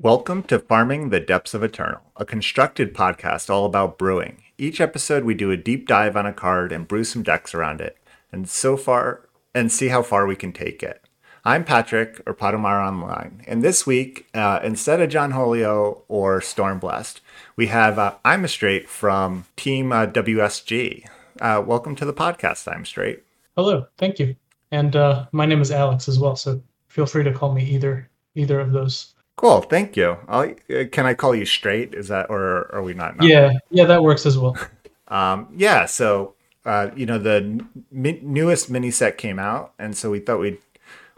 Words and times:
Welcome 0.00 0.44
to 0.44 0.60
Farming 0.60 1.08
the 1.08 1.18
Depths 1.18 1.54
of 1.54 1.64
Eternal, 1.64 2.02
a 2.14 2.24
constructed 2.24 2.94
podcast 2.94 3.50
all 3.50 3.64
about 3.64 3.98
brewing. 3.98 4.44
Each 4.56 4.80
episode 4.80 5.24
we 5.24 5.34
do 5.34 5.50
a 5.50 5.56
deep 5.56 5.88
dive 5.88 6.16
on 6.16 6.24
a 6.24 6.32
card 6.32 6.70
and 6.70 6.86
brew 6.86 7.02
some 7.02 7.24
decks 7.24 7.52
around 7.52 7.80
it, 7.80 7.98
and 8.30 8.48
so 8.48 8.76
far 8.76 9.28
and 9.56 9.72
see 9.72 9.88
how 9.88 10.04
far 10.04 10.24
we 10.24 10.36
can 10.36 10.52
take 10.52 10.84
it. 10.84 11.02
I'm 11.44 11.64
Patrick 11.64 12.22
or 12.26 12.32
Potomar 12.32 12.80
Online, 12.80 13.42
and 13.48 13.60
this 13.64 13.88
week, 13.88 14.28
uh, 14.34 14.60
instead 14.62 15.00
of 15.00 15.10
John 15.10 15.32
Holio 15.32 16.02
or 16.06 16.38
Stormblast, 16.38 17.18
we 17.56 17.66
have 17.66 17.98
uh, 17.98 18.14
I'm 18.24 18.44
a 18.44 18.48
Straight 18.48 18.88
from 18.88 19.46
Team 19.56 19.90
uh, 19.90 20.06
WSG. 20.06 21.08
Uh, 21.40 21.60
welcome 21.66 21.96
to 21.96 22.04
the 22.04 22.14
podcast, 22.14 22.72
I'm 22.72 22.84
Straight. 22.84 23.24
Hello, 23.56 23.88
thank 23.96 24.20
you, 24.20 24.36
and 24.70 24.94
uh, 24.94 25.26
my 25.32 25.44
name 25.44 25.60
is 25.60 25.72
Alex 25.72 26.08
as 26.08 26.20
well. 26.20 26.36
So 26.36 26.62
feel 26.86 27.04
free 27.04 27.24
to 27.24 27.32
call 27.32 27.52
me 27.52 27.64
either 27.64 28.08
either 28.36 28.60
of 28.60 28.70
those. 28.70 29.12
Cool, 29.38 29.60
thank 29.62 29.96
you. 29.96 30.16
I'll, 30.26 30.50
uh, 30.50 30.84
can 30.90 31.06
I 31.06 31.14
call 31.14 31.32
you 31.32 31.46
straight? 31.46 31.94
Is 31.94 32.08
that 32.08 32.28
or 32.28 32.74
are 32.74 32.82
we 32.82 32.92
not? 32.92 33.22
Yeah, 33.22 33.52
yeah, 33.70 33.84
that 33.84 34.02
works 34.02 34.26
as 34.26 34.36
well. 34.36 34.56
um, 35.08 35.46
yeah, 35.56 35.86
so 35.86 36.34
uh, 36.66 36.90
you 36.96 37.06
know 37.06 37.18
the 37.18 37.62
n- 37.94 38.18
newest 38.20 38.68
mini 38.68 38.90
set 38.90 39.16
came 39.16 39.38
out, 39.38 39.74
and 39.78 39.96
so 39.96 40.10
we 40.10 40.18
thought 40.18 40.40
we'd 40.40 40.58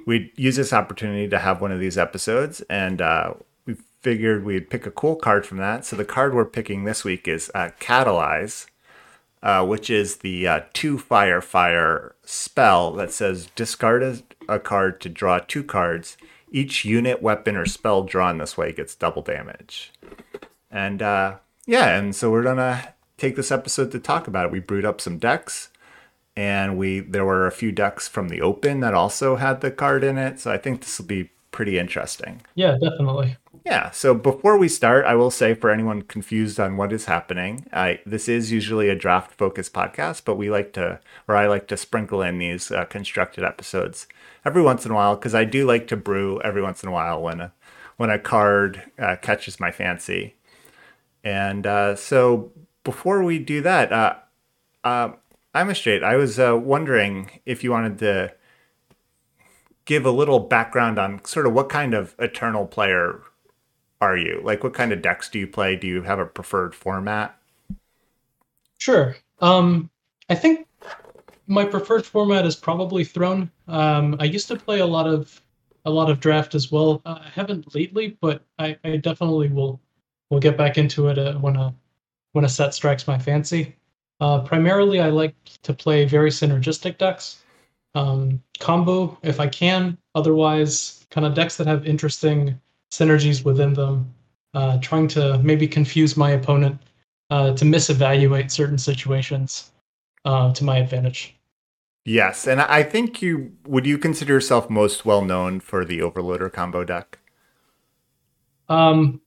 we'd 0.04 0.32
use 0.36 0.56
this 0.56 0.74
opportunity 0.74 1.28
to 1.28 1.38
have 1.38 1.62
one 1.62 1.72
of 1.72 1.80
these 1.80 1.96
episodes, 1.96 2.60
and 2.68 3.00
uh, 3.00 3.32
we 3.64 3.76
figured 4.02 4.44
we'd 4.44 4.68
pick 4.68 4.84
a 4.84 4.90
cool 4.90 5.16
card 5.16 5.46
from 5.46 5.56
that. 5.56 5.86
So 5.86 5.96
the 5.96 6.04
card 6.04 6.34
we're 6.34 6.44
picking 6.44 6.84
this 6.84 7.04
week 7.04 7.26
is 7.26 7.50
uh, 7.54 7.70
Catalyze, 7.80 8.66
uh, 9.42 9.64
which 9.64 9.88
is 9.88 10.16
the 10.16 10.46
uh, 10.46 10.60
two 10.74 10.98
fire 10.98 11.40
fire 11.40 12.14
spell 12.22 12.92
that 12.92 13.12
says 13.12 13.48
discard 13.54 14.22
a 14.46 14.58
card 14.58 15.00
to 15.00 15.08
draw 15.08 15.38
two 15.38 15.64
cards 15.64 16.18
each 16.50 16.84
unit, 16.84 17.22
weapon, 17.22 17.56
or 17.56 17.66
spell 17.66 18.02
drawn 18.02 18.38
this 18.38 18.56
way 18.56 18.72
gets 18.72 18.94
double 18.94 19.22
damage. 19.22 19.92
And 20.70 21.02
uh, 21.02 21.36
yeah, 21.66 21.96
and 21.96 22.14
so 22.14 22.30
we're 22.30 22.42
gonna 22.42 22.94
take 23.18 23.36
this 23.36 23.52
episode 23.52 23.92
to 23.92 23.98
talk 23.98 24.26
about 24.26 24.46
it. 24.46 24.52
We 24.52 24.60
brewed 24.60 24.84
up 24.84 25.00
some 25.00 25.18
decks, 25.18 25.70
and 26.36 26.76
we 26.76 27.00
there 27.00 27.24
were 27.24 27.46
a 27.46 27.52
few 27.52 27.72
decks 27.72 28.08
from 28.08 28.28
the 28.28 28.40
open 28.40 28.80
that 28.80 28.94
also 28.94 29.36
had 29.36 29.60
the 29.60 29.70
card 29.70 30.04
in 30.04 30.18
it. 30.18 30.40
So 30.40 30.52
I 30.52 30.58
think 30.58 30.80
this 30.80 30.98
will 30.98 31.06
be 31.06 31.30
pretty 31.50 31.78
interesting. 31.78 32.42
Yeah, 32.54 32.78
definitely. 32.80 33.36
Yeah. 33.64 33.90
So 33.90 34.14
before 34.14 34.56
we 34.56 34.68
start, 34.68 35.04
I 35.04 35.14
will 35.14 35.30
say 35.30 35.54
for 35.54 35.70
anyone 35.70 36.02
confused 36.02 36.58
on 36.58 36.76
what 36.76 36.92
is 36.92 37.04
happening, 37.04 37.66
I, 37.72 38.00
this 38.06 38.28
is 38.28 38.50
usually 38.50 38.88
a 38.88 38.94
draft 38.94 39.32
focused 39.32 39.74
podcast, 39.74 40.22
but 40.24 40.36
we 40.36 40.50
like 40.50 40.72
to, 40.74 41.00
or 41.28 41.36
I 41.36 41.46
like 41.46 41.68
to 41.68 41.76
sprinkle 41.76 42.22
in 42.22 42.38
these 42.38 42.70
uh, 42.70 42.84
constructed 42.86 43.44
episodes 43.44 44.06
every 44.44 44.62
once 44.62 44.84
in 44.84 44.92
a 44.92 44.94
while 44.94 45.16
because 45.16 45.34
I 45.34 45.44
do 45.44 45.66
like 45.66 45.86
to 45.88 45.96
brew 45.96 46.40
every 46.42 46.62
once 46.62 46.82
in 46.82 46.88
a 46.88 46.92
while 46.92 47.20
when 47.22 47.40
a 47.40 47.52
when 47.96 48.10
a 48.10 48.18
card 48.18 48.90
uh, 48.98 49.16
catches 49.16 49.60
my 49.60 49.70
fancy. 49.70 50.34
And 51.22 51.66
uh, 51.66 51.96
so 51.96 52.50
before 52.82 53.22
we 53.22 53.38
do 53.38 53.60
that, 53.62 53.92
uh, 53.92 54.14
uh 54.84 55.12
I'm 55.52 55.68
a 55.68 55.74
straight. 55.74 56.02
I 56.02 56.16
was 56.16 56.38
uh, 56.38 56.56
wondering 56.56 57.40
if 57.44 57.64
you 57.64 57.72
wanted 57.72 57.98
to 57.98 58.32
give 59.84 60.06
a 60.06 60.10
little 60.10 60.38
background 60.38 60.98
on 60.98 61.24
sort 61.24 61.46
of 61.46 61.52
what 61.52 61.68
kind 61.68 61.94
of 61.94 62.14
eternal 62.18 62.66
player 62.66 63.20
are 64.00 64.16
you? 64.16 64.40
Like, 64.42 64.62
what 64.64 64.74
kind 64.74 64.92
of 64.92 65.02
decks 65.02 65.28
do 65.28 65.38
you 65.38 65.46
play? 65.46 65.76
Do 65.76 65.86
you 65.86 66.02
have 66.02 66.18
a 66.18 66.26
preferred 66.26 66.74
format? 66.74 67.36
Sure. 68.78 69.16
Um, 69.40 69.90
I 70.28 70.36
think 70.36 70.66
my 71.50 71.64
preferred 71.64 72.06
format 72.06 72.46
is 72.46 72.54
probably 72.54 73.04
Throne. 73.04 73.50
Um, 73.66 74.16
I 74.20 74.24
used 74.24 74.46
to 74.48 74.56
play 74.56 74.78
a 74.78 74.86
lot 74.86 75.06
of 75.06 75.42
a 75.84 75.90
lot 75.90 76.08
of 76.08 76.20
draft 76.20 76.54
as 76.54 76.70
well. 76.70 77.02
Uh, 77.04 77.18
I 77.22 77.28
haven't 77.28 77.74
lately, 77.74 78.16
but 78.20 78.42
I, 78.58 78.78
I 78.84 78.96
definitely 78.98 79.48
will 79.48 79.80
will 80.30 80.38
get 80.38 80.56
back 80.56 80.78
into 80.78 81.08
it 81.08 81.18
uh, 81.18 81.34
when 81.34 81.56
a 81.56 81.74
when 82.32 82.44
a 82.44 82.48
set 82.48 82.72
strikes 82.72 83.08
my 83.08 83.18
fancy. 83.18 83.74
Uh, 84.20 84.40
primarily, 84.42 85.00
I 85.00 85.10
like 85.10 85.34
to 85.62 85.74
play 85.74 86.04
very 86.04 86.30
synergistic 86.30 86.98
decks, 86.98 87.42
um, 87.96 88.40
combo 88.60 89.18
if 89.22 89.40
I 89.40 89.48
can. 89.48 89.98
Otherwise, 90.14 91.04
kind 91.10 91.26
of 91.26 91.34
decks 91.34 91.56
that 91.56 91.66
have 91.66 91.84
interesting 91.84 92.60
synergies 92.92 93.44
within 93.44 93.74
them. 93.74 94.14
Uh, 94.54 94.78
trying 94.80 95.06
to 95.06 95.38
maybe 95.38 95.66
confuse 95.66 96.16
my 96.16 96.30
opponent 96.30 96.80
uh, 97.30 97.54
to 97.54 97.64
misevaluate 97.64 98.50
certain 98.50 98.78
situations 98.78 99.70
uh, 100.24 100.52
to 100.52 100.64
my 100.64 100.78
advantage. 100.78 101.39
Yes, 102.10 102.48
and 102.48 102.60
I 102.60 102.82
think 102.82 103.22
you 103.22 103.52
would 103.68 103.86
you 103.86 103.96
consider 103.96 104.32
yourself 104.32 104.68
most 104.68 105.06
well 105.06 105.24
known 105.24 105.60
for 105.60 105.84
the 105.84 106.00
Overloader 106.00 106.52
combo 106.52 106.82
deck. 106.82 107.20
Um, 108.68 109.20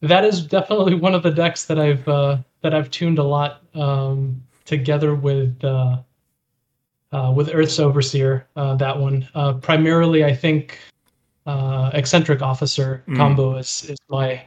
that 0.00 0.24
is 0.24 0.44
definitely 0.44 0.96
one 0.96 1.14
of 1.14 1.22
the 1.22 1.30
decks 1.30 1.66
that 1.66 1.78
I've 1.78 2.08
uh, 2.08 2.38
that 2.62 2.74
I've 2.74 2.90
tuned 2.90 3.20
a 3.20 3.22
lot 3.22 3.62
um, 3.76 4.42
together 4.64 5.14
with 5.14 5.62
uh, 5.62 5.98
uh, 7.12 7.32
with 7.36 7.54
Earth's 7.54 7.78
Overseer. 7.78 8.48
Uh, 8.56 8.74
that 8.74 8.98
one 8.98 9.28
uh, 9.36 9.52
primarily, 9.52 10.24
I 10.24 10.34
think, 10.34 10.76
uh, 11.46 11.92
eccentric 11.94 12.42
officer 12.42 13.04
mm. 13.06 13.16
combo 13.16 13.54
is 13.58 13.84
is 13.90 13.98
my 14.08 14.42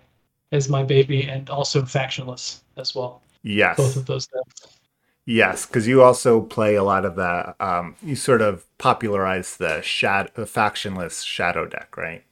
is 0.51 0.67
my 0.67 0.83
baby, 0.83 1.23
and 1.23 1.49
also 1.49 1.83
factionless 1.83 2.63
as 2.75 2.93
well. 2.93 3.21
Yes, 3.43 3.77
both 3.77 3.95
of 3.95 4.07
those 4.07 4.27
decks. 4.27 4.80
Yes, 5.25 5.65
because 5.65 5.87
you 5.87 6.01
also 6.01 6.41
play 6.41 6.75
a 6.75 6.83
lot 6.83 7.05
of 7.05 7.15
the. 7.15 7.55
Um, 7.59 7.95
you 8.01 8.15
sort 8.15 8.41
of 8.41 8.65
popularize 8.77 9.57
the 9.57 9.81
shadow, 9.81 10.29
the 10.33 10.45
factionless 10.45 11.23
shadow 11.23 11.67
deck, 11.67 11.95
right? 11.95 12.23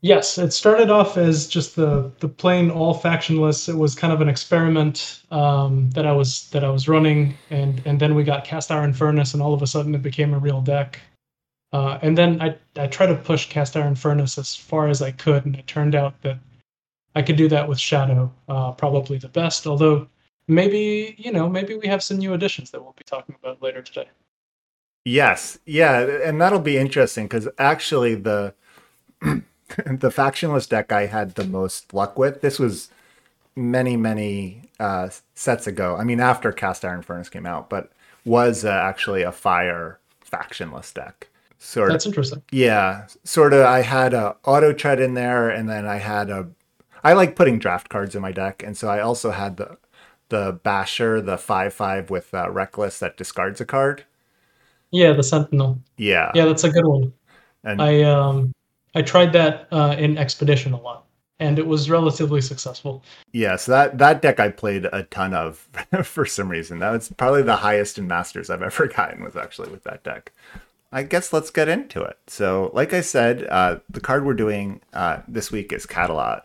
Yes, 0.00 0.36
it 0.36 0.52
started 0.52 0.90
off 0.90 1.16
as 1.16 1.46
just 1.46 1.76
the 1.76 2.10
the 2.20 2.28
plain 2.28 2.70
all 2.70 2.94
factionless. 2.94 3.68
It 3.68 3.76
was 3.76 3.94
kind 3.94 4.12
of 4.12 4.20
an 4.20 4.28
experiment 4.28 5.22
um, 5.30 5.90
that 5.90 6.06
I 6.06 6.12
was 6.12 6.50
that 6.50 6.64
I 6.64 6.70
was 6.70 6.88
running, 6.88 7.36
and 7.50 7.80
and 7.86 7.98
then 8.00 8.14
we 8.14 8.24
got 8.24 8.44
Cast 8.44 8.70
Iron 8.70 8.92
Furnace, 8.92 9.32
and 9.32 9.42
all 9.42 9.54
of 9.54 9.62
a 9.62 9.66
sudden 9.66 9.94
it 9.94 10.02
became 10.02 10.34
a 10.34 10.38
real 10.38 10.60
deck. 10.60 11.00
Uh, 11.72 11.98
and 12.02 12.18
then 12.18 12.42
I 12.42 12.56
I 12.76 12.88
tried 12.88 13.06
to 13.08 13.14
push 13.14 13.48
Cast 13.48 13.76
Iron 13.76 13.94
Furnace 13.94 14.38
as 14.38 14.54
far 14.54 14.88
as 14.88 15.02
I 15.02 15.12
could, 15.12 15.46
and 15.46 15.56
it 15.56 15.66
turned 15.66 15.94
out 15.94 16.20
that 16.22 16.38
I 17.14 17.22
could 17.22 17.36
do 17.36 17.48
that 17.48 17.68
with 17.68 17.78
Shadow, 17.80 18.32
uh, 18.48 18.72
probably 18.72 19.18
the 19.18 19.28
best. 19.28 19.66
Although 19.66 20.08
maybe 20.48 21.14
you 21.18 21.32
know 21.32 21.48
maybe 21.48 21.74
we 21.74 21.86
have 21.88 22.02
some 22.02 22.18
new 22.18 22.34
additions 22.34 22.70
that 22.70 22.82
we'll 22.82 22.94
be 22.96 23.04
talking 23.04 23.34
about 23.42 23.62
later 23.62 23.82
today. 23.82 24.08
Yes. 25.04 25.58
Yeah 25.64 26.00
and 26.00 26.40
that'll 26.40 26.60
be 26.60 26.78
interesting 26.78 27.26
because 27.26 27.48
actually 27.58 28.14
the 28.14 28.54
the 29.20 29.42
factionless 30.10 30.68
deck 30.68 30.92
i 30.92 31.06
had 31.06 31.34
the 31.34 31.44
most 31.44 31.92
luck 31.92 32.18
with 32.18 32.40
this 32.40 32.58
was 32.58 32.90
many 33.56 33.96
many 33.96 34.62
uh, 34.78 35.08
sets 35.34 35.66
ago. 35.66 35.96
I 35.96 36.04
mean 36.04 36.20
after 36.20 36.52
cast 36.52 36.84
iron 36.84 37.02
furnace 37.02 37.28
came 37.28 37.46
out 37.46 37.70
but 37.70 37.92
was 38.24 38.64
uh, 38.64 38.70
actually 38.70 39.22
a 39.22 39.32
fire 39.32 39.98
factionless 40.30 40.92
deck. 40.92 41.28
Sort 41.58 41.90
that's 41.90 42.04
of, 42.04 42.10
interesting. 42.10 42.42
Yeah 42.50 43.06
sort 43.24 43.52
of 43.52 43.64
i 43.64 43.80
had 43.80 44.12
a 44.14 44.36
auto 44.44 44.72
tread 44.72 45.00
in 45.00 45.14
there 45.14 45.48
and 45.48 45.68
then 45.68 45.86
i 45.86 45.96
had 45.96 46.30
a 46.30 46.48
i 47.02 47.12
like 47.12 47.34
putting 47.34 47.58
draft 47.58 47.88
cards 47.88 48.14
in 48.14 48.22
my 48.22 48.32
deck 48.32 48.62
and 48.62 48.76
so 48.76 48.88
i 48.88 49.00
also 49.00 49.30
had 49.30 49.56
the 49.56 49.78
the 50.28 50.58
basher, 50.62 51.20
the 51.20 51.38
five 51.38 51.72
five 51.72 52.10
with 52.10 52.32
uh, 52.34 52.50
reckless 52.50 52.98
that 52.98 53.16
discards 53.16 53.60
a 53.60 53.64
card. 53.64 54.04
Yeah, 54.90 55.12
the 55.12 55.22
sentinel. 55.22 55.78
Yeah, 55.96 56.32
yeah, 56.34 56.44
that's 56.46 56.64
a 56.64 56.70
good 56.70 56.86
one. 56.86 57.12
And 57.64 57.82
I 57.82 58.02
um 58.02 58.52
I 58.94 59.02
tried 59.02 59.32
that 59.32 59.68
uh, 59.70 59.94
in 59.98 60.16
expedition 60.16 60.72
a 60.72 60.80
lot, 60.80 61.04
and 61.38 61.58
it 61.58 61.66
was 61.66 61.90
relatively 61.90 62.40
successful. 62.40 63.04
Yeah, 63.32 63.56
so 63.56 63.72
that 63.72 63.98
that 63.98 64.22
deck 64.22 64.40
I 64.40 64.48
played 64.50 64.86
a 64.86 65.02
ton 65.04 65.34
of 65.34 65.68
for 66.04 66.24
some 66.24 66.48
reason. 66.48 66.78
That 66.78 66.90
was 66.90 67.12
probably 67.16 67.42
the 67.42 67.56
highest 67.56 67.98
in 67.98 68.06
masters 68.06 68.50
I've 68.50 68.62
ever 68.62 68.86
gotten 68.96 69.22
was 69.22 69.36
actually 69.36 69.70
with 69.70 69.84
that 69.84 70.02
deck. 70.02 70.32
I 70.92 71.02
guess 71.02 71.32
let's 71.32 71.50
get 71.50 71.68
into 71.68 72.00
it. 72.02 72.16
So, 72.26 72.70
like 72.72 72.94
I 72.94 73.00
said, 73.00 73.46
uh, 73.50 73.80
the 73.90 74.00
card 74.00 74.24
we're 74.24 74.34
doing 74.34 74.80
uh, 74.92 75.18
this 75.28 75.50
week 75.50 75.72
is 75.72 75.84
Catalyze. 75.84 76.44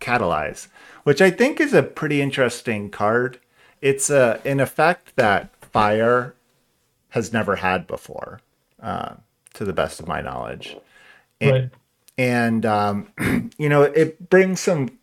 Catalyze 0.00 0.68
which 1.04 1.20
I 1.22 1.30
think 1.30 1.60
is 1.60 1.72
a 1.72 1.82
pretty 1.82 2.20
interesting 2.20 2.90
card. 2.90 3.38
It's 3.80 4.10
a 4.10 4.40
an 4.44 4.60
effect 4.60 5.16
that 5.16 5.54
fire 5.60 6.34
has 7.10 7.32
never 7.32 7.56
had 7.56 7.86
before, 7.86 8.40
uh, 8.82 9.14
to 9.54 9.64
the 9.64 9.72
best 9.72 10.00
of 10.00 10.08
my 10.08 10.20
knowledge. 10.20 10.76
And, 11.40 11.50
right. 11.50 11.70
and 12.16 12.66
um, 12.66 13.08
you 13.58 13.68
know, 13.68 13.82
it 13.82 14.30
brings 14.30 14.60
some. 14.60 14.98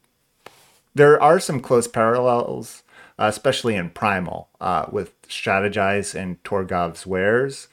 There 0.96 1.22
are 1.22 1.40
some 1.40 1.60
close 1.60 1.88
parallels, 1.88 2.82
uh, 3.20 3.26
especially 3.26 3.76
in 3.76 3.92
Primal, 3.92 4.50
uh, 4.60 4.88
with 4.92 5.22
Strategize 5.28 6.16
and 6.16 6.42
Torgov's 6.44 7.06
Wares, 7.06 7.68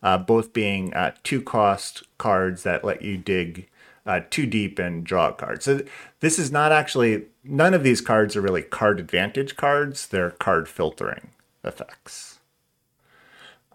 uh, 0.00 0.18
both 0.18 0.52
being 0.52 0.94
uh, 0.94 1.12
two 1.24 1.42
cost 1.42 2.04
cards 2.18 2.62
that 2.62 2.84
let 2.84 3.02
you 3.02 3.16
dig 3.16 3.68
uh, 4.06 4.20
too 4.30 4.46
deep 4.46 4.78
and 4.78 5.04
draw 5.04 5.28
a 5.28 5.32
card. 5.32 5.62
So 5.62 5.82
this 6.20 6.38
is 6.38 6.50
not 6.50 6.72
actually 6.72 7.26
none 7.44 7.74
of 7.74 7.82
these 7.82 8.00
cards 8.00 8.36
are 8.36 8.40
really 8.40 8.62
card 8.62 9.00
advantage 9.00 9.56
cards. 9.56 10.06
They're 10.06 10.30
card 10.30 10.68
filtering 10.68 11.30
effects. 11.64 12.40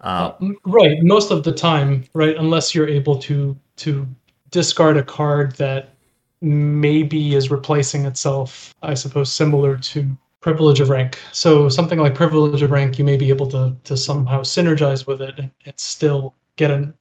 Uh, 0.00 0.32
right, 0.66 1.02
most 1.02 1.30
of 1.30 1.44
the 1.44 1.52
time, 1.52 2.04
right, 2.12 2.36
unless 2.36 2.74
you're 2.74 2.88
able 2.88 3.18
to 3.18 3.56
to 3.76 4.06
discard 4.50 4.96
a 4.96 5.02
card 5.02 5.56
that 5.56 5.94
maybe 6.42 7.34
is 7.34 7.50
replacing 7.50 8.04
itself, 8.04 8.74
I 8.82 8.94
suppose, 8.94 9.32
similar 9.32 9.78
to 9.78 10.16
privilege 10.42 10.80
of 10.80 10.90
rank. 10.90 11.18
So 11.32 11.70
something 11.70 11.98
like 11.98 12.14
privilege 12.14 12.60
of 12.60 12.70
rank, 12.70 12.98
you 12.98 13.04
may 13.04 13.16
be 13.16 13.30
able 13.30 13.46
to 13.48 13.74
to 13.84 13.96
somehow 13.96 14.42
synergize 14.42 15.06
with 15.06 15.22
it 15.22 15.38
and, 15.38 15.50
and 15.64 15.74
still 15.78 16.34
get 16.56 16.70
an, 16.70 16.92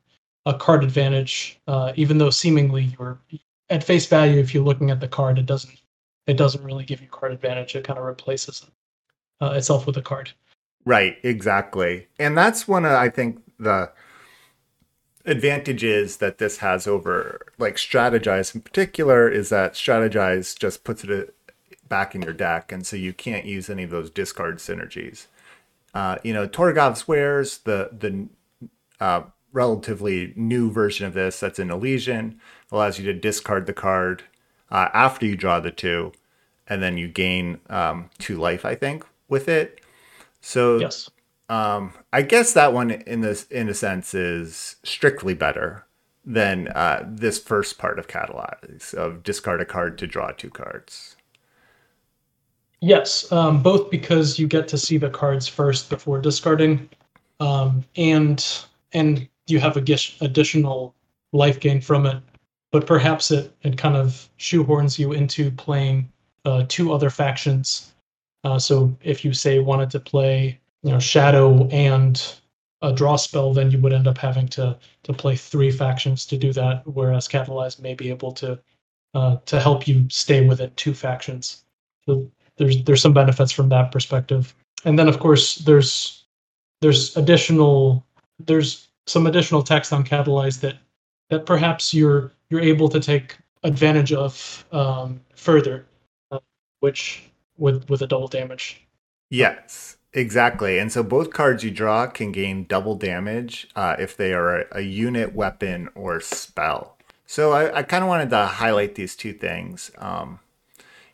a 0.46 0.54
card 0.54 0.84
advantage, 0.84 1.60
uh, 1.68 1.92
even 1.98 2.18
though 2.18 2.30
seemingly 2.30 2.96
you're 2.98 3.20
at 3.74 3.84
face 3.84 4.06
value. 4.06 4.40
If 4.40 4.54
you're 4.54 4.64
looking 4.64 4.92
at 4.92 5.00
the 5.00 5.08
card, 5.08 5.40
it 5.40 5.46
doesn't 5.46 5.74
it 6.28 6.38
doesn't 6.38 6.64
really 6.64 6.86
give 6.86 7.02
you 7.02 7.08
card 7.08 7.34
advantage. 7.34 7.76
It 7.76 7.84
kind 7.84 8.00
of 8.00 8.06
replaces 8.06 8.66
uh, 9.42 9.54
itself 9.56 9.86
with 9.86 9.98
a 9.98 10.02
card. 10.02 10.32
Right, 10.86 11.18
exactly, 11.24 12.08
and 12.20 12.38
that's 12.38 12.68
one 12.68 12.86
of 12.86 12.92
I 12.92 13.10
think 13.10 13.42
the 13.60 13.92
advantages 15.26 16.18
that 16.18 16.38
this 16.38 16.58
has 16.58 16.86
over 16.86 17.48
like 17.58 17.78
strategize 17.78 18.54
in 18.54 18.62
particular 18.62 19.30
is 19.30 19.50
that 19.50 19.74
strategize 19.74 20.58
just 20.58 20.84
puts 20.84 21.04
it 21.06 21.34
back 21.88 22.14
in 22.14 22.22
your 22.22 22.34
deck 22.34 22.74
and 22.74 22.86
so 22.86 22.98
you 22.98 23.14
can't 23.14 23.46
use 23.46 23.70
any 23.70 23.84
of 23.84 23.90
those 23.90 24.10
discard 24.10 24.58
synergies 24.58 25.28
uh, 25.94 26.18
you 26.26 26.34
know 26.34 26.46
torgov's 26.46 27.08
wares 27.08 27.60
the 27.60 27.90
the 27.98 28.28
uh, 29.00 29.22
relatively 29.54 30.34
new 30.36 30.70
version 30.70 31.06
of 31.06 31.14
this 31.14 31.40
that's 31.40 31.60
in 31.60 31.72
elysian 31.72 32.40
allows 32.72 33.00
you 33.00 33.06
to 33.06 33.14
discard 33.14 33.66
the 33.66 33.74
card 33.74 34.24
uh, 34.72 34.90
after 34.94 35.26
you 35.26 35.38
draw 35.38 35.60
the 35.60 35.72
two 35.72 36.12
and 36.68 36.82
then 36.84 36.98
you 36.98 37.08
gain 37.08 37.60
um, 37.70 38.10
two 38.18 38.38
life 38.38 38.66
i 38.66 38.76
think 38.76 39.06
with 39.30 39.48
it 39.48 39.80
so 40.42 40.80
yes 40.80 41.10
um, 41.50 41.94
I 42.12 42.22
guess 42.22 42.54
that 42.54 42.74
one, 42.74 42.90
in 42.92 43.22
this, 43.22 43.44
in 43.46 43.70
a 43.70 43.74
sense, 43.74 44.14
is 44.14 44.78
strictly 44.84 45.34
better 45.34 45.86
than 46.26 46.70
uh, 46.70 47.04
this 47.06 47.38
first 47.38 47.78
part 47.78 48.00
of 48.00 48.08
catalyze 48.08 48.94
of 48.94 49.24
discard 49.24 49.62
a 49.62 49.66
card 49.66 49.98
to 49.98 50.08
draw 50.08 50.32
two 50.32 50.50
cards. 50.50 51.16
Yes, 52.80 53.32
um, 53.32 53.62
both 53.62 53.92
because 53.92 54.40
you 54.40 54.48
get 54.48 54.68
to 54.70 54.78
see 54.78 54.98
the 54.98 55.10
cards 55.10 55.48
first 55.48 55.90
before 55.90 56.20
discarding, 56.20 56.90
um, 57.40 57.84
and 57.96 58.66
and 58.94 59.28
you 59.48 59.60
have 59.60 59.78
a 59.78 59.98
additional 60.22 60.96
life 61.32 61.60
gain 61.60 61.82
from 61.82 62.06
it. 62.06 62.22
But 62.72 62.88
perhaps 62.88 63.32
it 63.32 63.56
it 63.62 63.78
kind 63.78 63.96
of 63.96 64.30
shoehorns 64.40 64.98
you 64.98 65.14
into 65.14 65.52
playing 65.52 66.10
uh, 66.46 66.66
two 66.68 66.94
other 66.94 67.10
factions. 67.10 67.94
Uh, 68.44 68.60
so 68.60 68.96
if 69.04 69.24
you 69.24 69.34
say 69.34 69.60
wanted 69.60 69.90
to 69.92 70.00
play 70.00 70.60
you 70.82 70.92
know 70.92 71.00
shadow 71.00 71.68
and 71.70 72.36
a 72.82 72.92
draw 72.92 73.16
spell, 73.16 73.54
then 73.54 73.72
you 73.72 73.80
would 73.80 73.94
end 73.94 74.08
up 74.08 74.18
having 74.18 74.48
to 74.50 74.78
to 75.04 75.14
play 75.14 75.36
three 75.36 75.72
factions 75.72 76.26
to 76.26 76.38
do 76.38 76.52
that. 76.54 76.86
Whereas 76.86 77.28
Catalyze 77.28 77.80
may 77.80 77.94
be 77.94 78.10
able 78.10 78.32
to 78.34 78.60
uh, 79.14 79.38
to 79.46 79.60
help 79.60 79.88
you 79.88 80.08
stay 80.10 80.46
within 80.46 80.72
two 80.76 80.94
factions. 80.94 81.64
So 82.06 82.30
there's 82.58 82.84
there's 82.84 83.02
some 83.02 83.14
benefits 83.14 83.52
from 83.52 83.70
that 83.70 83.92
perspective. 83.92 84.54
And 84.86 85.00
then 85.00 85.08
of 85.08 85.20
course 85.20 85.56
there's 85.58 86.26
there's 86.82 87.16
additional 87.16 88.06
there's 88.40 88.90
some 89.08 89.28
additional 89.28 89.64
text 89.64 89.94
on 89.94 90.04
Catalyze 90.04 90.60
that 90.62 90.78
that 91.30 91.46
perhaps 91.46 91.94
you're 91.94 92.32
you're 92.50 92.62
able 92.62 92.90
to 92.90 93.00
take 93.00 93.38
advantage 93.64 94.14
of 94.14 94.66
um, 94.72 95.20
further, 95.36 95.86
uh, 96.32 96.40
which 96.80 97.24
with 97.58 97.90
with 97.90 98.02
a 98.02 98.08
double 98.08 98.28
damage. 98.28 98.86
Yes, 99.30 99.98
Exactly. 100.14 100.78
And 100.78 100.92
so 100.92 101.02
both 101.02 101.34
cards 101.34 101.64
you 101.64 101.72
draw 101.72 102.06
can 102.06 102.32
gain 102.32 102.66
double 102.66 102.96
damage 102.96 103.68
uh, 103.76 103.96
if 103.98 104.16
they 104.16 104.32
are 104.34 104.62
a, 104.62 104.66
a, 104.74 104.82
unit, 104.82 105.34
weapon, 105.34 105.90
or 105.96 106.22
spell. 106.22 106.98
So 107.26 107.52
I, 107.52 107.80
I 107.80 107.84
kind 107.84 108.04
of 108.04 108.08
wanted 108.08 108.30
to 108.30 108.46
highlight 108.46 108.94
these 108.94 109.16
two 109.16 109.34
things. 109.34 109.92
Um, 109.98 110.40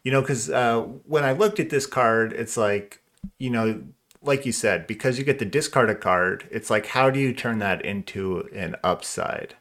you 0.04 0.12
know, 0.12 0.22
because 0.22 0.50
uh, 0.50 0.82
when 1.06 1.24
I 1.24 1.32
looked 1.32 1.62
at 1.62 1.70
this 1.70 1.86
card, 1.86 2.34
it's 2.34 2.58
like, 2.58 3.02
you 3.38 3.50
know, 3.50 3.84
like 4.22 4.46
you 4.46 4.52
said, 4.52 4.88
because 4.88 5.18
you 5.18 5.24
get 5.24 5.40
to 5.40 5.46
discard 5.46 5.90
a 5.90 5.96
card, 5.96 6.48
it's 6.52 6.70
like, 6.70 6.88
how 6.88 7.10
do 7.10 7.20
you 7.20 7.34
turn 7.34 7.60
that 7.60 7.84
into 7.84 8.50
an 8.54 8.76
upside? 8.84 9.56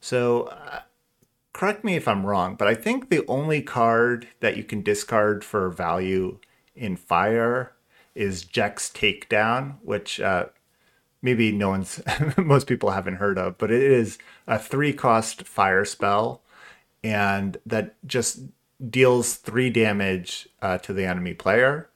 So, 0.00 0.44
uh, 0.44 0.80
correct 1.52 1.82
me 1.82 1.96
if 1.96 2.06
I'm 2.06 2.24
wrong, 2.24 2.54
but 2.54 2.68
I 2.68 2.74
think 2.74 3.08
the 3.08 3.26
only 3.26 3.60
card 3.62 4.28
that 4.40 4.56
you 4.56 4.62
can 4.62 4.82
discard 4.82 5.44
for 5.44 5.70
value 5.70 6.38
in 6.76 6.96
fire 6.96 7.72
is 8.14 8.44
Jekk's 8.44 8.90
Takedown, 8.90 9.76
which 9.82 10.20
uh, 10.20 10.46
maybe 11.20 11.50
no 11.50 11.70
one's, 11.70 12.00
most 12.36 12.68
people 12.68 12.90
haven't 12.90 13.16
heard 13.16 13.38
of, 13.38 13.58
but 13.58 13.72
it 13.72 13.82
is 13.82 14.18
a 14.46 14.58
three 14.58 14.92
cost 14.92 15.42
fire 15.42 15.84
spell, 15.84 16.42
and 17.02 17.56
that 17.66 17.96
just 18.06 18.40
deals 18.88 19.34
three 19.34 19.70
damage 19.70 20.48
uh, 20.62 20.78
to 20.78 20.92
the 20.92 21.04
enemy 21.04 21.34
player. 21.34 21.90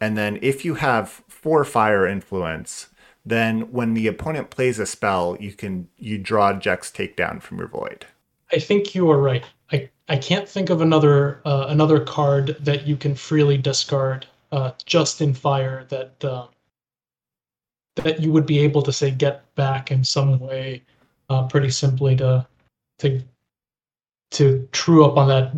And 0.00 0.16
then 0.16 0.38
if 0.42 0.64
you 0.64 0.74
have 0.74 1.22
four 1.48 1.64
fire 1.64 2.06
influence, 2.06 2.88
then 3.24 3.72
when 3.72 3.94
the 3.94 4.06
opponent 4.06 4.50
plays 4.50 4.78
a 4.78 4.84
spell, 4.84 5.34
you 5.40 5.50
can 5.50 5.88
you 5.96 6.18
draw 6.18 6.52
Jekk's 6.52 6.90
Takedown 6.90 7.40
from 7.40 7.56
your 7.56 7.68
void. 7.68 8.04
I 8.52 8.58
think 8.58 8.94
you 8.94 9.10
are 9.10 9.18
right. 9.18 9.46
I, 9.72 9.88
I 10.10 10.18
can't 10.18 10.46
think 10.46 10.68
of 10.68 10.82
another 10.82 11.40
uh, 11.46 11.64
another 11.70 12.00
card 12.00 12.54
that 12.60 12.86
you 12.86 12.98
can 12.98 13.14
freely 13.14 13.56
discard 13.56 14.26
uh, 14.52 14.72
just 14.84 15.22
in 15.22 15.32
fire 15.32 15.86
that 15.88 16.22
uh, 16.22 16.48
that 17.96 18.20
you 18.20 18.30
would 18.30 18.44
be 18.44 18.58
able 18.58 18.82
to 18.82 18.92
say 18.92 19.10
get 19.10 19.54
back 19.54 19.90
in 19.90 20.04
some 20.04 20.38
way 20.38 20.82
uh, 21.30 21.46
pretty 21.46 21.70
simply 21.70 22.14
to 22.16 22.46
to 22.98 23.22
to 24.32 24.68
true 24.72 25.06
up 25.06 25.16
on 25.16 25.28
that 25.28 25.54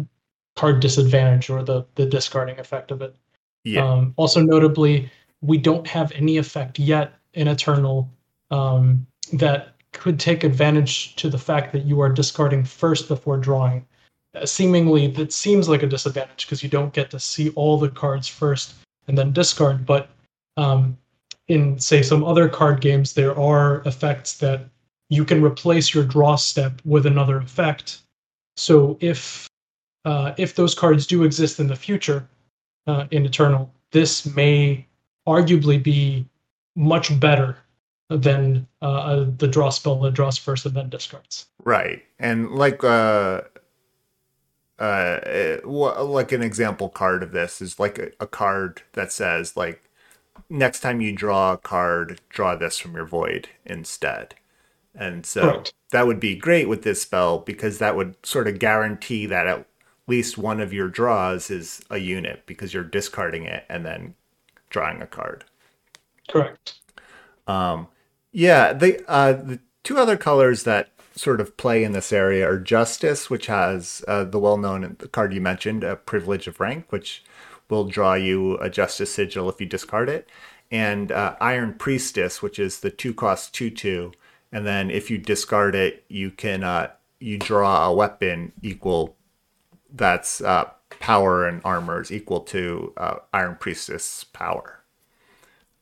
card 0.55 0.79
disadvantage 0.79 1.51
or 1.51 1.65
the 1.65 1.85
the 1.97 2.07
discarding 2.07 2.61
effect 2.61 2.93
of 2.93 3.03
it. 3.03 3.17
Yeah. 3.65 3.87
Um, 3.87 4.15
also 4.17 4.41
notably, 4.41 5.11
we 5.43 5.59
don't 5.59 5.87
have 5.87 6.13
any 6.13 6.37
effect 6.37 6.79
yet 6.79 7.15
in 7.35 7.49
Eternal 7.49 8.09
um, 8.51 9.07
that 9.33 9.75
could 9.93 10.21
take 10.21 10.45
advantage 10.45 11.17
to 11.17 11.29
the 11.29 11.39
fact 11.39 11.73
that 11.73 11.85
you 11.85 12.01
are 12.01 12.09
discarding 12.09 12.65
first 12.65 13.09
before 13.09 13.37
drawing. 13.37 13.87
Uh, 14.35 14.47
seemingly, 14.47 15.09
that 15.09 15.33
seems 15.33 15.69
like 15.69 15.83
a 15.83 15.87
disadvantage 15.87 16.47
because 16.47 16.63
you 16.63 16.69
don't 16.69 16.93
get 16.93 17.11
to 17.11 17.19
see 17.19 17.51
all 17.51 17.79
the 17.79 17.89
cards 17.89 18.29
first 18.29 18.75
and 19.09 19.19
then 19.19 19.33
discard. 19.33 19.85
But 19.85 20.11
um, 20.57 20.97
in 21.49 21.79
say 21.79 22.03
some 22.03 22.25
other 22.25 22.49
card 22.49 22.81
games, 22.81 23.15
there 23.15 23.37
are 23.39 23.83
effects 23.87 24.39
that 24.39 24.67
you 25.09 25.25
can 25.25 25.43
replace 25.43 25.93
your 25.93 26.05
draw 26.05 26.37
step 26.37 26.81
with 26.85 27.07
another 27.07 27.39
effect. 27.39 28.03
So 28.57 28.97
if 29.01 29.49
uh, 30.05 30.33
if 30.37 30.55
those 30.55 30.75
cards 30.75 31.07
do 31.07 31.25
exist 31.25 31.59
in 31.59 31.67
the 31.67 31.77
future 31.77 32.29
uh, 32.87 33.07
in 33.11 33.27
Eternal, 33.27 33.73
this 33.91 34.25
may 34.25 34.87
arguably 35.31 35.83
be 35.83 36.27
much 36.75 37.19
better 37.21 37.57
than 38.09 38.67
uh, 38.83 39.25
the 39.39 39.47
draw 39.47 39.71
spell 39.71 40.01
that 40.01 40.15
draws 40.15 40.37
first 40.37 40.67
and 40.67 40.75
then 40.75 40.91
discards. 40.91 41.47
Right, 41.65 42.03
and 42.19 42.51
like 42.51 42.83
uh, 42.83 43.43
uh, 44.81 45.59
like 45.65 46.33
an 46.33 46.43
example 46.43 46.89
card 46.89 47.23
of 47.23 47.33
this 47.33 47.61
is 47.61 47.79
like 47.79 47.99
a, 47.99 48.11
a, 48.19 48.27
card 48.27 48.83
that 48.95 49.13
says 49.13 49.57
like 49.57 49.85
next 50.49 50.81
time 50.81 51.01
you 51.01 51.13
draw 51.13 51.53
a 51.53 51.59
card 51.59 52.21
draw 52.31 52.57
this 52.57 52.79
from 52.79 52.95
your 52.95 53.07
void 53.07 53.49
instead. 53.65 54.35
And 54.95 55.25
so 55.25 55.63
that 55.93 56.07
would 56.07 56.19
be 56.19 56.35
great 56.35 56.69
with 56.69 56.83
this 56.83 57.03
spell 57.03 57.39
because 57.39 57.79
that 57.79 57.95
would 57.95 58.15
sort 58.27 58.49
of 58.49 58.59
guarantee 58.59 59.27
that 59.27 59.47
at 59.47 59.67
least 60.09 60.37
one 60.37 60.61
of 60.61 60.73
your 60.73 60.89
draws 60.89 61.51
is 61.51 61.83
a 61.91 61.99
unit 61.99 62.43
because 62.47 62.75
you're 62.75 62.83
discarding 62.83 63.45
it 63.45 63.65
and 63.69 63.87
then 63.87 64.15
drawing 64.71 65.03
a 65.03 65.07
card. 65.07 65.45
Correct. 66.29 66.81
Um 67.47 67.89
yeah 68.33 68.73
the 68.73 69.05
uh 69.09 69.33
the 69.33 69.61
two 69.83 69.99
other 69.99 70.17
colors 70.17 70.63
that 70.65 70.91
sort 71.15 71.41
of 71.41 71.57
play 71.57 71.85
in 71.85 71.93
this 71.93 72.13
area 72.13 72.49
are 72.49 72.59
Justice, 72.59 73.29
which 73.29 73.47
has 73.47 74.03
uh, 74.09 74.25
the 74.25 74.39
well-known 74.39 74.97
card 75.13 75.35
you 75.35 75.41
mentioned, 75.41 75.85
a 75.85 75.97
Privilege 75.97 76.47
of 76.47 76.61
Rank, 76.61 76.87
which 76.91 77.23
will 77.69 77.85
draw 77.85 78.15
you 78.15 78.57
a 78.59 78.71
Justice 78.71 79.13
Sigil 79.13 79.49
if 79.49 79.61
you 79.61 79.67
discard 79.67 80.09
it, 80.09 80.29
and 80.71 81.13
uh, 81.13 81.37
Iron 81.41 81.75
Priestess, 81.75 82.43
which 82.43 82.59
is 82.59 82.81
the 82.81 82.91
two-cost 82.91 83.53
two-two, 83.53 84.13
and 84.53 84.67
then 84.67 84.91
if 84.91 85.11
you 85.11 85.19
discard 85.19 85.75
it, 85.75 86.05
you 86.09 86.31
can 86.31 86.65
uh, 86.65 86.91
you 87.19 87.39
draw 87.39 87.87
a 87.87 87.93
weapon 87.93 88.53
equal 88.63 89.17
that's 89.93 90.41
uh, 90.41 90.71
power 90.99 91.47
and 91.47 91.61
armor 91.65 92.01
is 92.01 92.11
equal 92.11 92.41
to 92.41 92.93
uh, 92.97 93.17
Iron 93.33 93.57
Priestess 93.61 94.25
power. 94.25 94.83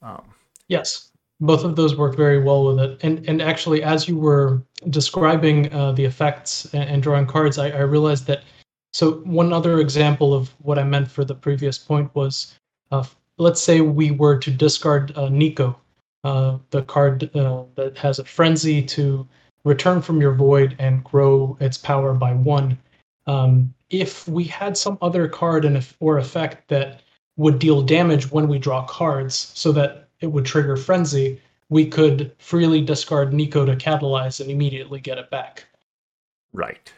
Um, 0.03 0.35
yes 0.69 1.09
both 1.41 1.65
of 1.65 1.77
those 1.77 1.97
work 1.97 2.17
very 2.17 2.43
well 2.43 2.65
with 2.65 2.81
it. 2.81 2.99
And 3.03 3.27
and 3.29 3.41
actually, 3.41 3.83
as 3.83 4.09
you 4.09 4.17
were 4.17 4.63
describing 4.91 5.73
uh, 5.73 5.93
the 5.93 6.05
effects 6.05 6.67
and, 6.75 6.89
and, 6.89 7.03
drawing 7.03 7.27
cards, 7.27 7.59
I, 7.59 7.71
I 7.71 7.81
realized 7.81 8.27
that. 8.27 8.43
So 8.93 9.21
one 9.25 9.53
other 9.53 9.81
example 9.81 10.35
of 10.35 10.49
what 10.63 10.79
I 10.79 10.85
meant 10.85 11.11
for 11.11 11.25
the 11.25 11.35
previous 11.35 11.79
point 11.79 12.13
was, 12.15 12.59
uh, 12.91 13.05
let's 13.37 13.61
say 13.61 13.83
we 13.83 14.11
were 14.11 14.39
to 14.39 14.51
discard 14.51 15.17
uh, 15.17 15.29
Nico, 15.29 15.79
uh, 16.25 16.59
the 16.71 16.83
card 16.83 17.31
uh, 17.37 17.65
that 17.75 17.99
has 17.99 18.19
a 18.19 18.25
frenzy 18.25 18.83
to 18.83 19.29
return 19.65 20.01
from 20.01 20.21
your 20.21 20.33
void 20.33 20.75
and 20.79 21.05
grow 21.05 21.57
its 21.61 21.77
power 21.77 22.15
by 22.15 22.33
one. 22.33 22.79
Um, 23.29 23.73
if 23.91 24.27
we 24.27 24.45
had 24.45 24.77
some 24.77 24.99
other 25.01 25.29
card 25.29 25.65
and 25.65 25.87
or 26.01 26.19
effect 26.19 26.69
that 26.69 27.03
would 27.37 27.59
deal 27.59 27.83
damage 27.83 28.33
when 28.33 28.49
we 28.49 28.59
draw 28.59 28.85
cards, 28.87 29.53
so 29.55 29.71
that 29.73 30.09
it 30.21 30.27
would 30.27 30.45
trigger 30.45 30.77
frenzy, 30.77 31.41
we 31.69 31.87
could 31.87 32.33
freely 32.39 32.81
discard 32.81 33.33
Nico 33.33 33.65
to 33.65 33.77
catalyze 33.77 34.41
and 34.41 34.51
immediately 34.51 34.99
get 34.99 35.19
it 35.19 35.31
back. 35.31 35.67
Right. 36.53 36.93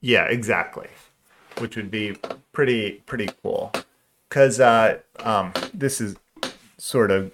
Yeah, 0.00 0.24
exactly. 0.24 0.88
Which 1.58 1.76
would 1.76 1.90
be 1.90 2.16
pretty 2.52 3.02
pretty 3.06 3.28
cool. 3.42 3.72
Cause 4.30 4.58
uh 4.58 4.98
um 5.20 5.52
this 5.74 6.00
is 6.00 6.16
sort 6.78 7.10
of 7.10 7.30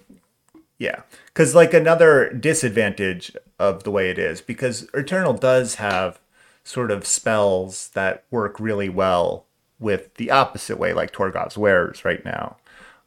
yeah. 0.77 1.01
Cause 1.33 1.55
like 1.55 1.73
another 1.73 2.29
disadvantage 2.33 3.35
of 3.57 3.83
the 3.83 3.91
way 3.91 4.09
it 4.09 4.19
is, 4.19 4.41
because 4.41 4.87
Eternal 4.93 5.33
does 5.33 5.75
have 5.75 6.19
sort 6.67 6.91
of 6.91 7.07
spells 7.07 7.89
that 7.93 8.25
work 8.29 8.59
really 8.59 8.89
well 8.89 9.45
with 9.79 10.13
the 10.15 10.29
opposite 10.29 10.77
way, 10.77 10.91
like 10.91 11.13
Torgov's 11.13 11.57
Wares 11.57 12.03
right 12.03 12.23
now. 12.25 12.57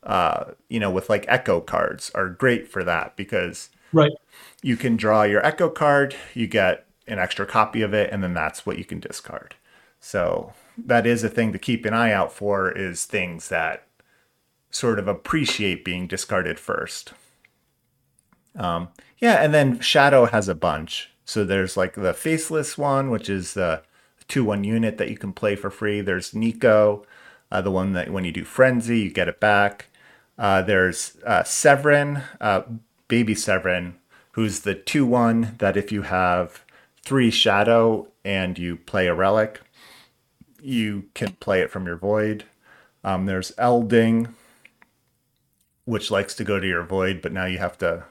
Uh, 0.03 0.53
you 0.71 0.81
know, 0.81 0.91
with 0.91 1.11
like 1.11 1.27
echo 1.29 1.61
cards 1.61 2.11
are 2.15 2.31
great 2.31 2.67
for 2.67 2.83
that 2.83 3.17
because 3.17 3.69
right. 3.93 4.13
you 4.63 4.79
can 4.79 4.97
draw 4.97 5.25
your 5.25 5.45
echo 5.45 5.69
card, 5.69 6.17
you 6.33 6.47
get 6.47 6.87
an 7.07 7.19
extra 7.19 7.45
copy 7.45 7.83
of 7.83 7.93
it, 7.93 8.11
and 8.11 8.25
then 8.25 8.33
that's 8.33 8.65
what 8.65 8.79
you 8.79 8.85
can 8.85 8.99
discard. 8.99 9.55
So 10.01 10.55
that 10.79 11.07
is 11.07 11.23
a 11.23 11.29
thing 11.29 11.53
to 11.53 11.59
keep 11.59 11.85
an 11.85 11.93
eye 11.93 12.13
out 12.13 12.33
for 12.33 12.73
is 12.73 13.05
things 13.05 13.51
that 13.51 13.87
sort 14.71 14.99
of 14.99 15.07
appreciate 15.07 15.85
being 15.85 16.07
discarded 16.07 16.59
first. 16.59 17.13
Um, 18.57 18.89
yeah, 19.19 19.35
and 19.35 19.53
then 19.53 19.81
Shadow 19.81 20.25
has 20.25 20.49
a 20.49 20.55
bunch. 20.55 21.11
So 21.31 21.45
there's 21.45 21.77
like 21.77 21.95
the 21.95 22.13
faceless 22.13 22.77
one, 22.77 23.09
which 23.09 23.31
is 23.31 23.55
the 23.55 23.85
two 24.27 24.45
one 24.45 24.65
unit 24.65 24.99
that 24.99 25.11
you 25.11 25.17
can 25.17 25.33
play 25.33 25.55
for 25.55 25.71
free. 25.71 26.01
There's 26.01 26.35
Nico, 26.35 27.07
uh, 27.53 27.61
the 27.61 27.71
one 27.71 27.93
that 27.93 28.11
when 28.11 28.25
you 28.25 28.33
do 28.33 28.45
Frenzy, 28.45 29.03
you 29.03 29.13
get 29.13 29.29
it 29.29 29.39
back. 29.39 29.87
Uh, 30.37 30.61
there's 30.61 31.19
uh, 31.25 31.45
Severin, 31.45 32.23
uh, 32.41 32.63
Baby 33.07 33.37
Severin, 33.37 33.95
who's 34.33 34.61
the 34.61 34.75
2 34.75 35.07
1 35.07 35.55
that 35.59 35.77
if 35.77 35.93
you 35.93 36.03
have 36.03 36.65
three 37.05 37.31
Shadow 37.31 38.09
and 38.25 38.59
you 38.59 38.75
play 38.75 39.07
a 39.07 39.15
Relic, 39.15 39.61
you 40.61 41.05
can 41.15 41.35
play 41.35 41.61
it 41.61 41.71
from 41.71 41.87
your 41.87 41.97
Void. 41.97 42.43
Um, 43.05 43.27
there's 43.27 43.53
Elding, 43.57 44.35
which 45.85 46.11
likes 46.11 46.35
to 46.35 46.43
go 46.43 46.59
to 46.59 46.67
your 46.67 46.83
Void, 46.83 47.23
but 47.23 47.33
now 47.33 47.45
you 47.45 47.59
have 47.59 47.79
to 47.79 48.03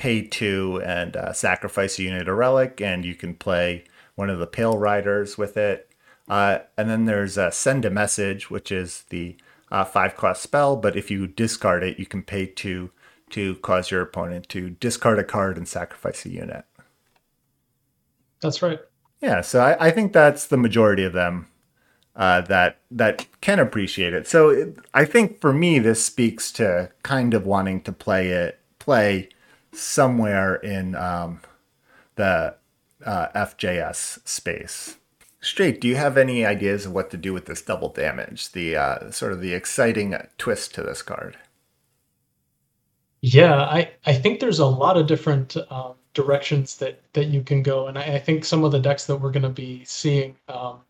pay 0.00 0.22
two 0.22 0.80
and 0.82 1.14
uh, 1.14 1.30
sacrifice 1.30 1.98
a 1.98 2.02
unit 2.02 2.26
or 2.26 2.34
relic, 2.34 2.80
and 2.80 3.04
you 3.04 3.14
can 3.14 3.34
play 3.34 3.84
one 4.14 4.30
of 4.30 4.38
the 4.38 4.46
Pale 4.46 4.78
Riders 4.78 5.36
with 5.36 5.58
it. 5.58 5.90
Uh, 6.26 6.60
and 6.78 6.88
then 6.88 7.04
there's 7.04 7.36
uh, 7.36 7.50
Send 7.50 7.84
a 7.84 7.90
Message, 7.90 8.50
which 8.50 8.72
is 8.72 9.04
the 9.10 9.36
uh, 9.70 9.84
five 9.84 10.16
cost 10.16 10.42
spell, 10.42 10.74
but 10.74 10.96
if 10.96 11.10
you 11.10 11.26
discard 11.26 11.84
it, 11.84 11.98
you 11.98 12.06
can 12.06 12.22
pay 12.22 12.46
two 12.46 12.90
to 13.28 13.56
cause 13.56 13.90
your 13.90 14.00
opponent 14.00 14.48
to 14.48 14.70
discard 14.70 15.18
a 15.18 15.24
card 15.24 15.58
and 15.58 15.68
sacrifice 15.68 16.24
a 16.24 16.30
unit. 16.30 16.64
That's 18.40 18.62
right. 18.62 18.80
Yeah, 19.20 19.42
so 19.42 19.60
I, 19.60 19.88
I 19.88 19.90
think 19.90 20.14
that's 20.14 20.46
the 20.46 20.56
majority 20.56 21.04
of 21.04 21.12
them 21.12 21.46
uh, 22.16 22.40
that 22.42 22.78
that 22.90 23.26
can 23.42 23.58
appreciate 23.58 24.14
it. 24.14 24.26
So 24.26 24.48
it, 24.48 24.78
I 24.94 25.04
think 25.04 25.42
for 25.42 25.52
me, 25.52 25.78
this 25.78 26.02
speaks 26.02 26.50
to 26.52 26.90
kind 27.02 27.34
of 27.34 27.44
wanting 27.44 27.82
to 27.82 27.92
play 27.92 28.28
it, 28.28 28.58
play 28.78 29.28
somewhere 29.72 30.56
in 30.56 30.94
um, 30.94 31.40
the 32.16 32.54
uh, 33.04 33.28
FJS 33.34 34.26
space. 34.28 34.96
Straight, 35.40 35.80
do 35.80 35.88
you 35.88 35.96
have 35.96 36.18
any 36.18 36.44
ideas 36.44 36.84
of 36.84 36.92
what 36.92 37.10
to 37.10 37.16
do 37.16 37.32
with 37.32 37.46
this 37.46 37.62
double 37.62 37.88
damage? 37.88 38.52
The 38.52 38.76
uh, 38.76 39.10
sort 39.10 39.32
of 39.32 39.40
the 39.40 39.54
exciting 39.54 40.14
twist 40.36 40.74
to 40.74 40.82
this 40.82 41.00
card. 41.00 41.38
Yeah, 43.22 43.54
I, 43.54 43.90
I 44.06 44.14
think 44.14 44.40
there's 44.40 44.58
a 44.58 44.66
lot 44.66 44.96
of 44.96 45.06
different 45.06 45.56
um, 45.70 45.94
directions 46.14 46.76
that 46.78 47.00
that 47.12 47.26
you 47.26 47.42
can 47.42 47.62
go, 47.62 47.86
and 47.86 47.98
I, 47.98 48.14
I, 48.14 48.18
think 48.18 48.44
some 48.44 48.64
of 48.64 48.72
the 48.72 48.78
decks 48.78 49.06
that 49.06 49.16
we're 49.16 49.30
going 49.30 49.42
to 49.42 49.48
be 49.48 49.84
seeing 49.84 50.36
um, 50.48 50.80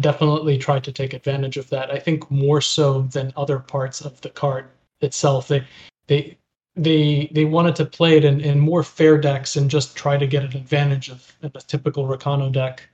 definitely 0.00 0.58
try 0.58 0.80
to 0.80 0.92
take 0.92 1.14
advantage 1.14 1.56
of 1.56 1.68
that. 1.70 1.90
I 1.90 1.98
think 1.98 2.30
more 2.30 2.60
so 2.60 3.02
than 3.02 3.32
other 3.36 3.58
parts 3.58 4.00
of 4.00 4.20
the 4.20 4.30
card 4.30 4.68
itself. 5.00 5.48
They 5.48 5.66
they 6.06 6.36
they 6.76 7.30
they 7.32 7.44
wanted 7.44 7.76
to 7.76 7.84
play 7.84 8.16
it 8.16 8.24
in, 8.24 8.40
in 8.40 8.60
more 8.60 8.82
fair 8.82 9.18
decks 9.18 9.56
and 9.56 9.70
just 9.70 9.96
try 9.96 10.16
to 10.16 10.26
get 10.26 10.44
an 10.44 10.56
advantage 10.56 11.08
of, 11.08 11.36
a 11.42 11.48
typical 11.60 12.06
Rakano 12.06 12.52
deck. 12.52 12.88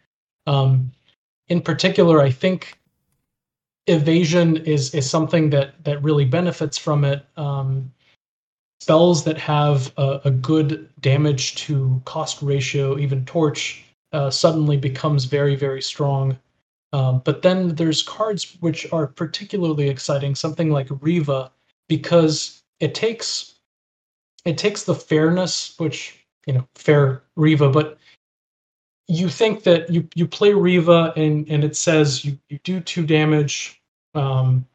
Um, 0.47 0.92
in 1.49 1.61
particular, 1.61 2.21
I 2.21 2.30
think 2.30 2.78
evasion 3.87 4.56
is 4.59 4.95
is 4.95 5.09
something 5.09 5.50
that 5.50 5.85
that 5.85 6.02
really 6.02 6.25
benefits 6.25 6.78
from 6.78 7.04
it. 7.04 7.25
Um, 7.37 7.92
spells 8.80 9.25
that 9.25 9.38
have 9.38 9.92
a, 9.97 10.21
a, 10.25 10.30
good 10.30 10.88
damage 11.00 11.54
to 11.54 12.00
cost 12.04 12.42
ratio, 12.42 12.99
even 12.99 13.25
torch, 13.25 13.83
uh, 14.12 14.30
suddenly 14.30 14.76
becomes 14.76 15.25
very 15.25 15.54
very 15.54 15.83
strong. 15.83 16.38
Um, 16.92 17.21
but 17.25 17.42
then 17.42 17.75
there's 17.75 18.02
cards 18.02 18.56
which 18.61 18.90
are 18.92 19.06
particularly 19.06 19.88
exciting, 19.88 20.35
something 20.35 20.71
like 20.71 20.88
Riva, 21.00 21.50
because 21.88 22.62
it 22.80 22.95
takes 22.95 23.55
it 24.46 24.56
takes 24.56 24.84
the 24.84 24.94
fairness, 24.94 25.74
which 25.78 26.24
you 26.46 26.54
know, 26.54 26.66
fair 26.76 27.22
Riva, 27.34 27.68
but 27.68 27.98
you 29.08 29.28
think 29.28 29.64
that 29.64 29.90
you 29.90 30.08
you 30.14 30.26
play 30.26 30.52
Riva 30.54 31.12
and 31.16 31.46
and 31.48 31.64
it 31.64 31.76
says 31.76 32.24
you 32.24 32.38
you 32.48 32.58
do 32.64 32.80
two 32.80 33.04
damage, 33.04 33.80
um, 34.14 34.66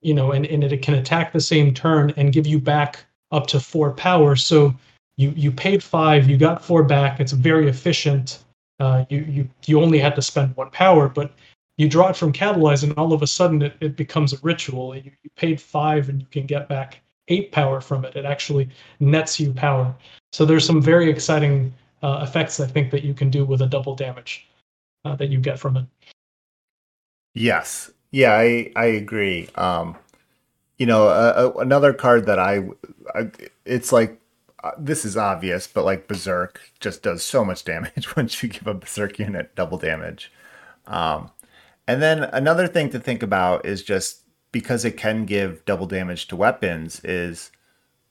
you 0.00 0.14
know, 0.14 0.32
and 0.32 0.46
and 0.46 0.64
it 0.64 0.82
can 0.82 0.94
attack 0.94 1.32
the 1.32 1.40
same 1.40 1.74
turn 1.74 2.12
and 2.16 2.32
give 2.32 2.46
you 2.46 2.58
back 2.58 3.04
up 3.32 3.46
to 3.48 3.60
four 3.60 3.92
power. 3.92 4.36
So 4.36 4.74
you 5.16 5.32
you 5.36 5.50
paid 5.52 5.82
five, 5.82 6.28
you 6.30 6.36
got 6.36 6.64
four 6.64 6.82
back. 6.84 7.20
It's 7.20 7.32
very 7.32 7.68
efficient. 7.68 8.44
Uh, 8.80 9.04
you 9.10 9.20
you 9.28 9.48
you 9.66 9.82
only 9.82 9.98
had 9.98 10.14
to 10.14 10.22
spend 10.22 10.56
one 10.56 10.70
power, 10.70 11.08
but 11.08 11.32
you 11.76 11.88
draw 11.88 12.08
it 12.08 12.16
from 12.16 12.32
catalyze, 12.32 12.84
and 12.84 12.92
all 12.94 13.12
of 13.12 13.22
a 13.22 13.26
sudden 13.26 13.62
it, 13.62 13.76
it 13.80 13.96
becomes 13.96 14.32
a 14.32 14.38
ritual. 14.42 14.96
You, 14.96 15.10
you 15.22 15.30
paid 15.36 15.60
five, 15.60 16.08
and 16.08 16.20
you 16.20 16.26
can 16.30 16.46
get 16.46 16.68
back 16.68 17.00
eight 17.28 17.52
power 17.52 17.80
from 17.80 18.04
it. 18.04 18.16
It 18.16 18.24
actually 18.24 18.68
nets 19.00 19.38
you 19.38 19.52
power. 19.52 19.94
So 20.32 20.44
there's 20.44 20.64
some 20.64 20.82
very 20.82 21.10
exciting 21.10 21.72
uh, 22.02 22.24
effects 22.26 22.60
I 22.60 22.66
think 22.66 22.90
that 22.90 23.04
you 23.04 23.14
can 23.14 23.30
do 23.30 23.44
with 23.44 23.62
a 23.62 23.66
double 23.66 23.94
damage 23.94 24.46
uh, 25.04 25.16
that 25.16 25.28
you 25.28 25.38
get 25.40 25.58
from 25.58 25.76
it. 25.76 25.86
Yes, 27.34 27.90
yeah, 28.10 28.34
I 28.34 28.72
I 28.74 28.86
agree. 28.86 29.48
Um, 29.54 29.96
you 30.78 30.86
know, 30.86 31.08
uh, 31.08 31.52
another 31.58 31.92
card 31.92 32.26
that 32.26 32.38
I, 32.38 32.68
I 33.14 33.30
it's 33.64 33.92
like 33.92 34.20
uh, 34.64 34.72
this 34.78 35.04
is 35.04 35.16
obvious, 35.16 35.66
but 35.66 35.84
like 35.84 36.08
Berserk 36.08 36.60
just 36.80 37.02
does 37.02 37.22
so 37.22 37.44
much 37.44 37.64
damage 37.64 38.16
once 38.16 38.42
you 38.42 38.48
give 38.48 38.66
a 38.66 38.74
Berserk 38.74 39.18
unit 39.18 39.54
double 39.54 39.78
damage. 39.78 40.32
Um, 40.86 41.30
and 41.86 42.02
then 42.02 42.24
another 42.24 42.66
thing 42.66 42.90
to 42.90 42.98
think 42.98 43.22
about 43.22 43.64
is 43.64 43.82
just 43.82 44.22
because 44.52 44.84
it 44.84 44.96
can 44.96 45.24
give 45.24 45.64
double 45.64 45.86
damage 45.86 46.28
to 46.28 46.36
weapons 46.36 47.00
is 47.04 47.50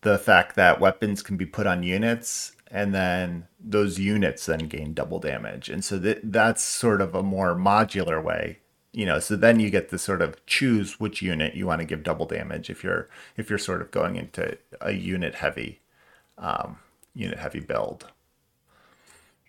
the 0.01 0.17
fact 0.17 0.55
that 0.55 0.79
weapons 0.79 1.21
can 1.23 1.37
be 1.37 1.45
put 1.45 1.67
on 1.67 1.83
units 1.83 2.53
and 2.69 2.93
then 2.93 3.47
those 3.59 3.97
units 3.97 4.45
then 4.45 4.67
gain 4.67 4.93
double 4.93 5.19
damage. 5.19 5.69
And 5.69 5.83
so 5.83 5.99
th- 5.99 6.19
that's 6.23 6.61
sort 6.61 7.01
of 7.01 7.15
a 7.15 7.23
more 7.23 7.55
modular 7.55 8.23
way 8.23 8.59
you 8.97 9.05
know 9.05 9.19
so 9.19 9.35
then 9.35 9.59
you 9.59 9.69
get 9.69 9.89
to 9.89 9.97
sort 9.97 10.23
of 10.23 10.43
choose 10.47 10.99
which 10.99 11.21
unit 11.21 11.53
you 11.53 11.67
want 11.67 11.79
to 11.79 11.85
give 11.85 12.01
double 12.01 12.25
damage 12.25 12.69
if 12.69 12.83
you're 12.83 13.07
if 13.37 13.47
you're 13.47 13.59
sort 13.59 13.79
of 13.79 13.91
going 13.91 14.15
into 14.15 14.57
a 14.81 14.91
unit 14.91 15.35
heavy 15.35 15.79
um, 16.39 16.79
unit 17.13 17.37
heavy 17.37 17.59
build. 17.59 18.07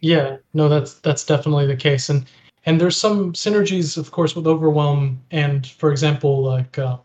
Yeah 0.00 0.36
no 0.52 0.68
that's 0.68 0.94
that's 0.94 1.24
definitely 1.24 1.66
the 1.66 1.76
case. 1.76 2.10
And 2.10 2.26
and 2.68 2.78
there's 2.78 2.98
some 2.98 3.32
synergies, 3.32 3.96
of 3.96 4.10
course, 4.10 4.36
with 4.36 4.46
Overwhelm 4.46 5.22
and, 5.30 5.66
for 5.66 5.90
example, 5.90 6.42
like 6.42 6.78
uh, 6.78 6.98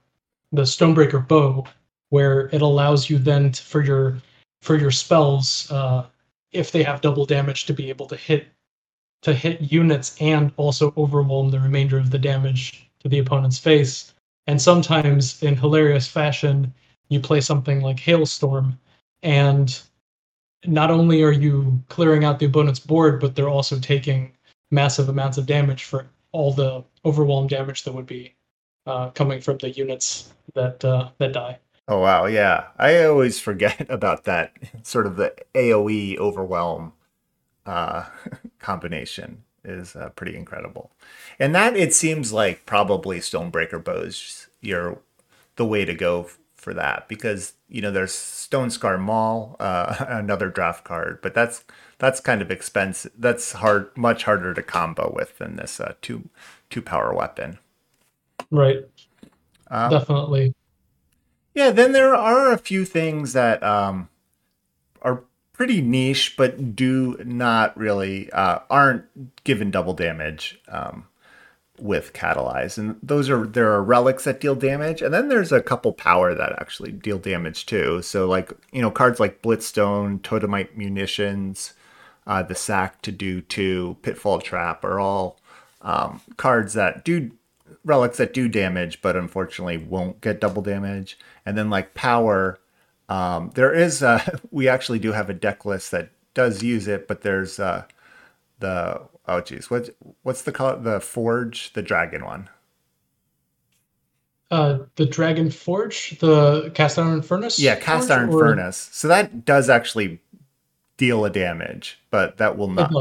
the 0.52 0.64
Stonebreaker 0.64 1.26
bow, 1.26 1.66
where 2.10 2.50
it 2.52 2.62
allows 2.62 3.10
you 3.10 3.18
then 3.18 3.54
to, 3.54 3.64
for 3.64 3.82
your 3.82 4.18
for 4.62 4.76
your 4.76 4.92
spells, 4.92 5.72
uh, 5.72 6.06
if 6.52 6.74
they 6.74 6.84
have 6.84 7.00
double 7.00 7.26
damage, 7.26 7.66
to 7.68 7.74
be 7.74 7.88
able 7.90 8.08
to 8.08 8.18
hit 8.18 8.48
to 9.22 9.34
hit 9.34 9.62
units 9.62 10.18
and 10.20 10.52
also 10.58 10.94
overwhelm 10.98 11.50
the 11.50 11.62
remainder 11.62 11.98
of 11.98 12.12
the 12.12 12.20
damage 12.20 12.92
to 13.00 13.08
the 13.08 13.20
opponent's 13.20 13.58
face. 13.58 14.14
And 14.48 14.62
sometimes, 14.62 15.42
in 15.44 15.56
hilarious 15.56 16.10
fashion, 16.10 16.74
you 17.08 17.22
play 17.22 17.40
something 17.40 17.80
like 17.80 18.02
Hailstorm, 18.02 18.78
and 19.22 19.82
not 20.66 20.92
only 20.92 21.24
are 21.24 21.32
you 21.32 21.82
clearing 21.88 22.26
out 22.26 22.40
the 22.40 22.48
opponent's 22.48 22.82
board, 22.82 23.22
but 23.22 23.34
they're 23.34 23.48
also 23.48 23.80
taking 23.80 24.34
massive 24.74 25.08
amounts 25.08 25.38
of 25.38 25.46
damage 25.46 25.86
for 25.86 26.08
all 26.32 26.52
the 26.52 26.84
overwhelm 27.06 27.48
damage 27.48 27.84
that 27.84 27.94
would 27.94 28.08
be 28.08 28.34
uh, 28.88 29.10
coming 29.12 29.40
from 29.40 29.58
the 29.60 29.70
units 29.70 30.34
that 30.56 30.84
uh, 30.84 31.10
that 31.20 31.32
die. 31.32 31.60
Oh 31.88 32.00
wow, 32.00 32.26
yeah. 32.26 32.68
I 32.78 33.04
always 33.06 33.40
forget 33.40 33.86
about 33.90 34.26
that 34.26 34.54
sort 34.82 35.06
of 35.06 35.16
the 35.16 35.34
AOE 35.54 36.18
overwhelm 36.18 36.94
uh, 37.66 38.06
combination. 38.60 39.44
is 39.64 39.96
uh, 39.96 40.10
pretty 40.10 40.36
incredible. 40.36 40.92
And 41.40 41.54
that 41.56 41.78
it 41.78 41.94
seems 41.94 42.34
like 42.34 42.66
probably 42.66 43.20
Stonebreaker 43.20 43.82
bows 43.84 44.48
you're 44.60 45.00
the 45.56 45.66
way 45.66 45.86
to 45.86 45.94
go 45.94 46.30
for 46.56 46.74
that 46.74 47.08
because 47.10 47.54
you 47.68 47.82
know 47.82 47.92
there's 47.92 48.14
Stonescar 48.14 49.00
Maul, 49.00 49.56
uh, 49.60 50.06
another 50.08 50.50
draft 50.50 50.84
card, 50.84 51.20
but 51.22 51.34
that's 51.34 51.64
that's 52.04 52.20
kind 52.20 52.42
of 52.42 52.52
expensive. 52.52 53.14
That's 53.18 53.54
hard, 53.54 53.96
much 53.96 54.26
harder 54.26 54.54
to 54.54 54.62
combo 54.62 55.14
with 55.16 55.38
than 55.38 55.56
this 55.56 55.80
uh, 55.80 55.94
two 56.02 56.28
two 56.70 56.82
power 56.82 57.14
weapon. 57.14 57.60
Right. 58.52 58.80
Um, 59.72 59.90
Definitely. 59.90 60.54
Yeah. 61.56 61.72
Then 61.72 61.94
there 61.94 62.14
are 62.14 62.52
a 62.52 62.58
few 62.58 62.84
things 62.84 63.32
that 63.34 63.64
um, 63.64 64.10
are 65.02 65.24
pretty 65.54 65.82
niche, 65.82 66.36
but 66.38 66.76
do 66.76 67.16
not 67.24 67.78
really 67.78 68.30
uh, 68.34 68.60
aren't 68.70 69.44
given 69.46 69.72
double 69.72 69.94
damage. 69.94 70.60
Um, 70.68 71.06
with 71.80 72.14
catalyze 72.14 72.78
and 72.78 72.98
those 73.02 73.32
are 73.32 73.48
there 73.48 73.72
are 73.72 73.82
relics 73.82 74.26
that 74.26 74.40
deal 74.40 74.54
damage 74.54 75.02
and 75.02 75.12
then 75.12 75.28
there's 75.28 75.52
a 75.52 75.60
couple 75.60 75.92
power 75.92 76.36
that 76.36 76.54
actually 76.62 76.92
deal 76.92 77.18
damage 77.18 77.66
too 77.66 78.00
so 78.04 78.28
like 78.28 78.54
you 78.72 78.80
know 78.80 78.92
cards 78.92 79.20
like 79.20 79.42
blitzstone 79.42 80.22
totemite 80.22 80.78
munitions 80.78 81.74
uh, 82.26 82.44
the 82.44 82.56
sack 82.56 83.02
to 83.04 83.12
do 83.12 83.42
two, 83.42 83.98
pitfall 84.02 84.40
trap 84.40 84.84
are 84.84 85.00
all 85.00 85.40
um, 85.82 86.22
cards 86.38 86.74
that 86.74 87.04
do 87.04 87.32
relics 87.84 88.18
that 88.18 88.34
do 88.34 88.48
damage, 88.48 89.02
but 89.02 89.16
unfortunately 89.16 89.78
won't 89.78 90.22
get 90.22 90.40
double 90.40 90.62
damage. 90.62 91.18
And 91.46 91.58
then 91.58 91.70
like 91.70 91.94
power, 91.94 92.60
um, 93.10 93.52
there 93.56 93.74
is 93.74 94.02
a, 94.02 94.40
we 94.52 94.68
actually 94.68 95.00
do 95.00 95.12
have 95.12 95.30
a 95.30 95.34
deck 95.34 95.66
list 95.66 95.92
that 95.92 96.10
does 96.34 96.64
use 96.64 96.88
it, 96.88 97.08
but 97.08 97.22
there's 97.22 97.60
uh, 97.60 97.84
the 98.60 99.02
oh 99.28 99.42
geez, 99.42 99.70
what 99.70 99.90
what's 100.24 100.42
the 100.42 100.52
color? 100.52 100.80
The 100.80 101.00
forge, 101.00 101.74
the 101.74 101.82
dragon 101.82 102.26
one. 102.26 102.50
Uh, 104.52 104.86
the 104.98 105.06
Dragon 105.08 105.50
Forge, 105.50 106.20
the 106.20 106.70
Cast 106.76 107.00
Iron 107.00 107.24
Furnace. 107.24 107.58
Yeah, 107.58 107.76
Cast 107.76 108.12
Iron 108.12 108.30
or... 108.30 108.38
Furnace. 108.38 108.90
So 108.92 109.08
that 109.08 109.46
does 109.46 109.68
actually 109.68 110.22
deal 110.98 111.26
a 111.26 111.30
damage, 111.30 112.00
but 112.10 112.38
that 112.38 112.58
will 112.58 112.70
not 112.70 112.92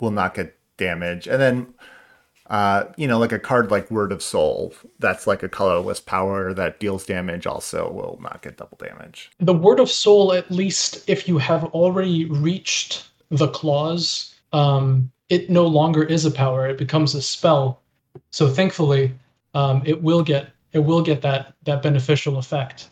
will 0.00 0.10
not 0.10 0.34
get 0.34 0.58
damage. 0.76 1.26
And 1.26 1.40
then 1.40 1.74
uh, 2.52 2.92
you 2.96 3.06
know, 3.06 3.18
like 3.18 3.32
a 3.32 3.38
card 3.38 3.70
like 3.70 3.90
Word 3.90 4.12
of 4.12 4.22
Soul, 4.22 4.74
that's 4.98 5.26
like 5.26 5.42
a 5.42 5.48
colorless 5.48 6.00
power 6.00 6.52
that 6.52 6.80
deals 6.80 7.06
damage, 7.06 7.46
also 7.46 7.90
will 7.90 8.18
not 8.20 8.42
get 8.42 8.58
double 8.58 8.76
damage. 8.78 9.30
The 9.40 9.54
Word 9.54 9.80
of 9.80 9.90
Soul, 9.90 10.34
at 10.34 10.50
least 10.50 11.08
if 11.08 11.26
you 11.26 11.38
have 11.38 11.64
already 11.66 12.26
reached 12.26 13.08
the 13.30 13.48
clause, 13.48 14.34
um, 14.52 15.10
it 15.30 15.48
no 15.48 15.66
longer 15.66 16.02
is 16.02 16.26
a 16.26 16.30
power; 16.30 16.66
it 16.66 16.76
becomes 16.76 17.14
a 17.14 17.22
spell. 17.22 17.80
So 18.32 18.48
thankfully, 18.48 19.14
um, 19.54 19.82
it 19.86 20.02
will 20.02 20.22
get 20.22 20.50
it 20.72 20.80
will 20.80 21.00
get 21.00 21.22
that 21.22 21.54
that 21.62 21.80
beneficial 21.80 22.36
effect 22.36 22.90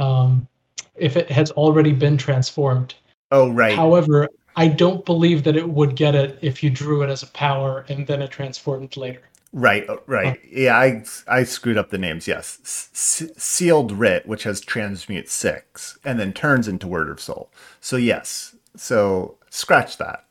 um, 0.00 0.48
if 0.96 1.16
it 1.16 1.30
has 1.30 1.50
already 1.52 1.92
been 1.92 2.16
transformed. 2.16 2.94
Oh, 3.30 3.50
right. 3.50 3.74
However, 3.74 4.28
I 4.56 4.68
don't 4.68 5.04
believe 5.04 5.44
that 5.44 5.56
it 5.56 5.68
would 5.68 5.96
get 5.96 6.14
it 6.14 6.38
if 6.42 6.62
you 6.62 6.70
drew 6.70 7.02
it 7.02 7.10
as 7.10 7.22
a 7.22 7.28
power 7.28 7.84
and 7.88 8.06
then 8.06 8.22
it 8.22 8.30
transformed 8.30 8.96
later. 8.96 9.22
Right, 9.52 9.88
uh, 9.88 9.98
right. 10.06 10.38
Yeah, 10.50 10.76
I 10.76 11.04
I 11.28 11.44
screwed 11.44 11.78
up 11.78 11.90
the 11.90 11.98
names. 11.98 12.28
Yes, 12.28 12.58
S- 12.62 13.30
sealed 13.38 13.92
writ, 13.92 14.26
which 14.26 14.42
has 14.42 14.60
transmute 14.60 15.30
six, 15.30 15.98
and 16.04 16.18
then 16.18 16.32
turns 16.32 16.68
into 16.68 16.86
word 16.86 17.08
of 17.08 17.20
soul. 17.20 17.50
So 17.80 17.96
yes, 17.96 18.54
so 18.76 19.38
scratch 19.48 19.96
that. 19.96 20.24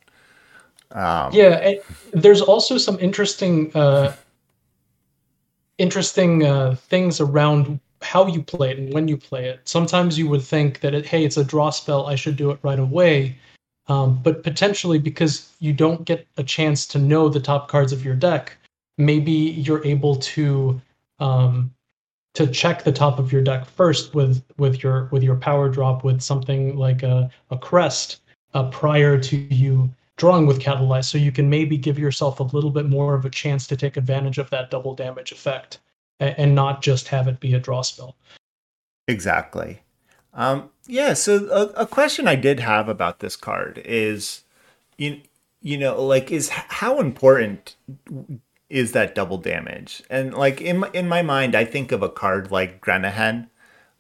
Um, 0.92 1.34
yeah, 1.34 1.74
there's 2.14 2.42
also 2.42 2.78
some 2.78 3.00
interesting, 3.00 3.76
uh, 3.76 4.16
interesting 5.78 6.46
uh, 6.46 6.76
things 6.76 7.20
around 7.20 7.80
how 8.02 8.28
you 8.28 8.42
play 8.42 8.72
it 8.72 8.78
and 8.78 8.94
when 8.94 9.08
you 9.08 9.18
play 9.18 9.46
it. 9.46 9.62
Sometimes 9.66 10.18
you 10.18 10.28
would 10.30 10.42
think 10.42 10.80
that 10.82 10.94
it, 10.94 11.06
hey, 11.06 11.24
it's 11.26 11.38
a 11.38 11.44
draw 11.44 11.70
spell, 11.70 12.08
I 12.08 12.16
should 12.16 12.36
do 12.36 12.52
it 12.52 12.60
right 12.62 12.80
away. 12.80 13.38
Um, 13.88 14.20
but 14.24 14.44
potentially 14.44 14.98
because 14.98 15.52
you 15.60 15.72
don't 15.72 16.06
get 16.06 16.28
a 16.38 16.44
chance 16.44 16.88
to 16.88 17.00
know 17.00 17.30
the 17.30 17.40
top 17.40 17.68
cards 17.68 17.94
of 17.94 18.04
your 18.04 18.16
deck, 18.16 18.58
maybe 18.98 19.32
you're 19.32 19.86
able 19.86 20.16
to 20.16 20.82
um, 21.20 21.72
to 22.34 22.46
check 22.48 22.84
the 22.84 22.92
top 22.92 23.18
of 23.18 23.32
your 23.32 23.42
deck 23.42 23.66
first 23.66 24.14
with 24.14 24.44
with 24.58 24.84
your 24.84 25.08
with 25.12 25.24
your 25.24 25.36
power 25.36 25.70
drop 25.70 26.04
with 26.04 26.22
something 26.22 26.76
like 26.78 27.02
a, 27.04 27.30
a 27.50 27.58
crest 27.58 28.22
uh, 28.54 28.70
prior 28.70 29.18
to 29.18 29.38
you 29.54 29.90
drawing 30.18 30.46
with 30.46 30.60
catalyze 30.60 31.06
so 31.06 31.18
you 31.18 31.32
can 31.32 31.50
maybe 31.50 31.78
give 31.78 32.00
yourself 32.00 32.40
a 32.40 32.44
little 32.44 32.70
bit 32.70 32.88
more 32.88 33.16
of 33.16 33.26
a 33.26 33.30
chance 33.30 33.68
to 33.68 33.76
take 33.76 33.98
advantage 33.98 34.38
of 34.38 34.50
that 34.50 34.70
double 34.70 34.94
damage 34.96 35.32
effect 35.32 35.80
and 36.20 36.56
not 36.56 36.82
just 36.82 37.10
have 37.10 37.28
it 37.28 37.40
be 37.40 37.54
a 37.54 37.60
draw 37.60 37.82
spell. 37.82 38.16
Exactly. 39.08 39.82
Um, 40.34 40.70
yeah. 40.88 41.14
So 41.14 41.48
a, 41.50 41.84
a, 41.84 41.88
question 41.88 42.28
I 42.28 42.36
did 42.36 42.60
have 42.60 42.90
about 42.90 43.20
this 43.20 43.36
card 43.36 43.82
is, 43.86 44.44
you 44.98 45.22
you 45.62 45.78
know, 45.78 46.02
like 46.04 46.32
is 46.32 46.50
how 46.50 47.00
important 47.00 47.76
is 48.70 48.92
that 48.92 49.16
double 49.16 49.38
damage? 49.38 50.04
And 50.10 50.34
like 50.34 50.62
in 50.62 50.80
my, 50.80 50.90
in 50.94 51.08
my 51.08 51.22
mind, 51.22 51.56
I 51.56 51.66
think 51.66 51.92
of 51.92 52.04
a 52.04 52.10
card 52.10 52.52
like 52.52 52.82
Grenahan, 52.82 53.48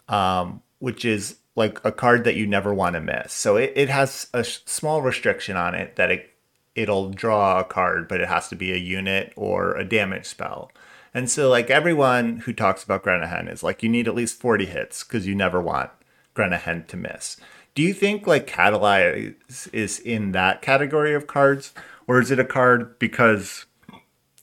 um, 0.09 0.61
which 0.79 1.05
is 1.05 1.37
like 1.55 1.79
a 1.85 1.91
card 1.91 2.25
that 2.25 2.35
you 2.35 2.45
never 2.45 2.73
want 2.73 2.95
to 2.95 3.01
miss. 3.01 3.31
So 3.31 3.55
it, 3.55 3.71
it 3.75 3.89
has 3.89 4.27
a 4.33 4.43
small 4.43 5.01
restriction 5.01 5.55
on 5.55 5.73
it 5.73 5.95
that 5.95 6.11
it 6.11 6.31
it'll 6.75 7.09
draw 7.09 7.59
a 7.59 7.63
card, 7.63 8.07
but 8.07 8.19
it 8.19 8.27
has 8.27 8.49
to 8.49 8.55
be 8.55 8.73
a 8.73 8.77
unit 8.77 9.31
or 9.37 9.75
a 9.75 9.85
damage 9.85 10.25
spell. 10.25 10.71
And 11.15 11.31
so, 11.31 11.49
like, 11.49 11.69
everyone 11.69 12.39
who 12.39 12.51
talks 12.51 12.83
about 12.83 13.03
Grenahan 13.03 13.49
is 13.49 13.63
like, 13.63 13.81
you 13.81 13.87
need 13.87 14.07
at 14.07 14.13
least 14.15 14.37
40 14.37 14.65
hits 14.65 15.01
because 15.01 15.25
you 15.25 15.33
never 15.33 15.61
want 15.61 15.89
Grenahan 16.35 16.85
to 16.87 16.97
miss. 16.97 17.37
Do 17.73 17.81
you 17.81 17.93
think, 17.93 18.27
like, 18.27 18.47
Catalyze 18.47 19.33
is 19.73 19.97
in 19.99 20.33
that 20.33 20.61
category 20.61 21.15
of 21.15 21.25
cards? 21.25 21.73
Or 22.05 22.19
is 22.19 22.31
it 22.31 22.39
a 22.39 22.43
card 22.45 22.99
because 22.99 23.65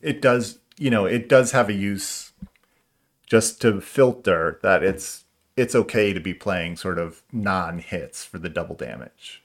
it 0.00 0.22
does, 0.22 0.61
you 0.78 0.88
know, 0.88 1.04
it 1.04 1.28
does 1.28 1.52
have 1.52 1.68
a 1.68 1.74
use 1.74 2.32
just 3.26 3.61
to 3.61 3.80
filter 3.80 4.58
that 4.62 4.82
it's 4.82 5.24
it's 5.56 5.74
okay 5.74 6.12
to 6.12 6.20
be 6.20 6.35
playing 6.35 6.76
sort 6.76 6.98
of 6.98 7.22
non-hits 7.32 8.24
for 8.24 8.38
the 8.38 8.48
double 8.48 8.74
damage. 8.74 9.42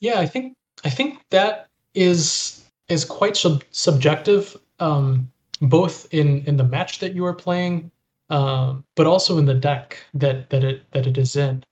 Yeah, 0.00 0.20
I 0.20 0.26
think 0.26 0.54
I 0.84 0.90
think 0.90 1.18
that 1.30 1.68
is 1.94 2.64
is 2.88 3.04
quite 3.04 3.36
sub- 3.36 3.64
subjective. 3.70 4.56
Um, 4.80 5.30
both 5.60 6.12
in 6.12 6.44
in 6.46 6.56
the 6.56 6.64
match 6.64 6.98
that 7.00 7.14
you 7.14 7.24
are 7.24 7.34
playing, 7.34 7.90
um, 8.30 8.84
but 8.96 9.06
also 9.06 9.38
in 9.38 9.46
the 9.46 9.54
deck 9.54 9.98
that 10.14 10.50
that 10.50 10.64
it 10.64 10.90
that 10.92 11.06
it 11.06 11.18
is 11.18 11.36
in. 11.36 11.64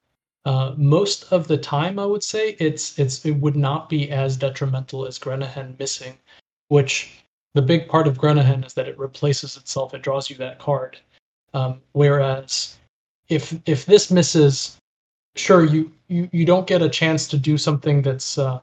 Uh, 0.45 0.75
most 0.77 1.33
of 1.33 1.49
the 1.49 1.59
time, 1.59 1.99
I 1.99 2.07
would 2.07 2.23
say 2.23 2.51
it's 2.61 2.99
it's 2.99 3.25
it 3.27 3.33
would 3.33 3.57
not 3.57 3.89
be 3.89 4.11
as 4.11 4.37
detrimental 4.37 5.07
as 5.07 5.19
Grenahan 5.19 5.79
missing, 5.79 6.17
which 6.69 7.25
the 7.55 7.63
big 7.63 7.89
part 7.89 8.07
of 8.07 8.19
Grenahan 8.19 8.65
is 8.65 8.75
that 8.75 8.87
it 8.87 8.99
replaces 8.99 9.57
itself. 9.57 9.95
It 9.95 10.03
draws 10.03 10.31
you 10.31 10.37
that 10.37 10.59
card. 10.59 10.99
Um, 11.55 11.81
whereas 11.93 12.77
if 13.29 13.59
if 13.67 13.87
this 13.87 14.11
misses, 14.11 14.77
sure 15.37 15.65
you 15.65 15.93
you 16.09 16.29
you 16.33 16.45
don't 16.45 16.67
get 16.67 16.83
a 16.83 16.89
chance 16.89 17.27
to 17.29 17.39
do 17.39 17.59
something 17.59 18.03
that's 18.03 18.39
uh, 18.39 18.61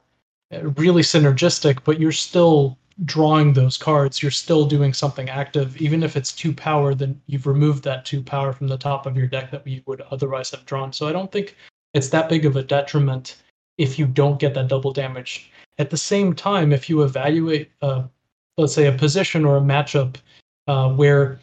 really 0.77 1.01
synergistic, 1.01 1.79
but 1.83 1.99
you're 1.99 2.11
still 2.11 2.77
drawing 3.05 3.53
those 3.53 3.77
cards, 3.77 4.21
you're 4.21 4.31
still 4.31 4.65
doing 4.65 4.93
something 4.93 5.29
active. 5.29 5.79
Even 5.81 6.03
if 6.03 6.15
it's 6.15 6.31
two 6.31 6.53
power, 6.53 6.93
then 6.93 7.19
you've 7.27 7.47
removed 7.47 7.83
that 7.83 8.05
two 8.05 8.21
power 8.21 8.53
from 8.53 8.67
the 8.67 8.77
top 8.77 9.05
of 9.05 9.17
your 9.17 9.27
deck 9.27 9.51
that 9.51 9.65
you 9.67 9.81
would 9.85 10.01
otherwise 10.11 10.51
have 10.51 10.65
drawn. 10.65 10.93
So 10.93 11.07
I 11.07 11.11
don't 11.11 11.31
think 11.31 11.55
it's 11.93 12.09
that 12.09 12.29
big 12.29 12.45
of 12.45 12.55
a 12.55 12.63
detriment 12.63 13.41
if 13.77 13.97
you 13.97 14.05
don't 14.05 14.39
get 14.39 14.53
that 14.53 14.67
double 14.67 14.93
damage. 14.93 15.51
At 15.79 15.89
the 15.89 15.97
same 15.97 16.33
time, 16.33 16.71
if 16.71 16.89
you 16.89 17.01
evaluate, 17.01 17.71
uh, 17.81 18.03
let's 18.57 18.73
say, 18.73 18.87
a 18.87 18.91
position 18.91 19.45
or 19.45 19.57
a 19.57 19.61
matchup 19.61 20.17
uh, 20.67 20.89
where 20.89 21.39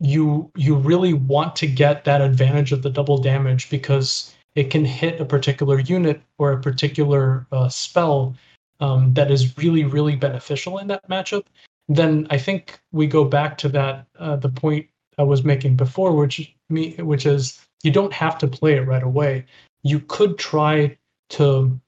you 0.00 0.50
you 0.56 0.74
really 0.74 1.14
want 1.14 1.54
to 1.56 1.66
get 1.66 2.04
that 2.04 2.20
advantage 2.20 2.72
of 2.72 2.82
the 2.82 2.90
double 2.90 3.18
damage 3.18 3.70
because 3.70 4.34
it 4.54 4.70
can 4.70 4.84
hit 4.84 5.20
a 5.20 5.24
particular 5.24 5.78
unit 5.78 6.20
or 6.38 6.52
a 6.52 6.60
particular 6.60 7.46
uh, 7.52 7.68
spell 7.68 8.34
um, 8.80 9.14
that 9.14 9.30
is 9.30 9.56
really 9.58 9.84
really 9.84 10.16
beneficial 10.16 10.78
in 10.78 10.86
that 10.88 11.08
matchup, 11.08 11.44
then 11.88 12.26
I 12.30 12.38
think 12.38 12.80
we 12.92 13.06
go 13.06 13.24
back 13.24 13.58
to 13.58 13.68
that 13.70 14.06
uh, 14.18 14.36
the 14.36 14.48
point 14.48 14.86
I 15.18 15.22
was 15.22 15.44
making 15.44 15.76
before, 15.76 16.14
which 16.14 16.54
me 16.68 16.94
which 16.96 17.26
is 17.26 17.64
you 17.82 17.90
don't 17.90 18.12
have 18.12 18.38
to 18.38 18.46
play 18.46 18.74
it 18.74 18.86
right 18.86 19.02
away. 19.02 19.46
You 19.82 20.00
could 20.00 20.38
try 20.38 20.96
to 21.30 21.78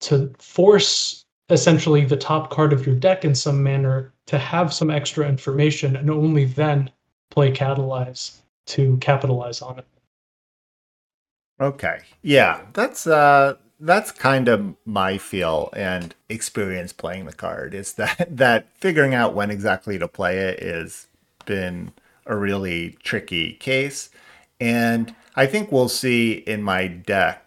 to 0.00 0.32
force 0.38 1.24
essentially 1.48 2.04
the 2.04 2.16
top 2.16 2.50
card 2.50 2.72
of 2.72 2.86
your 2.86 2.96
deck 2.96 3.24
in 3.24 3.34
some 3.34 3.62
manner 3.62 4.12
to 4.26 4.38
have 4.38 4.72
some 4.72 4.90
extra 4.90 5.28
information 5.28 5.96
and 5.96 6.10
only 6.10 6.44
then 6.44 6.90
play 7.30 7.52
catalyze 7.52 8.38
to 8.66 8.96
capitalize 8.98 9.62
on 9.62 9.78
it 9.78 9.86
okay 11.60 12.00
yeah 12.22 12.62
that's 12.72 13.06
uh 13.06 13.54
that's 13.80 14.10
kind 14.10 14.48
of 14.48 14.74
my 14.84 15.18
feel 15.18 15.70
and 15.76 16.14
experience 16.28 16.92
playing 16.92 17.26
the 17.26 17.32
card 17.32 17.74
is 17.74 17.94
that 17.94 18.26
that 18.36 18.68
figuring 18.74 19.14
out 19.14 19.34
when 19.34 19.50
exactly 19.50 19.98
to 19.98 20.08
play 20.08 20.38
it 20.38 20.62
is 20.62 21.06
been 21.44 21.92
a 22.26 22.36
really 22.36 22.96
tricky 23.02 23.54
case. 23.54 24.10
And 24.60 25.14
i 25.36 25.46
think 25.46 25.70
we'll 25.70 25.88
see 25.88 26.32
in 26.32 26.62
my 26.62 26.86
deck 26.86 27.42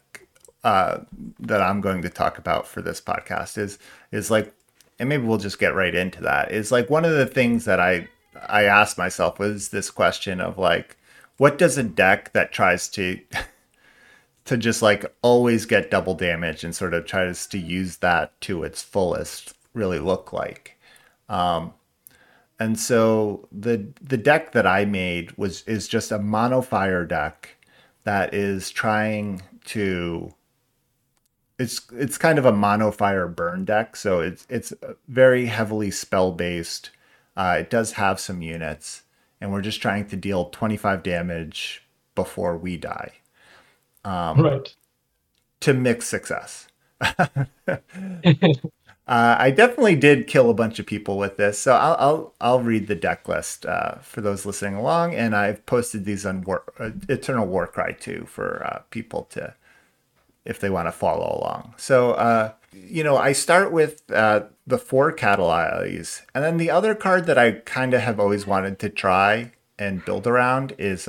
uh, 0.64 1.00
that 1.40 1.62
i'm 1.62 1.82
going 1.82 2.02
to 2.02 2.10
talk 2.10 2.38
about 2.38 2.68
for 2.68 2.82
this 2.82 3.02
podcast 3.02 3.58
is 3.58 3.80
is 4.12 4.30
like 4.30 4.54
and 5.00 5.10
maybe 5.10 5.24
we'll 5.24 5.38
just 5.38 5.60
get 5.60 5.74
right 5.74 5.96
into 5.96 6.22
that 6.22 6.52
is 6.52 6.72
like 6.72 6.90
one 6.90 7.06
of 7.06 7.14
the 7.14 7.26
things 7.26 7.66
that 7.66 7.80
i 7.80 8.08
i 8.48 8.64
asked 8.64 8.98
myself 8.98 9.40
was 9.40 9.70
this 9.70 9.90
question 9.90 10.40
of 10.40 10.58
like 10.58 10.98
what 11.38 11.58
does 11.58 11.78
a 11.78 11.84
deck 11.84 12.32
that 12.34 12.52
tries 12.52 12.88
to 12.90 13.20
to 14.50 14.58
just 14.58 14.82
like 14.82 15.06
always 15.22 15.68
get 15.68 15.92
double 15.92 16.16
damage 16.16 16.64
and 16.64 16.76
sort 16.76 16.96
of 16.96 17.06
tries 17.06 17.46
to 17.46 17.60
use 17.60 17.98
that 17.98 18.42
to 18.42 18.64
its 18.64 18.82
fullest 18.82 19.54
really 19.76 20.00
look 20.00 20.34
like. 20.34 20.76
Um, 21.30 21.74
and 22.60 22.80
so 22.80 23.48
the 23.52 23.90
the 24.02 24.18
deck 24.18 24.54
that 24.54 24.66
I 24.66 24.86
made 24.86 25.38
was 25.38 25.62
is 25.68 25.88
just 25.88 26.12
a 26.12 26.18
mono 26.18 26.62
fire 26.62 27.06
deck 27.06 27.58
that 28.06 28.34
is 28.34 28.72
trying 28.72 29.44
to 29.66 30.34
it's 31.60 31.82
it's 31.94 32.18
kind 32.18 32.40
of 32.40 32.46
a 32.46 32.52
mono 32.52 32.90
fire 32.90 33.28
burn 33.28 33.66
deck, 33.66 33.96
so 33.96 34.20
it's 34.20 34.48
it's 34.50 34.74
very 35.08 35.46
heavily 35.46 35.92
spell 35.92 36.32
based. 36.32 36.90
Uh, 37.38 37.58
it 37.60 37.70
does 37.70 37.92
have 37.94 38.20
some 38.20 38.42
units, 38.42 39.04
and 39.40 39.52
we're 39.52 39.62
just 39.62 39.80
trying 39.80 40.08
to 40.08 40.16
deal 40.16 40.46
25 40.46 41.04
damage 41.04 41.88
before 42.16 42.58
we 42.58 42.78
die 42.78 43.19
um, 44.06 44.42
right 44.42 44.76
to 45.60 45.74
mixed 45.74 46.10
success 46.10 46.68
uh, 47.02 47.78
I 49.08 49.52
definitely 49.52 49.96
did 49.96 50.28
kill 50.28 50.50
a 50.50 50.54
bunch 50.54 50.80
of 50.80 50.86
people 50.86 51.18
with 51.18 51.38
this, 51.38 51.58
so 51.58 51.74
I'll 51.74 51.96
I'll, 52.00 52.34
I'll 52.42 52.60
read 52.62 52.88
the 52.88 52.96
deck 52.96 53.28
list 53.28 53.66
uh, 53.66 53.96
for 54.00 54.22
those 54.22 54.46
listening 54.46 54.76
along, 54.76 55.16
and 55.16 55.36
I've 55.36 55.66
posted 55.66 56.06
these 56.06 56.26
on 56.26 56.44
War, 56.44 56.64
uh, 56.80 56.92
Eternal 57.08 57.48
Warcry 57.48 57.96
too 58.00 58.26
for 58.28 58.66
uh, 58.66 58.82
people 58.90 59.24
to, 59.32 59.56
if 60.46 60.60
they 60.60 60.70
want 60.70 60.88
to 60.88 60.92
follow 60.92 61.40
along. 61.40 61.74
So 61.78 62.12
uh, 62.12 62.52
you 62.74 63.04
know, 63.04 63.18
I 63.18 63.32
start 63.32 63.72
with 63.72 64.04
uh, 64.12 64.42
the 64.68 64.78
four 64.78 65.14
Catalyzes, 65.14 66.22
and 66.36 66.44
then 66.44 66.58
the 66.58 66.70
other 66.70 66.94
card 66.96 67.26
that 67.28 67.38
I 67.38 67.52
kind 67.52 67.94
of 67.94 68.02
have 68.02 68.20
always 68.20 68.46
wanted 68.46 68.78
to 68.80 68.90
try 68.90 69.54
and 69.78 70.04
build 70.04 70.28
around 70.28 70.76
is 70.78 71.08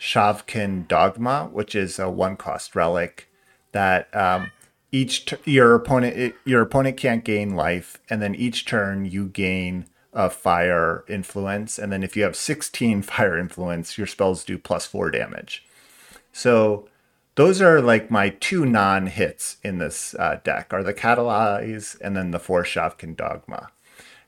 Shavkin 0.00 0.88
Dogma, 0.88 1.50
which 1.52 1.74
is 1.74 1.98
a 1.98 2.10
one 2.10 2.36
cost 2.36 2.74
relic 2.74 3.28
that 3.72 4.14
um, 4.16 4.50
each 4.90 5.26
t- 5.26 5.36
your 5.44 5.74
opponent 5.74 6.34
your 6.44 6.62
opponent 6.62 6.96
can't 6.96 7.22
gain 7.22 7.54
life, 7.54 7.98
and 8.08 8.22
then 8.22 8.34
each 8.34 8.64
turn 8.64 9.04
you 9.04 9.28
gain 9.28 9.86
a 10.12 10.30
fire 10.30 11.04
influence, 11.06 11.78
and 11.78 11.92
then 11.92 12.02
if 12.02 12.16
you 12.16 12.24
have 12.24 12.34
16 12.34 13.02
fire 13.02 13.38
influence, 13.38 13.98
your 13.98 14.06
spells 14.06 14.42
do 14.42 14.58
plus 14.58 14.86
four 14.86 15.10
damage. 15.10 15.64
So 16.32 16.88
those 17.34 17.60
are 17.60 17.80
like 17.80 18.10
my 18.10 18.30
two 18.30 18.64
non 18.64 19.06
hits 19.06 19.58
in 19.62 19.78
this 19.78 20.14
uh, 20.14 20.40
deck 20.42 20.72
are 20.72 20.82
the 20.82 20.94
Catalyze 20.94 22.00
and 22.00 22.16
then 22.16 22.30
the 22.30 22.38
four 22.38 22.64
Shavkin 22.64 23.16
Dogma. 23.16 23.70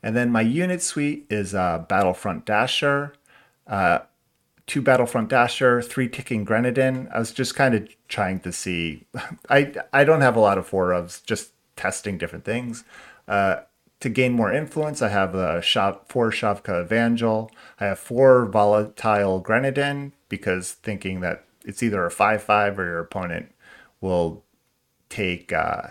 And 0.03 0.15
then 0.17 0.31
my 0.31 0.41
unit 0.41 0.83
suite 0.83 1.27
is 1.31 1.55
uh, 1.55 1.85
Battlefront 1.89 2.45
Dasher, 2.45 3.15
uh, 3.67 4.01
two 4.67 4.83
Battlefront 4.83 5.29
Dasher, 5.29 5.83
three 5.83 6.09
Ticking 6.09 6.45
Grenadin. 6.45 7.11
I 7.13 7.19
was 7.19 7.33
just 7.33 7.55
kind 7.55 7.75
of 7.75 7.89
trying 8.09 8.41
to 8.41 8.53
see. 8.53 9.07
I 9.49 9.75
I 9.93 10.05
don't 10.05 10.21
have 10.21 10.37
a 10.37 10.41
lot 10.41 10.59
of 10.59 10.67
four 10.67 10.91
ofs, 10.91 11.25
just 11.25 11.53
testing 11.77 12.19
different 12.19 12.45
things. 12.45 12.85
Uh, 13.27 13.63
to 14.01 14.09
gain 14.09 14.33
more 14.33 14.53
influence, 14.53 15.01
I 15.01 15.09
have 15.11 15.35
a 15.35 15.61
Shav, 15.61 16.01
four 16.09 16.33
Shavka 16.33 16.85
Evangel. 16.85 17.51
I 17.79 17.87
have 17.87 18.01
four 18.01 18.47
Volatile 18.47 19.41
Grenadin 19.41 20.13
because 20.29 20.73
thinking 20.73 21.21
that 21.21 21.45
it's 21.65 21.83
either 21.83 22.05
a 22.05 22.11
5 22.11 22.43
5 22.43 22.79
or 22.79 22.85
your 22.85 22.99
opponent 22.99 23.53
will 24.01 24.45
take 25.09 25.53
uh, 25.53 25.89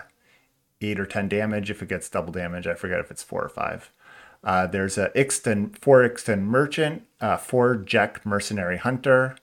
8 0.82 1.00
or 1.00 1.06
10 1.06 1.30
damage 1.30 1.72
if 1.72 1.82
it 1.82 1.90
gets 1.90 2.10
double 2.10 2.34
damage. 2.34 2.68
I 2.68 2.74
forget 2.74 3.00
if 3.00 3.12
it's 3.12 3.24
4 3.24 3.46
or 3.46 3.50
5. 3.50 3.92
Uh, 4.44 4.68
there's 4.68 4.98
a 4.98 5.10
Ixtun, 5.10 5.78
four 5.78 6.08
Ixtun 6.08 6.42
Merchant, 6.42 7.04
uh, 7.20 7.38
four 7.38 7.76
Jekk 7.76 8.26
Mercenary 8.26 8.78
Hunter, 8.78 9.36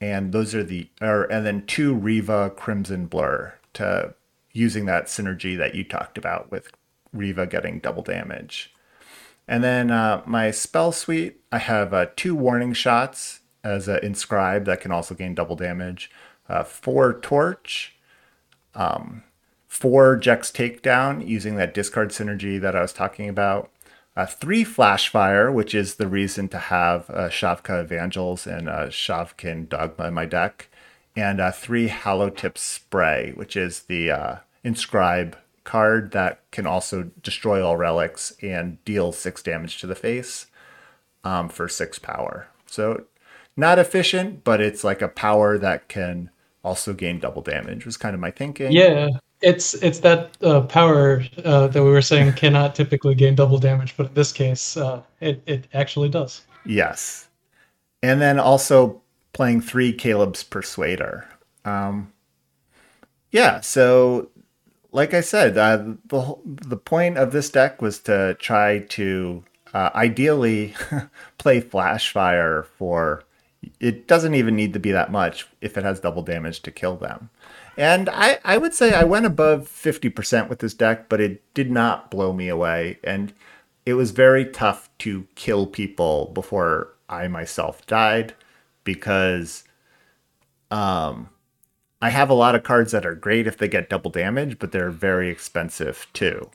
and 0.00 0.32
those 0.32 0.54
are 0.54 0.64
the, 0.64 0.88
or, 1.00 1.24
and 1.24 1.46
then 1.46 1.64
two 1.66 1.94
Riva 1.94 2.50
Crimson 2.50 3.06
Blur 3.06 3.54
to 3.74 4.14
using 4.52 4.86
that 4.86 5.06
synergy 5.06 5.56
that 5.56 5.74
you 5.74 5.84
talked 5.84 6.18
about 6.18 6.50
with 6.50 6.70
Riva 7.12 7.46
getting 7.46 7.78
double 7.78 8.02
damage. 8.02 8.74
And 9.46 9.62
then 9.62 9.90
uh, 9.90 10.22
my 10.26 10.50
spell 10.50 10.92
suite, 10.92 11.40
I 11.52 11.58
have 11.58 11.94
uh, 11.94 12.06
two 12.16 12.34
warning 12.34 12.72
shots 12.72 13.40
as 13.62 13.86
an 13.86 14.00
inscribe 14.02 14.64
that 14.64 14.80
can 14.80 14.90
also 14.90 15.14
gain 15.14 15.34
double 15.34 15.56
damage, 15.56 16.10
uh, 16.48 16.64
four 16.64 17.20
torch, 17.20 17.96
um, 18.74 19.22
four 19.68 20.18
Jekk's 20.18 20.50
takedown 20.50 21.26
using 21.26 21.56
that 21.56 21.74
discard 21.74 22.10
synergy 22.10 22.60
that 22.60 22.74
I 22.74 22.82
was 22.82 22.92
talking 22.92 23.28
about, 23.28 23.70
uh, 24.16 24.26
three 24.26 24.64
flash 24.64 25.08
fire, 25.08 25.52
which 25.52 25.74
is 25.74 25.96
the 25.96 26.08
reason 26.08 26.48
to 26.48 26.58
have 26.58 27.08
uh, 27.10 27.28
Shavka 27.28 27.84
Evangels 27.84 28.46
and 28.46 28.68
uh, 28.68 28.86
Shavkin 28.86 29.68
Dogma 29.68 30.08
in 30.08 30.14
my 30.14 30.24
deck, 30.24 30.68
and 31.14 31.40
uh, 31.40 31.52
three 31.52 31.88
Hollow 31.88 32.30
Tip 32.30 32.56
Spray, 32.56 33.32
which 33.34 33.56
is 33.56 33.80
the 33.82 34.10
uh, 34.10 34.36
inscribe 34.64 35.36
card 35.64 36.12
that 36.12 36.40
can 36.50 36.66
also 36.66 37.10
destroy 37.22 37.64
all 37.64 37.76
relics 37.76 38.32
and 38.40 38.82
deal 38.84 39.12
six 39.12 39.42
damage 39.42 39.78
to 39.80 39.86
the 39.86 39.94
face 39.94 40.46
um, 41.24 41.48
for 41.48 41.68
six 41.68 41.98
power. 41.98 42.48
So 42.66 43.04
not 43.56 43.78
efficient, 43.78 44.44
but 44.44 44.60
it's 44.60 44.84
like 44.84 45.02
a 45.02 45.08
power 45.08 45.58
that 45.58 45.88
can 45.88 46.30
also 46.64 46.94
gain 46.94 47.20
double 47.20 47.42
damage. 47.42 47.84
Was 47.84 47.96
kind 47.96 48.14
of 48.14 48.20
my 48.20 48.30
thinking. 48.30 48.72
Yeah, 48.72 49.08
it's 49.42 49.74
it's 49.74 50.00
that 50.00 50.36
uh, 50.42 50.62
power 50.62 51.22
uh, 51.44 51.66
that 51.68 51.82
we 51.82 51.90
were 51.90 52.02
saying 52.02 52.32
cannot 52.34 52.74
typically 52.74 53.14
gain 53.14 53.34
double 53.34 53.58
damage, 53.58 53.96
but 53.96 54.06
in 54.06 54.14
this 54.14 54.32
case, 54.32 54.76
uh, 54.76 55.02
it 55.20 55.42
it 55.46 55.68
actually 55.74 56.08
does. 56.08 56.42
Yes, 56.64 57.28
and 58.02 58.20
then 58.20 58.38
also 58.38 59.00
playing 59.32 59.60
three 59.60 59.92
Kaleb's 59.92 60.42
Persuader. 60.42 61.28
Um, 61.64 62.12
yeah, 63.30 63.60
so 63.60 64.30
like 64.92 65.12
I 65.12 65.20
said, 65.20 65.58
uh, 65.58 65.76
the 66.06 66.36
the 66.44 66.76
point 66.76 67.18
of 67.18 67.32
this 67.32 67.50
deck 67.50 67.82
was 67.82 67.98
to 68.00 68.34
try 68.40 68.80
to 68.80 69.44
uh, 69.74 69.90
ideally 69.94 70.74
play 71.38 71.60
Flash 71.60 72.12
Fire 72.12 72.62
for. 72.78 73.22
It 73.80 74.06
doesn't 74.06 74.34
even 74.34 74.54
need 74.54 74.74
to 74.74 74.78
be 74.78 74.92
that 74.92 75.10
much 75.10 75.48
if 75.60 75.76
it 75.76 75.82
has 75.82 75.98
double 75.98 76.22
damage 76.22 76.60
to 76.62 76.70
kill 76.70 76.96
them. 76.96 77.30
And 77.76 78.08
I, 78.08 78.38
I 78.44 78.56
would 78.58 78.74
say 78.74 78.94
I 78.94 79.04
went 79.04 79.26
above 79.26 79.68
50% 79.68 80.48
with 80.48 80.60
this 80.60 80.74
deck, 80.74 81.08
but 81.08 81.20
it 81.20 81.42
did 81.54 81.70
not 81.70 82.10
blow 82.10 82.32
me 82.32 82.48
away. 82.48 82.98
And 83.04 83.34
it 83.84 83.94
was 83.94 84.10
very 84.12 84.46
tough 84.46 84.88
to 84.98 85.26
kill 85.34 85.66
people 85.66 86.30
before 86.34 86.94
I 87.08 87.28
myself 87.28 87.86
died 87.86 88.34
because 88.84 89.64
um, 90.70 91.28
I 92.00 92.10
have 92.10 92.30
a 92.30 92.34
lot 92.34 92.54
of 92.54 92.62
cards 92.62 92.92
that 92.92 93.06
are 93.06 93.14
great 93.14 93.46
if 93.46 93.58
they 93.58 93.68
get 93.68 93.90
double 93.90 94.10
damage, 94.10 94.58
but 94.58 94.72
they're 94.72 94.90
very 94.90 95.28
expensive 95.28 96.06
too. 96.12 96.50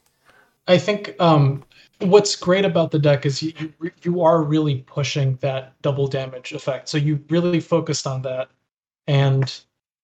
I 0.67 0.77
think 0.77 1.15
um, 1.19 1.63
what's 1.99 2.35
great 2.35 2.65
about 2.65 2.91
the 2.91 2.99
deck 2.99 3.25
is 3.25 3.41
you, 3.41 3.53
you, 3.57 3.91
you 4.03 4.21
are 4.21 4.43
really 4.43 4.83
pushing 4.87 5.35
that 5.37 5.73
double 5.81 6.07
damage 6.07 6.51
effect. 6.51 6.89
So 6.89 6.97
you 6.97 7.23
really 7.29 7.59
focused 7.59 8.05
on 8.05 8.21
that, 8.23 8.49
and 9.07 9.61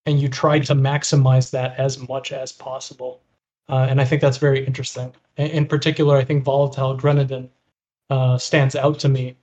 and 0.07 0.19
you 0.19 0.29
try 0.29 0.57
to 0.57 0.73
maximize 0.73 1.51
that 1.51 1.77
as 1.77 2.07
much 2.07 2.31
as 2.31 2.51
possible. 2.51 3.21
Uh, 3.69 3.85
and 3.89 3.99
I 3.99 4.05
think 4.05 4.21
that's 4.21 4.37
very 4.37 4.65
interesting. 4.65 5.13
In 5.35 5.67
particular, 5.67 6.15
I 6.17 6.23
think 6.23 6.45
volatile 6.45 6.97
grenadin 6.97 7.49
uh, 8.09 8.37
stands 8.37 8.75
out 8.75 8.97
to 8.99 9.09
me 9.09 9.35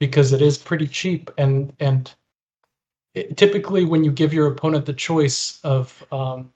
because 0.00 0.32
it 0.32 0.42
is 0.42 0.58
pretty 0.58 0.88
cheap 0.88 1.30
and 1.38 1.72
and 1.78 2.12
it, 3.14 3.36
typically 3.36 3.84
when 3.84 4.02
you 4.02 4.10
give 4.10 4.34
your 4.34 4.48
opponent 4.48 4.86
the 4.86 4.92
choice 4.92 5.60
of 5.62 6.04
um, 6.10 6.52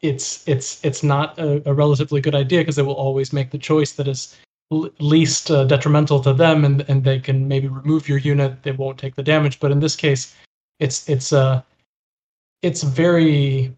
it's 0.00 0.46
it's 0.48 0.82
it's 0.84 1.02
not 1.02 1.38
a, 1.38 1.68
a 1.68 1.74
relatively 1.74 2.20
good 2.20 2.34
idea 2.34 2.60
because 2.60 2.76
they 2.76 2.82
will 2.82 2.94
always 2.94 3.32
make 3.32 3.50
the 3.50 3.58
choice 3.58 3.92
that 3.92 4.08
is 4.08 4.36
l- 4.72 4.90
least 5.00 5.50
uh, 5.50 5.64
detrimental 5.64 6.20
to 6.20 6.32
them 6.32 6.64
and 6.64 6.84
and 6.88 7.04
they 7.04 7.18
can 7.18 7.46
maybe 7.46 7.68
remove 7.68 8.08
your 8.08 8.18
unit 8.18 8.62
they 8.62 8.72
won't 8.72 8.98
take 8.98 9.14
the 9.16 9.22
damage 9.22 9.60
but 9.60 9.70
in 9.70 9.80
this 9.80 9.96
case 9.96 10.34
it's 10.78 11.08
it's 11.08 11.32
uh 11.32 11.60
it's 12.62 12.82
very 12.82 13.76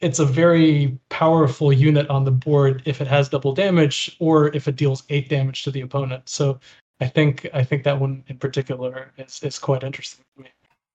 it's 0.00 0.18
a 0.18 0.24
very 0.24 0.98
powerful 1.10 1.72
unit 1.72 2.08
on 2.10 2.24
the 2.24 2.30
board 2.30 2.82
if 2.86 3.00
it 3.00 3.06
has 3.06 3.28
double 3.28 3.54
damage 3.54 4.16
or 4.18 4.54
if 4.54 4.66
it 4.66 4.74
deals 4.74 5.04
eight 5.10 5.28
damage 5.28 5.62
to 5.62 5.70
the 5.70 5.80
opponent. 5.82 6.28
So 6.28 6.58
I 7.00 7.06
think 7.06 7.48
I 7.54 7.62
think 7.64 7.84
that 7.84 7.98
one 7.98 8.24
in 8.26 8.38
particular 8.38 9.12
is 9.16 9.40
is 9.42 9.58
quite 9.58 9.84
interesting 9.84 10.24
to 10.36 10.42
me. 10.42 10.50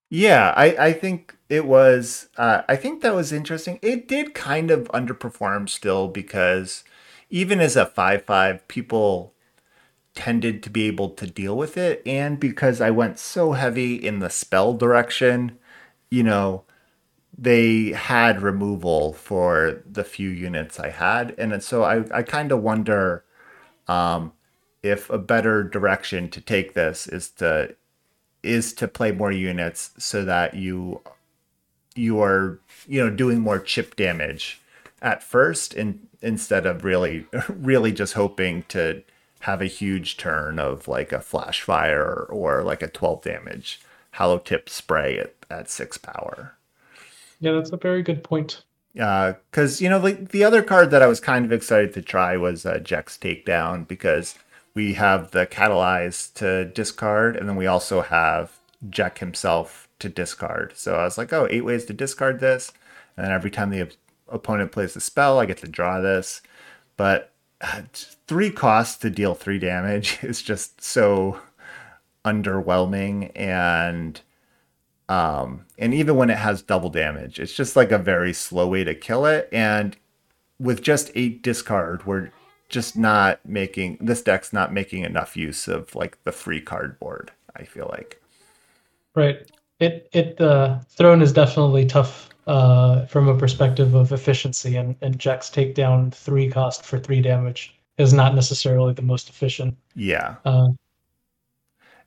Yeah, 0.10 0.54
I, 0.56 0.88
I 0.88 0.94
think 0.94 1.36
it 1.50 1.66
was. 1.66 2.30
Uh, 2.38 2.62
I 2.70 2.78
think 2.78 3.02
that 3.02 3.14
was 3.16 3.34
interesting. 3.34 3.80
It 3.82 4.08
did 4.08 4.34
kind 4.34 4.72
of 4.72 4.88
underperform 4.90 5.68
still 5.70 6.08
because 6.08 6.84
even 7.30 7.60
as 7.60 7.76
a 7.76 7.86
five 7.86 8.24
five, 8.24 8.66
people 8.68 9.34
tended 10.16 10.64
to 10.64 10.70
be 10.70 10.88
able 10.88 11.10
to 11.12 11.28
deal 11.28 11.58
with 11.58 11.78
it, 11.78 12.02
and 12.06 12.40
because 12.40 12.80
I 12.82 12.90
went 12.90 13.20
so 13.20 13.54
heavy 13.54 13.96
in 13.96 14.20
the 14.20 14.30
spell 14.30 14.74
direction, 14.74 15.58
you 16.10 16.24
know, 16.24 16.64
they 17.38 17.92
had 17.92 18.42
removal 18.42 19.14
for 19.14 19.84
the 19.90 20.04
few 20.04 20.30
units 20.30 20.80
I 20.80 20.90
had, 20.90 21.36
and 21.38 21.62
so 21.62 21.84
I 21.84 22.04
I 22.12 22.24
kind 22.24 22.52
of 22.52 22.62
wonder 22.62 23.24
um, 23.88 24.34
if 24.84 25.10
a 25.10 25.18
better 25.18 25.64
direction 25.64 26.30
to 26.30 26.42
take 26.42 26.74
this 26.74 27.08
is 27.08 27.30
to 27.32 27.76
is 28.44 28.74
to 28.74 28.88
play 28.88 29.12
more 29.12 29.32
units 29.32 29.92
so 29.98 30.24
that 30.26 30.54
you 30.56 31.02
you 31.96 32.22
are 32.22 32.60
you 32.88 33.04
know 33.04 33.10
doing 33.10 33.40
more 33.40 33.60
chip 33.60 33.96
damage 33.96 34.62
at 35.02 35.24
first 35.24 35.74
and 35.74 36.08
instead 36.22 36.66
of 36.66 36.84
really 36.84 37.26
really 37.50 37.92
just 37.92 38.14
hoping 38.14 38.64
to 38.64 39.04
have 39.42 39.62
a 39.62 39.66
huge 39.66 40.18
turn 40.18 40.60
of 40.60 40.88
like 40.88 41.12
a 41.12 41.22
flash 41.22 41.62
fire 41.62 42.26
or 42.30 42.64
like 42.64 42.82
a 42.82 42.88
12 42.88 43.22
damage 43.22 43.80
hollow 44.18 44.40
tip 44.40 44.70
spray 44.70 45.20
at, 45.20 45.34
at 45.50 45.70
six 45.70 45.98
power. 45.98 46.56
Yeah 47.40 47.54
that's 47.54 47.72
a 47.72 47.78
very 47.78 48.02
good 48.02 48.24
point. 48.24 48.64
Because 48.94 49.80
uh, 49.80 49.84
you 49.84 49.90
know 49.90 50.00
the, 50.00 50.14
the 50.14 50.44
other 50.44 50.64
card 50.64 50.90
that 50.90 51.04
i 51.04 51.08
was 51.08 51.20
kind 51.20 51.46
of 51.46 51.52
excited 51.52 51.94
to 51.94 52.02
try 52.02 52.36
was 52.36 52.66
uh, 52.66 52.80
jekk's 52.80 53.16
takedown 53.18 53.88
because 53.88 54.34
we 54.74 54.94
have 54.94 55.32
the 55.32 55.46
catalyze 55.46 56.34
to 56.34 56.66
discard 56.66 57.36
and 57.36 57.48
then 57.48 57.56
we 57.56 57.68
also 57.68 58.02
have 58.02 58.58
jekk 58.90 59.20
himself 59.20 59.88
to 60.00 60.10
discard. 60.10 60.74
So 60.76 60.96
i 60.96 61.04
was 61.04 61.18
like 61.18 61.32
oh 61.32 61.48
eight 61.50 61.66
ways 61.66 61.86
to 61.86 61.94
discard 61.94 62.40
this. 62.40 62.72
And 63.16 63.26
then 63.26 63.34
every 63.34 63.52
time 63.52 63.70
the 63.70 63.92
opponent 64.28 64.72
plays 64.72 64.96
a 64.96 65.00
spell 65.00 65.40
i 65.40 65.46
get 65.46 65.58
to 65.60 65.68
draw 65.68 66.02
this. 66.02 66.42
But 66.96 67.32
three 68.28 68.50
costs 68.50 68.98
to 68.98 69.10
deal 69.10 69.36
three 69.36 69.60
damage 69.60 70.20
is 70.24 70.42
just 70.42 70.82
so 70.84 71.40
underwhelming 72.28 73.32
and 73.36 74.22
um 75.10 75.66
and 75.78 75.94
even 75.94 76.16
when 76.16 76.30
it 76.30 76.38
has 76.38 76.62
double 76.62 76.90
damage 76.90 77.40
it's 77.40 77.54
just 77.54 77.76
like 77.76 77.92
a 77.92 77.98
very 77.98 78.34
slow 78.34 78.68
way 78.68 78.84
to 78.84 78.94
kill 78.94 79.26
it 79.26 79.48
and 79.52 79.96
with 80.60 80.82
just 80.82 81.12
eight 81.16 81.42
discard 81.42 82.06
we're 82.06 82.30
just 82.70 82.98
not 82.98 83.40
making 83.46 83.98
this 84.02 84.22
deck's 84.22 84.52
not 84.52 84.74
making 84.74 85.04
enough 85.04 85.38
use 85.38 85.68
of 85.68 85.96
like 85.96 86.22
the 86.24 86.32
free 86.32 86.60
cardboard 86.60 87.32
i 87.56 87.64
feel 87.64 87.88
like 87.92 88.22
right 89.16 89.50
it 89.80 90.10
it 90.12 90.40
uh 90.42 90.78
throne 90.90 91.22
is 91.22 91.32
definitely 91.32 91.86
tough 91.86 92.30
uh, 92.48 93.06
from 93.08 93.28
a 93.28 93.38
perspective 93.38 93.94
of 93.94 94.12
efficiency, 94.12 94.78
and, 94.78 94.96
and 95.02 95.20
Jekk's 95.20 95.50
takedown 95.50 96.14
three 96.14 96.50
cost 96.50 96.86
for 96.86 96.98
three 96.98 97.22
damage 97.22 97.76
is 97.98 98.14
not 98.14 98.34
necessarily 98.34 98.94
the 98.94 99.02
most 99.02 99.30
efficient. 99.30 99.78
Yeah. 99.96 100.36
Uh, 100.46 100.70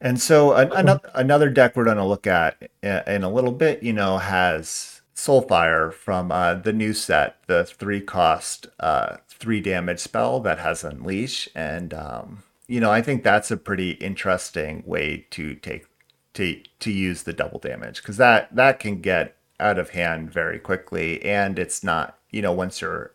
and 0.00 0.20
so 0.20 0.54
an, 0.54 0.72
another 0.72 1.10
another 1.14 1.50
deck 1.50 1.76
we're 1.76 1.84
going 1.84 1.96
to 1.96 2.04
look 2.04 2.26
at 2.26 2.70
in 2.82 3.22
a 3.22 3.30
little 3.30 3.52
bit, 3.52 3.82
you 3.82 3.92
know, 3.92 4.18
has 4.18 5.02
Soulfire 5.14 5.92
from 5.92 6.32
uh, 6.32 6.54
the 6.54 6.72
new 6.72 6.94
set, 6.94 7.36
the 7.46 7.64
three 7.64 8.00
cost, 8.00 8.68
uh, 8.78 9.16
three 9.28 9.60
damage 9.60 10.00
spell 10.00 10.40
that 10.40 10.58
has 10.58 10.82
Unleash, 10.84 11.48
and 11.54 11.92
um, 11.92 12.42
you 12.66 12.80
know, 12.80 12.90
I 12.90 13.02
think 13.02 13.22
that's 13.22 13.50
a 13.50 13.56
pretty 13.56 13.92
interesting 13.92 14.82
way 14.86 15.26
to 15.30 15.54
take 15.56 15.86
to 16.34 16.62
to 16.78 16.90
use 16.90 17.24
the 17.24 17.32
double 17.32 17.58
damage 17.58 18.00
because 18.00 18.16
that 18.16 18.54
that 18.54 18.78
can 18.78 19.00
get 19.00 19.36
out 19.58 19.78
of 19.78 19.90
hand 19.90 20.32
very 20.32 20.58
quickly. 20.58 21.22
And 21.22 21.58
it's 21.58 21.84
not 21.84 22.18
you 22.30 22.42
know 22.42 22.52
once 22.52 22.80
you're 22.80 23.12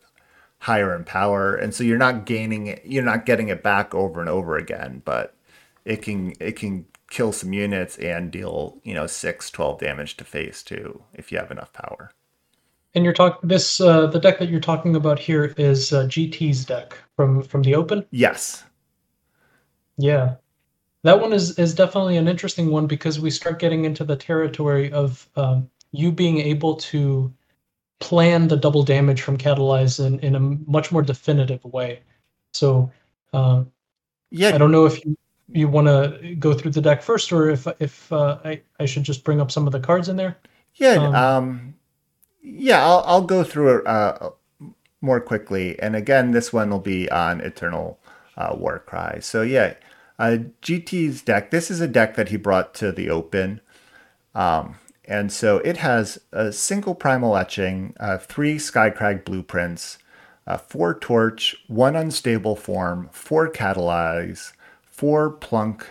higher 0.60 0.94
in 0.94 1.04
power. 1.04 1.54
And 1.54 1.74
so 1.74 1.84
you're 1.84 1.98
not 1.98 2.26
gaining 2.26 2.66
it 2.66 2.82
you're 2.84 3.04
not 3.04 3.26
getting 3.26 3.48
it 3.48 3.62
back 3.62 3.94
over 3.94 4.20
and 4.20 4.28
over 4.28 4.56
again. 4.56 5.02
But 5.04 5.35
it 5.86 6.02
can 6.02 6.34
it 6.40 6.56
can 6.56 6.84
kill 7.08 7.32
some 7.32 7.52
units 7.52 7.96
and 7.98 8.32
deal 8.32 8.80
you 8.82 8.92
know 8.92 9.06
6 9.06 9.50
12 9.50 9.78
damage 9.78 10.16
to 10.16 10.24
face 10.24 10.62
2 10.64 11.02
if 11.14 11.32
you 11.32 11.38
have 11.38 11.50
enough 11.50 11.72
power. 11.72 12.10
And 12.94 13.04
you're 13.04 13.14
talking 13.14 13.48
this 13.48 13.80
uh, 13.80 14.06
the 14.06 14.18
deck 14.18 14.38
that 14.38 14.48
you're 14.48 14.60
talking 14.60 14.96
about 14.96 15.18
here 15.18 15.54
is 15.56 15.92
uh, 15.92 16.04
gt's 16.06 16.64
deck 16.64 16.98
from 17.14 17.42
from 17.42 17.62
the 17.62 17.74
open? 17.74 18.04
Yes. 18.10 18.64
Yeah. 19.96 20.34
That 21.02 21.20
one 21.20 21.32
is 21.32 21.58
is 21.58 21.74
definitely 21.74 22.16
an 22.16 22.26
interesting 22.26 22.70
one 22.70 22.86
because 22.86 23.20
we 23.20 23.30
start 23.30 23.58
getting 23.60 23.84
into 23.84 24.04
the 24.04 24.16
territory 24.16 24.90
of 24.92 25.28
um, 25.36 25.70
you 25.92 26.10
being 26.10 26.40
able 26.40 26.74
to 26.76 27.32
plan 28.00 28.48
the 28.48 28.56
double 28.56 28.82
damage 28.82 29.22
from 29.22 29.38
catalyze 29.38 30.04
in, 30.04 30.18
in 30.20 30.34
a 30.34 30.40
much 30.40 30.92
more 30.92 31.02
definitive 31.02 31.64
way. 31.64 32.00
So, 32.52 32.90
um, 33.32 33.70
yeah, 34.30 34.54
I 34.54 34.58
don't 34.58 34.72
know 34.72 34.86
if 34.86 35.04
you, 35.04 35.16
you 35.48 35.68
want 35.68 35.86
to 35.86 36.34
go 36.36 36.54
through 36.54 36.72
the 36.72 36.80
deck 36.80 37.02
first, 37.02 37.32
or 37.32 37.50
if 37.50 37.66
if 37.80 38.12
uh, 38.12 38.38
I 38.44 38.60
I 38.80 38.86
should 38.86 39.04
just 39.04 39.24
bring 39.24 39.40
up 39.40 39.50
some 39.50 39.66
of 39.66 39.72
the 39.72 39.80
cards 39.80 40.08
in 40.08 40.16
there. 40.16 40.36
Yeah, 40.74 40.94
um, 40.94 41.14
um 41.14 41.74
yeah, 42.42 42.84
I'll 42.84 43.02
I'll 43.06 43.22
go 43.22 43.44
through 43.44 43.78
it 43.78 43.86
uh, 43.86 44.30
more 45.00 45.20
quickly, 45.20 45.78
and 45.80 45.94
again, 45.94 46.32
this 46.32 46.52
one 46.52 46.70
will 46.70 46.80
be 46.80 47.10
on 47.10 47.40
Eternal 47.40 47.98
uh, 48.36 48.54
Warcry. 48.56 49.22
So 49.22 49.42
yeah, 49.42 49.74
uh, 50.18 50.38
GT's 50.62 51.22
deck. 51.22 51.50
This 51.50 51.70
is 51.70 51.80
a 51.80 51.88
deck 51.88 52.16
that 52.16 52.28
he 52.28 52.36
brought 52.36 52.74
to 52.74 52.92
the 52.92 53.10
Open. 53.10 53.60
Um, 54.34 54.76
and 55.06 55.32
so 55.32 55.58
it 55.58 55.78
has 55.78 56.18
a 56.32 56.52
single 56.52 56.94
primal 56.94 57.36
etching, 57.36 57.94
uh, 58.00 58.18
three 58.18 58.56
Skycrag 58.56 59.24
blueprints, 59.24 59.98
uh, 60.46 60.58
four 60.58 60.98
torch, 60.98 61.56
one 61.68 61.96
unstable 61.96 62.56
form, 62.56 63.08
four 63.12 63.50
catalyze, 63.50 64.52
four 64.96 65.30
plunk, 65.30 65.86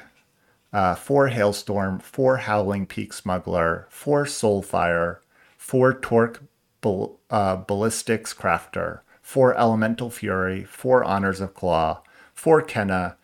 uh, 0.73 0.95
four 0.95 1.27
hailstorm, 1.27 1.99
four 1.99 2.37
howling 2.37 2.87
peak 2.87 3.13
smuggler, 3.13 3.85
four 3.89 4.25
soulfire, 4.25 5.19
four 5.57 5.93
torque 5.93 6.41
uh, 7.29 7.55
ballistics 7.55 8.33
crafter, 8.33 9.01
four 9.21 9.55
elemental 9.55 10.09
fury, 10.09 10.63
four 10.63 11.03
honors 11.03 11.39
of 11.39 11.53
claw, 11.53 12.01
four 12.33 12.61
kenna, 12.63 13.15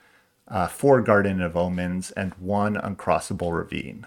uh, 0.48 0.67
four 0.67 1.02
garden 1.02 1.41
of 1.41 1.58
omens, 1.58 2.12
and 2.12 2.34
one 2.36 2.76
uncrossable 2.76 3.56
ravine. 3.56 4.06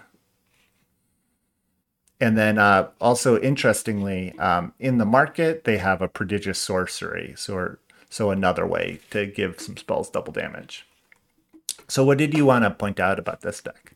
And 2.21 2.37
then 2.37 2.57
uh, 2.57 2.89
also 3.01 3.37
interestingly, 3.41 4.37
um, 4.39 4.73
in 4.79 4.97
the 4.97 5.05
market 5.05 5.65
they 5.65 5.77
have 5.77 6.01
a 6.01 6.07
prodigious 6.07 6.59
sorcery, 6.59 7.33
so 7.35 7.75
so 8.09 8.29
another 8.29 8.65
way 8.65 9.01
to 9.09 9.25
give 9.25 9.59
some 9.59 9.75
spells 9.75 10.09
double 10.09 10.31
damage. 10.31 10.85
So 11.87 12.03
what 12.03 12.17
did 12.17 12.33
you 12.33 12.45
want 12.45 12.63
to 12.63 12.71
point 12.71 12.99
out 12.99 13.19
about 13.19 13.41
this 13.41 13.61
deck? 13.61 13.95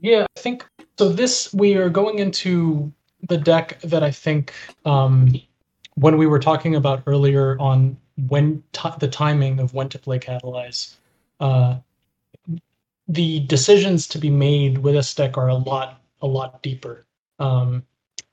Yeah, 0.00 0.26
I 0.36 0.40
think 0.40 0.64
so. 0.98 1.08
This 1.08 1.52
we 1.52 1.74
are 1.74 1.88
going 1.88 2.18
into 2.18 2.92
the 3.28 3.36
deck 3.36 3.80
that 3.80 4.02
I 4.02 4.10
think 4.10 4.52
um, 4.84 5.34
when 5.96 6.16
we 6.16 6.26
were 6.26 6.38
talking 6.38 6.76
about 6.76 7.02
earlier 7.06 7.58
on 7.58 7.96
when 8.28 8.62
t- 8.72 8.88
the 9.00 9.08
timing 9.08 9.58
of 9.60 9.74
when 9.74 9.88
to 9.88 9.98
play 9.98 10.18
catalyze. 10.18 10.94
Uh, 11.40 11.78
the 13.08 13.40
decisions 13.40 14.06
to 14.08 14.18
be 14.18 14.30
made 14.30 14.78
with 14.78 14.94
this 14.94 15.14
deck 15.14 15.38
are 15.38 15.48
a 15.48 15.54
lot 15.54 16.00
a 16.20 16.26
lot 16.26 16.62
deeper 16.62 17.06
um, 17.38 17.82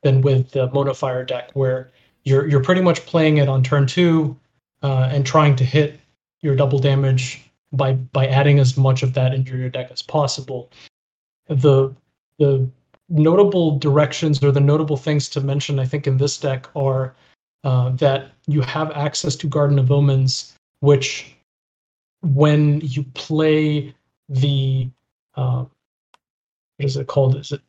than 0.02 0.22
with 0.22 0.52
the 0.52 0.68
Monofire 0.70 1.26
deck, 1.26 1.52
where 1.54 1.92
you're 2.24 2.48
you're 2.48 2.64
pretty 2.64 2.82
much 2.82 3.06
playing 3.06 3.38
it 3.38 3.48
on 3.48 3.64
turn 3.64 3.88
two 3.88 4.38
uh, 4.84 5.10
and 5.12 5.26
trying 5.26 5.56
to 5.56 5.64
hit 5.64 6.00
your 6.42 6.56
double 6.56 6.80
damage 6.80 7.42
by 7.76 7.94
by 7.94 8.28
adding 8.28 8.60
as 8.60 8.78
much 8.78 9.04
of 9.04 9.14
that 9.14 9.34
into 9.34 9.58
your 9.58 9.70
deck 9.70 9.90
as 9.92 10.02
possible. 10.02 10.72
The 11.48 11.94
the 12.40 12.68
notable 13.10 13.78
directions 13.78 14.44
or 14.44 14.52
the 14.52 14.60
notable 14.60 14.98
things 14.98 15.30
to 15.30 15.42
mention, 15.42 15.80
I 15.80 15.86
think, 15.86 16.08
in 16.08 16.18
this 16.18 16.38
deck 16.38 16.68
are 16.76 17.16
uh, 17.64 17.90
that 17.92 18.32
you 18.48 18.62
have 18.62 18.92
access 18.92 19.36
to 19.38 19.48
Garden 19.48 19.80
of 19.80 19.92
Omens, 19.92 20.54
which 20.80 21.36
when 22.22 22.82
you 22.82 23.04
play 23.14 23.94
the 24.30 24.90
uh, 25.36 25.66
what 26.78 26.86
is 26.86 26.98
it 26.98 27.08
called? 27.08 27.36
Is 27.36 27.52
it 27.52 27.62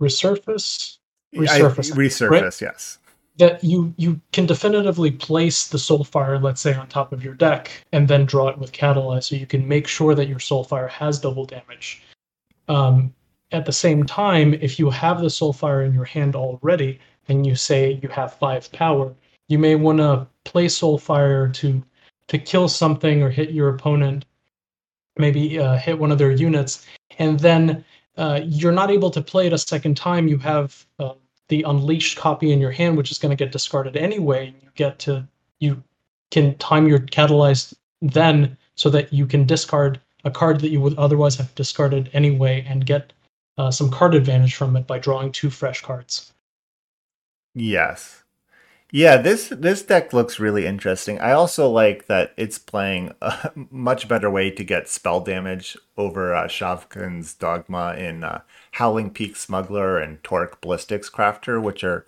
resurface 0.00 0.98
resurface 1.34 1.92
I, 1.92 1.96
resurface 1.96 2.30
right? 2.30 2.60
yes 2.60 2.98
that 3.36 3.62
you 3.64 3.92
you 3.96 4.20
can 4.32 4.46
definitively 4.46 5.10
place 5.10 5.68
the 5.68 5.78
soulfire 5.78 6.40
let's 6.42 6.60
say 6.60 6.74
on 6.74 6.86
top 6.88 7.12
of 7.12 7.24
your 7.24 7.34
deck 7.34 7.70
and 7.92 8.08
then 8.08 8.24
draw 8.24 8.48
it 8.48 8.58
with 8.58 8.72
catalyze 8.72 9.24
so 9.24 9.36
you 9.36 9.46
can 9.46 9.66
make 9.66 9.86
sure 9.86 10.14
that 10.14 10.28
your 10.28 10.38
soulfire 10.38 10.88
has 10.88 11.18
double 11.18 11.44
damage 11.44 12.02
um, 12.68 13.12
at 13.52 13.66
the 13.66 13.72
same 13.72 14.04
time 14.04 14.54
if 14.54 14.78
you 14.78 14.90
have 14.90 15.20
the 15.20 15.26
soulfire 15.26 15.84
in 15.84 15.92
your 15.92 16.04
hand 16.04 16.36
already 16.36 16.98
and 17.28 17.46
you 17.46 17.54
say 17.54 17.98
you 18.02 18.08
have 18.08 18.34
five 18.34 18.70
power 18.72 19.14
you 19.48 19.58
may 19.58 19.74
want 19.74 19.98
to 19.98 20.26
play 20.44 20.66
soulfire 20.66 21.52
to 21.52 21.82
to 22.28 22.38
kill 22.38 22.68
something 22.68 23.22
or 23.22 23.30
hit 23.30 23.50
your 23.50 23.68
opponent 23.68 24.24
maybe 25.18 25.58
uh, 25.58 25.76
hit 25.76 25.98
one 25.98 26.12
of 26.12 26.18
their 26.18 26.32
units 26.32 26.86
and 27.18 27.38
then 27.40 27.84
uh, 28.16 28.40
you're 28.44 28.72
not 28.72 28.90
able 28.90 29.10
to 29.10 29.20
play 29.20 29.46
it 29.46 29.52
a 29.52 29.58
second 29.58 29.96
time. 29.96 30.28
You 30.28 30.38
have 30.38 30.86
uh, 30.98 31.14
the 31.48 31.62
unleashed 31.62 32.18
copy 32.18 32.52
in 32.52 32.60
your 32.60 32.70
hand, 32.70 32.96
which 32.96 33.10
is 33.10 33.18
going 33.18 33.30
to 33.30 33.44
get 33.44 33.52
discarded 33.52 33.96
anyway. 33.96 34.54
You 34.62 34.68
get 34.74 34.98
to 35.00 35.26
you 35.60 35.82
can 36.30 36.56
time 36.58 36.88
your 36.88 36.98
catalyze 36.98 37.74
then 38.00 38.56
so 38.74 38.90
that 38.90 39.12
you 39.12 39.26
can 39.26 39.46
discard 39.46 40.00
a 40.24 40.30
card 40.30 40.60
that 40.60 40.70
you 40.70 40.80
would 40.80 40.98
otherwise 40.98 41.36
have 41.36 41.54
discarded 41.54 42.10
anyway 42.12 42.64
and 42.66 42.86
get 42.86 43.12
uh, 43.58 43.70
some 43.70 43.90
card 43.90 44.14
advantage 44.14 44.54
from 44.54 44.76
it 44.76 44.86
by 44.86 44.98
drawing 44.98 45.30
two 45.30 45.50
fresh 45.50 45.82
cards. 45.82 46.32
Yes. 47.54 48.23
Yeah, 48.96 49.16
this 49.16 49.48
this 49.48 49.82
deck 49.82 50.12
looks 50.12 50.38
really 50.38 50.66
interesting. 50.66 51.18
I 51.18 51.32
also 51.32 51.68
like 51.68 52.06
that 52.06 52.32
it's 52.36 52.60
playing 52.60 53.12
a 53.20 53.50
much 53.68 54.06
better 54.06 54.30
way 54.30 54.52
to 54.52 54.62
get 54.62 54.88
spell 54.88 55.18
damage 55.18 55.76
over 55.96 56.32
uh, 56.32 56.44
Shavkin's 56.44 57.34
Dogma 57.34 57.94
in 57.94 58.22
uh, 58.22 58.42
Howling 58.70 59.10
Peak 59.10 59.34
Smuggler 59.34 59.98
and 59.98 60.22
Torque 60.22 60.60
Ballistics 60.60 61.10
Crafter, 61.10 61.60
which 61.60 61.82
are 61.82 62.06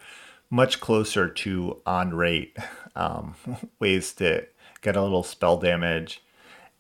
much 0.49 0.79
closer 0.79 1.29
to 1.29 1.83
on 1.85 2.15
rate 2.15 2.57
um, 2.95 3.35
ways 3.81 4.13
to 4.15 4.47
get 4.81 4.95
a 4.95 5.03
little 5.03 5.25
spell 5.25 5.57
damage. 5.57 6.23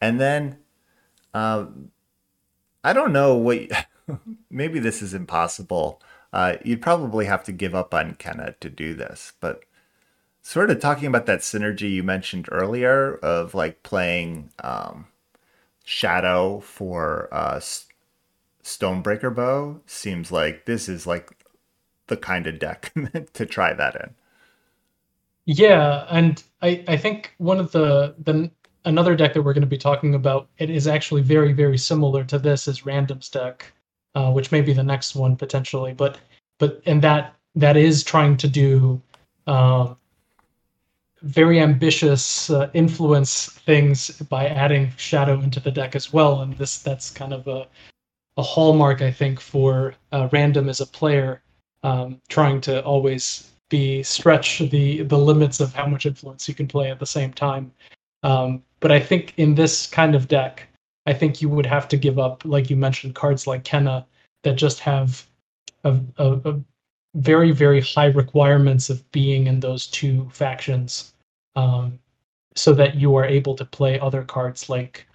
And 0.01 0.21
then, 0.21 0.59
um, 1.35 1.91
I 2.85 2.93
don't 2.93 3.13
know 3.13 3.35
what. 3.35 3.59
maybe 4.51 4.79
this 4.79 5.03
is 5.03 5.15
impossible. 5.15 6.01
Uh, 6.33 6.59
you'd 6.65 6.83
probably 6.83 7.25
have 7.25 7.43
to 7.43 7.51
give 7.51 7.75
up 7.75 7.93
on 7.93 8.15
Kenna 8.15 8.55
to 8.61 8.71
do 8.71 8.95
this, 8.95 9.33
but 9.41 9.65
sort 10.47 10.71
of 10.71 10.79
talking 10.79 11.09
about 11.09 11.27
that 11.27 11.41
synergy 11.41 11.91
you 11.91 12.05
mentioned 12.05 12.49
earlier 12.53 13.17
of 13.17 13.53
like 13.53 13.83
playing 13.83 14.49
um, 14.63 15.05
Shadow 15.85 16.61
for 16.61 17.29
uh, 17.33 17.59
Stonebreaker 18.63 19.35
Bow 19.35 19.81
seems 19.87 20.31
like 20.31 20.65
this 20.65 20.89
is 20.89 21.05
like 21.05 21.33
the 22.07 22.17
kind 22.17 22.47
of 22.47 22.61
deck 22.61 22.93
to 23.33 23.45
try 23.45 23.75
that 23.75 23.97
in. 23.97 24.15
Yeah, 25.47 26.07
and 26.11 26.41
I 26.63 26.85
I 26.87 26.97
think 26.97 27.35
one 27.39 27.59
of 27.59 27.73
the 27.73 28.15
the 28.23 28.49
another 28.85 29.17
deck 29.17 29.35
that 29.35 29.43
we're 29.43 29.53
going 29.53 29.63
to 29.63 29.67
be 29.67 29.77
talking 29.77 30.15
about 30.15 30.47
it 30.59 30.71
is 30.71 30.87
actually 30.87 31.23
very 31.23 31.55
very 31.55 31.77
similar 31.77 32.23
to 32.23 32.39
this 32.39 32.69
is 32.69 32.87
Random's 32.87 33.29
deck, 33.29 33.73
uh, 34.15 34.31
which 34.31 34.53
may 34.53 34.61
be 34.61 34.73
the 34.73 34.85
next 34.85 35.17
one 35.17 35.35
potentially, 35.35 35.93
but 35.93 36.19
but 36.59 36.81
and 36.87 37.03
that 37.03 37.35
that 37.57 37.77
is 37.77 38.05
trying 38.05 38.37
to 38.37 38.47
do 38.47 39.03
um, 39.49 39.97
very 41.23 41.61
ambitious 41.61 42.51
uh, 42.51 42.71
influence 42.75 43.47
things 43.47 44.11
by 44.23 44.47
adding 44.47 44.93
shadow 44.97 45.41
into 45.41 45.61
the 45.61 45.71
deck 45.71 45.97
as 45.97 46.13
well. 46.13 46.43
And 46.43 46.57
this 46.59 46.83
that's 46.83 47.11
kind 47.11 47.33
of 47.33 47.47
a, 47.49 47.67
a 48.37 48.43
hallmark 48.43 49.03
i 49.03 49.11
think 49.11 49.41
for 49.41 49.95
uh, 50.13 50.29
random 50.33 50.69
as 50.69 50.81
a 50.81 50.87
player 50.87 51.43
um, 51.83 52.21
trying 52.29 52.61
to 52.63 52.83
always 52.85 53.53
be 53.69 54.03
stretch 54.03 54.59
the 54.59 55.03
the 55.03 55.19
limits 55.19 55.61
of 55.61 55.75
how 55.75 55.87
much 55.87 56.07
influence 56.07 56.49
you 56.49 56.55
can 56.55 56.69
play 56.69 56.91
at 56.91 56.99
the 56.99 57.07
same 57.07 57.33
time. 57.33 57.73
Um, 58.23 58.63
but 58.81 58.93
i 58.93 59.01
think 59.01 59.35
in 59.37 59.55
this 59.55 59.87
kind 59.87 60.15
of 60.15 60.29
deck 60.29 60.69
i 61.07 61.13
think 61.13 61.41
you 61.41 61.49
would 61.49 61.67
have 61.67 61.89
to 61.89 61.97
give 61.97 62.19
up 62.19 62.45
like 62.45 62.71
you 62.71 62.77
mentioned 62.77 63.15
cards 63.15 63.47
like 63.47 63.65
kenna 63.65 64.07
that 64.43 64.57
just 64.57 64.81
have 64.81 65.27
a, 65.85 65.99
a, 66.19 66.33
a 66.45 66.61
very 67.17 67.51
very 67.51 67.81
high 67.81 68.07
requirements 68.07 68.91
of 68.91 69.11
being 69.11 69.47
in 69.47 69.61
those 69.61 69.87
two 69.87 70.29
factions 70.33 71.15
um, 71.57 71.99
so 72.55 72.73
that 72.73 72.95
you 72.95 73.15
are 73.17 73.25
able 73.25 73.55
to 73.55 73.65
play 73.65 73.99
other 74.01 74.23
cards 74.23 74.69
like 74.69 75.07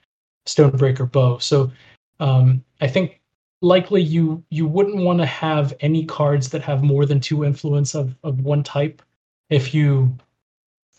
stonebreaker 0.47 1.09
bow. 1.09 1.37
So 1.37 1.71
um, 2.19 2.63
i 2.81 2.87
think 2.87 3.21
likely 3.61 4.01
you 4.01 4.43
you 4.49 4.67
wouldn't 4.67 4.97
want 4.97 5.19
to 5.19 5.25
have 5.25 5.73
any 5.79 6.05
cards 6.05 6.49
that 6.49 6.61
have 6.63 6.83
more 6.83 7.05
than 7.05 7.19
two 7.19 7.45
influence 7.45 7.95
of, 7.95 8.15
of 8.23 8.41
one 8.41 8.63
type 8.63 9.01
if 9.49 9.73
you 9.73 10.15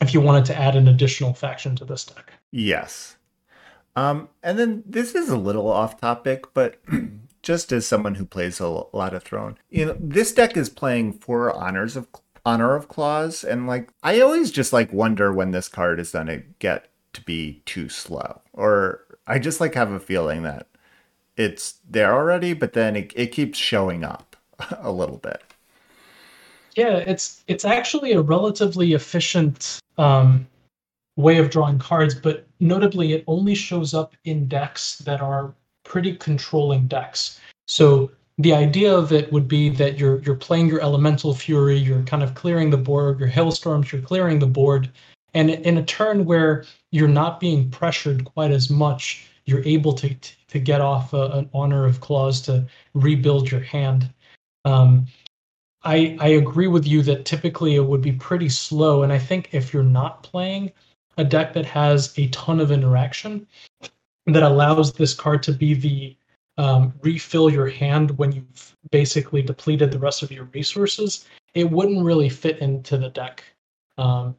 if 0.00 0.14
you 0.14 0.20
wanted 0.20 0.44
to 0.44 0.56
add 0.56 0.74
an 0.76 0.88
additional 0.88 1.32
faction 1.32 1.76
to 1.76 1.84
this 1.84 2.04
deck. 2.04 2.32
Yes. 2.50 3.16
Um, 3.94 4.28
and 4.42 4.58
then 4.58 4.82
this 4.86 5.14
is 5.14 5.28
a 5.28 5.36
little 5.36 5.68
off 5.68 6.00
topic 6.00 6.54
but 6.54 6.80
just 7.42 7.72
as 7.72 7.86
someone 7.86 8.14
who 8.14 8.24
plays 8.24 8.60
a 8.60 8.68
lot 8.68 9.14
of 9.14 9.22
Throne, 9.22 9.58
you 9.70 9.86
know, 9.86 9.96
this 9.98 10.32
deck 10.32 10.56
is 10.56 10.68
playing 10.68 11.14
four 11.14 11.52
honors 11.52 11.96
of 11.96 12.08
honor 12.44 12.74
of 12.74 12.88
claws, 12.88 13.44
and 13.44 13.66
like 13.66 13.90
I 14.02 14.20
always 14.20 14.50
just 14.50 14.72
like 14.72 14.92
wonder 14.92 15.32
when 15.32 15.50
this 15.50 15.68
card 15.68 16.00
is 16.00 16.12
gonna 16.12 16.38
get 16.58 16.88
to 17.12 17.22
be 17.22 17.62
too 17.66 17.88
slow, 17.88 18.40
or 18.52 19.00
I 19.26 19.38
just 19.38 19.60
like 19.60 19.74
have 19.74 19.90
a 19.90 20.00
feeling 20.00 20.42
that 20.42 20.66
it's 21.36 21.78
there 21.88 22.14
already, 22.14 22.52
but 22.52 22.72
then 22.72 22.96
it, 22.96 23.12
it 23.16 23.32
keeps 23.32 23.58
showing 23.58 24.04
up 24.04 24.36
a 24.78 24.92
little 24.92 25.18
bit. 25.18 25.42
Yeah, 26.74 26.96
it's 26.96 27.44
it's 27.48 27.64
actually 27.64 28.12
a 28.12 28.22
relatively 28.22 28.94
efficient 28.94 29.80
um, 29.98 30.46
way 31.16 31.38
of 31.38 31.50
drawing 31.50 31.78
cards, 31.78 32.14
but 32.14 32.46
notably, 32.60 33.12
it 33.12 33.24
only 33.26 33.54
shows 33.54 33.92
up 33.94 34.14
in 34.24 34.48
decks 34.48 34.98
that 34.98 35.20
are 35.20 35.54
pretty 35.84 36.16
controlling 36.16 36.86
decks. 36.86 37.40
So 37.66 38.10
the 38.38 38.54
idea 38.54 38.94
of 38.94 39.12
it 39.12 39.32
would 39.32 39.46
be 39.46 39.68
that 39.70 39.98
you're 39.98 40.20
you're 40.22 40.34
playing 40.36 40.68
your 40.68 40.80
elemental 40.80 41.34
fury, 41.34 41.76
you're 41.76 42.02
kind 42.02 42.22
of 42.22 42.34
clearing 42.34 42.70
the 42.70 42.76
board, 42.76 43.18
your 43.18 43.28
hailstorms, 43.28 43.92
you're 43.92 44.02
clearing 44.02 44.38
the 44.38 44.46
board, 44.46 44.90
and 45.34 45.50
in 45.50 45.78
a 45.78 45.84
turn 45.84 46.24
where 46.24 46.64
you're 46.90 47.08
not 47.08 47.40
being 47.40 47.70
pressured 47.70 48.24
quite 48.24 48.50
as 48.50 48.70
much, 48.70 49.28
you're 49.44 49.64
able 49.64 49.92
to 49.94 50.14
to 50.48 50.58
get 50.58 50.80
off 50.80 51.12
a, 51.12 51.26
an 51.32 51.50
honor 51.54 51.84
of 51.86 52.00
claws 52.00 52.40
to 52.42 52.66
rebuild 52.94 53.50
your 53.50 53.60
hand. 53.60 54.12
Um, 54.64 55.06
I 55.84 56.16
I 56.20 56.28
agree 56.28 56.68
with 56.68 56.86
you 56.86 57.02
that 57.02 57.24
typically 57.24 57.74
it 57.74 57.84
would 57.84 58.02
be 58.02 58.12
pretty 58.12 58.48
slow, 58.48 59.02
and 59.02 59.12
I 59.12 59.18
think 59.18 59.50
if 59.52 59.72
you're 59.72 59.82
not 59.82 60.22
playing 60.22 60.72
a 61.18 61.24
deck 61.24 61.52
that 61.52 61.66
has 61.66 62.16
a 62.18 62.28
ton 62.28 62.60
of 62.60 62.70
interaction, 62.70 63.46
that 64.26 64.42
allows 64.42 64.92
this 64.92 65.14
card 65.14 65.42
to 65.44 65.52
be 65.52 65.74
the 65.74 66.16
um, 66.58 66.92
refill 67.00 67.50
your 67.50 67.68
hand 67.68 68.18
when 68.18 68.32
you've 68.32 68.76
basically 68.90 69.42
depleted 69.42 69.90
the 69.90 69.98
rest 69.98 70.22
of 70.22 70.30
your 70.30 70.44
resources, 70.52 71.26
it 71.54 71.70
wouldn't 71.70 72.04
really 72.04 72.28
fit 72.28 72.58
into 72.58 72.98
the 72.98 73.08
deck. 73.08 73.42
Um, 73.98 74.36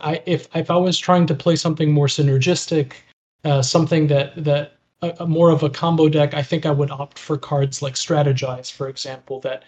I 0.00 0.22
if 0.26 0.48
if 0.54 0.70
I 0.70 0.76
was 0.76 0.98
trying 0.98 1.26
to 1.26 1.34
play 1.34 1.56
something 1.56 1.92
more 1.92 2.06
synergistic, 2.06 2.92
uh, 3.44 3.62
something 3.62 4.06
that 4.08 4.44
that 4.44 4.74
a, 5.02 5.26
more 5.26 5.50
of 5.50 5.62
a 5.62 5.70
combo 5.70 6.08
deck, 6.08 6.34
I 6.34 6.42
think 6.42 6.66
I 6.66 6.70
would 6.70 6.90
opt 6.90 7.18
for 7.18 7.36
cards 7.36 7.82
like 7.82 7.94
Strategize, 7.94 8.70
for 8.70 8.88
example, 8.88 9.40
that 9.40 9.64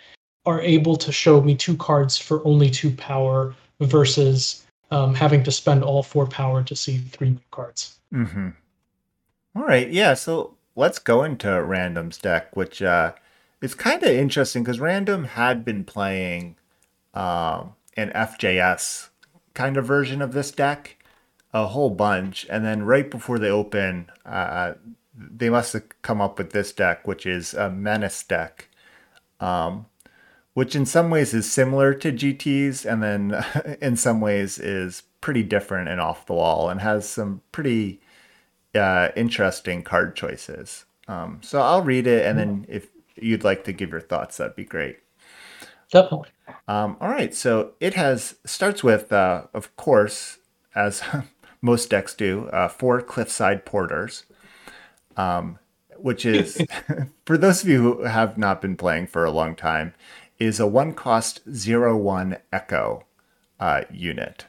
are 0.46 0.60
able 0.60 0.96
to 0.96 1.12
show 1.12 1.40
me 1.40 1.54
two 1.54 1.76
cards 1.76 2.16
for 2.16 2.46
only 2.46 2.70
two 2.70 2.90
power 2.92 3.54
versus 3.80 4.66
um, 4.90 5.14
having 5.14 5.42
to 5.44 5.52
spend 5.52 5.84
all 5.84 6.02
four 6.02 6.26
power 6.26 6.62
to 6.62 6.74
see 6.74 6.98
three 6.98 7.30
new 7.30 7.40
cards. 7.50 7.98
Mm-hmm. 8.12 8.48
All 9.54 9.64
right, 9.64 9.90
yeah. 9.90 10.14
So 10.14 10.54
let's 10.76 10.98
go 10.98 11.24
into 11.24 11.62
Random's 11.62 12.18
deck, 12.18 12.54
which 12.56 12.82
uh, 12.82 13.12
is 13.60 13.74
kind 13.74 14.02
of 14.02 14.10
interesting 14.10 14.62
because 14.62 14.80
Random 14.80 15.24
had 15.24 15.64
been 15.64 15.84
playing 15.84 16.56
um, 17.14 17.74
an 17.96 18.10
FJS 18.10 19.08
kind 19.54 19.76
of 19.76 19.84
version 19.84 20.22
of 20.22 20.32
this 20.32 20.50
deck 20.50 20.98
a 21.52 21.66
whole 21.66 21.90
bunch, 21.90 22.46
and 22.50 22.64
then 22.64 22.82
right 22.82 23.10
before 23.10 23.38
they 23.38 23.50
open, 23.50 24.10
uh, 24.24 24.74
they 25.14 25.48
must 25.48 25.72
have 25.72 25.84
come 26.02 26.20
up 26.20 26.38
with 26.38 26.50
this 26.52 26.72
deck, 26.72 27.06
which 27.06 27.26
is 27.26 27.54
a 27.54 27.70
Menace 27.70 28.22
deck. 28.22 28.68
Um, 29.40 29.86
which 30.54 30.74
in 30.74 30.84
some 30.84 31.08
ways 31.08 31.32
is 31.34 31.50
similar 31.50 31.94
to 31.94 32.12
GT's, 32.12 32.84
and 32.84 33.02
then 33.02 33.44
in 33.80 33.96
some 33.96 34.20
ways 34.20 34.58
is 34.58 35.04
pretty 35.20 35.42
different 35.42 35.88
and 35.88 36.00
off 36.00 36.26
the 36.26 36.34
wall, 36.34 36.68
and 36.68 36.80
has 36.80 37.08
some 37.08 37.42
pretty 37.52 38.00
uh, 38.78 39.12
interesting 39.16 39.82
card 39.82 40.16
choices. 40.16 40.84
Um, 41.06 41.40
so 41.42 41.60
I'll 41.60 41.82
read 41.82 42.06
it, 42.06 42.26
and 42.26 42.38
then 42.38 42.66
if 42.68 42.88
you'd 43.16 43.44
like 43.44 43.64
to 43.64 43.72
give 43.72 43.90
your 43.90 44.00
thoughts, 44.00 44.36
that'd 44.36 44.56
be 44.56 44.64
great. 44.64 44.98
Definitely. 45.90 46.28
Um, 46.66 46.96
all 47.00 47.08
right. 47.08 47.34
So 47.34 47.72
it 47.80 47.94
has 47.94 48.36
starts 48.44 48.84
with, 48.84 49.12
uh, 49.12 49.44
of 49.54 49.74
course, 49.76 50.38
as 50.74 51.02
most 51.62 51.90
decks 51.90 52.14
do, 52.14 52.46
uh, 52.48 52.68
four 52.68 53.00
cliffside 53.00 53.64
porters, 53.64 54.24
um, 55.16 55.58
which 55.96 56.26
is 56.26 56.60
for 57.26 57.38
those 57.38 57.62
of 57.62 57.68
you 57.68 57.80
who 57.80 58.02
have 58.04 58.36
not 58.38 58.60
been 58.60 58.76
playing 58.76 59.06
for 59.06 59.24
a 59.24 59.30
long 59.30 59.56
time, 59.56 59.94
is 60.38 60.60
a 60.60 60.66
one 60.66 60.94
cost 60.94 61.40
zero 61.52 61.96
one 61.96 62.36
echo 62.52 63.04
uh, 63.58 63.82
unit. 63.90 64.46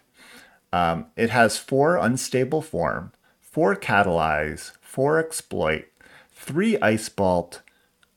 Um, 0.71 1.07
it 1.15 1.31
has 1.31 1.57
four 1.57 1.95
unstable 1.95 2.61
form, 2.61 3.11
four 3.51 3.75
catalyze, 3.75 4.71
four 4.81 5.19
exploit, 5.19 5.85
three 6.31 6.79
ice 6.79 7.09
bolt, 7.09 7.61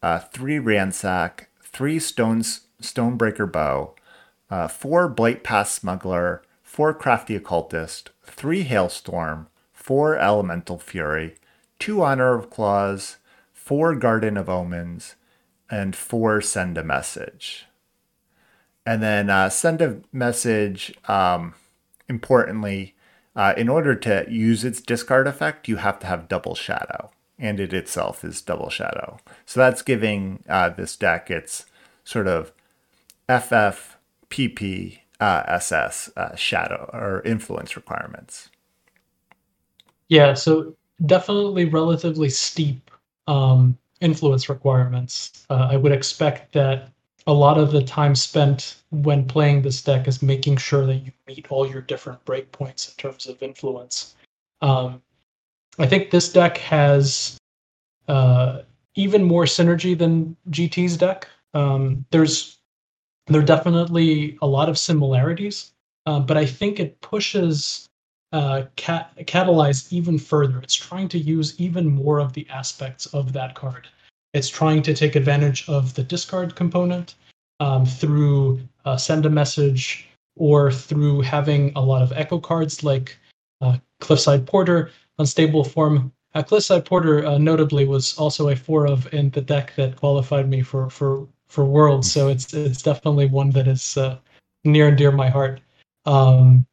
uh, 0.02 0.18
three 0.18 0.58
ransack, 0.58 1.48
three 1.62 1.98
stones 1.98 2.62
stonebreaker 2.80 3.50
bow, 3.50 3.94
uh, 4.50 4.68
four 4.68 5.08
blight 5.08 5.42
pass 5.42 5.72
smuggler, 5.72 6.42
four 6.62 6.92
crafty 6.92 7.36
occultist, 7.36 8.10
three 8.22 8.62
hailstorm, 8.62 9.48
four 9.72 10.16
elemental 10.16 10.78
fury, 10.78 11.36
two 11.78 12.02
honor 12.02 12.34
of 12.34 12.50
claws, 12.50 13.16
four 13.52 13.94
garden 13.94 14.36
of 14.36 14.48
omens, 14.48 15.14
and 15.70 15.96
four 15.96 16.40
send 16.40 16.76
a 16.76 16.84
message. 16.84 17.66
And 18.84 19.02
then 19.02 19.30
uh, 19.30 19.48
send 19.48 19.80
a 19.80 20.00
message, 20.12 20.92
um, 21.08 21.54
importantly, 22.08 22.91
uh, 23.34 23.54
in 23.56 23.68
order 23.68 23.94
to 23.94 24.26
use 24.28 24.64
its 24.64 24.80
discard 24.80 25.26
effect, 25.26 25.68
you 25.68 25.76
have 25.76 25.98
to 26.00 26.06
have 26.06 26.28
double 26.28 26.54
shadow, 26.54 27.10
and 27.38 27.58
it 27.58 27.72
itself 27.72 28.24
is 28.24 28.42
double 28.42 28.70
shadow. 28.70 29.18
So 29.46 29.60
that's 29.60 29.82
giving 29.82 30.44
uh, 30.48 30.70
this 30.70 30.96
deck 30.96 31.30
its 31.30 31.66
sort 32.04 32.26
of 32.26 32.52
FF, 33.28 33.96
PP, 34.28 34.98
uh, 35.20 35.42
SS 35.46 36.10
uh, 36.16 36.34
shadow 36.34 36.90
or 36.92 37.22
influence 37.24 37.76
requirements. 37.76 38.50
Yeah, 40.08 40.34
so 40.34 40.76
definitely 41.06 41.64
relatively 41.64 42.28
steep 42.28 42.90
um, 43.28 43.78
influence 44.00 44.48
requirements. 44.48 45.46
Uh, 45.48 45.68
I 45.70 45.76
would 45.76 45.92
expect 45.92 46.52
that 46.52 46.91
a 47.26 47.32
lot 47.32 47.58
of 47.58 47.70
the 47.72 47.82
time 47.82 48.14
spent 48.14 48.76
when 48.90 49.26
playing 49.26 49.62
this 49.62 49.82
deck 49.82 50.08
is 50.08 50.22
making 50.22 50.56
sure 50.56 50.86
that 50.86 50.96
you 50.96 51.12
meet 51.26 51.50
all 51.50 51.68
your 51.68 51.82
different 51.82 52.24
breakpoints 52.24 52.90
in 52.90 52.94
terms 52.96 53.26
of 53.26 53.42
influence. 53.42 54.14
Um, 54.60 55.02
I 55.78 55.86
think 55.86 56.10
this 56.10 56.32
deck 56.32 56.58
has 56.58 57.38
uh, 58.08 58.62
even 58.94 59.22
more 59.22 59.44
synergy 59.44 59.96
than 59.96 60.36
GT's 60.50 60.96
deck. 60.96 61.28
Um, 61.54 62.04
there's 62.10 62.58
there 63.26 63.40
are 63.40 63.44
definitely 63.44 64.36
a 64.42 64.46
lot 64.46 64.68
of 64.68 64.76
similarities, 64.76 65.72
uh, 66.06 66.18
but 66.18 66.36
I 66.36 66.44
think 66.44 66.80
it 66.80 67.00
pushes 67.00 67.88
uh, 68.32 68.64
cat- 68.76 69.12
catalyze 69.18 69.92
even 69.92 70.18
further. 70.18 70.58
It's 70.58 70.74
trying 70.74 71.08
to 71.08 71.18
use 71.18 71.58
even 71.60 71.86
more 71.86 72.18
of 72.18 72.32
the 72.32 72.48
aspects 72.50 73.06
of 73.06 73.32
that 73.34 73.54
card. 73.54 73.88
It's 74.32 74.48
trying 74.48 74.82
to 74.82 74.94
take 74.94 75.16
advantage 75.16 75.68
of 75.68 75.94
the 75.94 76.02
discard 76.02 76.54
component 76.54 77.14
um, 77.60 77.84
through 77.84 78.60
uh, 78.84 78.96
send 78.96 79.26
a 79.26 79.30
message 79.30 80.08
or 80.36 80.72
through 80.72 81.20
having 81.20 81.72
a 81.76 81.80
lot 81.80 82.02
of 82.02 82.12
echo 82.12 82.38
cards 82.38 82.82
like 82.82 83.18
uh, 83.60 83.76
Cliffside 84.00 84.46
Porter, 84.46 84.90
Unstable 85.18 85.64
Form. 85.64 86.12
Uh, 86.34 86.42
Cliffside 86.42 86.84
Porter, 86.84 87.26
uh, 87.26 87.38
notably, 87.38 87.84
was 87.84 88.16
also 88.16 88.48
a 88.48 88.56
four 88.56 88.86
of 88.86 89.12
in 89.12 89.30
the 89.30 89.40
deck 89.40 89.74
that 89.76 89.96
qualified 89.96 90.48
me 90.48 90.62
for 90.62 90.88
for 90.88 91.28
for 91.48 91.66
Worlds, 91.66 92.10
so 92.10 92.28
it's 92.28 92.54
it's 92.54 92.80
definitely 92.80 93.26
one 93.26 93.50
that 93.50 93.68
is 93.68 93.98
uh, 93.98 94.16
near 94.64 94.88
and 94.88 94.96
dear 94.96 95.12
my 95.12 95.28
heart. 95.28 95.60
Um, 96.06 96.66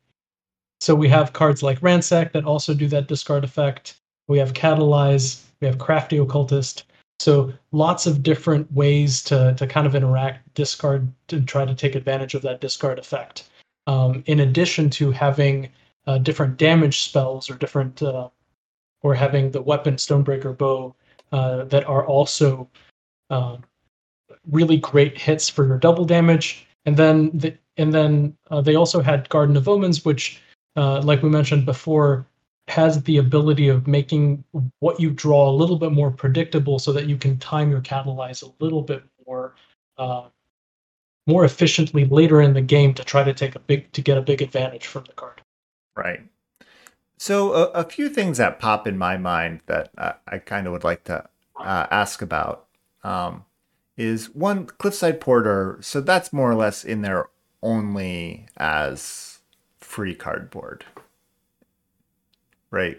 so 0.80 0.96
we 0.96 1.10
have 1.10 1.34
cards 1.34 1.62
like 1.62 1.84
Ransack 1.84 2.32
that 2.32 2.46
also 2.46 2.74
do 2.74 2.88
that 2.88 3.08
discard 3.08 3.44
effect. 3.44 4.00
We 4.30 4.38
have 4.38 4.54
Catalyze. 4.54 5.44
We 5.60 5.68
have 5.68 5.78
Crafty 5.78 6.18
Occultist. 6.18 6.86
So 7.20 7.54
lots 7.72 8.08
of 8.08 8.24
different 8.24 8.72
ways 8.72 9.22
to 9.24 9.54
to 9.56 9.68
kind 9.68 9.86
of 9.86 9.96
interact, 9.96 10.54
discard, 10.54 11.12
to 11.28 11.42
try 11.42 11.66
to 11.66 11.76
take 11.76 11.96
advantage 11.96 12.34
of 12.34 12.42
that 12.44 12.62
discard 12.62 12.98
effect. 13.00 13.50
Um, 13.88 14.24
in 14.26 14.40
addition 14.42 14.90
to 14.92 15.12
having 15.12 15.70
uh, 16.08 16.20
different 16.20 16.58
damage 16.58 17.02
spells 17.02 17.50
or 17.50 17.56
different, 17.56 18.02
uh, 18.02 18.30
or 19.02 19.14
having 19.14 19.52
the 19.52 19.62
weapon 19.62 19.96
Stonebreaker 19.96 20.58
Bow 20.58 20.96
uh, 21.32 21.66
that 21.66 21.86
are 21.86 22.06
also 22.06 22.70
uh, 23.30 23.58
really 24.50 24.78
great 24.78 25.18
hits 25.18 25.50
for 25.50 25.66
your 25.66 25.78
double 25.78 26.06
damage. 26.06 26.66
And 26.86 26.96
then 26.96 27.32
the, 27.38 27.58
and 27.78 27.94
then 27.94 28.38
uh, 28.50 28.62
they 28.62 28.76
also 28.76 29.02
had 29.02 29.30
Garden 29.30 29.58
of 29.58 29.68
Omens, 29.68 30.06
which 30.06 30.42
uh, 30.76 31.02
like 31.02 31.22
we 31.22 31.30
mentioned 31.30 31.66
before, 31.66 32.26
has 32.70 33.02
the 33.04 33.18
ability 33.18 33.68
of 33.68 33.88
making 33.88 34.44
what 34.80 35.00
you 35.00 35.10
draw 35.10 35.50
a 35.50 35.52
little 35.52 35.78
bit 35.78 35.92
more 35.92 36.12
predictable 36.12 36.80
so 36.80 36.92
that 36.94 37.08
you 37.08 37.18
can 37.18 37.38
time 37.38 37.72
your 37.72 37.82
catalyze 37.82 38.44
a 38.44 38.64
little 38.64 38.82
bit 38.82 39.04
more 39.26 39.56
uh, 39.98 40.28
more 41.28 41.46
efficiently 41.46 42.06
later 42.06 42.42
in 42.42 42.54
the 42.54 42.62
game 42.62 42.94
to 42.94 43.04
try 43.04 43.24
to 43.24 43.34
take 43.34 43.56
a 43.56 43.60
big 43.60 43.92
to 43.92 44.02
get 44.02 44.18
a 44.18 44.22
big 44.22 44.42
advantage 44.42 44.86
from 44.86 45.04
the 45.06 45.14
card 45.14 45.42
right 45.96 46.22
so 47.18 47.54
a, 47.54 47.64
a 47.72 47.84
few 47.84 48.10
things 48.10 48.38
that 48.38 48.60
pop 48.60 48.88
in 48.88 48.98
my 48.98 49.18
mind 49.18 49.60
that 49.66 49.90
uh, 49.98 50.14
i 50.28 50.38
kind 50.38 50.68
of 50.68 50.74
would 50.74 50.84
like 50.84 51.04
to 51.04 51.24
uh, 51.60 51.88
ask 51.92 52.22
about 52.22 52.68
um, 53.04 53.46
is 53.98 54.30
one 54.34 54.66
cliffside 54.66 55.20
porter 55.20 55.78
so 55.82 56.02
that's 56.02 56.32
more 56.32 56.50
or 56.50 56.56
less 56.56 56.84
in 56.84 57.02
there 57.02 57.28
only 57.62 58.48
as 58.58 59.40
free 59.80 60.16
cardboard. 60.16 60.86
Right. 62.72 62.98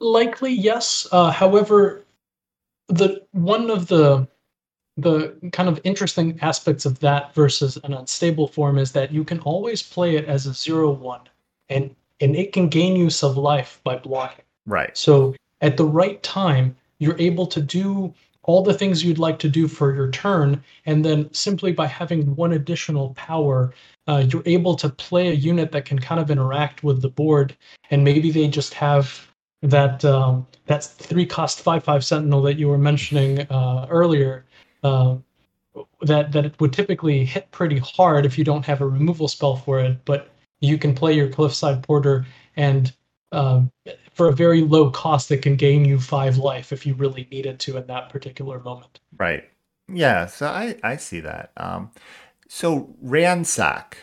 Likely, 0.00 0.52
yes. 0.52 1.06
Uh, 1.10 1.30
however, 1.30 2.04
the 2.88 3.24
one 3.32 3.70
of 3.70 3.88
the 3.88 4.26
the 4.96 5.32
kind 5.52 5.68
of 5.68 5.80
interesting 5.84 6.38
aspects 6.42 6.84
of 6.84 6.98
that 6.98 7.32
versus 7.32 7.78
an 7.84 7.94
unstable 7.94 8.48
form 8.48 8.78
is 8.78 8.90
that 8.92 9.12
you 9.12 9.22
can 9.22 9.38
always 9.40 9.80
play 9.80 10.16
it 10.16 10.24
as 10.24 10.46
a 10.46 10.52
zero 10.52 10.90
one, 10.90 11.22
and 11.68 11.94
and 12.20 12.36
it 12.36 12.52
can 12.52 12.68
gain 12.68 12.96
use 12.96 13.22
of 13.22 13.36
life 13.36 13.80
by 13.84 13.96
blocking. 13.96 14.44
Right. 14.66 14.96
So 14.96 15.34
at 15.60 15.76
the 15.76 15.84
right 15.84 16.22
time, 16.22 16.76
you're 16.98 17.18
able 17.18 17.46
to 17.46 17.60
do 17.60 18.12
all 18.44 18.62
the 18.62 18.74
things 18.74 19.04
you'd 19.04 19.18
like 19.18 19.38
to 19.40 19.48
do 19.48 19.68
for 19.68 19.94
your 19.94 20.10
turn, 20.10 20.62
and 20.86 21.04
then 21.04 21.32
simply 21.32 21.72
by 21.72 21.86
having 21.86 22.34
one 22.34 22.52
additional 22.52 23.14
power, 23.14 23.74
uh, 24.06 24.24
you're 24.28 24.42
able 24.46 24.74
to 24.76 24.88
play 24.88 25.28
a 25.28 25.34
unit 25.34 25.72
that 25.72 25.84
can 25.84 25.98
kind 25.98 26.20
of 26.20 26.30
interact 26.30 26.82
with 26.82 27.02
the 27.02 27.10
board, 27.10 27.56
and 27.90 28.04
maybe 28.04 28.30
they 28.30 28.48
just 28.48 28.74
have 28.74 29.28
that 29.62 30.04
um, 30.04 30.46
that 30.66 30.84
three 30.84 31.26
cost 31.26 31.60
five 31.60 31.84
five 31.84 32.04
sentinel 32.04 32.42
that 32.42 32.58
you 32.58 32.68
were 32.68 32.78
mentioning 32.78 33.40
uh, 33.50 33.86
earlier. 33.90 34.44
Uh, 34.82 35.16
that 36.02 36.32
that 36.32 36.58
would 36.60 36.72
typically 36.72 37.24
hit 37.24 37.50
pretty 37.50 37.78
hard 37.78 38.26
if 38.26 38.38
you 38.38 38.44
don't 38.44 38.64
have 38.64 38.80
a 38.80 38.86
removal 38.86 39.28
spell 39.28 39.56
for 39.56 39.80
it, 39.80 39.98
but 40.04 40.30
you 40.60 40.78
can 40.78 40.94
play 40.94 41.12
your 41.12 41.28
cliffside 41.28 41.82
porter 41.82 42.26
and 42.56 42.92
um, 43.32 43.70
for 44.18 44.28
a 44.28 44.32
very 44.32 44.62
low 44.62 44.90
cost 44.90 45.28
that 45.28 45.42
can 45.42 45.54
gain 45.54 45.84
you 45.84 46.00
five 46.00 46.38
life 46.38 46.72
if 46.72 46.84
you 46.84 46.92
really 46.94 47.28
needed 47.30 47.60
to 47.60 47.76
in 47.76 47.86
that 47.86 48.08
particular 48.08 48.58
moment. 48.58 48.98
Right. 49.16 49.44
Yeah. 49.88 50.26
So 50.26 50.48
I 50.48 50.76
I 50.82 50.96
see 50.96 51.20
that. 51.20 51.52
Um, 51.56 51.92
so 52.48 52.92
ransack. 53.00 53.98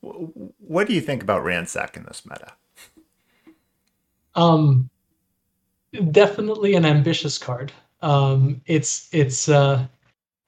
what 0.02 0.86
do 0.86 0.92
you 0.92 1.00
think 1.00 1.22
about 1.22 1.44
ransack 1.44 1.96
in 1.96 2.02
this 2.02 2.24
meta? 2.28 2.52
Um, 4.34 4.90
definitely 6.10 6.74
an 6.74 6.84
ambitious 6.84 7.38
card. 7.38 7.72
Um, 8.02 8.60
it's 8.66 9.08
it's 9.12 9.48
uh, 9.48 9.86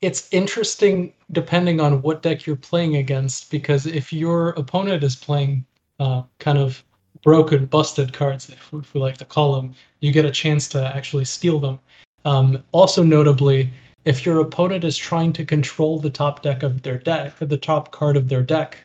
it's 0.02 0.28
interesting 0.30 1.14
depending 1.32 1.80
on 1.80 2.02
what 2.02 2.20
deck 2.22 2.44
you're 2.44 2.54
playing 2.54 2.96
against 2.96 3.50
because 3.50 3.86
if 3.86 4.12
your 4.12 4.50
opponent 4.50 5.02
is 5.02 5.16
playing 5.16 5.64
uh, 6.00 6.22
kind 6.38 6.58
of 6.58 6.84
broken, 7.28 7.66
busted 7.66 8.10
cards, 8.10 8.48
if, 8.48 8.72
we 8.72 9.00
like 9.00 9.18
to 9.18 9.24
call 9.26 9.54
them, 9.54 9.74
you 10.00 10.10
get 10.10 10.24
a 10.24 10.30
chance 10.30 10.66
to 10.66 10.96
actually 10.96 11.26
steal 11.26 11.60
them. 11.60 11.78
Um, 12.24 12.64
also, 12.72 13.02
notably, 13.02 13.70
if 14.06 14.24
your 14.24 14.40
opponent 14.40 14.82
is 14.82 14.96
trying 14.96 15.34
to 15.34 15.44
control 15.44 15.98
the 15.98 16.08
top 16.08 16.40
deck 16.40 16.62
of 16.62 16.80
their 16.80 16.96
deck, 16.96 17.34
the 17.38 17.58
top 17.58 17.92
card 17.92 18.16
of 18.16 18.30
their 18.30 18.42
deck, 18.42 18.78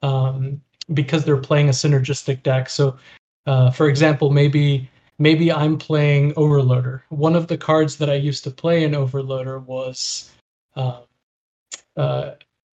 um, 0.00 0.58
because 0.94 1.22
they're 1.22 1.36
playing 1.36 1.68
a 1.68 1.72
synergistic 1.72 2.42
deck. 2.42 2.70
So, 2.70 2.96
uh, 3.46 3.70
for 3.70 3.90
example, 3.90 4.30
maybe 4.30 4.88
maybe 5.18 5.52
I'm 5.52 5.76
playing 5.76 6.32
Overloader. 6.32 7.02
One 7.10 7.36
of 7.36 7.46
the 7.46 7.58
cards 7.58 7.98
that 7.98 8.08
I 8.08 8.14
used 8.14 8.42
to 8.44 8.50
play 8.50 8.84
in 8.84 8.92
Overloader 8.92 9.62
was, 9.66 10.30
uh, 10.76 11.02
uh, 11.98 12.30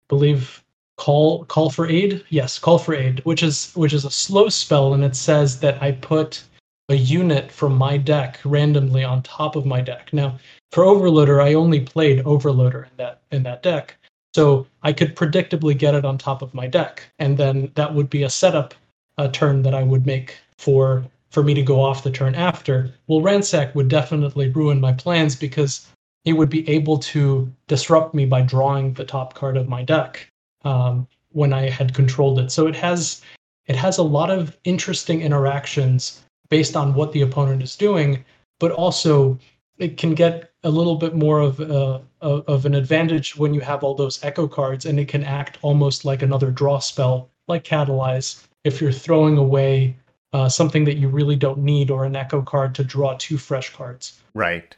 believe 0.09 0.63
call 0.97 1.45
call 1.45 1.69
for 1.69 1.87
aid? 1.87 2.23
Yes 2.29 2.59
call 2.59 2.77
for 2.79 2.93
aid 2.93 3.21
which 3.23 3.43
is 3.43 3.71
which 3.75 3.93
is 3.93 4.05
a 4.05 4.11
slow 4.11 4.49
spell 4.49 4.93
and 4.93 5.03
it 5.03 5.15
says 5.15 5.59
that 5.59 5.81
i 5.81 5.91
put 5.91 6.43
a 6.89 6.95
unit 6.95 7.51
from 7.51 7.75
my 7.75 7.97
deck 7.97 8.39
randomly 8.45 9.03
on 9.03 9.21
top 9.21 9.55
of 9.55 9.65
my 9.65 9.81
deck. 9.81 10.11
Now 10.13 10.37
for 10.71 10.83
overloader 10.83 11.43
i 11.43 11.53
only 11.53 11.79
played 11.81 12.23
overloader 12.25 12.83
in 12.85 12.97
that 12.97 13.21
in 13.31 13.43
that 13.43 13.63
deck 13.63 13.95
so 14.35 14.67
i 14.83 14.91
could 14.91 15.15
predictably 15.15 15.77
get 15.77 15.95
it 15.95 16.05
on 16.05 16.17
top 16.17 16.41
of 16.41 16.53
my 16.53 16.67
deck 16.67 17.03
and 17.19 17.37
then 17.37 17.71
that 17.75 17.93
would 17.93 18.09
be 18.09 18.23
a 18.23 18.29
setup 18.29 18.73
a 19.17 19.29
turn 19.29 19.61
that 19.63 19.73
i 19.73 19.83
would 19.83 20.05
make 20.05 20.37
for 20.57 21.03
for 21.29 21.43
me 21.43 21.53
to 21.53 21.61
go 21.61 21.81
off 21.81 22.03
the 22.03 22.11
turn 22.11 22.35
after. 22.35 22.93
Well 23.07 23.21
ransack 23.21 23.75
would 23.75 23.89
definitely 23.89 24.49
ruin 24.49 24.79
my 24.79 24.93
plans 24.93 25.35
because 25.35 25.87
he 26.23 26.33
would 26.33 26.49
be 26.49 26.67
able 26.69 26.97
to 26.97 27.51
disrupt 27.67 28.13
me 28.13 28.25
by 28.25 28.41
drawing 28.41 28.93
the 28.93 29.05
top 29.05 29.33
card 29.33 29.57
of 29.57 29.69
my 29.69 29.83
deck 29.83 30.29
um, 30.63 31.07
when 31.31 31.53
I 31.53 31.69
had 31.69 31.93
controlled 31.93 32.39
it. 32.39 32.51
So 32.51 32.67
it 32.67 32.75
has 32.75 33.21
it 33.67 33.75
has 33.75 33.97
a 33.97 34.03
lot 34.03 34.29
of 34.29 34.57
interesting 34.63 35.21
interactions 35.21 36.21
based 36.49 36.75
on 36.77 36.93
what 36.93 37.11
the 37.11 37.21
opponent 37.21 37.61
is 37.61 37.75
doing, 37.75 38.23
but 38.59 38.71
also 38.71 39.37
it 39.77 39.97
can 39.97 40.13
get 40.13 40.51
a 40.63 40.69
little 40.69 40.95
bit 40.95 41.13
more 41.13 41.39
of 41.39 41.59
a, 41.59 42.01
of 42.21 42.65
an 42.65 42.73
advantage 42.73 43.35
when 43.35 43.53
you 43.53 43.59
have 43.61 43.83
all 43.83 43.93
those 43.93 44.23
echo 44.23 44.47
cards, 44.47 44.85
and 44.85 44.99
it 44.99 45.07
can 45.07 45.23
act 45.23 45.57
almost 45.61 46.05
like 46.05 46.21
another 46.21 46.49
draw 46.49 46.79
spell, 46.79 47.29
like 47.47 47.63
Catalyze, 47.63 48.47
if 48.63 48.81
you're 48.81 48.91
throwing 48.91 49.37
away 49.37 49.95
uh, 50.33 50.49
something 50.49 50.83
that 50.85 50.97
you 50.97 51.07
really 51.07 51.35
don't 51.35 51.59
need 51.59 51.91
or 51.91 52.05
an 52.05 52.15
echo 52.15 52.41
card 52.41 52.75
to 52.75 52.83
draw 52.83 53.15
two 53.17 53.37
fresh 53.37 53.73
cards. 53.73 54.19
Right. 54.33 54.75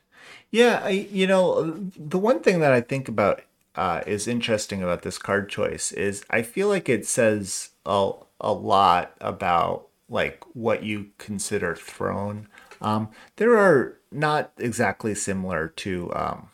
Yeah, 0.51 0.81
I, 0.83 0.89
you 0.89 1.27
know, 1.27 1.71
the 1.97 2.19
one 2.19 2.39
thing 2.41 2.59
that 2.59 2.71
I 2.71 2.81
think 2.81 3.07
about 3.07 3.41
uh, 3.75 4.01
is 4.05 4.27
interesting 4.27 4.81
about 4.83 5.03
this 5.03 5.17
card 5.17 5.49
choice 5.49 5.91
is 5.91 6.23
I 6.29 6.41
feel 6.41 6.67
like 6.67 6.89
it 6.89 7.05
says 7.05 7.69
a, 7.85 8.11
a 8.41 8.51
lot 8.51 9.15
about 9.21 9.87
like 10.09 10.43
what 10.53 10.83
you 10.83 11.07
consider 11.17 11.75
throne. 11.75 12.47
Um, 12.81 13.09
there 13.35 13.57
are 13.57 13.97
not 14.11 14.51
exactly 14.57 15.13
similar 15.13 15.67
to 15.67 16.11
um, 16.15 16.49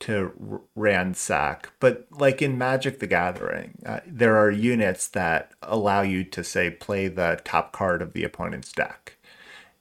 to 0.00 0.62
ransack, 0.74 1.72
but 1.80 2.06
like 2.10 2.40
in 2.40 2.56
Magic 2.56 3.00
the 3.00 3.06
Gathering, 3.06 3.78
uh, 3.84 4.00
there 4.06 4.36
are 4.36 4.50
units 4.50 5.08
that 5.08 5.52
allow 5.62 6.02
you 6.02 6.24
to 6.24 6.44
say 6.44 6.70
play 6.70 7.08
the 7.08 7.40
top 7.44 7.72
card 7.72 8.00
of 8.00 8.12
the 8.12 8.24
opponent's 8.24 8.72
deck, 8.72 9.18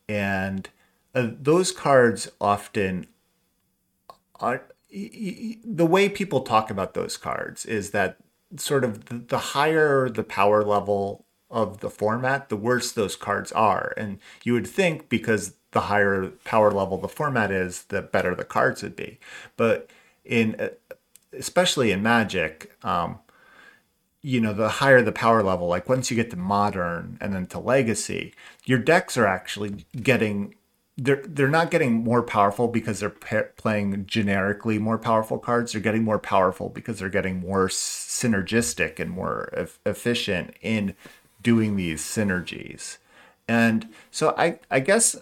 and 0.09 0.69
uh, 1.15 1.29
those 1.39 1.71
cards 1.71 2.29
often 2.41 3.07
are 4.39 4.63
the 5.63 5.85
way 5.85 6.09
people 6.09 6.41
talk 6.41 6.69
about 6.69 6.93
those 6.93 7.17
cards 7.17 7.65
is 7.65 7.91
that 7.91 8.17
sort 8.55 8.83
of 8.83 9.27
the, 9.27 9.37
higher 9.37 10.09
the 10.09 10.23
power 10.23 10.63
level 10.63 11.25
of 11.49 11.79
the 11.79 11.89
format, 11.89 12.49
the 12.49 12.57
worse 12.57 12.91
those 12.91 13.15
cards 13.15 13.51
are. 13.51 13.93
And 13.97 14.19
you 14.43 14.53
would 14.53 14.67
think 14.67 15.09
because 15.09 15.53
the 15.71 15.81
higher 15.81 16.29
power 16.43 16.71
level 16.71 16.97
the 16.97 17.07
format 17.07 17.51
is, 17.51 17.83
the 17.83 18.01
better 18.01 18.33
the 18.35 18.43
cards 18.43 18.81
would 18.83 18.95
be. 18.95 19.19
But 19.55 19.89
in 20.25 20.55
uh, 20.59 20.69
especially 21.33 21.91
in 21.91 22.01
Magic, 22.01 22.71
um, 22.83 23.19
you 24.21 24.41
know, 24.41 24.53
the 24.53 24.69
higher 24.69 25.01
the 25.01 25.11
power 25.11 25.43
level, 25.43 25.67
like 25.67 25.87
once 25.87 26.09
you 26.09 26.15
get 26.15 26.31
to 26.31 26.37
modern 26.37 27.17
and 27.21 27.33
then 27.33 27.45
to 27.47 27.59
legacy, 27.59 28.33
your 28.65 28.79
decks 28.79 29.15
are 29.17 29.27
actually 29.27 29.85
getting 30.01 30.55
they're 30.97 31.23
they're 31.27 31.47
not 31.49 31.71
getting 31.71 31.93
more 32.03 32.23
powerful 32.23 32.67
because 32.67 32.99
they're 32.99 33.09
pa- 33.11 33.43
playing 33.55 34.05
generically 34.07 34.79
more 34.79 34.97
powerful 34.97 35.37
cards. 35.39 35.71
They're 35.71 35.81
getting 35.81 36.03
more 36.03 36.19
powerful 36.19 36.69
because 36.69 36.99
they're 36.99 37.09
getting 37.09 37.39
more 37.39 37.67
synergistic 37.67 38.99
and 38.99 39.11
more 39.11 39.49
e- 39.57 39.89
efficient 39.89 40.55
in 40.61 40.95
doing 41.43 41.75
these 41.75 42.01
synergies. 42.01 42.97
And 43.47 43.89
so 44.11 44.33
I 44.37 44.59
I 44.71 44.79
guess 44.79 45.15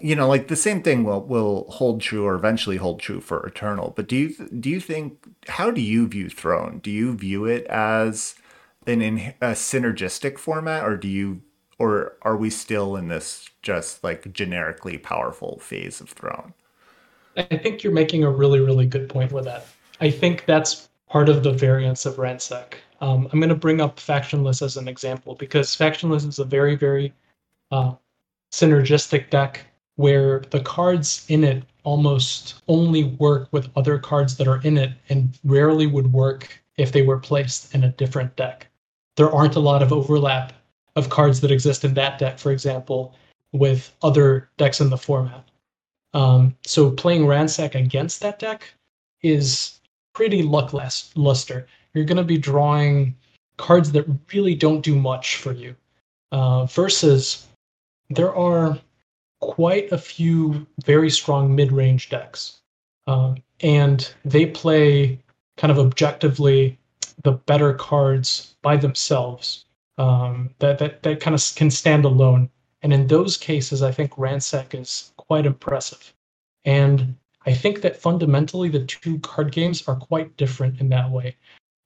you 0.00 0.16
know 0.16 0.28
like 0.28 0.48
the 0.48 0.56
same 0.56 0.82
thing 0.82 1.04
will 1.04 1.22
will 1.22 1.66
hold 1.70 2.00
true 2.00 2.24
or 2.24 2.34
eventually 2.34 2.76
hold 2.78 3.00
true 3.00 3.20
for 3.20 3.46
Eternal. 3.46 3.92
But 3.96 4.08
do 4.08 4.16
you 4.16 4.30
do 4.60 4.70
you 4.70 4.80
think 4.80 5.18
how 5.48 5.70
do 5.70 5.80
you 5.80 6.06
view 6.08 6.28
Throne? 6.30 6.80
Do 6.82 6.90
you 6.90 7.14
view 7.16 7.44
it 7.44 7.66
as 7.66 8.36
an 8.86 9.02
in 9.02 9.34
a 9.40 9.52
synergistic 9.52 10.38
format 10.38 10.84
or 10.84 10.96
do 10.96 11.08
you 11.08 11.42
or 11.78 12.14
are 12.22 12.36
we 12.36 12.50
still 12.50 12.96
in 12.96 13.08
this 13.08 13.48
just 13.62 14.02
like 14.02 14.32
generically 14.32 14.98
powerful 14.98 15.58
phase 15.60 16.00
of 16.00 16.10
throne? 16.10 16.54
I 17.36 17.56
think 17.56 17.82
you're 17.82 17.92
making 17.92 18.24
a 18.24 18.30
really 18.30 18.60
really 18.60 18.86
good 18.86 19.08
point 19.08 19.32
with 19.32 19.44
that. 19.44 19.66
I 20.00 20.10
think 20.10 20.44
that's 20.46 20.88
part 21.08 21.28
of 21.28 21.42
the 21.42 21.52
variance 21.52 22.04
of 22.04 22.18
ransack 22.18 22.78
um, 23.00 23.28
i'm 23.32 23.38
going 23.38 23.48
to 23.48 23.54
bring 23.54 23.80
up 23.80 23.98
factionless 23.98 24.60
as 24.60 24.76
an 24.76 24.88
example 24.88 25.36
because 25.36 25.68
factionless 25.76 26.26
is 26.26 26.40
a 26.40 26.44
very 26.44 26.74
very 26.74 27.12
uh, 27.70 27.92
synergistic 28.52 29.30
deck 29.30 29.64
where 29.96 30.40
the 30.50 30.60
cards 30.60 31.24
in 31.28 31.44
it 31.44 31.62
almost 31.84 32.62
only 32.68 33.04
work 33.04 33.48
with 33.52 33.70
other 33.76 33.98
cards 33.98 34.36
that 34.36 34.48
are 34.48 34.60
in 34.62 34.76
it 34.76 34.92
and 35.08 35.38
rarely 35.44 35.86
would 35.86 36.12
work 36.12 36.62
if 36.76 36.92
they 36.92 37.02
were 37.02 37.18
placed 37.18 37.74
in 37.74 37.84
a 37.84 37.92
different 37.92 38.34
deck. 38.36 38.66
There 39.16 39.30
aren't 39.30 39.56
a 39.56 39.60
lot 39.60 39.82
of 39.82 39.92
overlap 39.92 40.52
of 40.96 41.10
cards 41.10 41.40
that 41.40 41.50
exist 41.50 41.84
in 41.84 41.94
that 41.94 42.18
deck, 42.18 42.38
for 42.38 42.50
example, 42.50 43.14
with 43.52 43.94
other 44.02 44.48
decks 44.56 44.80
in 44.80 44.90
the 44.90 44.98
format. 44.98 45.44
Um, 46.14 46.56
so 46.64 46.90
playing 46.90 47.26
Ransack 47.26 47.74
against 47.74 48.20
that 48.20 48.38
deck 48.38 48.72
is 49.22 49.80
pretty 50.14 50.42
luster. 50.42 51.66
You're 51.92 52.04
going 52.04 52.16
to 52.16 52.24
be 52.24 52.38
drawing 52.38 53.14
cards 53.58 53.92
that 53.92 54.06
really 54.32 54.54
don't 54.54 54.80
do 54.80 54.96
much 54.96 55.36
for 55.36 55.52
you. 55.52 55.76
Uh, 56.32 56.64
versus 56.66 57.46
there 58.10 58.34
are 58.34 58.78
quite 59.40 59.92
a 59.92 59.98
few 59.98 60.66
very 60.84 61.10
strong 61.10 61.54
mid-range 61.54 62.08
decks, 62.08 62.60
um, 63.06 63.36
and 63.60 64.12
they 64.24 64.46
play 64.46 65.18
kind 65.56 65.70
of 65.70 65.78
objectively 65.78 66.78
the 67.22 67.32
better 67.32 67.72
cards 67.74 68.56
by 68.62 68.76
themselves 68.76 69.65
um, 69.98 70.50
that 70.58 70.78
that 70.78 71.02
that 71.02 71.20
kind 71.20 71.34
of 71.34 71.42
can 71.56 71.70
stand 71.70 72.04
alone. 72.04 72.50
And 72.82 72.92
in 72.92 73.06
those 73.06 73.36
cases, 73.36 73.82
I 73.82 73.90
think 73.90 74.16
Ransack 74.16 74.74
is 74.74 75.12
quite 75.16 75.46
impressive. 75.46 76.14
And 76.64 77.16
I 77.46 77.54
think 77.54 77.80
that 77.80 77.96
fundamentally 77.96 78.68
the 78.68 78.84
two 78.84 79.18
card 79.20 79.52
games 79.52 79.86
are 79.88 79.96
quite 79.96 80.36
different 80.36 80.80
in 80.80 80.88
that 80.90 81.10
way. 81.10 81.36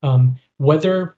Um, 0.02 0.36
whether 0.56 1.16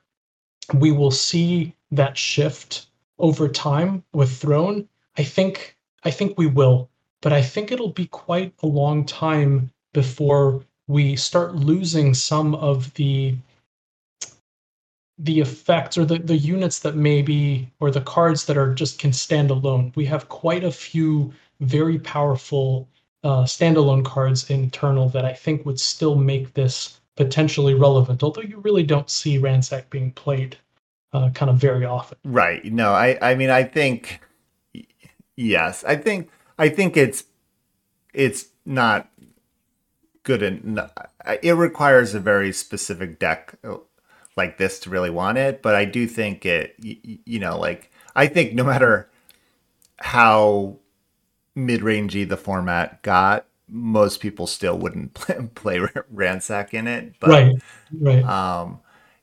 we 0.75 0.93
will 0.93 1.11
see 1.11 1.75
that 1.93 2.19
shift 2.19 2.87
over 3.19 3.49
time 3.49 4.05
with 4.13 4.37
Throne, 4.37 4.89
I 5.17 5.25
think 5.25 5.77
I 6.05 6.11
think 6.11 6.37
we 6.37 6.47
will, 6.47 6.91
but 7.21 7.33
I 7.33 7.43
think 7.43 7.71
it'll 7.71 7.93
be 7.93 8.07
quite 8.07 8.53
a 8.63 8.67
long 8.67 9.05
time 9.07 9.71
before 9.93 10.65
we 10.89 11.15
start 11.17 11.55
losing 11.55 12.13
some 12.15 12.55
of 12.57 12.93
the 12.95 13.37
the 15.19 15.41
effects 15.41 15.99
or 15.99 16.05
the, 16.05 16.19
the 16.19 16.37
units 16.37 16.81
that 16.81 16.97
maybe 16.97 17.71
or 17.81 17.91
the 17.91 18.01
cards 18.01 18.47
that 18.47 18.57
are 18.57 18.75
just 18.75 18.99
can 18.99 19.13
stand 19.13 19.51
alone. 19.51 19.93
We 19.95 20.05
have 20.07 20.29
quite 20.29 20.65
a 20.65 20.73
few 20.73 21.33
very 21.61 21.99
powerful 21.99 22.89
uh, 23.25 23.45
standalone 23.45 24.05
cards 24.05 24.51
in 24.51 24.65
Eternal 24.65 25.09
that 25.11 25.25
I 25.25 25.33
think 25.33 25.65
would 25.65 25.79
still 25.79 26.17
make 26.17 26.55
this 26.55 27.01
potentially 27.17 27.75
relevant. 27.75 28.23
Although 28.23 28.43
you 28.43 28.59
really 28.59 28.83
don't 28.83 29.11
see 29.11 29.39
Ransack 29.39 29.91
being 29.91 30.13
played 30.13 30.57
uh, 31.13 31.31
kind 31.31 31.51
of 31.51 31.57
very 31.57 31.85
often. 31.85 32.19
Right. 32.25 32.65
No, 32.65 32.93
I 32.93 33.19
I 33.21 33.35
mean 33.35 33.51
I 33.51 33.65
think 33.65 34.21
yes, 35.37 35.85
I 35.85 35.97
think 35.97 36.31
I 36.59 36.69
think 36.69 36.97
it's 36.97 37.25
it's 38.13 38.47
not 38.65 39.09
good 40.23 40.43
and 40.43 40.81
it 41.43 41.53
requires 41.53 42.15
a 42.15 42.21
very 42.21 42.53
specific 42.53 43.19
deck 43.19 43.55
like 44.37 44.59
this 44.59 44.81
to 44.81 44.91
really 44.91 45.11
want 45.11 45.39
it, 45.39 45.63
but 45.63 45.75
I 45.75 45.85
do 45.85 46.07
think 46.07 46.47
it, 46.47 46.75
you, 46.79 47.19
you 47.25 47.39
know, 47.39 47.59
like 47.59 47.91
I 48.15 48.27
think 48.27 48.55
no 48.55 48.65
matter 48.65 49.11
how 49.99 50.79
mid-rangey 51.55 52.29
the 52.29 52.37
format 52.37 53.03
got, 53.03 53.47
most 53.69 54.21
people 54.21 54.47
still 54.47 54.79
wouldn't 54.79 55.15
play, 55.15 55.49
play 55.55 55.81
ransack 56.11 56.75
in 56.75 56.87
it. 56.87 57.15
But, 57.21 57.31
right, 57.31 57.55
right. 57.99 58.25
Um, 58.25 58.81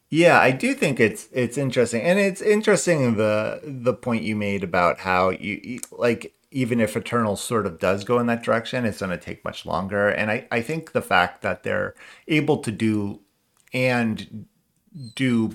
yeah, 0.09 0.39
I 0.39 0.51
do 0.51 0.73
think 0.73 0.99
it's 0.99 1.29
it's 1.31 1.55
interesting, 1.57 2.01
and 2.01 2.17
it's 2.17 2.41
interesting 2.41 3.15
the 3.15 3.61
the 3.63 3.93
point 3.93 4.23
you 4.23 4.35
made 4.35 4.63
about 4.63 4.99
how 4.99 5.29
you, 5.29 5.61
you 5.63 5.79
like 5.91 6.33
even 6.51 6.79
if 6.79 6.97
Eternal 6.97 7.35
sort 7.35 7.67
of 7.67 7.79
does 7.79 8.03
go 8.03 8.17
in 8.17 8.25
that 8.25 8.43
direction, 8.43 8.85
it's 8.85 8.99
going 8.99 9.11
to 9.11 9.17
take 9.17 9.45
much 9.45 9.67
longer. 9.67 10.09
And 10.09 10.31
I, 10.31 10.47
I 10.51 10.61
think 10.61 10.93
the 10.93 11.01
fact 11.01 11.43
that 11.43 11.61
they're 11.61 11.93
able 12.27 12.57
to 12.59 12.71
do 12.71 13.19
and 13.71 14.47
do 15.15 15.53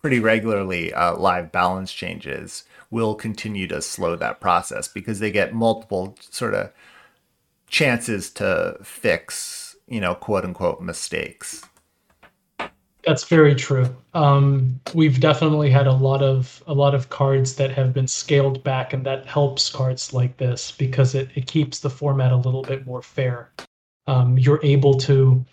pretty 0.00 0.20
regularly 0.20 0.92
uh, 0.92 1.16
live 1.16 1.50
balance 1.52 1.92
changes 1.92 2.64
will 2.90 3.14
continue 3.14 3.66
to 3.66 3.82
slow 3.82 4.16
that 4.16 4.40
process 4.40 4.88
because 4.88 5.18
they 5.18 5.30
get 5.30 5.54
multiple 5.54 6.16
sort 6.20 6.54
of 6.54 6.72
chances 7.68 8.30
to 8.30 8.76
fix, 8.82 9.76
you 9.88 10.00
know, 10.00 10.14
quote 10.14 10.44
unquote 10.44 10.80
mistakes. 10.80 11.62
That's 13.04 13.24
very 13.24 13.54
true. 13.54 13.94
Um, 14.14 14.80
we've 14.92 15.20
definitely 15.20 15.70
had 15.70 15.86
a 15.86 15.92
lot 15.92 16.22
of 16.22 16.62
a 16.66 16.74
lot 16.74 16.94
of 16.94 17.08
cards 17.08 17.54
that 17.54 17.70
have 17.70 17.92
been 17.92 18.08
scaled 18.08 18.64
back, 18.64 18.92
and 18.92 19.06
that 19.06 19.26
helps 19.26 19.70
cards 19.70 20.12
like 20.12 20.36
this 20.38 20.72
because 20.72 21.14
it, 21.14 21.30
it 21.36 21.46
keeps 21.46 21.78
the 21.78 21.90
format 21.90 22.32
a 22.32 22.36
little 22.36 22.62
bit 22.62 22.84
more 22.84 23.02
fair. 23.02 23.50
Um, 24.08 24.38
you're 24.38 24.60
able 24.64 24.94
to 24.94 25.44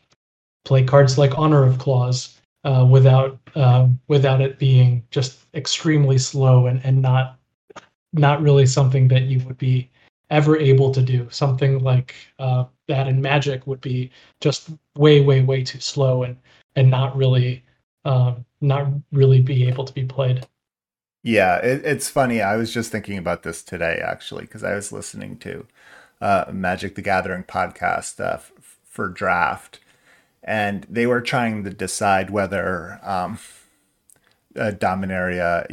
play 0.66 0.84
cards 0.84 1.18
like 1.20 1.38
Honor 1.38 1.64
of 1.64 1.78
Claws, 1.78 2.40
uh, 2.64 2.88
without 2.90 3.40
uh, 3.56 3.88
without 4.08 4.42
it 4.42 4.60
being 4.60 5.04
just 5.12 5.46
extremely 5.54 6.18
slow 6.18 6.68
and, 6.68 6.82
and 6.84 7.02
not 7.02 7.38
not 8.14 8.42
really 8.42 8.66
something 8.66 9.08
that 9.08 9.24
you 9.24 9.40
would 9.46 9.58
be 9.58 9.90
ever 10.30 10.58
able 10.58 10.92
to 10.92 11.02
do. 11.02 11.28
Something 11.30 11.80
like 11.80 12.16
uh, 12.40 12.66
that 12.88 13.08
in 13.08 13.22
Magic 13.22 13.66
would 13.68 13.82
be 13.82 14.12
just 14.42 14.70
way 14.96 15.22
way 15.22 15.42
way 15.42 15.64
too 15.64 15.80
slow 15.80 16.24
and 16.24 16.38
and 16.76 16.90
not 16.90 17.16
really 17.16 17.64
um, 18.06 18.46
not 18.62 18.88
really 19.12 19.42
be 19.42 19.68
able 19.68 19.86
to 19.86 19.94
be 19.94 20.06
played. 20.06 20.46
Yeah, 21.24 21.58
it, 21.58 21.86
it's 21.86 22.10
funny. 22.10 22.42
I 22.42 22.58
was 22.58 22.74
just 22.74 22.92
thinking 22.92 23.18
about 23.18 23.44
this 23.44 23.64
today 23.64 24.02
actually 24.04 24.44
because 24.44 24.64
I 24.64 24.76
was 24.76 24.92
listening 24.92 25.38
to 25.40 25.66
uh, 26.22 26.46
Magic 26.52 26.96
the 26.96 27.02
Gathering 27.02 27.44
podcast 27.44 28.20
uh, 28.20 28.36
f- 28.36 28.52
for 28.84 29.08
draft 29.08 29.80
and 30.44 30.86
they 30.90 31.08
were 31.08 31.22
trying 31.22 31.64
to 31.64 31.70
decide 31.70 32.30
whether 32.30 33.00
um, 33.04 33.40
uh, 34.56 34.72
Dominaria 34.72 35.66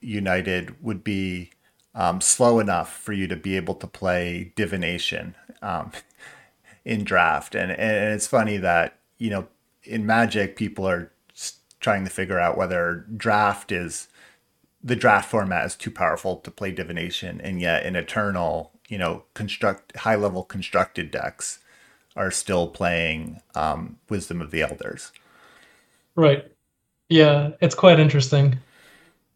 United 0.00 0.82
would 0.82 1.04
be 1.04 1.50
um, 1.94 2.20
slow 2.20 2.58
enough 2.58 2.96
for 2.96 3.12
you 3.12 3.26
to 3.26 3.36
be 3.36 3.56
able 3.56 3.74
to 3.74 3.86
play 3.86 4.52
divination. 4.56 5.34
Um, 5.60 5.92
in 6.84 7.04
draft, 7.04 7.54
and 7.54 7.70
and 7.70 8.14
it's 8.14 8.26
funny 8.26 8.56
that 8.56 8.98
you 9.18 9.30
know 9.30 9.46
in 9.84 10.06
Magic 10.06 10.56
people 10.56 10.86
are 10.88 11.12
trying 11.80 12.04
to 12.04 12.10
figure 12.10 12.38
out 12.38 12.56
whether 12.56 13.06
draft 13.16 13.72
is 13.72 14.08
the 14.82 14.96
draft 14.96 15.30
format 15.30 15.66
is 15.66 15.76
too 15.76 15.90
powerful 15.90 16.36
to 16.36 16.50
play 16.50 16.72
divination, 16.72 17.40
and 17.40 17.60
yet 17.60 17.84
in 17.84 17.96
Eternal, 17.96 18.72
you 18.88 18.98
know, 18.98 19.24
construct 19.34 19.96
high 19.98 20.16
level 20.16 20.42
constructed 20.42 21.10
decks 21.10 21.60
are 22.16 22.30
still 22.30 22.68
playing 22.68 23.40
um, 23.54 23.98
Wisdom 24.08 24.40
of 24.40 24.50
the 24.50 24.62
Elders. 24.62 25.12
Right. 26.14 26.44
Yeah, 27.08 27.50
it's 27.60 27.74
quite 27.74 28.00
interesting. 28.00 28.58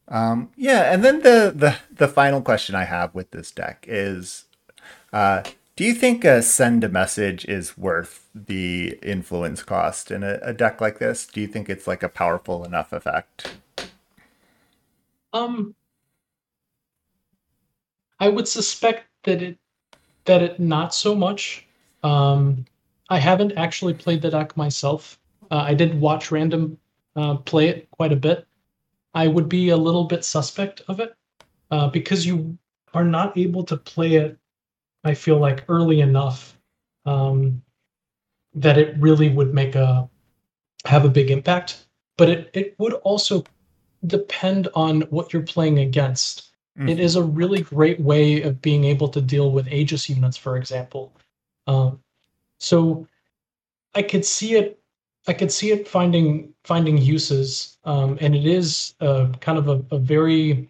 Um, 0.09 0.51
yeah, 0.57 0.93
and 0.93 1.05
then 1.05 1.21
the, 1.21 1.53
the 1.55 1.77
the 1.93 2.09
final 2.09 2.41
question 2.41 2.75
I 2.75 2.85
have 2.85 3.15
with 3.15 3.33
this 3.33 3.51
deck 3.51 3.85
is, 3.89 4.45
uh, 5.13 5.43
do 5.75 5.85
you 5.85 5.95
think 5.95 6.25
a 6.25 6.43
send 6.43 6.85
a 6.85 6.89
message 6.89 7.45
is 7.47 7.77
worth 7.77 8.29
the 8.35 8.99
influence 9.03 9.63
cost 9.63 10.11
in 10.11 10.23
a, 10.23 10.39
a 10.43 10.53
deck 10.53 10.81
like 10.81 10.99
this? 10.99 11.27
Do 11.27 11.41
you 11.41 11.49
think 11.49 11.69
it's 11.69 11.87
like 11.87 12.03
a 12.03 12.09
powerful 12.09 12.65
enough 12.65 12.93
effect? 12.93 13.57
Um, 15.33 15.75
I 18.21 18.29
would 18.29 18.49
suspect 18.49 19.07
that 19.25 19.43
it 19.43 19.59
that 20.25 20.43
it 20.43 20.61
not 20.61 20.95
so 20.95 21.15
much. 21.15 21.66
Um, 22.07 22.65
I 23.09 23.19
haven't 23.19 23.53
actually 23.57 23.95
played 23.95 24.23
the 24.23 24.31
deck 24.31 24.57
myself. 24.57 25.19
Uh, 25.51 25.65
I 25.71 25.75
did 25.75 26.01
watch 26.01 26.31
random 26.31 26.79
uh, 27.17 27.37
play 27.37 27.69
it 27.69 27.91
quite 27.91 28.13
a 28.13 28.23
bit. 28.29 28.47
I 29.15 29.27
would 29.27 29.49
be 29.49 29.71
a 29.71 29.77
little 29.77 30.05
bit 30.05 30.25
suspect 30.25 30.83
of 30.89 31.01
it 31.01 31.17
uh, 31.71 31.89
because 31.89 32.25
you 32.25 32.57
are 32.95 33.05
not 33.05 33.37
able 33.37 33.65
to 33.65 33.77
play 33.77 34.17
it. 34.17 34.39
I 35.03 35.15
feel 35.15 35.39
like 35.39 35.65
early 35.69 36.01
enough 36.01 36.59
um, 37.07 37.63
that 38.55 38.79
it 38.79 38.97
really 38.99 39.29
would 39.29 39.53
make 39.53 39.75
a 39.75 40.09
have 40.85 41.05
a 41.05 41.09
big 41.19 41.31
impact. 41.31 41.87
But 42.17 42.29
it 42.31 42.51
it 42.55 42.75
would 42.79 42.95
also 42.95 43.45
depend 44.07 44.69
on 44.75 45.03
what 45.11 45.33
you're 45.33 45.43
playing 45.43 45.79
against. 45.81 46.53
Mm. 46.79 46.91
It 46.91 47.01
is 47.01 47.17
a 47.17 47.23
really 47.23 47.63
great 47.63 48.01
way 48.01 48.43
of 48.43 48.63
being 48.63 48.85
able 48.85 49.09
to 49.09 49.21
deal 49.21 49.51
with 49.51 49.73
Aegis 49.73 50.09
units, 50.09 50.37
for 50.37 50.57
example. 50.57 51.13
Um, 51.67 52.01
so 52.59 53.07
I 53.95 54.03
could 54.03 54.25
see 54.25 54.55
it. 54.55 54.79
I 55.29 55.33
could 55.33 55.51
see 55.51 55.73
it 55.73 55.89
finding 55.89 56.55
finding 56.65 56.99
uses, 56.99 57.79
um, 57.85 58.19
and 58.21 58.35
it 58.35 58.47
is 58.47 58.95
uh, 59.01 59.29
kind 59.41 59.59
of 59.59 59.69
a, 59.69 59.85
a, 59.91 59.99
very 59.99 60.69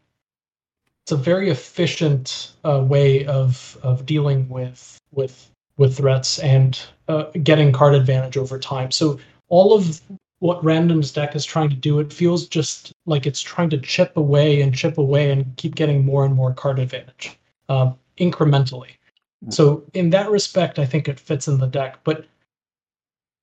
it's 1.05 1.13
a 1.13 1.17
very 1.17 1.51
efficient 1.51 2.53
uh, 2.65 2.83
way 2.87 3.27
of 3.27 3.77
of 3.83 4.07
dealing 4.07 4.49
with 4.49 4.99
with 5.13 5.51
with 5.77 5.99
threats 5.99 6.39
and 6.39 6.81
uh, 7.09 7.25
getting 7.43 7.73
card 7.73 7.95
advantage 7.95 8.37
over 8.37 8.59
time. 8.59 8.91
So 8.91 9.19
all 9.49 9.75
of 9.75 10.01
what 10.39 10.65
random's 10.65 11.13
deck 11.13 11.35
is 11.35 11.45
trying 11.45 11.71
to 11.71 11.77
do, 11.77 11.99
it 11.99 12.13
feels 12.13 12.47
just 12.47 12.93
like 13.07 13.27
it's 13.27 13.41
trying 13.41 13.71
to 13.71 13.79
chip 13.79 14.17
away 14.17 14.61
and 14.61 14.75
chip 14.75 14.99
away 14.99 15.31
and 15.31 15.57
keep 15.57 15.75
getting 15.75 16.05
more 16.05 16.25
and 16.25 16.35
more 16.35 16.53
card 16.53 16.79
advantage 16.79 17.39
uh, 17.69 17.93
incrementally. 18.19 18.91
So 19.51 19.85
in 19.95 20.11
that 20.11 20.31
respect, 20.31 20.79
I 20.79 20.87
think 20.87 21.09
it 21.09 21.21
fits 21.21 21.49
in 21.49 21.59
the 21.59 21.67
deck, 21.67 21.99
but 22.05 22.27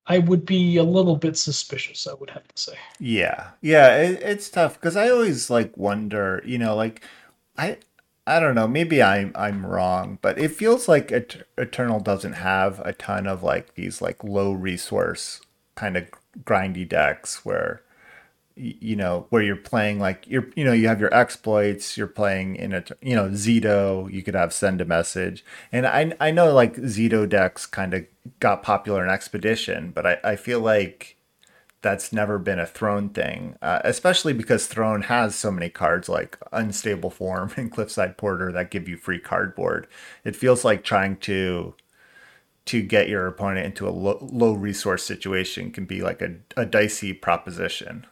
I 0.06 0.18
would 0.18 0.44
be 0.46 0.76
a 0.76 0.82
little 0.84 1.16
bit 1.16 1.36
suspicious. 1.36 2.06
I 2.06 2.14
would 2.14 2.30
have 2.30 2.46
to 2.48 2.62
say. 2.62 2.78
Yeah, 2.98 3.50
yeah, 3.60 3.96
it, 3.96 4.22
it's 4.22 4.50
tough 4.50 4.74
because 4.74 4.96
I 4.96 5.08
always 5.10 5.50
like 5.50 5.76
wonder, 5.76 6.42
you 6.44 6.58
know, 6.58 6.76
like 6.76 7.02
I, 7.58 7.78
I 8.26 8.40
don't 8.40 8.54
know, 8.54 8.68
maybe 8.68 9.02
I'm 9.02 9.32
I'm 9.34 9.66
wrong, 9.66 10.18
but 10.22 10.38
it 10.38 10.52
feels 10.52 10.88
like 10.88 11.12
Et- 11.12 11.46
Eternal 11.58 12.00
doesn't 12.00 12.34
have 12.34 12.80
a 12.80 12.92
ton 12.92 13.26
of 13.26 13.42
like 13.42 13.74
these 13.74 14.00
like 14.02 14.22
low 14.24 14.52
resource 14.52 15.40
kind 15.74 15.96
of 15.96 16.06
grindy 16.44 16.88
decks 16.88 17.44
where 17.44 17.82
you 18.56 18.94
know 18.94 19.26
where 19.30 19.42
you're 19.42 19.56
playing 19.56 19.98
like 19.98 20.28
you're 20.28 20.46
you 20.54 20.64
know 20.64 20.72
you 20.72 20.86
have 20.86 21.00
your 21.00 21.12
exploits 21.12 21.96
you're 21.96 22.06
playing 22.06 22.54
in 22.54 22.72
a 22.72 22.84
you 23.02 23.14
know 23.14 23.28
Zito 23.30 24.10
you 24.12 24.22
could 24.22 24.34
have 24.34 24.52
send 24.52 24.80
a 24.80 24.84
message. 24.84 25.44
And 25.72 25.86
I 25.86 26.12
I 26.20 26.30
know 26.30 26.52
like 26.52 26.76
Zito 26.76 27.28
decks 27.28 27.66
kind 27.66 27.94
of 27.94 28.06
got 28.40 28.62
popular 28.62 29.02
in 29.04 29.10
expedition 29.10 29.90
but 29.92 30.06
I 30.06 30.18
I 30.22 30.36
feel 30.36 30.60
like 30.60 31.16
that's 31.82 32.12
never 32.12 32.38
been 32.38 32.60
a 32.60 32.66
throne 32.66 33.08
thing 33.10 33.56
uh, 33.60 33.80
especially 33.84 34.32
because 34.32 34.66
throne 34.66 35.02
has 35.02 35.34
so 35.34 35.50
many 35.50 35.68
cards 35.68 36.08
like 36.08 36.38
unstable 36.52 37.10
form 37.10 37.52
and 37.56 37.72
cliffside 37.72 38.16
porter 38.16 38.52
that 38.52 38.70
give 38.70 38.88
you 38.88 38.96
free 38.96 39.18
cardboard. 39.18 39.86
It 40.24 40.36
feels 40.36 40.64
like 40.64 40.84
trying 40.84 41.16
to 41.18 41.74
to 42.66 42.82
get 42.82 43.08
your 43.08 43.26
opponent 43.26 43.66
into 43.66 43.86
a 43.86 43.90
low, 43.90 44.18
low 44.22 44.52
resource 44.54 45.02
situation 45.04 45.70
can 45.70 45.84
be 45.84 46.00
like 46.02 46.22
a, 46.22 46.36
a 46.56 46.64
dicey 46.64 47.12
proposition 47.12 48.06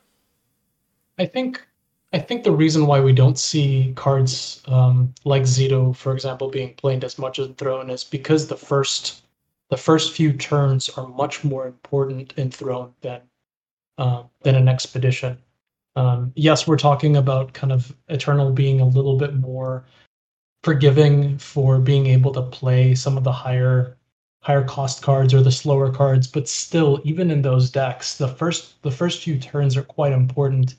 I 1.22 1.26
think 1.26 1.64
I 2.12 2.18
think 2.18 2.42
the 2.42 2.50
reason 2.64 2.86
why 2.86 3.00
we 3.00 3.12
don't 3.12 3.38
see 3.38 3.92
cards 3.94 4.60
um, 4.66 5.14
like 5.24 5.44
Zito, 5.44 5.94
for 5.94 6.12
example, 6.12 6.50
being 6.50 6.74
played 6.74 7.04
as 7.04 7.16
much 7.16 7.38
as 7.38 7.48
Throne 7.56 7.90
is 7.90 8.02
because 8.02 8.48
the 8.48 8.56
first 8.56 9.22
the 9.70 9.76
first 9.76 10.12
few 10.12 10.32
turns 10.32 10.88
are 10.88 11.06
much 11.06 11.44
more 11.44 11.68
important 11.68 12.32
in 12.36 12.50
Throne 12.50 12.92
than 13.02 13.20
uh, 13.98 14.24
than 14.42 14.56
an 14.56 14.68
Expedition. 14.68 15.38
Um, 15.94 16.32
yes, 16.34 16.66
we're 16.66 16.76
talking 16.88 17.16
about 17.16 17.52
kind 17.52 17.72
of 17.72 17.94
Eternal 18.08 18.50
being 18.50 18.80
a 18.80 18.86
little 18.86 19.16
bit 19.16 19.34
more 19.34 19.84
forgiving 20.64 21.38
for 21.38 21.78
being 21.78 22.06
able 22.06 22.32
to 22.32 22.42
play 22.42 22.96
some 22.96 23.16
of 23.16 23.22
the 23.22 23.32
higher 23.32 23.96
higher 24.40 24.64
cost 24.64 25.02
cards 25.02 25.32
or 25.32 25.40
the 25.40 25.52
slower 25.52 25.92
cards, 25.92 26.26
but 26.26 26.48
still, 26.48 27.00
even 27.04 27.30
in 27.30 27.42
those 27.42 27.70
decks, 27.70 28.18
the 28.18 28.26
first 28.26 28.82
the 28.82 28.90
first 28.90 29.22
few 29.22 29.38
turns 29.38 29.76
are 29.76 29.84
quite 29.84 30.12
important 30.12 30.74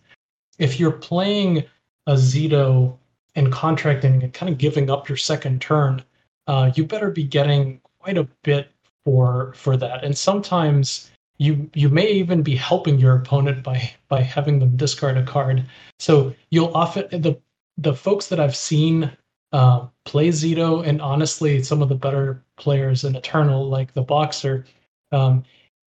if 0.60 0.80
you're 0.80 0.92
playing 0.92 1.64
a 2.08 2.14
Zito 2.14 2.98
and 3.36 3.52
contracting 3.52 4.24
and 4.24 4.34
kind 4.34 4.52
of 4.52 4.58
giving 4.58 4.90
up 4.90 5.10
your 5.10 5.18
second 5.18 5.62
turn, 5.62 6.04
uh, 6.48 6.72
you 6.76 6.86
better 6.86 7.10
be 7.10 7.24
getting 7.24 7.82
quite 8.00 8.18
a 8.18 8.28
bit 8.44 8.70
for 9.06 9.54
for 9.56 9.78
that. 9.78 10.04
And 10.04 10.18
sometimes 10.18 11.12
you 11.38 11.70
you 11.74 11.90
may 11.90 12.10
even 12.12 12.44
be 12.44 12.56
helping 12.56 13.00
your 13.00 13.16
opponent 13.16 13.64
by 13.64 13.92
by 14.08 14.22
having 14.22 14.60
them 14.60 14.76
discard 14.76 15.18
a 15.18 15.24
card. 15.24 15.66
So 16.00 16.34
you'll 16.52 16.76
often 16.76 17.22
the 17.22 17.40
the 17.78 17.94
folks 17.94 18.28
that 18.28 18.40
I've 18.40 18.56
seen 18.56 19.12
uh, 19.52 19.88
play 20.06 20.30
Zito, 20.30 20.86
and 20.86 21.02
honestly, 21.02 21.62
some 21.64 21.82
of 21.82 21.90
the 21.90 21.96
better 21.96 22.44
players 22.58 23.04
in 23.04 23.16
Eternal, 23.16 23.68
like 23.70 23.94
the 23.94 24.02
Boxer, 24.02 24.66
um, 25.12 25.44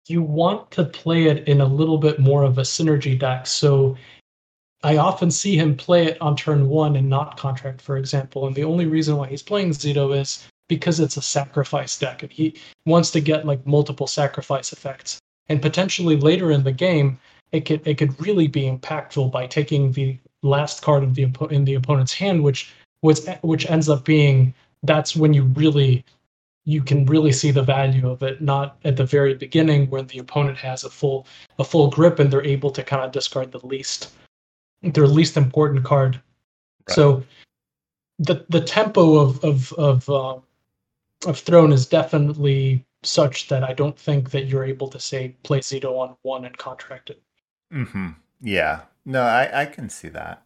you 0.07 0.21
want 0.23 0.71
to 0.71 0.83
play 0.83 1.25
it 1.25 1.47
in 1.47 1.61
a 1.61 1.65
little 1.65 1.97
bit 1.97 2.19
more 2.19 2.43
of 2.43 2.57
a 2.57 2.63
synergy 2.63 3.17
deck. 3.17 3.45
So 3.47 3.95
I 4.83 4.97
often 4.97 5.29
see 5.29 5.55
him 5.55 5.75
play 5.77 6.07
it 6.07 6.21
on 6.21 6.35
turn 6.35 6.67
one 6.67 6.95
and 6.95 7.07
not 7.07 7.37
contract, 7.37 7.81
for 7.81 7.97
example. 7.97 8.47
And 8.47 8.55
the 8.55 8.63
only 8.63 8.87
reason 8.87 9.15
why 9.15 9.27
he's 9.27 9.43
playing 9.43 9.71
Zito 9.71 10.17
is 10.17 10.47
because 10.67 10.99
it's 10.99 11.17
a 11.17 11.21
sacrifice 11.21 11.99
deck 11.99 12.23
and 12.23 12.31
he 12.31 12.55
wants 12.85 13.11
to 13.11 13.21
get 13.21 13.45
like 13.45 13.65
multiple 13.67 14.07
sacrifice 14.07 14.73
effects. 14.73 15.19
And 15.49 15.61
potentially 15.61 16.15
later 16.15 16.51
in 16.51 16.63
the 16.63 16.71
game, 16.71 17.19
it 17.51 17.65
could 17.65 17.85
it 17.85 17.97
could 17.97 18.19
really 18.19 18.47
be 18.47 18.63
impactful 18.63 19.31
by 19.31 19.45
taking 19.45 19.91
the 19.91 20.17
last 20.41 20.81
card 20.81 21.03
of 21.03 21.13
the 21.13 21.27
in 21.51 21.65
the 21.65 21.75
opponent's 21.75 22.13
hand, 22.13 22.43
which 22.43 22.73
was 23.03 23.27
which 23.41 23.69
ends 23.69 23.89
up 23.89 24.05
being 24.05 24.53
that's 24.83 25.15
when 25.15 25.33
you 25.33 25.43
really 25.43 26.03
you 26.65 26.81
can 26.81 27.05
really 27.05 27.31
see 27.31 27.51
the 27.51 27.63
value 27.63 28.09
of 28.09 28.23
it 28.23 28.41
not 28.41 28.77
at 28.85 28.95
the 28.95 29.05
very 29.05 29.33
beginning 29.33 29.89
when 29.89 30.07
the 30.07 30.19
opponent 30.19 30.57
has 30.57 30.83
a 30.83 30.89
full 30.89 31.27
a 31.59 31.63
full 31.63 31.89
grip 31.89 32.19
and 32.19 32.31
they're 32.31 32.45
able 32.45 32.71
to 32.71 32.83
kind 32.83 33.03
of 33.03 33.11
discard 33.11 33.51
the 33.51 33.65
least 33.65 34.11
their 34.81 35.07
least 35.07 35.37
important 35.37 35.83
card. 35.83 36.19
Right. 36.87 36.95
So 36.95 37.23
the 38.19 38.45
the 38.49 38.61
tempo 38.61 39.17
of 39.17 39.43
of 39.43 39.73
of 39.73 40.09
uh, 40.09 40.37
of 41.27 41.39
Throne 41.39 41.71
is 41.71 41.85
definitely 41.85 42.85
such 43.03 43.47
that 43.47 43.63
I 43.63 43.73
don't 43.73 43.97
think 43.97 44.31
that 44.31 44.45
you're 44.45 44.63
able 44.63 44.87
to 44.89 44.99
say 44.99 45.35
play 45.43 45.59
Zito 45.59 45.97
on 45.97 46.15
one 46.21 46.45
and 46.45 46.57
contract 46.57 47.09
it. 47.09 47.21
Mm-hmm. 47.73 48.09
Yeah. 48.41 48.81
No, 49.05 49.23
I, 49.23 49.61
I 49.61 49.65
can 49.65 49.89
see 49.89 50.09
that. 50.09 50.43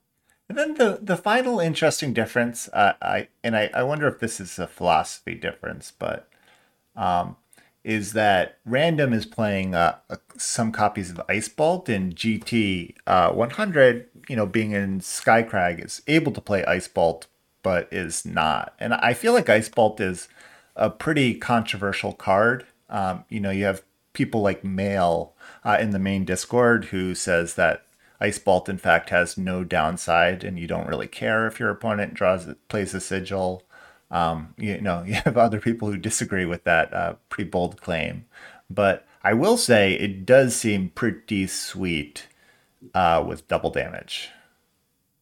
And 0.47 0.57
then 0.57 0.75
the 0.75 0.99
the 1.01 1.17
final 1.17 1.59
interesting 1.59 2.13
difference, 2.13 2.69
uh, 2.69 2.93
I 3.01 3.29
and 3.43 3.55
I, 3.55 3.69
I 3.73 3.83
wonder 3.83 4.07
if 4.07 4.19
this 4.19 4.39
is 4.39 4.59
a 4.59 4.67
philosophy 4.67 5.36
difference, 5.36 5.91
but 5.97 6.29
um, 6.95 7.36
is 7.86 8.13
that 8.13 8.57
Random 8.65 9.13
is 9.13 9.27
playing 9.27 9.75
uh, 9.75 9.97
some 10.38 10.71
copies 10.71 11.11
of 11.11 11.21
Ice 11.29 11.47
Bolt 11.47 11.88
and 11.88 12.15
GT 12.15 12.95
uh, 13.05 13.29
100, 13.29 14.07
you 14.27 14.36
know, 14.36 14.47
being 14.47 14.71
in 14.71 15.01
Skycrag 15.01 15.86
is 15.86 16.01
able 16.07 16.31
to 16.31 16.41
play 16.41 16.65
Ice 16.65 16.88
Bolt, 16.88 17.27
but 17.61 17.88
is 17.91 18.25
not. 18.25 18.73
And 18.79 18.95
I 18.95 19.13
feel 19.13 19.33
like 19.33 19.49
Ice 19.49 19.69
Bolt 19.69 20.01
is 20.01 20.27
a 20.75 20.89
pretty 20.89 21.36
controversial 21.36 22.11
card. 22.11 22.65
Um, 22.89 23.23
you 23.29 23.39
know, 23.39 23.51
you 23.51 23.65
have 23.65 23.83
people 24.13 24.41
like 24.41 24.63
Mail 24.63 25.33
uh, 25.63 25.77
in 25.79 25.91
the 25.91 25.99
main 25.99 26.25
Discord 26.25 26.86
who 26.86 27.13
says 27.13 27.53
that 27.53 27.86
Ice 28.19 28.39
Bolt, 28.39 28.67
in 28.67 28.79
fact, 28.79 29.11
has 29.11 29.38
no 29.38 29.63
downside, 29.63 30.43
and 30.43 30.57
you 30.57 30.65
don't 30.65 30.88
really 30.88 31.07
care 31.07 31.45
if 31.45 31.59
your 31.59 31.69
opponent 31.69 32.15
draws 32.15 32.47
plays 32.67 32.95
a 32.95 32.99
sigil. 32.99 33.61
Um, 34.12 34.53
you 34.58 34.80
know, 34.82 35.03
you 35.08 35.14
have 35.14 35.38
other 35.38 35.60
people 35.60 35.89
who 35.89 35.97
disagree 35.97 36.45
with 36.45 36.64
that 36.64 36.93
uh, 36.93 37.16
pretty 37.30 37.49
bold 37.49 37.82
claim, 37.82 38.26
but 38.70 39.08
I 39.24 39.34
will 39.34 39.58
say 39.58 39.93
it 39.93 40.26
does 40.26 40.56
seem 40.56 40.89
pretty 40.89 41.47
sweet 41.47 42.28
uh, 42.93 43.24
with 43.28 43.47
double 43.47 43.72
damage. 43.72 44.30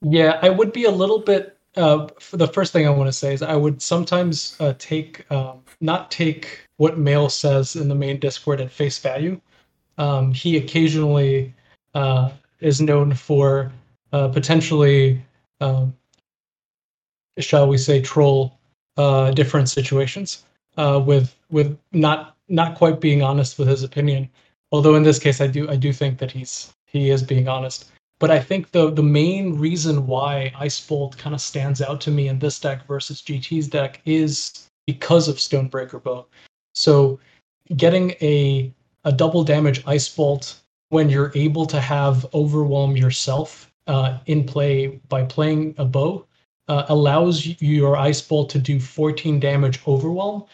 Yeah, 0.01 0.39
I 0.41 0.49
would 0.49 0.73
be 0.73 0.83
a 0.83 0.91
little 0.91 1.19
bit. 1.19 1.57
Uh, 1.75 2.07
the 2.31 2.47
first 2.47 2.73
thing 2.73 2.85
I 2.85 2.91
want 2.91 3.07
to 3.07 3.13
say 3.13 3.33
is 3.33 3.41
I 3.41 3.55
would 3.55 3.81
sometimes 3.81 4.55
uh, 4.59 4.73
take 4.77 5.29
um, 5.31 5.63
not 5.81 6.11
take 6.11 6.67
what 6.77 6.97
Mail 6.97 7.29
says 7.29 7.75
in 7.75 7.87
the 7.87 7.95
main 7.95 8.19
Discord 8.19 8.61
at 8.61 8.71
face 8.71 8.99
value. 8.99 9.39
Um, 9.97 10.33
he 10.33 10.57
occasionally 10.57 11.53
uh, 11.93 12.31
is 12.59 12.81
known 12.81 13.13
for 13.13 13.71
uh, 14.11 14.27
potentially, 14.27 15.23
um, 15.61 15.95
shall 17.39 17.67
we 17.67 17.77
say, 17.77 18.01
troll 18.01 18.59
uh, 18.97 19.31
different 19.31 19.69
situations 19.69 20.43
uh, 20.77 21.01
with 21.05 21.35
with 21.49 21.77
not 21.91 22.35
not 22.49 22.75
quite 22.75 22.99
being 22.99 23.21
honest 23.21 23.57
with 23.57 23.67
his 23.67 23.83
opinion. 23.83 24.29
Although 24.71 24.95
in 24.95 25.03
this 25.03 25.19
case, 25.19 25.41
I 25.41 25.47
do 25.47 25.69
I 25.69 25.75
do 25.75 25.93
think 25.93 26.19
that 26.19 26.31
he's 26.31 26.73
he 26.85 27.09
is 27.09 27.23
being 27.23 27.47
honest. 27.47 27.91
But 28.19 28.31
I 28.31 28.39
think 28.39 28.71
the 28.71 28.91
the 28.91 29.03
main 29.03 29.57
reason 29.57 30.07
why 30.07 30.51
Ice 30.57 30.79
Bolt 30.85 31.17
kind 31.17 31.35
of 31.35 31.41
stands 31.41 31.81
out 31.81 31.99
to 32.01 32.11
me 32.11 32.27
in 32.27 32.39
this 32.39 32.59
deck 32.59 32.85
versus 32.87 33.21
GT's 33.21 33.67
deck 33.67 34.01
is 34.05 34.67
because 34.87 35.27
of 35.27 35.37
Stonebreaker 35.37 36.01
Bow. 36.01 36.25
So 36.73 37.19
getting 37.75 38.11
a 38.21 38.71
a 39.03 39.11
double 39.11 39.43
damage 39.43 39.83
Ice 39.85 40.07
Bolt 40.07 40.61
when 40.89 41.09
you're 41.09 41.31
able 41.35 41.65
to 41.65 41.81
have 41.81 42.25
overwhelm 42.33 42.95
yourself 42.95 43.71
uh, 43.87 44.19
in 44.27 44.43
play 44.43 44.99
by 45.09 45.23
playing 45.23 45.75
a 45.77 45.85
bow 45.85 46.25
uh, 46.67 46.85
allows 46.89 47.61
your 47.61 47.97
ice 47.97 48.21
bolt 48.21 48.49
to 48.49 48.59
do 48.59 48.79
14 48.79 49.39
damage 49.39 49.79
overwhelm 49.87 50.45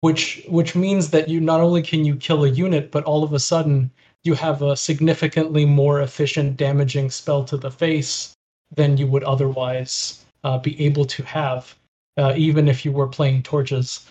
which 0.00 0.44
which 0.48 0.74
means 0.74 1.10
that 1.10 1.28
you 1.28 1.40
not 1.40 1.60
only 1.60 1.82
can 1.82 2.04
you 2.04 2.16
kill 2.16 2.44
a 2.44 2.48
unit 2.48 2.90
but 2.90 3.04
all 3.04 3.22
of 3.22 3.32
a 3.32 3.38
sudden 3.38 3.90
you 4.24 4.34
have 4.34 4.62
a 4.62 4.76
significantly 4.76 5.64
more 5.64 6.00
efficient 6.00 6.56
damaging 6.56 7.10
spell 7.10 7.44
to 7.44 7.56
the 7.56 7.70
face 7.70 8.34
than 8.74 8.96
you 8.96 9.06
would 9.06 9.24
otherwise 9.24 10.24
uh, 10.44 10.58
be 10.58 10.80
able 10.84 11.04
to 11.04 11.22
have 11.22 11.74
uh, 12.16 12.34
even 12.36 12.68
if 12.68 12.84
you 12.84 12.92
were 12.92 13.06
playing 13.08 13.42
torches 13.42 14.08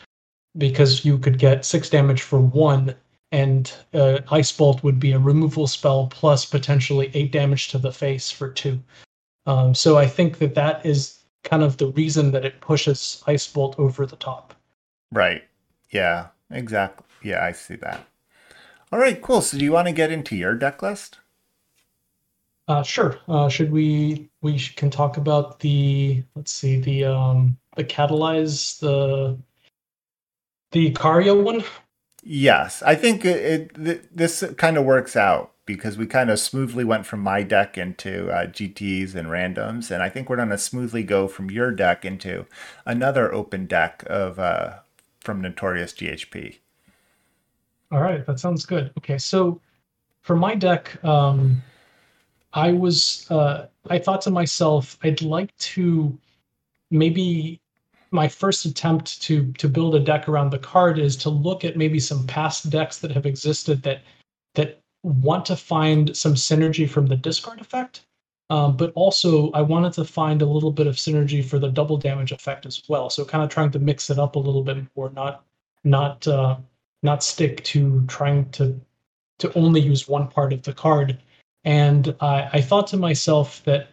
because 0.58 1.06
you 1.06 1.18
could 1.18 1.38
get 1.38 1.66
six 1.66 1.90
damage 1.90 2.22
for 2.22 2.40
one 2.40 2.96
and 3.32 3.74
uh, 3.94 4.20
Ice 4.32 4.52
Bolt 4.52 4.84
would 4.84 5.00
be 5.00 5.12
a 5.12 5.20
removal 5.20 5.68
spell 5.68 6.08
plus 6.08 6.46
potentially 6.46 7.12
eight 7.14 7.32
damage 7.32 7.68
to 7.70 7.78
the 7.78 7.92
face 7.92 8.32
for 8.32 8.50
two. 8.50 8.82
Um, 9.46 9.76
so 9.76 9.98
I 9.98 10.08
think 10.08 10.40
that 10.40 10.56
that 10.56 10.86
is 10.86 11.17
kind 11.48 11.64
of 11.64 11.78
the 11.78 11.88
reason 11.88 12.32
that 12.32 12.46
it 12.46 12.62
pushes 12.62 13.24
Ice 13.28 13.48
Bolt 13.48 13.76
over 13.80 14.06
the 14.06 14.16
top. 14.18 14.54
Right. 15.12 15.44
Yeah. 15.90 16.28
Exactly. 16.52 17.06
Yeah, 17.24 17.44
I 17.44 17.52
see 17.52 17.76
that. 17.78 18.06
All 18.92 19.00
right. 19.00 19.22
Cool. 19.22 19.42
So 19.42 19.58
do 19.58 19.64
you 19.64 19.72
want 19.72 19.88
to 19.88 19.94
get 19.94 20.12
into 20.12 20.36
your 20.36 20.54
deck 20.54 20.82
list? 20.82 21.18
Uh, 22.68 22.84
sure. 22.84 23.18
Uh, 23.28 23.48
should 23.50 23.72
we? 23.72 24.30
We 24.42 24.60
can 24.60 24.90
talk 24.90 25.18
about 25.18 25.60
the. 25.60 26.24
Let's 26.36 26.52
see 26.52 26.80
the 26.80 27.06
um 27.06 27.58
the 27.76 27.84
catalyze 27.84 28.80
the 28.80 29.38
the 30.72 30.92
Icaria 30.92 31.42
one. 31.42 31.64
Yes, 32.24 32.84
I 32.84 32.96
think 32.96 33.24
it, 33.24 33.72
it 33.78 34.16
this 34.16 34.44
kind 34.58 34.78
of 34.78 34.84
works 34.84 35.16
out 35.16 35.54
because 35.68 35.98
we 35.98 36.08
kind 36.08 36.32
of 36.32 36.40
smoothly 36.40 36.84
went 36.84 37.06
from 37.06 37.20
my 37.20 37.44
deck 37.44 37.78
into 37.78 38.32
uh, 38.32 38.48
GTs 38.48 39.14
and 39.14 39.28
randoms, 39.28 39.92
and 39.92 40.02
I 40.02 40.10
think 40.10 40.30
we're 40.30 40.38
going 40.38 40.50
to 40.50 40.58
smoothly 40.58 41.04
go 41.04 41.28
from 41.28 41.52
your 41.52 41.72
deck 41.72 42.04
into 42.04 42.48
another 42.86 43.32
open 43.32 43.68
deck 43.68 44.04
of 44.08 44.40
uh, 44.40 44.78
from 45.20 45.42
Notorious 45.42 45.94
GHP. 45.94 46.58
All 47.92 48.02
right, 48.02 48.26
that 48.26 48.40
sounds 48.40 48.66
good. 48.66 48.92
Okay, 48.98 49.18
so 49.18 49.62
for 50.22 50.36
my 50.36 50.56
deck, 50.56 51.04
um, 51.04 51.62
I 52.54 52.72
was 52.72 53.30
uh, 53.30 53.68
I 53.90 54.00
thought 54.00 54.22
to 54.22 54.32
myself, 54.32 54.98
I'd 55.04 55.22
like 55.22 55.56
to 55.58 56.18
maybe 56.90 57.62
my 58.12 58.28
first 58.28 58.66
attempt 58.66 59.22
to 59.24 59.52
to 59.54 59.68
build 59.68 59.96
a 59.96 60.00
deck 60.00 60.30
around 60.30 60.52
the 60.52 60.60
card 60.60 60.98
is 60.98 61.18
to 61.18 61.30
look 61.30 61.66
at 61.66 61.76
maybe 61.76 62.00
some 62.00 62.26
past 62.26 62.70
decks 62.70 63.00
that 63.00 63.12
have 63.12 63.26
existed 63.26 63.84
that 63.84 64.02
that 64.56 64.82
want 65.08 65.46
to 65.46 65.56
find 65.56 66.16
some 66.16 66.34
synergy 66.34 66.90
from 66.90 67.08
the 67.08 67.16
discard 67.16 67.60
effect 67.62 68.06
um, 68.50 68.78
but 68.78 68.92
also 68.96 69.52
i 69.52 69.62
wanted 69.62 69.94
to 69.94 70.06
find 70.06 70.42
a 70.42 70.46
little 70.46 70.72
bit 70.72 70.88
of 70.88 70.96
synergy 70.96 71.44
for 71.44 71.60
the 71.60 71.70
double 71.70 71.98
damage 71.98 72.32
effect 72.32 72.66
as 72.66 72.82
well 72.88 73.10
so 73.10 73.26
kind 73.26 73.44
of 73.44 73.50
trying 73.50 73.72
to 73.72 73.80
mix 73.80 74.10
it 74.10 74.20
up 74.20 74.36
a 74.36 74.40
little 74.40 74.64
bit 74.64 74.78
more 74.96 75.10
not 75.12 75.44
not 75.84 76.28
uh, 76.28 76.56
not 77.04 77.24
stick 77.24 77.64
to 77.64 78.04
trying 78.08 78.50
to 78.52 78.80
to 79.40 79.54
only 79.54 79.80
use 79.82 80.08
one 80.08 80.28
part 80.28 80.54
of 80.54 80.64
the 80.64 80.74
card 80.74 81.18
and 81.64 82.16
i 82.22 82.50
i 82.54 82.62
thought 82.62 82.88
to 82.88 82.98
myself 82.98 83.64
that 83.64 83.90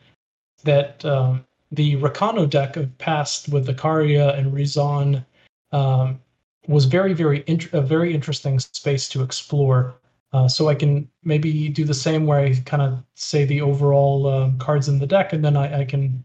that 0.64 1.04
um, 1.04 1.44
the 1.72 1.96
Rakano 1.96 2.48
deck 2.48 2.76
of 2.76 2.96
past 2.98 3.48
with 3.48 3.66
the 3.66 3.74
Karia 3.74 4.36
and 4.36 4.52
Rizan 4.52 5.24
um, 5.72 6.20
was 6.66 6.84
very, 6.84 7.12
very 7.12 7.44
int- 7.46 7.72
a 7.72 7.80
very 7.80 8.14
interesting 8.14 8.58
space 8.58 9.08
to 9.10 9.22
explore. 9.22 9.94
Uh, 10.34 10.48
so 10.48 10.68
I 10.68 10.74
can 10.74 11.08
maybe 11.22 11.68
do 11.68 11.84
the 11.84 11.94
same 11.94 12.26
where 12.26 12.40
I 12.40 12.54
kind 12.66 12.82
of 12.82 13.00
say 13.14 13.44
the 13.44 13.60
overall 13.60 14.26
uh, 14.26 14.50
cards 14.58 14.88
in 14.88 14.98
the 14.98 15.06
deck, 15.06 15.32
and 15.32 15.44
then 15.44 15.56
I, 15.56 15.82
I 15.82 15.84
can 15.84 16.24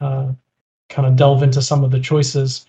uh, 0.00 0.32
kind 0.88 1.06
of 1.06 1.14
delve 1.14 1.42
into 1.42 1.60
some 1.60 1.84
of 1.84 1.90
the 1.90 2.00
choices. 2.00 2.64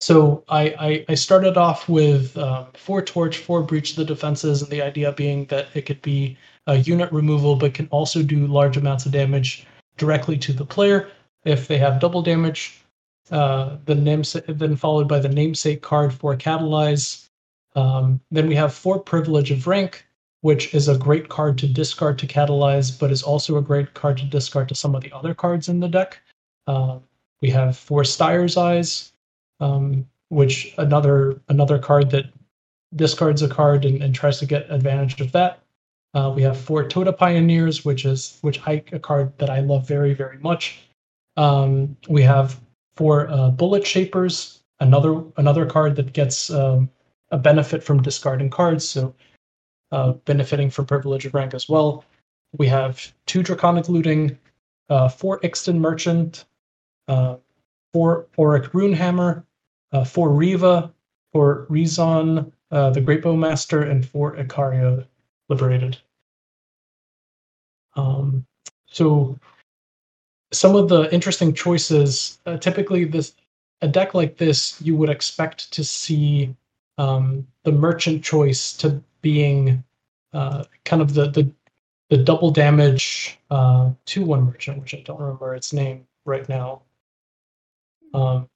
So 0.00 0.44
I, 0.50 0.74
I, 0.78 1.04
I 1.08 1.14
started 1.14 1.56
off 1.56 1.88
with 1.88 2.36
um, 2.36 2.66
four 2.74 3.00
torch, 3.00 3.38
four 3.38 3.62
breach 3.62 3.96
the 3.96 4.04
defenses, 4.04 4.60
and 4.60 4.70
the 4.70 4.82
idea 4.82 5.12
being 5.12 5.46
that 5.46 5.68
it 5.72 5.86
could 5.86 6.02
be 6.02 6.36
a 6.66 6.76
unit 6.76 7.10
removal, 7.10 7.56
but 7.56 7.72
can 7.72 7.88
also 7.90 8.22
do 8.22 8.46
large 8.46 8.76
amounts 8.76 9.06
of 9.06 9.12
damage 9.12 9.66
directly 9.96 10.36
to 10.36 10.52
the 10.52 10.66
player. 10.66 11.08
If 11.46 11.68
they 11.68 11.78
have 11.78 12.00
double 12.00 12.20
damage, 12.20 12.82
uh, 13.30 13.78
the 13.86 13.94
namesake, 13.94 14.44
then 14.46 14.76
followed 14.76 15.08
by 15.08 15.20
the 15.20 15.30
namesake 15.30 15.80
card 15.80 16.12
for 16.12 16.36
catalyze. 16.36 17.30
Um, 17.74 18.20
then 18.30 18.46
we 18.46 18.54
have 18.54 18.74
four 18.74 18.98
privilege 18.98 19.50
of 19.50 19.66
rank, 19.66 20.06
which 20.42 20.74
is 20.74 20.88
a 20.88 20.98
great 20.98 21.28
card 21.28 21.58
to 21.58 21.66
discard 21.66 22.18
to 22.18 22.26
catalyze, 22.26 22.98
but 22.98 23.10
is 23.10 23.22
also 23.22 23.56
a 23.56 23.62
great 23.62 23.94
card 23.94 24.18
to 24.18 24.24
discard 24.24 24.68
to 24.68 24.74
some 24.74 24.94
of 24.94 25.02
the 25.02 25.12
other 25.12 25.34
cards 25.34 25.68
in 25.68 25.80
the 25.80 25.88
deck. 25.88 26.20
Uh, 26.66 26.98
we 27.40 27.50
have 27.50 27.76
four 27.76 28.04
Styre's 28.04 28.56
Eyes, 28.56 29.12
um, 29.60 30.06
which 30.28 30.74
another 30.78 31.40
another 31.48 31.78
card 31.78 32.10
that 32.10 32.26
discards 32.96 33.42
a 33.42 33.48
card 33.48 33.84
and, 33.84 34.02
and 34.02 34.14
tries 34.14 34.38
to 34.38 34.46
get 34.46 34.70
advantage 34.70 35.20
of 35.20 35.32
that. 35.32 35.60
Uh, 36.14 36.32
we 36.34 36.42
have 36.42 36.58
four 36.58 36.84
Tota 36.84 37.12
Pioneers, 37.12 37.84
which 37.84 38.04
is 38.04 38.38
which 38.42 38.60
I 38.66 38.82
a 38.92 38.98
card 38.98 39.36
that 39.38 39.50
I 39.50 39.60
love 39.60 39.86
very 39.86 40.14
very 40.14 40.38
much. 40.38 40.80
Um, 41.36 41.96
we 42.08 42.22
have 42.22 42.60
four 42.96 43.28
uh, 43.28 43.50
Bullet 43.50 43.86
Shapers, 43.86 44.60
another 44.80 45.22
another 45.36 45.66
card 45.66 45.96
that 45.96 46.12
gets 46.12 46.50
um, 46.50 46.88
a 47.30 47.38
benefit 47.38 47.82
from 47.82 48.02
discarding 48.02 48.50
cards, 48.50 48.88
so 48.88 49.14
uh, 49.92 50.12
benefiting 50.24 50.70
from 50.70 50.86
Privilege 50.86 51.26
of 51.26 51.34
Rank 51.34 51.54
as 51.54 51.68
well. 51.68 52.04
We 52.56 52.66
have 52.68 53.12
two 53.26 53.42
Draconic 53.42 53.88
Looting, 53.88 54.38
uh, 54.88 55.08
four 55.08 55.40
Ixtun 55.40 55.78
Merchant, 55.78 56.44
uh, 57.08 57.36
four 57.92 58.26
Auric 58.38 58.70
Runehammer, 58.72 59.44
uh, 59.92 60.04
four 60.04 60.30
Riva, 60.30 60.92
four 61.32 61.66
Rizan, 61.68 62.52
uh, 62.70 62.90
the 62.90 63.00
Great 63.00 63.22
Bowmaster, 63.22 63.88
and 63.90 64.06
four 64.06 64.36
Icaria 64.36 65.06
liberated. 65.48 65.96
Um, 67.96 68.44
so 68.86 69.38
some 70.52 70.76
of 70.76 70.88
the 70.88 71.12
interesting 71.12 71.52
choices, 71.52 72.38
uh, 72.46 72.56
typically 72.56 73.04
this 73.04 73.34
a 73.82 73.88
deck 73.88 74.14
like 74.14 74.36
this, 74.36 74.80
you 74.80 74.96
would 74.96 75.10
expect 75.10 75.70
to 75.72 75.84
see 75.84 76.54
um, 76.98 77.46
the 77.64 77.72
merchant 77.72 78.22
choice 78.22 78.72
to 78.74 79.02
being 79.22 79.82
uh, 80.32 80.64
kind 80.84 81.02
of 81.02 81.14
the 81.14 81.30
the, 81.30 81.50
the 82.10 82.18
double 82.18 82.50
damage 82.50 83.38
uh, 83.50 83.90
two 84.04 84.24
one 84.24 84.44
merchant, 84.44 84.80
which 84.80 84.94
I 84.94 85.02
don't 85.04 85.20
remember 85.20 85.54
its 85.54 85.72
name 85.72 86.06
right 86.24 86.48
now. 86.48 86.82
Um, 88.12 88.48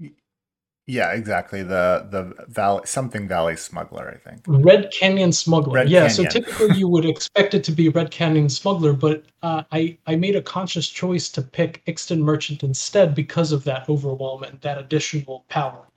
yeah, 0.89 1.13
exactly. 1.13 1.63
The 1.63 2.07
the 2.11 2.47
valley 2.49 2.83
something 2.87 3.29
valley 3.29 3.57
smuggler, 3.57 4.09
I 4.09 4.17
think. 4.17 4.43
Red 4.47 4.91
Canyon 4.91 5.33
smuggler. 5.33 5.75
Red 5.75 5.91
yeah, 5.91 6.09
Canyon. 6.09 6.31
so 6.31 6.41
typically 6.41 6.79
you 6.79 6.89
would 6.89 7.05
expect 7.15 7.53
it 7.53 7.63
to 7.65 7.73
be 7.73 7.91
Red 7.91 8.11
Canyon 8.11 8.49
smuggler, 8.49 8.95
but 8.95 9.25
uh, 9.43 9.65
I 9.71 9.99
I 10.07 10.17
made 10.17 10.35
a 10.35 10.41
conscious 10.41 10.89
choice 10.89 11.29
to 11.31 11.43
pick 11.43 11.85
Ixtun 11.87 12.21
Merchant 12.21 12.63
instead 12.63 13.15
because 13.15 13.53
of 13.53 13.65
that 13.65 13.87
overwhelm 13.91 14.45
and 14.45 14.59
that 14.63 14.79
additional 14.79 15.45
power. 15.51 15.89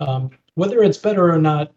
Um, 0.00 0.30
whether 0.56 0.82
it's 0.82 0.98
better 0.98 1.30
or 1.32 1.38
not, 1.38 1.72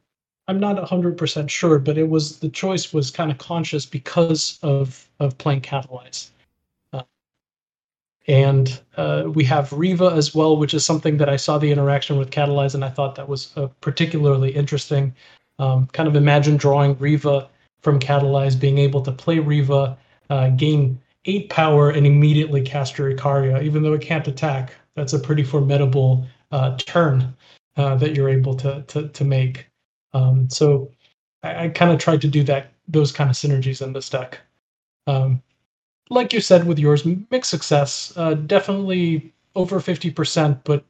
I'm 0.47 0.59
not 0.59 0.83
hundred 0.89 1.15
percent 1.15 1.51
sure, 1.51 1.77
but 1.77 1.97
it 1.97 2.09
was 2.09 2.39
the 2.39 2.49
choice 2.49 2.91
was 2.91 3.11
kind 3.11 3.31
of 3.31 3.37
conscious 3.37 3.85
because 3.85 4.57
of 4.63 5.07
of 5.19 5.37
playing 5.37 5.61
Catalyze. 5.61 6.29
Uh, 6.91 7.03
and 8.27 8.81
uh, 8.97 9.25
we 9.31 9.43
have 9.43 9.71
Riva 9.71 10.07
as 10.15 10.33
well, 10.33 10.57
which 10.57 10.73
is 10.73 10.83
something 10.83 11.17
that 11.17 11.29
I 11.29 11.35
saw 11.35 11.59
the 11.59 11.71
interaction 11.71 12.17
with 12.17 12.31
Catalyze, 12.31 12.73
and 12.73 12.83
I 12.83 12.89
thought 12.89 13.13
that 13.15 13.29
was 13.29 13.55
uh, 13.57 13.67
particularly 13.79 14.49
interesting. 14.51 15.13
Um, 15.59 15.87
kind 15.87 16.09
of 16.09 16.15
imagine 16.15 16.57
drawing 16.57 16.97
Riva 16.97 17.47
from 17.81 17.99
Catalyze, 17.99 18.59
being 18.59 18.79
able 18.79 19.01
to 19.01 19.11
play 19.11 19.39
Riva, 19.39 19.97
uh, 20.31 20.49
gain 20.49 20.99
eight 21.25 21.49
power, 21.49 21.91
and 21.91 22.07
immediately 22.07 22.61
cast 22.61 22.97
your 22.97 23.13
Icaria, 23.13 23.61
even 23.61 23.83
though 23.83 23.93
it 23.93 24.01
can't 24.01 24.27
attack. 24.27 24.73
That's 24.95 25.13
a 25.13 25.19
pretty 25.19 25.43
formidable 25.43 26.25
uh, 26.51 26.75
turn 26.77 27.35
uh, 27.77 27.95
that 27.95 28.15
you're 28.15 28.29
able 28.29 28.55
to 28.55 28.83
to, 28.87 29.07
to 29.09 29.23
make. 29.23 29.69
Um, 30.13 30.49
so 30.49 30.91
I, 31.43 31.65
I 31.65 31.69
kind 31.69 31.91
of 31.91 31.99
tried 31.99 32.21
to 32.21 32.27
do 32.27 32.43
that 32.43 32.73
those 32.87 33.11
kind 33.11 33.29
of 33.29 33.35
synergies 33.35 33.81
in 33.81 33.93
this 33.93 34.09
deck. 34.09 34.39
Um, 35.07 35.41
like 36.09 36.33
you 36.33 36.41
said 36.41 36.65
with 36.65 36.79
yours, 36.79 37.05
mixed 37.05 37.51
success. 37.51 38.13
Uh, 38.15 38.33
definitely 38.33 39.33
over 39.55 39.79
fifty 39.79 40.11
percent, 40.11 40.63
but 40.63 40.83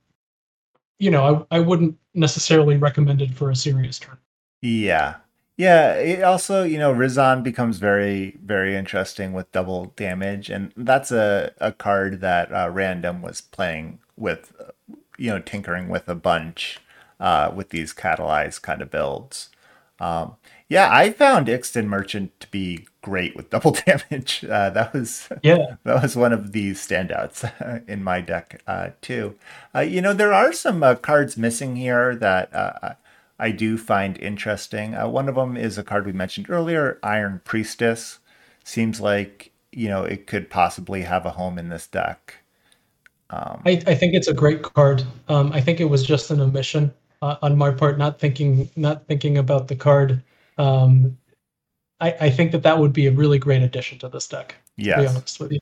you 1.00 1.12
know 1.12 1.46
I, 1.52 1.58
I 1.58 1.60
wouldn't 1.60 1.98
necessarily 2.14 2.78
recommend 2.78 3.22
it 3.22 3.34
for 3.34 3.52
a 3.52 3.56
serious 3.56 4.00
turn. 4.00 4.18
Yeah, 4.62 5.16
yeah, 5.60 5.96
it 5.96 6.24
also, 6.24 6.64
you 6.64 6.78
know, 6.78 6.94
Rizan 6.94 7.44
becomes 7.44 7.80
very, 7.80 8.38
very 8.42 8.78
interesting 8.78 9.34
with 9.34 9.52
double 9.52 9.88
damage, 9.98 10.50
and 10.50 10.72
that's 10.78 11.12
a, 11.12 11.52
a 11.60 11.74
card 11.74 12.22
that 12.22 12.50
uh, 12.54 12.70
Random 12.70 13.22
was 13.22 13.42
playing 13.42 14.00
with, 14.16 14.54
you 15.20 15.30
know, 15.30 15.40
tinkering 15.40 15.90
with 15.90 16.08
a 16.08 16.16
bunch 16.16 16.80
uh, 17.20 17.52
with 17.54 17.70
these 17.70 17.94
catalyzed 17.94 18.62
kind 18.62 18.82
of 18.82 18.90
builds. 18.90 19.50
Um, 20.00 20.36
yeah, 20.70 20.90
I 20.92 21.12
found 21.12 21.48
Ixtun 21.48 21.88
Merchant 21.88 22.40
to 22.40 22.48
be 22.50 22.88
great 23.02 23.36
with 23.36 23.50
double 23.50 23.72
damage. 23.86 24.46
Uh, 24.46 24.70
that 24.70 24.94
was 24.94 25.30
yeah, 25.42 25.76
that 25.84 26.02
was 26.02 26.16
one 26.16 26.32
of 26.32 26.52
the 26.52 26.72
standouts 26.72 27.88
in 27.88 28.04
my 28.04 28.22
deck 28.22 28.62
uh, 28.68 28.90
too. 29.02 29.36
Uh, 29.76 29.82
you 29.82 30.02
know, 30.02 30.14
there 30.14 30.34
are 30.34 30.54
some 30.54 30.84
uh, 30.84 30.96
cards 30.96 31.38
missing 31.38 31.76
here 31.76 32.16
that 32.16 32.54
uh, 32.54 32.94
I 33.40 33.52
do 33.52 33.78
find 33.78 34.18
interesting. 34.18 34.96
Uh, 34.96 35.08
one 35.08 35.28
of 35.28 35.36
them 35.36 35.58
is 35.58 35.78
a 35.78 35.84
card 35.84 36.06
we 36.06 36.14
mentioned 36.14 36.50
earlier, 36.50 37.00
Iron 37.04 37.42
Priestess. 37.44 38.20
Seems 38.64 39.02
like 39.02 39.52
you 39.72 39.90
know 39.90 40.04
it 40.04 40.28
could 40.28 40.50
possibly 40.50 41.02
have 41.02 41.26
a 41.26 41.32
home 41.32 41.58
in 41.58 41.70
this 41.70 41.88
deck. 41.88 42.38
Um, 43.30 43.62
I, 43.66 43.82
I 43.86 43.96
think 43.96 44.16
it's 44.16 44.28
a 44.28 44.34
great 44.34 44.64
card. 44.64 45.04
Um, 45.28 45.52
I 45.54 45.62
think 45.62 45.80
it 45.80 45.86
was 45.86 46.04
just 46.04 46.32
an 46.32 46.42
omission 46.42 46.92
uh, 47.22 47.36
on 47.42 47.58
my 47.58 47.72
part, 47.72 47.98
not 47.98 48.20
thinking 48.20 48.70
not 48.76 49.08
thinking 49.08 49.38
about 49.38 49.68
the 49.68 49.76
card. 49.76 50.24
Um, 50.58 51.18
I, 52.02 52.16
I 52.22 52.30
think 52.30 52.52
that 52.54 52.64
that 52.64 52.80
would 52.80 52.94
be 52.94 53.08
a 53.08 53.12
really 53.12 53.40
great 53.40 53.62
addition 53.62 54.00
to 54.00 54.10
this 54.10 54.28
deck. 54.28 54.56
Yes. 54.78 54.96
To 54.96 55.02
be 55.02 55.08
honest 55.08 55.40
with 55.40 55.52
you. 55.52 55.60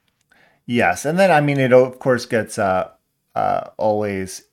Yes, 0.65 1.05
and 1.05 1.17
then 1.17 1.31
I 1.31 1.41
mean 1.41 1.59
it 1.59 1.73
of 1.73 1.99
course 1.99 2.25
gets 2.25 2.57
uh, 2.59 2.89
uh, 3.35 3.69
always 3.77 4.43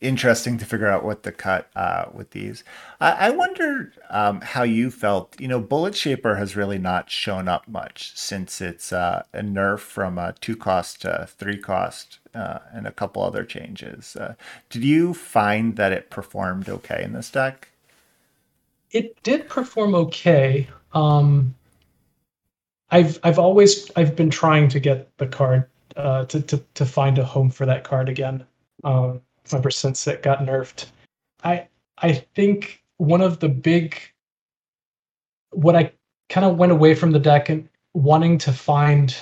interesting 0.00 0.56
to 0.58 0.64
figure 0.64 0.88
out 0.88 1.04
what 1.04 1.22
to 1.22 1.32
cut 1.32 1.70
uh, 1.76 2.06
with 2.12 2.30
these. 2.30 2.64
I, 3.00 3.12
I 3.12 3.30
wonder 3.30 3.92
um, 4.08 4.40
how 4.40 4.62
you 4.62 4.90
felt. 4.90 5.38
You 5.40 5.48
know, 5.48 5.60
Bullet 5.60 5.94
Shaper 5.94 6.36
has 6.36 6.56
really 6.56 6.78
not 6.78 7.10
shown 7.10 7.48
up 7.48 7.68
much 7.68 8.12
since 8.16 8.60
it's 8.60 8.92
uh, 8.92 9.24
a 9.32 9.40
nerf 9.42 9.80
from 9.80 10.18
a 10.18 10.34
two 10.40 10.56
cost 10.56 11.02
to 11.02 11.28
three 11.30 11.58
cost 11.58 12.18
uh, 12.34 12.60
and 12.72 12.86
a 12.86 12.92
couple 12.92 13.22
other 13.22 13.44
changes. 13.44 14.16
Uh, 14.16 14.34
did 14.70 14.84
you 14.84 15.14
find 15.14 15.76
that 15.76 15.92
it 15.92 16.10
performed 16.10 16.68
okay 16.68 17.02
in 17.02 17.12
this 17.12 17.30
deck? 17.30 17.68
It 18.90 19.22
did 19.22 19.48
perform 19.48 19.94
okay. 19.94 20.66
Um, 20.92 21.54
I've 22.90 23.20
I've 23.22 23.38
always 23.38 23.90
I've 23.96 24.16
been 24.16 24.30
trying 24.30 24.68
to 24.68 24.80
get 24.80 25.16
the 25.18 25.26
card 25.26 25.68
uh, 25.96 26.24
to, 26.26 26.40
to 26.42 26.58
to 26.74 26.86
find 26.86 27.18
a 27.18 27.24
home 27.24 27.50
for 27.50 27.66
that 27.66 27.84
card 27.84 28.08
again. 28.08 28.44
Um, 28.82 29.20
ever 29.52 29.70
since 29.70 30.06
it 30.06 30.22
got 30.22 30.40
nerfed. 30.40 30.86
I 31.44 31.68
I 31.98 32.12
think 32.12 32.82
one 32.98 33.20
of 33.20 33.40
the 33.40 33.48
big 33.48 34.00
what 35.52 35.76
I 35.76 35.92
kind 36.28 36.46
of 36.46 36.56
went 36.56 36.72
away 36.72 36.94
from 36.94 37.10
the 37.10 37.18
deck 37.18 37.48
and 37.48 37.68
wanting 37.94 38.38
to 38.38 38.52
find 38.52 39.16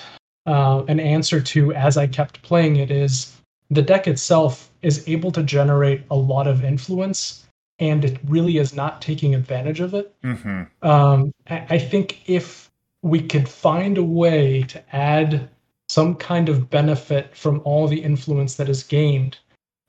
uh, 0.47 0.85
an 0.89 1.01
answer 1.01 1.41
to 1.41 1.73
as 1.73 1.97
I 1.97 2.07
kept 2.07 2.43
playing 2.43 2.77
it 2.77 2.91
is 2.91 3.35
the 3.71 3.83
deck 3.83 4.07
itself 4.07 4.71
is 4.83 5.07
able 5.09 5.33
to 5.33 5.43
generate 5.43 6.03
a 6.11 6.17
lot 6.17 6.47
of 6.47 6.65
influence 6.65 7.47
and 7.79 8.05
it 8.05 8.19
really 8.27 8.59
is 8.59 8.75
not 8.75 9.01
taking 9.01 9.35
advantage 9.35 9.81
of 9.81 9.95
it. 9.95 10.15
Mm-hmm. 10.23 10.87
Um, 10.87 11.33
I 11.49 11.79
think 11.79 12.29
if 12.29 12.71
we 13.03 13.21
could 13.21 13.49
find 13.49 13.97
a 13.97 14.03
way 14.03 14.63
to 14.65 14.97
add 14.97 15.49
some 15.89 16.15
kind 16.17 16.49
of 16.49 16.69
benefit 16.69 17.35
from 17.37 17.63
all 17.65 17.87
the 17.87 18.03
influence 18.03 18.57
that 18.57 18.69
is 18.69 18.83
gained 18.83 19.39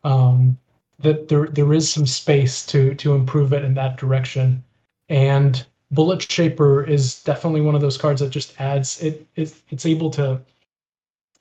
um, 0.04 0.58
that 1.00 1.28
there 1.28 1.48
there 1.48 1.74
is 1.74 1.92
some 1.92 2.06
space 2.06 2.66
to 2.68 2.96
to 2.96 3.14
improve 3.14 3.54
it 3.54 3.64
in 3.64 3.74
that 3.76 3.98
direction. 3.98 4.64
And 5.10 5.66
Bullet 5.92 6.22
Shaper 6.22 6.84
is 6.84 7.24
definitely 7.24 7.62
one 7.62 7.76
of 7.76 7.82
those 7.82 7.98
cards 7.98 8.22
that 8.22 8.30
just 8.30 8.60
adds 8.62 9.02
it. 9.02 9.26
It's, 9.36 9.62
it's 9.70 9.86
able 9.86 10.12
to 10.12 10.40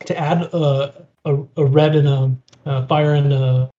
to 0.06 0.16
add 0.16 0.42
a, 0.42 1.06
a, 1.24 1.38
a 1.56 1.64
red 1.64 1.96
and 1.96 2.08
a, 2.08 2.36
a 2.64 2.86
fire 2.86 3.14
and 3.14 3.32
a 3.32 3.70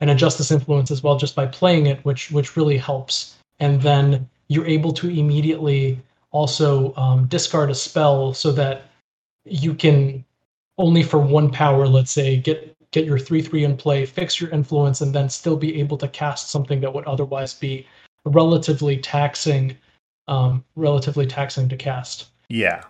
and 0.00 0.10
a 0.10 0.14
justice 0.14 0.50
influence 0.50 0.90
as 0.90 1.02
well 1.02 1.16
just 1.16 1.34
by 1.34 1.46
playing 1.46 1.86
it, 1.86 2.04
which 2.04 2.30
which 2.30 2.56
really 2.56 2.76
helps. 2.76 3.36
And 3.60 3.80
then 3.82 4.28
you're 4.48 4.66
able 4.66 4.92
to 4.94 5.08
immediately 5.08 6.00
also 6.32 6.94
um, 6.96 7.26
discard 7.26 7.70
a 7.70 7.74
spell 7.74 8.34
so 8.34 8.52
that 8.52 8.84
you 9.44 9.74
can 9.74 10.24
only 10.78 11.02
for 11.02 11.18
one 11.18 11.50
power, 11.50 11.86
let's 11.86 12.10
say, 12.10 12.36
get 12.36 12.76
get 12.92 13.04
your 13.04 13.18
3 13.18 13.42
3 13.42 13.64
in 13.64 13.76
play, 13.76 14.06
fix 14.06 14.40
your 14.40 14.50
influence, 14.50 15.00
and 15.00 15.14
then 15.14 15.28
still 15.28 15.56
be 15.56 15.80
able 15.80 15.96
to 15.98 16.08
cast 16.08 16.50
something 16.50 16.80
that 16.80 16.92
would 16.92 17.06
otherwise 17.06 17.54
be 17.54 17.86
relatively 18.24 18.96
taxing, 18.98 19.76
um, 20.28 20.64
relatively 20.76 21.26
taxing 21.26 21.68
to 21.68 21.76
cast. 21.76 22.26
Yeah. 22.48 22.84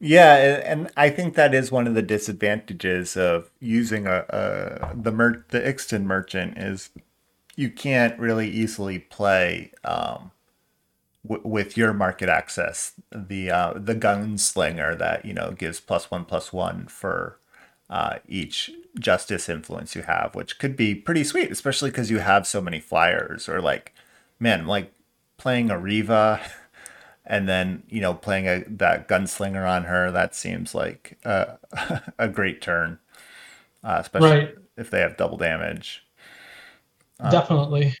Yeah, 0.00 0.60
and 0.66 0.90
I 0.96 1.08
think 1.08 1.34
that 1.34 1.54
is 1.54 1.72
one 1.72 1.86
of 1.86 1.94
the 1.94 2.02
disadvantages 2.02 3.16
of 3.16 3.50
using 3.60 4.06
a, 4.06 4.24
a 4.28 4.94
the 4.94 5.12
mer- 5.12 5.46
the 5.48 5.60
Ixtun 5.60 6.04
merchant 6.04 6.58
is 6.58 6.90
you 7.56 7.70
can't 7.70 8.18
really 8.18 8.50
easily 8.50 8.98
play 8.98 9.72
um, 9.84 10.32
with 11.22 11.76
your 11.76 11.92
market 11.94 12.28
access 12.28 12.92
the 13.10 13.50
uh, 13.50 13.72
the 13.76 13.94
gunslinger 13.94 14.98
that 14.98 15.24
you 15.24 15.32
know 15.32 15.52
gives 15.52 15.80
plus 15.80 16.10
one 16.10 16.24
plus 16.24 16.52
one 16.52 16.86
for 16.86 17.38
uh, 17.94 18.18
each 18.28 18.72
justice 18.98 19.48
influence 19.48 19.94
you 19.94 20.02
have, 20.02 20.34
which 20.34 20.58
could 20.58 20.74
be 20.76 20.96
pretty 20.96 21.22
sweet, 21.22 21.52
especially 21.52 21.90
because 21.90 22.10
you 22.10 22.18
have 22.18 22.44
so 22.44 22.60
many 22.60 22.80
flyers. 22.80 23.48
Or 23.48 23.60
like, 23.60 23.94
man, 24.40 24.66
like 24.66 24.92
playing 25.36 25.70
a 25.70 25.78
Riva 25.78 26.40
and 27.24 27.48
then 27.48 27.84
you 27.88 28.00
know 28.00 28.12
playing 28.12 28.48
a 28.48 28.64
that 28.66 29.06
gunslinger 29.06 29.64
on 29.64 29.84
her. 29.84 30.10
That 30.10 30.34
seems 30.34 30.74
like 30.74 31.18
a, 31.24 31.56
a 32.18 32.26
great 32.26 32.60
turn, 32.60 32.98
uh, 33.84 33.98
especially 34.00 34.28
right. 34.28 34.54
if 34.76 34.90
they 34.90 34.98
have 34.98 35.16
double 35.16 35.36
damage. 35.36 36.04
Uh, 37.20 37.30
Definitely. 37.30 37.94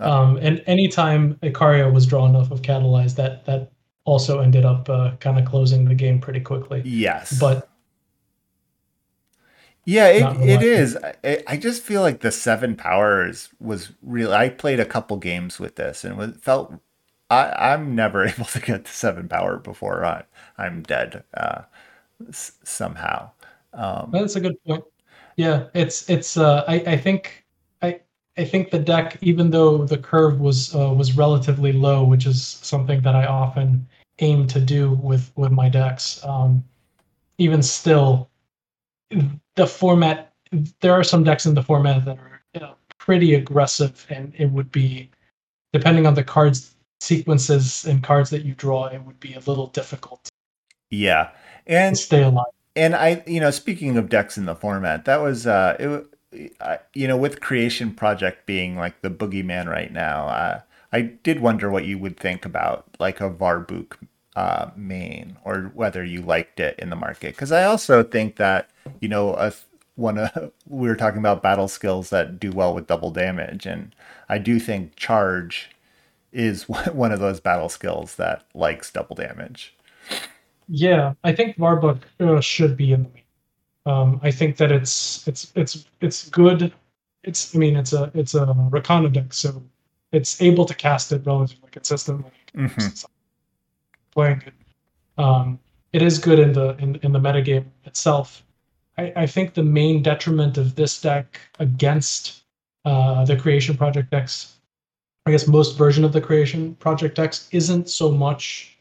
Uh, 0.00 0.10
um, 0.10 0.36
and 0.38 0.64
anytime 0.66 1.34
Icaria 1.42 1.92
was 1.92 2.06
drawn 2.06 2.34
off 2.34 2.50
of 2.50 2.62
Catalyze, 2.62 3.14
that 3.16 3.44
that 3.44 3.72
also 4.06 4.40
ended 4.40 4.64
up 4.64 4.88
uh, 4.88 5.16
kind 5.20 5.38
of 5.38 5.44
closing 5.44 5.84
the 5.84 5.94
game 5.94 6.18
pretty 6.18 6.40
quickly. 6.40 6.80
Yes. 6.86 7.38
But 7.38 7.68
yeah, 9.84 10.08
it, 10.08 10.48
it 10.48 10.62
is. 10.62 10.96
I, 10.96 11.42
I, 11.46 11.56
just 11.56 11.82
feel 11.82 12.00
like 12.00 12.20
the 12.20 12.32
seven 12.32 12.76
powers 12.76 13.50
was 13.60 13.92
real. 14.02 14.32
I 14.32 14.48
played 14.48 14.80
a 14.80 14.84
couple 14.84 15.16
games 15.18 15.58
with 15.58 15.76
this 15.76 16.04
and 16.04 16.20
it 16.20 16.40
felt 16.40 16.72
I, 17.30 17.72
I'm 17.72 17.94
never 17.94 18.24
able 18.28 18.46
to 18.46 18.60
get 18.60 18.84
to 18.84 18.92
seven 18.92 19.28
power 19.28 19.58
before 19.58 20.04
I, 20.04 20.24
I'm 20.58 20.82
dead 20.82 21.24
uh, 21.34 21.62
s- 22.28 22.52
somehow. 22.62 23.30
Um, 23.72 24.10
That's 24.12 24.36
a 24.36 24.40
good 24.40 24.62
point. 24.64 24.84
Yeah, 25.36 25.64
it's 25.74 26.08
it's. 26.08 26.36
Uh, 26.36 26.64
I 26.68 26.74
I 26.86 26.96
think 26.96 27.44
I 27.82 28.00
I 28.36 28.44
think 28.44 28.70
the 28.70 28.78
deck, 28.78 29.18
even 29.20 29.50
though 29.50 29.84
the 29.84 29.98
curve 29.98 30.40
was 30.40 30.74
uh, 30.74 30.92
was 30.92 31.16
relatively 31.16 31.72
low, 31.72 32.04
which 32.04 32.24
is 32.24 32.40
something 32.62 33.00
that 33.02 33.16
I 33.16 33.26
often 33.26 33.86
aim 34.20 34.46
to 34.46 34.60
do 34.60 34.92
with 35.02 35.32
with 35.34 35.50
my 35.50 35.68
decks. 35.68 36.24
Um, 36.24 36.62
even 37.38 37.62
still, 37.64 38.30
the 39.56 39.66
format 39.66 40.32
there 40.80 40.92
are 40.92 41.04
some 41.04 41.24
decks 41.24 41.46
in 41.46 41.54
the 41.54 41.62
format 41.62 42.04
that 42.04 42.18
are 42.18 42.40
you 42.54 42.60
know, 42.60 42.74
pretty 42.98 43.34
aggressive 43.34 44.06
and 44.08 44.32
it 44.38 44.46
would 44.46 44.70
be 44.70 45.10
depending 45.72 46.06
on 46.06 46.14
the 46.14 46.24
cards 46.24 46.74
sequences 47.00 47.84
and 47.84 48.02
cards 48.02 48.30
that 48.30 48.44
you 48.44 48.54
draw 48.54 48.86
it 48.86 49.02
would 49.02 49.18
be 49.20 49.34
a 49.34 49.40
little 49.40 49.66
difficult. 49.68 50.28
Yeah. 50.90 51.30
And 51.66 51.98
stay 51.98 52.22
alive 52.22 52.46
and 52.76 52.94
i 52.94 53.22
you 53.26 53.40
know 53.40 53.50
speaking 53.50 53.96
of 53.96 54.08
decks 54.08 54.36
in 54.36 54.46
the 54.46 54.54
format 54.54 55.04
that 55.04 55.20
was 55.20 55.46
uh 55.46 55.76
it 55.78 56.50
uh, 56.60 56.76
you 56.94 57.06
know 57.06 57.16
with 57.16 57.40
creation 57.40 57.92
project 57.92 58.46
being 58.46 58.76
like 58.76 59.00
the 59.02 59.10
boogeyman 59.10 59.66
right 59.66 59.92
now 59.92 60.26
uh, 60.26 60.60
i 60.92 61.00
did 61.00 61.40
wonder 61.40 61.70
what 61.70 61.84
you 61.84 61.98
would 61.98 62.18
think 62.18 62.44
about 62.44 62.86
like 62.98 63.20
a 63.20 63.30
varbuk 63.30 63.96
uh, 64.36 64.70
main 64.76 65.36
or 65.44 65.70
whether 65.74 66.04
you 66.04 66.20
liked 66.20 66.60
it 66.60 66.78
in 66.78 66.90
the 66.90 66.96
market. 66.96 67.34
Because 67.34 67.52
I 67.52 67.64
also 67.64 68.02
think 68.02 68.36
that, 68.36 68.70
you 69.00 69.08
know, 69.08 69.34
a, 69.34 69.52
one 69.96 70.18
of 70.18 70.52
we 70.68 70.88
were 70.88 70.96
talking 70.96 71.18
about 71.18 71.42
battle 71.42 71.68
skills 71.68 72.10
that 72.10 72.40
do 72.40 72.50
well 72.50 72.74
with 72.74 72.86
double 72.86 73.10
damage, 73.10 73.66
and 73.66 73.94
I 74.28 74.38
do 74.38 74.58
think 74.58 74.96
charge 74.96 75.70
is 76.32 76.68
one 76.68 77.12
of 77.12 77.20
those 77.20 77.40
battle 77.40 77.68
skills 77.68 78.16
that 78.16 78.44
likes 78.54 78.90
double 78.90 79.16
damage. 79.16 79.74
Yeah, 80.68 81.14
I 81.22 81.32
think 81.34 81.56
Varbok 81.56 82.00
uh, 82.20 82.40
should 82.40 82.76
be 82.76 82.92
in 82.92 83.04
the 83.04 83.08
main. 83.10 83.22
Um, 83.86 84.20
I 84.22 84.30
think 84.30 84.56
that 84.56 84.72
it's 84.72 85.28
it's 85.28 85.52
it's 85.54 85.86
it's 86.00 86.28
good. 86.30 86.72
It's 87.22 87.54
I 87.54 87.58
mean 87.58 87.76
it's 87.76 87.92
a 87.92 88.10
it's 88.14 88.34
a 88.34 88.46
Rakano 88.46 89.12
deck, 89.12 89.34
so 89.34 89.62
it's 90.10 90.40
able 90.40 90.64
to 90.64 90.74
cast 90.74 91.12
it 91.12 91.22
relatively 91.26 91.68
consistently. 91.70 92.30
Mm-hmm. 92.56 93.06
Playing 94.14 94.42
it, 94.46 94.54
um, 95.18 95.58
it 95.92 96.02
is 96.02 96.18
good 96.18 96.38
in 96.38 96.52
the 96.52 96.76
in, 96.78 96.96
in 96.96 97.12
the 97.12 97.18
metagame 97.18 97.66
itself. 97.84 98.44
I, 98.96 99.12
I 99.16 99.26
think 99.26 99.54
the 99.54 99.62
main 99.62 100.02
detriment 100.02 100.56
of 100.58 100.74
this 100.76 101.00
deck 101.00 101.40
against 101.58 102.44
uh, 102.84 103.24
the 103.24 103.36
creation 103.36 103.76
project 103.76 104.10
decks, 104.10 104.56
I 105.26 105.30
guess 105.30 105.46
most 105.48 105.76
version 105.76 106.04
of 106.04 106.12
the 106.12 106.20
creation 106.20 106.74
project 106.76 107.16
decks, 107.16 107.48
isn't 107.50 107.88
so 107.88 108.10
much 108.10 108.76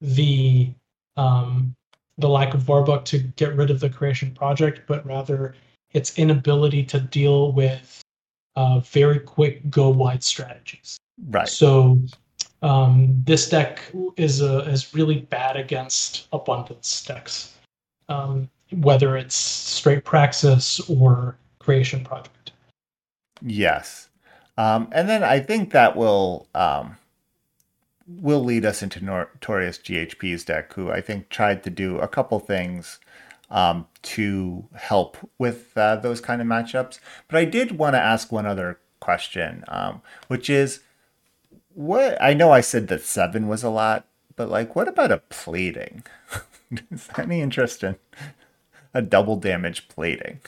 the 0.00 0.70
um, 1.16 1.74
the 2.18 2.28
lack 2.28 2.54
of 2.54 2.62
Varbok 2.62 3.04
to 3.06 3.18
get 3.18 3.56
rid 3.56 3.70
of 3.70 3.80
the 3.80 3.90
creation 3.90 4.32
project, 4.32 4.82
but 4.86 5.04
rather 5.06 5.54
its 5.92 6.18
inability 6.18 6.84
to 6.84 7.00
deal 7.00 7.52
with 7.52 8.02
uh, 8.56 8.80
very 8.80 9.18
quick 9.18 9.68
go 9.70 9.88
wide 9.88 10.22
strategies. 10.22 10.96
Right. 11.28 11.48
So 11.48 11.98
um, 12.62 13.22
this 13.24 13.48
deck 13.48 13.80
is 14.16 14.40
a, 14.40 14.60
is 14.60 14.94
really 14.94 15.20
bad 15.20 15.56
against 15.56 16.28
abundance 16.32 17.04
decks, 17.04 17.54
um, 18.08 18.48
whether 18.72 19.16
it's 19.16 19.34
straight 19.34 20.04
Praxis 20.04 20.80
or 20.88 21.36
creation 21.58 22.04
project. 22.04 22.52
Yes, 23.42 24.08
um, 24.56 24.88
and 24.92 25.08
then 25.08 25.22
I 25.22 25.40
think 25.40 25.72
that 25.72 25.96
will 25.96 26.48
um, 26.54 26.96
will 28.06 28.44
lead 28.44 28.64
us 28.64 28.82
into 28.82 29.04
Notorious 29.04 29.78
GHP's 29.78 30.44
deck, 30.44 30.72
who 30.74 30.90
I 30.90 31.00
think 31.00 31.28
tried 31.28 31.62
to 31.64 31.70
do 31.70 31.98
a 31.98 32.08
couple 32.08 32.38
things 32.38 32.98
um, 33.50 33.86
to 34.02 34.66
help 34.74 35.16
with 35.38 35.76
uh, 35.76 35.96
those 35.96 36.20
kind 36.20 36.40
of 36.40 36.46
matchups. 36.46 36.98
But 37.28 37.38
I 37.38 37.44
did 37.44 37.78
want 37.78 37.94
to 37.94 38.00
ask 38.00 38.30
one 38.32 38.46
other 38.46 38.78
question, 39.00 39.64
um, 39.68 40.02
which 40.28 40.48
is 40.48 40.80
what 41.74 42.20
I 42.20 42.34
know 42.34 42.50
I 42.50 42.60
said 42.60 42.88
that 42.88 43.02
seven 43.02 43.48
was 43.48 43.62
a 43.62 43.70
lot, 43.70 44.06
but 44.36 44.48
like, 44.48 44.74
what 44.74 44.88
about 44.88 45.12
a 45.12 45.18
plating? 45.18 46.04
is 46.90 47.06
that 47.08 47.20
any 47.20 47.40
interest 47.40 47.82
in 47.82 47.96
a 48.92 49.02
double 49.02 49.36
damage 49.36 49.88
plating? 49.88 50.40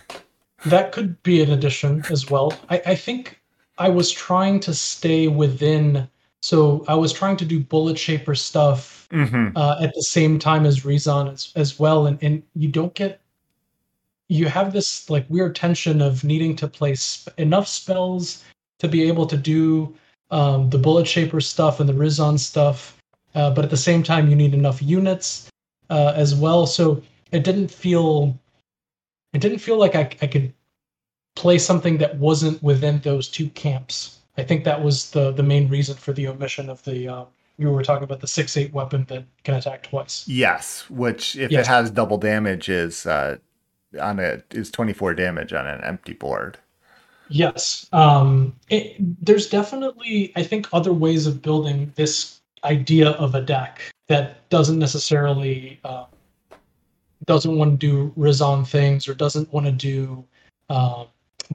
That 0.65 0.93
could 0.93 1.23
be 1.23 1.43
an 1.43 1.51
addition 1.51 2.05
as 2.11 2.31
well. 2.31 2.53
I, 2.71 2.83
I 2.87 2.95
think 2.95 3.41
I 3.79 3.89
was 3.89 4.11
trying 4.11 4.61
to 4.61 4.75
stay 4.75 5.29
within 5.29 6.09
so 6.47 6.85
I 6.87 6.95
was 6.95 7.13
trying 7.13 7.37
to 7.39 7.45
do 7.45 7.59
bullet 7.59 7.99
shaper 7.99 8.37
stuff 8.37 9.09
mm-hmm. 9.11 9.57
uh, 9.57 9.79
at 9.81 9.93
the 9.95 10.03
same 10.03 10.39
time 10.39 10.65
as 10.65 10.85
Rezon 10.85 11.33
as, 11.33 11.53
as 11.57 11.79
well, 11.79 12.07
and 12.07 12.23
and 12.23 12.43
you 12.55 12.69
don't 12.69 12.95
get 12.95 13.21
you 14.29 14.47
have 14.47 14.73
this 14.73 15.11
like 15.11 15.29
weird 15.29 15.57
tension 15.57 16.01
of 16.01 16.23
needing 16.23 16.55
to 16.57 16.69
place 16.69 17.27
enough 17.37 17.67
spells 17.67 18.45
to 18.79 18.87
be 18.87 19.09
able 19.09 19.27
to 19.27 19.37
do 19.37 19.93
um, 20.31 20.71
the 20.71 20.79
bullet 20.79 21.07
shaper 21.07 21.41
stuff 21.41 21.81
and 21.81 21.89
the 21.89 21.95
Rizon 21.95 22.39
stuff, 22.39 23.01
uh, 23.35 23.51
but 23.51 23.65
at 23.65 23.71
the 23.71 23.77
same 23.77 24.03
time 24.03 24.29
you 24.29 24.37
need 24.37 24.55
enough 24.55 24.83
units 24.83 25.51
uh, 25.91 26.13
as 26.17 26.35
well. 26.35 26.67
So 26.67 27.03
it 27.33 27.45
didn't 27.45 27.71
feel 27.71 28.39
it 29.33 29.41
didn't 29.41 29.59
feel 29.59 29.79
like 29.79 29.95
I, 29.95 30.11
I 30.23 30.27
could 30.27 30.53
play 31.35 31.59
something 31.59 31.99
that 31.99 32.17
wasn't 32.17 32.63
within 32.63 32.99
those 33.01 33.29
two 33.29 33.49
camps. 33.51 34.19
I 34.39 34.43
think 34.43 34.65
that 34.65 34.83
was 34.83 35.11
the 35.11 35.33
the 35.33 35.43
main 35.43 35.69
reason 35.69 35.97
for 35.97 36.13
the 36.13 36.29
omission 36.29 36.69
of 36.69 36.83
the. 36.85 37.09
Uh, 37.09 37.25
you 37.59 37.71
were 37.71 37.83
talking 37.83 38.05
about 38.05 38.21
the 38.21 38.27
six 38.27 38.57
eight 38.57 38.73
weapon 38.73 39.07
that 39.09 39.25
can 39.45 39.55
attack 39.55 39.83
twice. 39.83 40.29
Yes, 40.29 40.89
which 40.91 41.37
if 41.37 41.51
yes. 41.51 41.67
it 41.67 41.69
has 41.69 41.91
double 41.91 42.19
damage 42.19 42.69
is 42.69 43.07
uh, 43.07 43.39
on 44.01 44.19
a 44.19 44.43
is 44.51 44.71
twenty 44.71 44.93
four 44.93 45.15
damage 45.15 45.53
on 45.53 45.67
an 45.67 45.83
empty 45.83 46.13
board. 46.13 46.59
Yes, 47.29 47.89
um, 47.93 48.55
it, 48.71 48.97
there's 49.25 49.49
definitely 49.49 50.33
I 50.37 50.43
think 50.43 50.69
other 50.73 50.93
ways 50.93 51.27
of 51.27 51.43
building 51.43 51.93
this 51.97 52.41
idea 52.65 53.11
of 53.11 53.35
a 53.35 53.41
deck 53.41 53.81
that 54.09 54.49
doesn't 54.49 54.79
necessarily 54.79 55.81
uh, 55.85 56.07
doesn't 57.25 57.57
want 57.57 57.81
to 57.81 57.87
do 57.87 58.13
Rizon 58.17 58.65
things 58.65 59.09
or 59.09 59.15
doesn't 59.15 59.53
want 59.53 59.67
to 59.67 59.73
do 59.73 60.25
uh, 60.71 61.07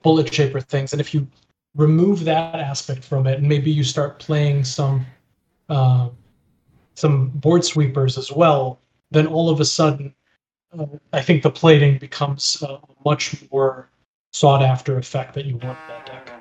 bullet 0.04 0.34
shaper 0.34 0.60
things. 0.60 0.92
And 0.92 1.00
if 1.00 1.14
you 1.14 1.28
remove 1.76 2.26
that 2.26 2.56
aspect 2.56 3.04
from 3.04 3.26
it, 3.28 3.40
and 3.40 3.48
maybe 3.48 3.72
you 3.72 3.84
start 3.84 4.20
playing 4.20 4.66
some 4.66 5.06
uh, 5.70 6.10
some 6.96 7.30
board 7.30 7.64
sweepers 7.64 8.18
as 8.18 8.32
well, 8.32 8.80
then 9.12 9.26
all 9.26 9.50
of 9.50 9.62
a 9.62 9.66
sudden, 9.66 10.14
uh, 10.78 10.86
I 11.14 11.22
think 11.22 11.44
the 11.44 11.50
plating 11.52 11.98
becomes 11.98 12.62
a 12.62 12.80
much 13.06 13.36
more 13.52 13.90
sought 14.32 14.64
after 14.64 14.98
effect 14.98 15.34
that 15.36 15.46
you 15.46 15.58
want 15.58 15.78
in 15.84 15.88
that 15.88 16.06
deck. 16.06 16.32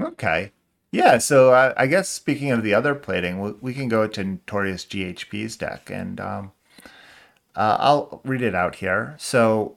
Okay. 0.00 0.52
Yeah, 0.90 1.18
so 1.18 1.52
uh, 1.52 1.74
I 1.76 1.86
guess 1.86 2.08
speaking 2.08 2.50
of 2.52 2.62
the 2.62 2.74
other 2.74 2.94
plating, 2.94 3.40
we, 3.40 3.52
we, 3.60 3.74
can 3.74 3.88
go 3.88 4.06
to 4.06 4.24
Notorious 4.24 4.84
GHP's 4.84 5.56
deck, 5.56 5.90
and 5.90 6.20
um, 6.20 6.52
uh, 7.56 7.76
I'll 7.80 8.20
read 8.24 8.42
it 8.42 8.54
out 8.54 8.76
here. 8.76 9.16
So, 9.18 9.76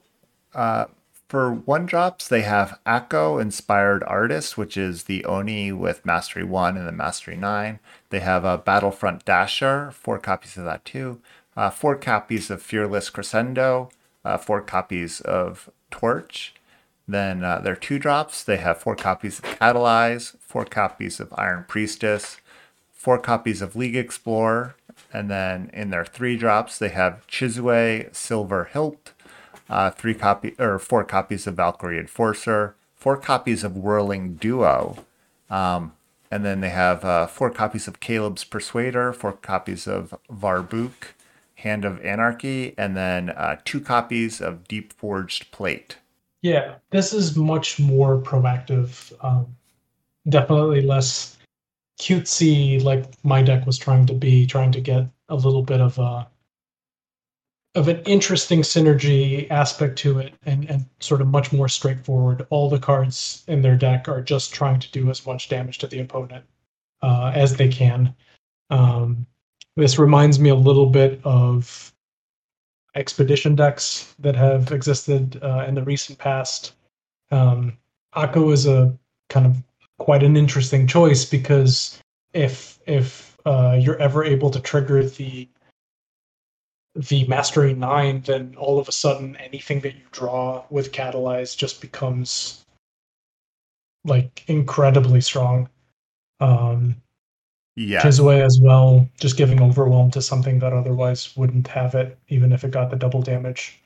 uh, 0.54 0.86
for 1.28 1.52
one 1.52 1.86
drops, 1.86 2.28
they 2.28 2.42
have 2.42 2.78
Akko 2.86 3.42
Inspired 3.42 4.04
Artist, 4.04 4.56
which 4.56 4.76
is 4.76 5.04
the 5.04 5.24
Oni 5.24 5.72
with 5.72 6.06
Mastery 6.06 6.44
1 6.44 6.76
and 6.76 6.86
the 6.86 6.92
Mastery 6.92 7.36
9. 7.36 7.80
They 8.10 8.20
have 8.20 8.44
a 8.44 8.56
Battlefront 8.56 9.24
Dasher, 9.24 9.90
four 9.90 10.18
copies 10.18 10.56
of 10.56 10.64
that 10.64 10.84
too. 10.84 11.20
Uh, 11.56 11.68
four 11.68 11.96
copies 11.96 12.48
of 12.48 12.62
Fearless 12.62 13.10
Crescendo, 13.10 13.90
uh, 14.24 14.38
four 14.38 14.62
copies 14.62 15.20
of 15.20 15.68
Torch. 15.90 16.54
Then 17.08 17.42
uh, 17.42 17.60
their 17.60 17.74
two 17.74 17.98
drops, 17.98 18.44
they 18.44 18.58
have 18.58 18.78
four 18.78 18.94
copies 18.94 19.38
of 19.38 19.46
Catalyze, 19.46 20.36
four 20.40 20.66
copies 20.66 21.18
of 21.18 21.32
Iron 21.38 21.64
Priestess, 21.66 22.36
four 22.92 23.18
copies 23.18 23.62
of 23.62 23.74
League 23.74 23.96
Explorer, 23.96 24.76
and 25.10 25.30
then 25.30 25.70
in 25.72 25.88
their 25.88 26.04
three 26.04 26.36
drops, 26.36 26.78
they 26.78 26.90
have 26.90 27.26
Chisue 27.26 28.14
Silver 28.14 28.68
Hilt, 28.72 29.12
uh, 29.70 29.90
three 29.90 30.12
copy 30.12 30.54
or 30.58 30.78
four 30.78 31.02
copies 31.02 31.46
of 31.46 31.54
Valkyrie 31.54 31.98
Enforcer, 31.98 32.74
four 32.94 33.16
copies 33.16 33.64
of 33.64 33.74
Whirling 33.76 34.34
Duo, 34.34 35.04
um, 35.48 35.92
and 36.30 36.44
then 36.44 36.60
they 36.60 36.68
have 36.68 37.06
uh, 37.06 37.26
four 37.26 37.50
copies 37.50 37.88
of 37.88 38.00
Kaleb's 38.00 38.44
Persuader, 38.44 39.14
four 39.14 39.32
copies 39.32 39.86
of 39.86 40.14
Varbuk, 40.30 41.14
Hand 41.56 41.86
of 41.86 42.04
Anarchy, 42.04 42.74
and 42.76 42.94
then 42.94 43.30
uh, 43.30 43.56
two 43.64 43.80
copies 43.80 44.42
of 44.42 44.68
Deep 44.68 44.92
Forged 44.92 45.50
Plate. 45.50 45.96
Yeah, 46.42 46.76
this 46.90 47.12
is 47.12 47.36
much 47.36 47.78
more 47.78 48.18
proactive. 48.18 49.12
Um, 49.24 49.56
definitely 50.28 50.82
less 50.82 51.36
cutesy, 52.00 52.82
like 52.82 53.06
my 53.24 53.42
deck 53.42 53.66
was 53.66 53.78
trying 53.78 54.06
to 54.06 54.14
be, 54.14 54.46
trying 54.46 54.72
to 54.72 54.80
get 54.80 55.08
a 55.28 55.36
little 55.36 55.62
bit 55.62 55.80
of 55.80 55.98
a 55.98 56.28
of 57.74 57.86
an 57.86 58.00
interesting 58.06 58.62
synergy 58.62 59.48
aspect 59.50 59.98
to 59.98 60.18
it 60.18 60.34
and, 60.46 60.68
and 60.70 60.86
sort 61.00 61.20
of 61.20 61.28
much 61.28 61.52
more 61.52 61.68
straightforward. 61.68 62.46
All 62.50 62.68
the 62.68 62.78
cards 62.78 63.44
in 63.46 63.62
their 63.62 63.76
deck 63.76 64.08
are 64.08 64.22
just 64.22 64.52
trying 64.52 64.80
to 64.80 64.90
do 64.90 65.10
as 65.10 65.24
much 65.26 65.48
damage 65.48 65.78
to 65.78 65.86
the 65.86 66.00
opponent 66.00 66.44
uh, 67.02 67.30
as 67.34 67.56
they 67.56 67.68
can. 67.68 68.14
Um, 68.70 69.26
this 69.76 69.98
reminds 69.98 70.40
me 70.40 70.50
a 70.50 70.56
little 70.56 70.86
bit 70.86 71.20
of 71.24 71.92
expedition 72.94 73.54
decks 73.54 74.14
that 74.18 74.34
have 74.36 74.72
existed 74.72 75.38
uh, 75.42 75.64
in 75.66 75.74
the 75.74 75.82
recent 75.82 76.18
past. 76.18 76.72
Um, 77.30 77.76
Akko 78.14 78.52
is 78.52 78.66
a 78.66 78.96
kind 79.28 79.46
of 79.46 79.56
quite 79.98 80.22
an 80.22 80.36
interesting 80.36 80.86
choice 80.86 81.24
because 81.24 82.00
if 82.32 82.78
if 82.86 83.36
uh, 83.44 83.78
you're 83.80 83.98
ever 83.98 84.24
able 84.24 84.50
to 84.50 84.60
trigger 84.60 85.04
the 85.04 85.48
the 86.94 87.24
Mastery 87.28 87.74
9, 87.74 88.22
then 88.22 88.56
all 88.58 88.78
of 88.78 88.88
a 88.88 88.92
sudden 88.92 89.36
anything 89.36 89.80
that 89.80 89.94
you 89.94 90.02
draw 90.10 90.64
with 90.68 90.90
Catalyze 90.90 91.56
just 91.56 91.80
becomes 91.80 92.64
like 94.04 94.44
incredibly 94.48 95.20
strong. 95.20 95.68
Um 96.40 96.96
yeah. 97.78 98.02
Chisue 98.02 98.44
as 98.44 98.58
well, 98.60 99.08
just 99.20 99.36
giving 99.36 99.62
overwhelm 99.62 100.10
to 100.10 100.20
something 100.20 100.58
that 100.58 100.72
otherwise 100.72 101.36
wouldn't 101.36 101.68
have 101.68 101.94
it, 101.94 102.18
even 102.28 102.52
if 102.52 102.64
it 102.64 102.72
got 102.72 102.90
the 102.90 102.96
double 102.96 103.22
damage. 103.22 103.80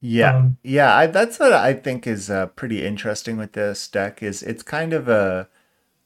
Yeah, 0.00 0.36
um, 0.36 0.56
yeah, 0.62 0.94
I, 0.94 1.06
that's 1.08 1.40
what 1.40 1.52
I 1.52 1.74
think 1.74 2.06
is 2.06 2.30
uh, 2.30 2.46
pretty 2.46 2.84
interesting 2.84 3.36
with 3.36 3.52
this 3.52 3.88
deck. 3.88 4.22
Is 4.22 4.42
it's 4.44 4.62
kind 4.62 4.92
of 4.92 5.08
a, 5.08 5.48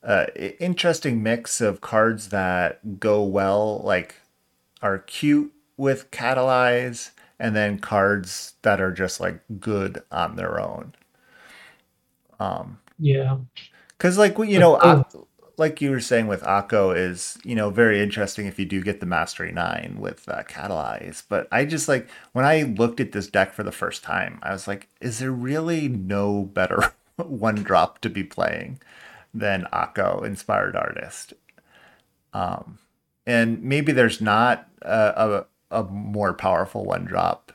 a 0.03 0.63
interesting 0.63 1.23
mix 1.23 1.61
of 1.61 1.83
cards 1.83 2.31
that 2.31 2.99
go 2.99 3.23
well, 3.23 3.83
like 3.85 4.15
are 4.81 4.99
cute 4.99 5.53
with 5.77 6.11
Catalyze 6.11 7.11
and 7.39 7.55
then 7.55 7.79
cards 7.79 8.55
that 8.63 8.81
are 8.81 8.93
just 8.93 9.21
like 9.21 9.41
good 9.61 10.03
on 10.11 10.37
their 10.37 10.59
own. 10.59 10.95
Um, 12.41 12.79
yeah, 12.99 13.37
because 13.91 14.17
like 14.17 14.39
you 14.39 14.59
know, 14.59 14.79
oh. 14.81 15.26
Like 15.59 15.81
you 15.81 15.91
were 15.91 16.01
saying 16.01 16.27
with 16.27 16.43
Akko 16.43 16.97
is 16.97 17.39
you 17.45 17.55
know 17.55 17.71
very 17.71 18.01
interesting 18.01 18.47
if 18.47 18.59
you 18.59 18.65
do 18.65 18.83
get 18.83 19.01
the 19.01 19.07
Mastery 19.07 19.53
Nine 19.53 19.97
with 19.99 20.29
uh, 20.29 20.43
Catalyze. 20.45 21.23
But 21.29 21.49
I 21.51 21.65
just 21.65 21.89
like 21.89 22.09
when 22.33 22.45
I 22.45 22.63
looked 22.63 23.01
at 23.01 23.13
this 23.13 23.27
deck 23.27 23.53
for 23.53 23.63
the 23.63 23.73
first 23.73 24.03
time, 24.03 24.39
I 24.43 24.53
was 24.53 24.69
like, 24.69 24.89
is 25.01 25.19
there 25.19 25.33
really 25.33 25.89
no 25.89 26.43
better 26.43 26.93
one 27.17 27.57
drop 27.57 28.01
to 28.01 28.11
be 28.11 28.25
playing 28.25 28.81
than 29.33 29.67
Akko 29.73 30.25
Inspired 30.25 30.77
Artist? 30.77 31.35
Um, 32.33 32.79
and 33.27 33.63
maybe 33.63 33.93
there's 33.93 34.21
not 34.21 34.69
a, 34.83 35.47
a, 35.71 35.81
a 35.81 35.85
more 35.85 36.35
powerful 36.35 36.85
one 36.85 37.05
drop, 37.05 37.53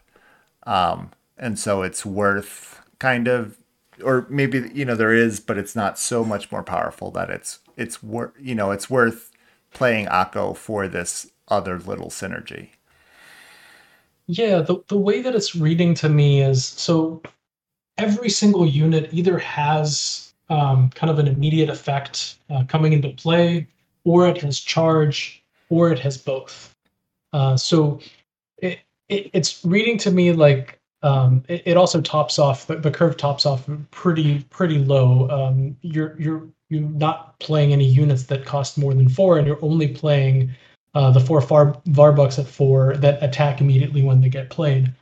um, 0.64 1.12
and 1.38 1.58
so 1.58 1.84
it's 1.84 2.06
worth 2.06 2.82
kind 3.00 3.28
of 3.28 3.58
or 4.04 4.26
maybe 4.30 4.70
you 4.74 4.86
know 4.86 4.96
there 4.96 5.14
is, 5.14 5.40
but 5.40 5.58
it's 5.58 5.76
not 5.76 6.00
so 6.00 6.24
much 6.24 6.52
more 6.52 6.64
powerful 6.64 7.12
that 7.12 7.30
it's 7.30 7.60
it's 7.78 8.02
worth 8.04 8.34
you 8.40 8.56
know 8.56 8.72
it's 8.72 8.90
worth 8.90 9.32
playing 9.74 10.08
Akko 10.08 10.56
for 10.56 10.88
this 10.88 11.32
other 11.48 11.80
little 11.80 12.10
synergy. 12.10 12.70
Yeah, 14.28 14.62
the 14.62 14.84
the 14.88 14.98
way 14.98 15.22
that 15.22 15.36
it's 15.36 15.56
reading 15.56 15.94
to 15.96 16.10
me 16.10 16.42
is 16.42 16.66
so 16.66 17.22
every 17.98 18.30
single 18.30 18.66
unit 18.66 19.10
either 19.12 19.38
has 19.38 20.34
um, 20.50 20.90
kind 20.90 21.10
of 21.10 21.20
an 21.20 21.28
immediate 21.28 21.70
effect 21.70 22.38
uh, 22.50 22.64
coming 22.68 22.94
into 22.94 23.10
play, 23.10 23.68
or 24.04 24.28
it 24.28 24.42
has 24.42 24.60
charge, 24.60 25.44
or 25.70 25.92
it 25.92 26.00
has 26.00 26.18
both. 26.18 26.76
Uh, 27.34 27.56
so 27.56 28.00
it, 28.58 28.80
it, 29.08 29.30
it's 29.34 29.64
reading 29.64 29.98
to 29.98 30.12
me 30.12 30.34
like 30.34 30.81
um, 31.04 31.44
it, 31.48 31.64
it, 31.66 31.78
also 31.78 32.00
tops 32.00 32.38
off 32.38 32.68
the, 32.68 32.76
the, 32.76 32.92
curve 32.92 33.18
tops 33.18 33.46
off 33.46 33.68
pretty 33.90 34.44
pretty 34.50 34.78
low. 34.78 35.28
Um, 35.30 35.76
you're 35.82 36.16
you're 36.20 36.48
you're 36.70 36.82
not 36.82 37.40
playing 37.40 37.74
any 37.74 37.86
units 37.86 38.24
that 38.24 38.46
cost 38.46 38.78
more 38.78 38.94
than 38.94 39.10
four, 39.10 39.38
and 39.38 39.48
you're 39.48 39.64
only 39.64 39.88
playing 39.88 40.52
uh, 40.94 41.10
the 41.12 41.20
four 41.20 41.42
far 41.42 41.74
Varbucks 41.88 42.38
at 42.38 42.48
four 42.48 42.96
that 42.98 43.22
attack 43.24 43.62
immediately 43.62 44.04
when 44.04 44.22
they 44.22 44.30
get 44.30 44.50
played. 44.50 44.94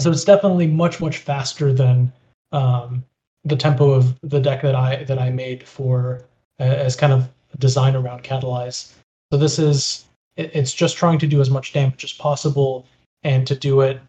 So 0.00 0.10
it's 0.10 0.24
definitely 0.24 0.66
much 0.66 1.00
much 1.00 1.18
faster 1.18 1.72
than 1.72 2.10
um, 2.52 3.04
the 3.44 3.56
tempo 3.56 3.90
of 3.90 4.18
the 4.22 4.40
deck 4.40 4.62
that 4.62 4.74
I 4.74 5.04
that 5.04 5.18
I 5.18 5.28
made 5.28 5.62
for 5.62 6.24
uh, 6.58 6.64
as 6.64 6.96
kind 6.96 7.12
of 7.12 7.28
design 7.58 7.96
around 7.96 8.22
Catalyze. 8.22 8.94
So 9.30 9.38
this 9.38 9.58
is 9.58 10.06
it, 10.36 10.50
it's 10.54 10.72
just 10.72 10.96
trying 10.96 11.18
to 11.18 11.26
do 11.26 11.42
as 11.42 11.50
much 11.50 11.74
damage 11.74 12.02
as 12.02 12.14
possible 12.14 12.86
and 13.22 13.46
to 13.46 13.54
do 13.54 13.82
it 13.82 14.00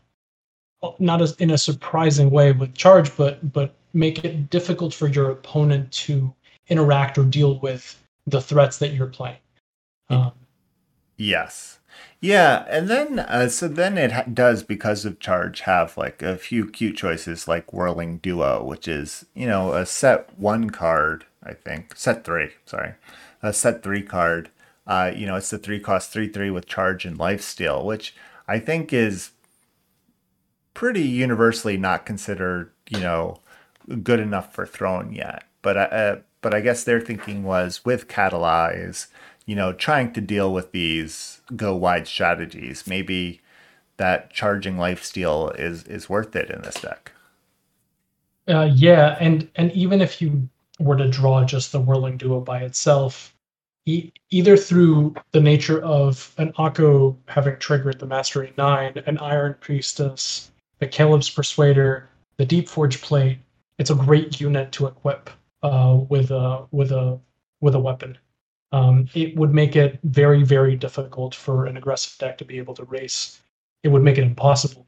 not 0.99 1.21
as 1.21 1.33
in 1.37 1.51
a 1.51 1.57
surprising 1.57 2.29
way 2.29 2.51
with 2.51 2.73
charge, 2.73 3.15
but 3.15 3.53
but 3.53 3.75
make 3.93 4.23
it 4.23 4.49
difficult 4.49 4.93
for 4.93 5.07
your 5.07 5.31
opponent 5.31 5.91
to 5.91 6.33
interact 6.67 7.17
or 7.17 7.23
deal 7.23 7.59
with 7.59 8.01
the 8.27 8.41
threats 8.41 8.77
that 8.77 8.93
you're 8.93 9.07
playing. 9.07 9.37
Um, 10.09 10.31
yes. 11.17 11.79
Yeah, 12.19 12.65
and 12.69 12.87
then 12.87 13.19
uh, 13.19 13.49
so 13.49 13.67
then 13.67 13.97
it 13.97 14.11
ha- 14.11 14.23
does 14.31 14.63
because 14.63 15.05
of 15.05 15.19
charge 15.19 15.61
have 15.61 15.97
like 15.97 16.21
a 16.21 16.37
few 16.37 16.69
cute 16.69 16.95
choices 16.95 17.47
like 17.47 17.73
whirling 17.73 18.17
duo, 18.17 18.63
which 18.63 18.87
is 18.87 19.25
you 19.33 19.47
know 19.47 19.73
a 19.73 19.85
set 19.85 20.37
one 20.37 20.69
card 20.69 21.25
I 21.43 21.53
think 21.53 21.95
set 21.95 22.23
three 22.23 22.51
sorry 22.65 22.93
a 23.41 23.53
set 23.53 23.83
three 23.83 24.03
card. 24.03 24.49
Uh, 24.87 25.11
you 25.15 25.25
know 25.25 25.35
it's 25.35 25.49
the 25.49 25.57
three 25.57 25.79
cost 25.79 26.11
three 26.11 26.27
three 26.27 26.49
with 26.51 26.67
charge 26.67 27.05
and 27.05 27.17
life 27.17 27.41
steal, 27.41 27.83
which 27.85 28.15
I 28.47 28.59
think 28.59 28.93
is 28.93 29.31
pretty 30.73 31.03
universally 31.03 31.77
not 31.77 32.05
considered, 32.05 32.71
you 32.89 32.99
know, 32.99 33.39
good 34.03 34.19
enough 34.19 34.53
for 34.53 34.65
throne 34.65 35.13
yet. 35.13 35.43
But 35.61 35.77
uh, 35.77 35.79
uh, 35.79 36.15
but 36.41 36.53
I 36.53 36.61
guess 36.61 36.83
their 36.83 36.99
thinking 36.99 37.43
was 37.43 37.85
with 37.85 38.07
Catalyze, 38.07 39.07
you 39.45 39.55
know, 39.55 39.73
trying 39.73 40.13
to 40.13 40.21
deal 40.21 40.53
with 40.53 40.71
these 40.71 41.41
go 41.55 41.75
wide 41.75 42.07
strategies. 42.07 42.87
Maybe 42.87 43.41
that 43.97 44.31
charging 44.31 44.77
life 44.77 45.03
steal 45.03 45.49
is 45.57 45.83
is 45.83 46.09
worth 46.09 46.35
it 46.35 46.49
in 46.49 46.61
this 46.63 46.81
deck. 46.81 47.11
Uh, 48.47 48.69
yeah, 48.73 49.17
and 49.19 49.47
and 49.55 49.71
even 49.73 50.01
if 50.01 50.21
you 50.21 50.49
were 50.79 50.97
to 50.97 51.09
draw 51.09 51.43
just 51.45 51.71
the 51.71 51.79
whirling 51.79 52.17
duo 52.17 52.39
by 52.41 52.63
itself, 52.63 53.35
e- 53.85 54.11
either 54.31 54.57
through 54.57 55.13
the 55.31 55.39
nature 55.39 55.81
of 55.83 56.33
an 56.37 56.51
Akko 56.53 57.15
having 57.27 57.57
triggered 57.57 57.99
the 57.99 58.07
Mastery 58.07 58.53
Nine, 58.57 59.01
an 59.05 59.19
Iron 59.19 59.55
Priestess, 59.59 60.51
the 60.81 60.87
Kaleb's 60.87 61.29
Persuader, 61.29 62.09
the 62.37 62.45
Deep 62.45 62.67
Forge 62.67 63.01
Plate. 63.01 63.37
It's 63.77 63.91
a 63.91 63.95
great 63.95 64.41
unit 64.41 64.71
to 64.73 64.87
equip 64.87 65.29
uh, 65.63 65.99
with 66.09 66.31
a 66.31 66.65
with 66.71 66.91
a 66.91 67.19
with 67.61 67.75
a 67.75 67.79
weapon. 67.79 68.17
Um, 68.73 69.07
it 69.13 69.35
would 69.35 69.53
make 69.53 69.75
it 69.75 69.99
very 70.03 70.43
very 70.43 70.75
difficult 70.75 71.33
for 71.33 71.67
an 71.67 71.77
aggressive 71.77 72.17
deck 72.17 72.37
to 72.39 72.45
be 72.45 72.57
able 72.57 72.73
to 72.73 72.83
race. 72.85 73.41
It 73.83 73.89
would 73.89 74.01
make 74.01 74.17
it 74.17 74.23
impossible 74.23 74.87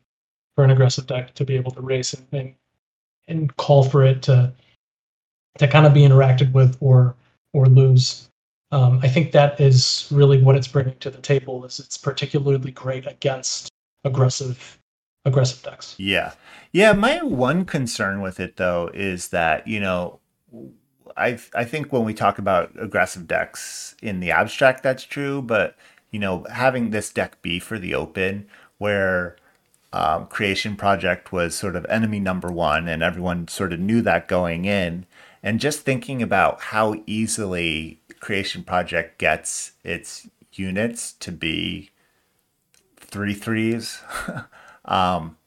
for 0.56 0.64
an 0.64 0.72
aggressive 0.72 1.08
deck 1.08 1.34
to 1.36 1.46
be 1.46 1.56
able 1.56 1.72
to 1.72 1.82
race 1.82 2.14
and 2.14 2.28
and, 2.32 2.56
and 3.28 3.56
call 3.58 3.84
for 3.84 4.04
it 4.04 4.24
to 4.24 4.52
to 5.60 5.68
kind 5.68 5.86
of 5.86 5.94
be 5.94 6.02
interacted 6.02 6.52
with 6.54 6.76
or 6.80 7.16
or 7.54 7.68
lose. 7.68 8.30
Um, 8.72 9.00
I 9.04 9.08
think 9.08 9.32
that 9.34 9.62
is 9.62 10.08
really 10.12 10.41
what 10.41 10.56
it's 10.56 10.68
bringing 10.68 10.98
to 10.98 11.12
the 11.12 11.22
table. 11.22 11.64
Is 11.66 11.80
it's 11.80 12.00
particularly 12.00 12.72
great 12.72 13.06
against 13.06 13.70
aggressive 14.04 14.80
aggressive 15.26 15.63
decks. 15.63 15.95
Yeah. 15.97 16.34
Yeah, 16.71 16.93
my 16.93 17.21
one 17.24 17.65
concern 17.65 18.21
with 18.21 18.39
it 18.39 18.57
though 18.57 18.89
is 18.93 19.30
that, 19.30 19.67
you 19.67 19.80
know, 19.80 20.19
I 21.15 21.39
I 21.53 21.63
think 21.63 21.93
when 21.93 22.05
we 22.05 22.13
talk 22.13 22.39
about 22.39 22.71
aggressive 22.80 23.28
decks 23.28 23.95
in 24.01 24.19
the 24.19 24.32
abstract 24.32 24.84
that's 24.84 25.03
true, 25.03 25.41
but 25.41 25.76
you 26.11 26.19
know, 26.19 26.45
having 26.51 26.89
this 26.89 27.11
deck 27.11 27.41
be 27.41 27.59
for 27.59 27.78
the 27.78 27.93
open 27.93 28.47
where 28.78 29.36
um, 29.93 30.26
Creation 30.26 30.76
Project 30.76 31.32
was 31.32 31.55
sort 31.55 31.76
of 31.76 31.86
enemy 31.88 32.19
number 32.19 32.51
one, 32.51 32.88
and 32.88 33.03
everyone 33.03 33.47
sort 33.47 33.71
of 33.74 33.80
knew 33.80 34.01
that 34.01 34.28
going 34.28 34.65
in. 34.65 35.05
And 35.43 35.59
just 35.59 35.82
thinking 35.82 36.21
about 36.21 36.61
how 36.61 36.95
easily 37.05 37.99
Creation 38.19 38.63
Project 38.63 39.19
gets 39.19 39.74
its 39.84 40.28
units 40.53 41.13
to 41.13 41.32
be 41.32 41.91
three 42.97 43.34
threes 43.34 44.01
um, 44.86 45.38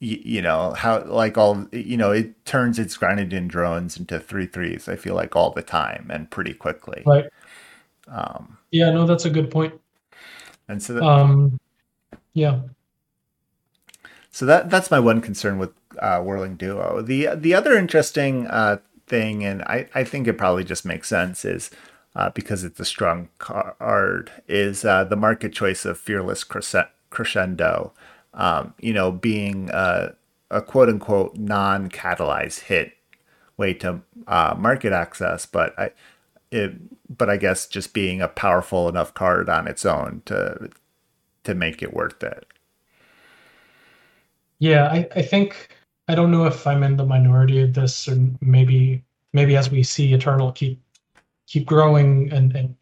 you, 0.00 0.20
you 0.22 0.42
know 0.42 0.72
how 0.72 1.02
like 1.04 1.36
all 1.36 1.66
you 1.72 1.96
know 1.96 2.12
it 2.12 2.44
turns 2.44 2.78
its 2.78 3.00
in 3.02 3.48
drones 3.48 3.96
into 3.96 4.20
three 4.20 4.46
threes. 4.46 4.88
I 4.88 4.96
feel 4.96 5.14
like 5.14 5.34
all 5.34 5.50
the 5.50 5.62
time 5.62 6.08
and 6.10 6.30
pretty 6.30 6.54
quickly. 6.54 7.02
Right. 7.06 7.26
Um, 8.08 8.58
yeah, 8.70 8.90
no, 8.90 9.06
that's 9.06 9.24
a 9.24 9.30
good 9.30 9.50
point. 9.50 9.74
And 10.68 10.82
so, 10.82 10.94
that, 10.94 11.02
um, 11.02 11.58
yeah. 12.34 12.60
So 14.30 14.46
that 14.46 14.70
that's 14.70 14.90
my 14.90 15.00
one 15.00 15.20
concern 15.20 15.58
with 15.58 15.72
uh, 15.98 16.20
Whirling 16.20 16.56
Duo. 16.56 17.02
The 17.02 17.30
the 17.34 17.54
other 17.54 17.76
interesting 17.76 18.46
uh, 18.46 18.78
thing, 19.06 19.44
and 19.44 19.62
I, 19.62 19.88
I 19.94 20.04
think 20.04 20.28
it 20.28 20.38
probably 20.38 20.64
just 20.64 20.84
makes 20.84 21.08
sense, 21.08 21.44
is 21.44 21.70
uh, 22.14 22.30
because 22.30 22.64
it's 22.64 22.78
a 22.78 22.84
strong 22.84 23.30
card, 23.38 24.30
is 24.46 24.84
uh, 24.84 25.04
the 25.04 25.16
market 25.16 25.52
choice 25.52 25.84
of 25.84 25.98
Fearless 25.98 26.44
Crescendo 26.44 27.92
um, 28.38 28.72
you 28.80 28.92
know, 28.94 29.12
being 29.12 29.68
a, 29.72 30.14
a 30.50 30.62
quote 30.62 30.88
unquote 30.88 31.36
non 31.36 31.90
catalyzed 31.90 32.60
hit 32.60 32.94
way 33.58 33.74
to 33.74 34.00
uh, 34.28 34.54
market 34.56 34.92
access, 34.92 35.44
but 35.44 35.78
I, 35.78 35.90
it, 36.50 36.72
but 37.18 37.28
I 37.28 37.36
guess 37.36 37.66
just 37.66 37.92
being 37.92 38.22
a 38.22 38.28
powerful 38.28 38.88
enough 38.88 39.12
card 39.12 39.50
on 39.50 39.68
its 39.68 39.84
own 39.84 40.22
to 40.26 40.70
to 41.44 41.54
make 41.54 41.82
it 41.82 41.92
worth 41.92 42.22
it. 42.22 42.46
Yeah, 44.60 44.86
I, 44.86 45.08
I 45.16 45.22
think 45.22 45.76
I 46.06 46.14
don't 46.14 46.30
know 46.30 46.46
if 46.46 46.66
I'm 46.66 46.82
in 46.82 46.96
the 46.96 47.04
minority 47.04 47.60
of 47.60 47.74
this, 47.74 48.08
or 48.08 48.16
maybe 48.40 49.04
maybe 49.32 49.56
as 49.56 49.70
we 49.70 49.82
see 49.82 50.14
Eternal 50.14 50.52
keep 50.52 50.80
keep 51.46 51.66
growing 51.66 52.32
and, 52.32 52.54
and 52.54 52.76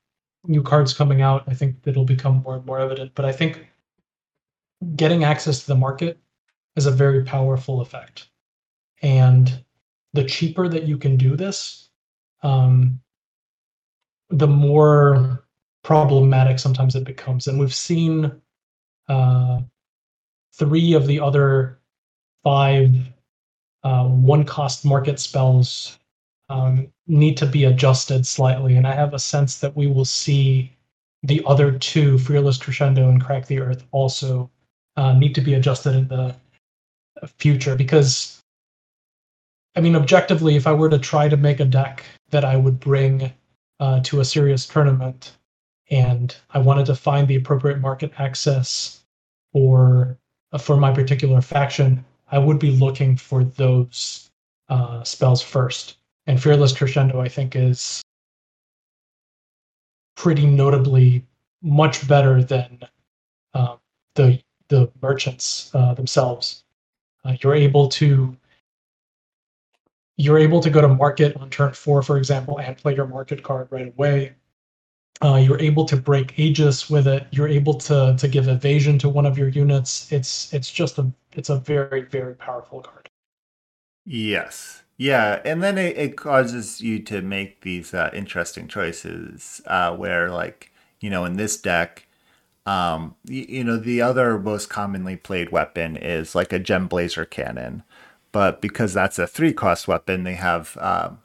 new 0.46 0.62
cards 0.62 0.92
coming 0.92 1.22
out, 1.22 1.44
I 1.46 1.54
think 1.54 1.76
it'll 1.86 2.04
become 2.04 2.42
more 2.42 2.56
and 2.56 2.66
more 2.66 2.78
evident. 2.78 3.12
But 3.14 3.24
I 3.24 3.32
think 3.32 3.66
getting 4.94 5.24
access 5.24 5.60
to 5.60 5.66
the 5.66 5.74
market 5.74 6.18
is 6.76 6.86
a 6.86 6.90
very 6.90 7.24
powerful 7.24 7.80
effect. 7.80 8.28
And 9.02 9.64
the 10.12 10.24
cheaper 10.24 10.68
that 10.68 10.84
you 10.84 10.98
can 10.98 11.16
do 11.16 11.36
this, 11.36 11.90
um, 12.42 13.00
the 14.30 14.46
more 14.46 15.44
problematic 15.82 16.58
sometimes 16.58 16.96
it 16.96 17.04
becomes. 17.04 17.46
And 17.46 17.58
we've 17.58 17.74
seen 17.74 18.32
uh, 19.08 19.60
three 20.54 20.94
of 20.94 21.06
the 21.06 21.20
other 21.20 21.78
five 22.42 22.94
uh, 23.82 24.04
one 24.04 24.44
cost 24.44 24.84
market 24.84 25.20
spells 25.20 25.98
um, 26.48 26.88
need 27.06 27.36
to 27.36 27.46
be 27.46 27.64
adjusted 27.64 28.26
slightly. 28.26 28.76
And 28.76 28.86
I 28.86 28.92
have 28.92 29.14
a 29.14 29.18
sense 29.18 29.58
that 29.60 29.76
we 29.76 29.86
will 29.86 30.04
see 30.04 30.72
the 31.22 31.42
other 31.46 31.72
two, 31.78 32.18
Fearless 32.18 32.58
Crescendo 32.58 33.08
and 33.08 33.22
Crack 33.22 33.46
the 33.46 33.60
Earth, 33.60 33.86
also 33.92 34.50
uh, 34.96 35.12
need 35.12 35.34
to 35.34 35.40
be 35.40 35.54
adjusted 35.54 35.94
in 35.94 36.08
the 36.08 36.34
future 37.38 37.76
because 37.76 38.42
I 39.76 39.80
mean, 39.80 39.94
objectively, 39.94 40.56
if 40.56 40.66
I 40.66 40.72
were 40.72 40.88
to 40.88 40.98
try 40.98 41.28
to 41.28 41.36
make 41.36 41.60
a 41.60 41.64
deck 41.66 42.02
that 42.30 42.44
I 42.44 42.56
would 42.56 42.80
bring 42.80 43.30
uh, 43.78 44.00
to 44.04 44.20
a 44.20 44.24
serious 44.24 44.66
tournament, 44.66 45.36
and 45.90 46.34
I 46.50 46.58
wanted 46.58 46.86
to 46.86 46.94
find 46.94 47.28
the 47.28 47.36
appropriate 47.36 47.80
market 47.80 48.12
access 48.18 49.04
for 49.52 50.18
uh, 50.52 50.58
for 50.58 50.78
my 50.78 50.92
particular 50.92 51.42
faction, 51.42 52.04
I 52.30 52.38
would 52.38 52.58
be 52.58 52.70
looking 52.70 53.16
for 53.16 53.44
those 53.44 54.30
uh, 54.70 55.04
spells 55.04 55.42
first. 55.42 55.98
And 56.26 56.42
Fearless 56.42 56.76
Crescendo, 56.76 57.20
I 57.20 57.28
think, 57.28 57.54
is 57.54 58.02
pretty 60.16 60.46
notably 60.46 61.24
much 61.62 62.08
better 62.08 62.42
than 62.42 62.80
uh, 63.52 63.76
the 64.14 64.40
the 64.68 64.90
merchants 65.02 65.70
uh, 65.74 65.94
themselves. 65.94 66.64
Uh, 67.24 67.36
you're 67.40 67.54
able 67.54 67.88
to 67.88 68.36
you're 70.16 70.38
able 70.38 70.60
to 70.60 70.70
go 70.70 70.80
to 70.80 70.88
market 70.88 71.36
on 71.36 71.50
turn 71.50 71.72
four, 71.72 72.02
for 72.02 72.16
example, 72.16 72.58
and 72.58 72.76
play 72.76 72.94
your 72.94 73.06
market 73.06 73.42
card 73.42 73.68
right 73.70 73.88
away. 73.88 74.34
Uh, 75.22 75.36
you're 75.36 75.60
able 75.60 75.84
to 75.86 75.96
break 75.96 76.38
Aegis 76.38 76.90
with 76.90 77.06
it. 77.06 77.26
You're 77.30 77.48
able 77.48 77.74
to 77.74 78.14
to 78.18 78.28
give 78.28 78.48
evasion 78.48 78.98
to 79.00 79.08
one 79.08 79.26
of 79.26 79.38
your 79.38 79.48
units. 79.48 80.10
It's 80.12 80.52
it's 80.52 80.70
just 80.70 80.98
a 80.98 81.10
it's 81.32 81.50
a 81.50 81.58
very 81.58 82.02
very 82.02 82.34
powerful 82.34 82.80
card. 82.80 83.08
Yes, 84.04 84.84
yeah, 84.96 85.40
and 85.44 85.62
then 85.62 85.78
it, 85.78 85.96
it 85.98 86.16
causes 86.16 86.80
you 86.80 87.00
to 87.04 87.20
make 87.22 87.62
these 87.62 87.92
uh, 87.92 88.10
interesting 88.14 88.68
choices 88.68 89.60
uh, 89.66 89.94
where, 89.96 90.30
like, 90.30 90.72
you 91.00 91.10
know, 91.10 91.24
in 91.24 91.36
this 91.36 91.60
deck, 91.60 92.05
um, 92.66 93.14
you, 93.24 93.46
you 93.48 93.64
know, 93.64 93.76
the 93.76 94.02
other 94.02 94.38
most 94.38 94.68
commonly 94.68 95.16
played 95.16 95.50
weapon 95.50 95.96
is 95.96 96.34
like 96.34 96.52
a 96.52 96.58
gem 96.58 96.88
blazer 96.88 97.24
cannon, 97.24 97.84
but 98.32 98.60
because 98.60 98.92
that's 98.92 99.18
a 99.18 99.26
three 99.26 99.52
cost 99.52 99.86
weapon, 99.86 100.24
they 100.24 100.34
have 100.34 100.76
um, 100.80 101.20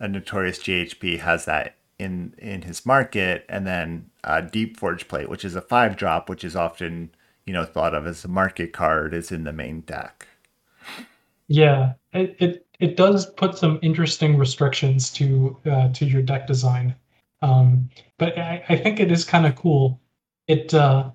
a 0.00 0.08
notorious 0.08 0.58
GHP 0.58 1.20
has 1.20 1.44
that 1.44 1.76
in 1.98 2.34
in 2.38 2.62
his 2.62 2.84
market, 2.84 3.46
and 3.48 3.66
then 3.66 4.10
a 4.24 4.42
deep 4.42 4.76
forge 4.76 5.06
plate, 5.06 5.28
which 5.28 5.44
is 5.44 5.54
a 5.54 5.60
five 5.60 5.96
drop, 5.96 6.28
which 6.28 6.44
is 6.44 6.56
often 6.56 7.10
you 7.46 7.52
know 7.52 7.64
thought 7.64 7.94
of 7.94 8.06
as 8.06 8.24
a 8.24 8.28
market 8.28 8.72
card, 8.72 9.14
is 9.14 9.30
in 9.30 9.44
the 9.44 9.52
main 9.52 9.82
deck. 9.82 10.26
Yeah, 11.46 11.92
it 12.12 12.36
it, 12.40 12.66
it 12.80 12.96
does 12.96 13.24
put 13.24 13.56
some 13.56 13.78
interesting 13.82 14.36
restrictions 14.36 15.10
to 15.12 15.56
uh, 15.64 15.92
to 15.92 16.04
your 16.04 16.22
deck 16.22 16.48
design, 16.48 16.96
um, 17.40 17.88
but 18.18 18.36
I, 18.36 18.64
I 18.68 18.76
think 18.76 18.98
it 18.98 19.12
is 19.12 19.24
kind 19.24 19.46
of 19.46 19.54
cool 19.54 20.00
it 20.48 20.72
uh, 20.74 21.10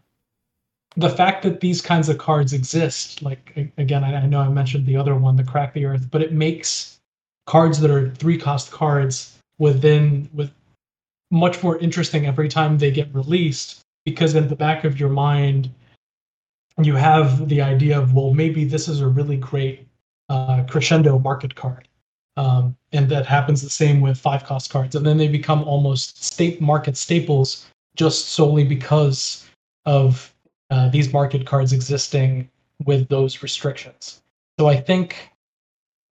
the 0.97 1.09
fact 1.09 1.43
that 1.43 1.61
these 1.61 1.81
kinds 1.81 2.09
of 2.09 2.17
cards 2.17 2.53
exist, 2.53 3.21
like 3.21 3.71
again, 3.77 4.03
I, 4.03 4.15
I 4.15 4.25
know 4.25 4.39
I 4.39 4.49
mentioned 4.49 4.85
the 4.85 4.97
other 4.97 5.15
one, 5.15 5.35
the 5.35 5.43
crack 5.43 5.73
the 5.73 5.85
earth, 5.85 6.09
but 6.11 6.21
it 6.21 6.33
makes 6.33 6.99
cards 7.45 7.79
that 7.79 7.91
are 7.91 8.09
three 8.11 8.37
cost 8.37 8.71
cards 8.71 9.37
within 9.57 10.29
with 10.33 10.51
much 11.31 11.63
more 11.63 11.77
interesting 11.79 12.25
every 12.25 12.49
time 12.49 12.77
they 12.77 12.91
get 12.91 13.13
released 13.13 13.81
because 14.05 14.35
in 14.35 14.47
the 14.47 14.55
back 14.55 14.83
of 14.83 14.99
your 14.99 15.09
mind 15.09 15.69
you 16.81 16.95
have 16.95 17.47
the 17.47 17.61
idea 17.61 17.97
of 17.97 18.13
well 18.13 18.33
maybe 18.33 18.65
this 18.65 18.87
is 18.87 19.01
a 19.01 19.07
really 19.07 19.37
great 19.37 19.87
uh, 20.29 20.63
crescendo 20.69 21.17
market 21.19 21.55
card 21.55 21.87
um, 22.37 22.75
and 22.91 23.07
that 23.09 23.25
happens 23.25 23.61
the 23.61 23.69
same 23.69 24.01
with 24.01 24.17
five 24.17 24.43
cost 24.43 24.69
cards 24.69 24.95
and 24.95 25.05
then 25.05 25.17
they 25.17 25.27
become 25.27 25.63
almost 25.63 26.23
state 26.23 26.61
market 26.61 26.97
staples 26.97 27.67
just 27.95 28.29
solely 28.29 28.63
because 28.63 29.47
of 29.85 30.33
uh, 30.69 30.89
these 30.89 31.11
market 31.11 31.45
cards 31.45 31.73
existing 31.73 32.49
with 32.85 33.07
those 33.09 33.43
restrictions. 33.43 34.21
So 34.59 34.67
I 34.67 34.77
think 34.77 35.29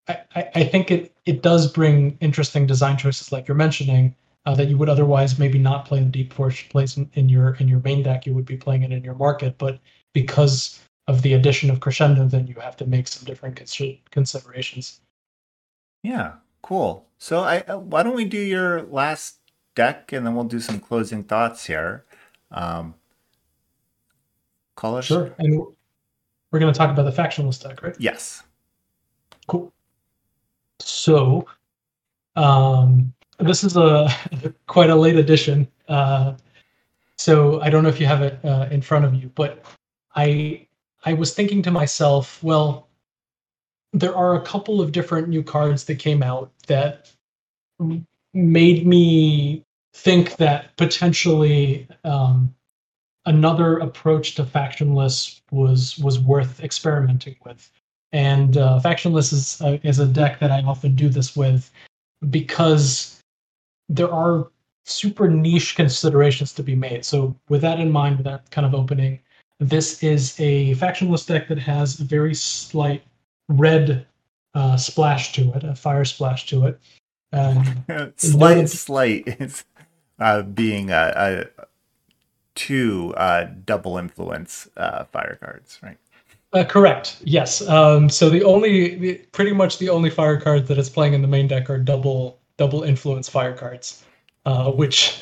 I, 0.07 0.19
I 0.35 0.64
think 0.64 0.91
it 0.91 1.14
it 1.26 1.41
does 1.41 1.72
bring 1.72 2.18
interesting 2.22 2.68
design 2.68 2.97
choices 2.97 3.31
like 3.31 3.47
you're 3.47 3.56
mentioning 3.56 4.15
uh, 4.45 4.53
that 4.56 4.68
you 4.68 4.77
would 4.77 4.89
otherwise 4.89 5.39
maybe 5.39 5.57
not 5.57 5.85
play 5.85 5.97
in 5.97 6.06
the 6.06 6.10
deep 6.11 6.34
forge 6.34 6.69
plays 6.69 6.97
in, 6.97 7.10
in 7.14 7.30
your 7.30 7.56
in 7.56 7.68
your 7.68 7.80
main 7.80 8.03
deck. 8.03 8.26
You 8.26 8.34
would 8.34 8.45
be 8.45 8.57
playing 8.57 8.84
it 8.84 8.91
in 8.91 9.03
your 9.03 9.15
market, 9.15 9.57
but 9.57 9.80
because 10.14 10.80
of 11.07 11.22
the 11.22 11.34
addition 11.34 11.69
of 11.69 11.80
crescendo, 11.80 12.27
then 12.27 12.47
you 12.47 12.56
have 12.56 12.77
to 12.77 12.85
make 12.85 13.07
some 13.07 13.26
different 13.26 13.56
considerations. 14.11 15.02
Yeah, 16.03 16.34
cool. 16.61 17.06
So 17.18 17.41
I 17.41 17.60
uh, 17.61 17.80
why 17.80 18.03
don't 18.03 18.15
we 18.15 18.26
do 18.26 18.39
your 18.39 18.84
last 18.84 19.39
deck, 19.76 20.14
and 20.14 20.26
then 20.26 20.35
we'll 20.35 20.45
do 20.45 20.60
some 20.60 20.80
closing 20.80 21.23
thoughts 21.23 21.65
here. 21.65 22.06
Um, 22.52 22.95
call 24.76 24.97
us. 24.97 25.06
Sure. 25.06 25.34
And 25.38 25.61
we're 26.52 26.60
going 26.60 26.73
to 26.73 26.77
talk 26.77 26.89
about 26.89 27.03
the 27.03 27.11
factionless 27.11 27.61
deck, 27.61 27.84
right? 27.84 27.95
Yes. 27.99 28.43
Cool. 29.47 29.72
So, 30.80 31.45
um, 32.35 33.14
this 33.39 33.64
is 33.64 33.77
a 33.77 34.10
quite 34.68 34.89
a 34.89 34.95
late 34.95 35.18
edition. 35.18 35.68
Uh, 35.88 36.34
so 37.18 37.61
I 37.61 37.69
don't 37.69 37.84
know 37.84 37.89
if 37.89 37.99
you 37.99 38.06
have 38.06 38.22
it 38.22 38.39
uh, 38.43 38.68
in 38.72 38.81
front 38.81 39.06
of 39.06 39.14
you, 39.14 39.31
but 39.35 39.64
I 40.15 40.68
I 41.06 41.14
was 41.14 41.34
thinking 41.34 41.61
to 41.64 41.72
myself, 41.72 42.43
well, 42.43 42.89
there 43.93 44.15
are 44.15 44.35
a 44.35 44.41
couple 44.41 44.81
of 44.81 44.91
different 44.91 45.30
new 45.30 45.43
cards 45.43 45.85
that 45.85 45.99
came 45.99 46.23
out 46.23 46.52
that 46.68 47.11
made 48.36 48.86
me 48.86 49.64
think 49.94 50.36
that 50.36 50.76
potentially 50.76 51.88
um, 52.03 52.53
another 53.26 53.78
approach 53.78 54.36
to 54.36 54.44
factionless 54.44 55.41
was 55.52 55.98
was 55.98 56.20
worth 56.20 56.62
experimenting 56.62 57.36
with. 57.45 57.72
And 58.12 58.57
uh, 58.57 58.80
factionless 58.84 59.34
is 59.34 59.60
a, 59.62 59.80
is 59.88 59.99
a 59.99 60.06
deck 60.06 60.40
that 60.40 60.52
I 60.52 60.62
often 60.62 60.95
do 60.95 61.10
this 61.10 61.36
with 61.36 61.72
because 62.30 63.20
there 63.90 64.12
are 64.12 64.48
super 64.86 65.28
niche 65.28 65.76
considerations 65.76 66.53
to 66.53 66.64
be 66.64 66.76
made. 66.76 67.03
So 67.03 67.36
with 67.49 67.62
that 67.62 67.80
in 67.80 67.91
mind, 67.91 68.18
with 68.18 68.26
that 68.26 68.49
kind 68.52 68.66
of 68.66 68.76
opening, 68.76 69.20
this 69.60 70.03
is 70.03 70.36
a 70.40 70.76
factionless 70.76 71.26
deck 71.26 71.48
that 71.48 71.60
has 71.60 71.99
a 71.99 72.03
very 72.03 72.36
slight 72.36 73.03
red 73.49 74.06
uh, 74.53 74.78
splash 74.78 75.34
to 75.34 75.52
it, 75.53 75.64
a 75.64 75.76
fire 75.76 76.06
splash 76.06 76.45
to 76.48 76.68
it. 76.68 76.80
Um, 77.34 77.85
slight, 78.18 78.69
slight 78.69 79.64
uh, 80.19 80.41
being 80.43 80.91
a, 80.91 81.47
a 81.56 81.65
two 82.56 83.14
uh, 83.18 83.47
double 83.65 83.97
influence 83.97 84.68
uh, 84.77 85.03
fire 85.06 85.38
cards, 85.41 85.80
right? 85.84 85.97
Uh, 86.53 86.64
correct. 86.64 87.18
Yes. 87.23 87.68
Um, 87.68 88.10
so 88.10 88.30
the 88.30 88.43
only, 88.43 88.95
the, 88.95 89.15
pretty 89.34 89.52
much 89.52 89.77
the 89.77 89.89
only 89.89 90.10
fire 90.10 90.39
cards 90.39 90.68
that 90.69 90.77
it's 90.77 90.89
playing 90.89 91.14
in 91.14 91.22
the 91.22 91.27
main 91.27 91.47
deck 91.47 91.69
are 91.69 91.77
double 91.77 92.39
double 92.57 92.84
influence 92.84 93.27
fire 93.27 93.53
cards, 93.53 94.06
uh, 94.45 94.72
which, 94.72 95.22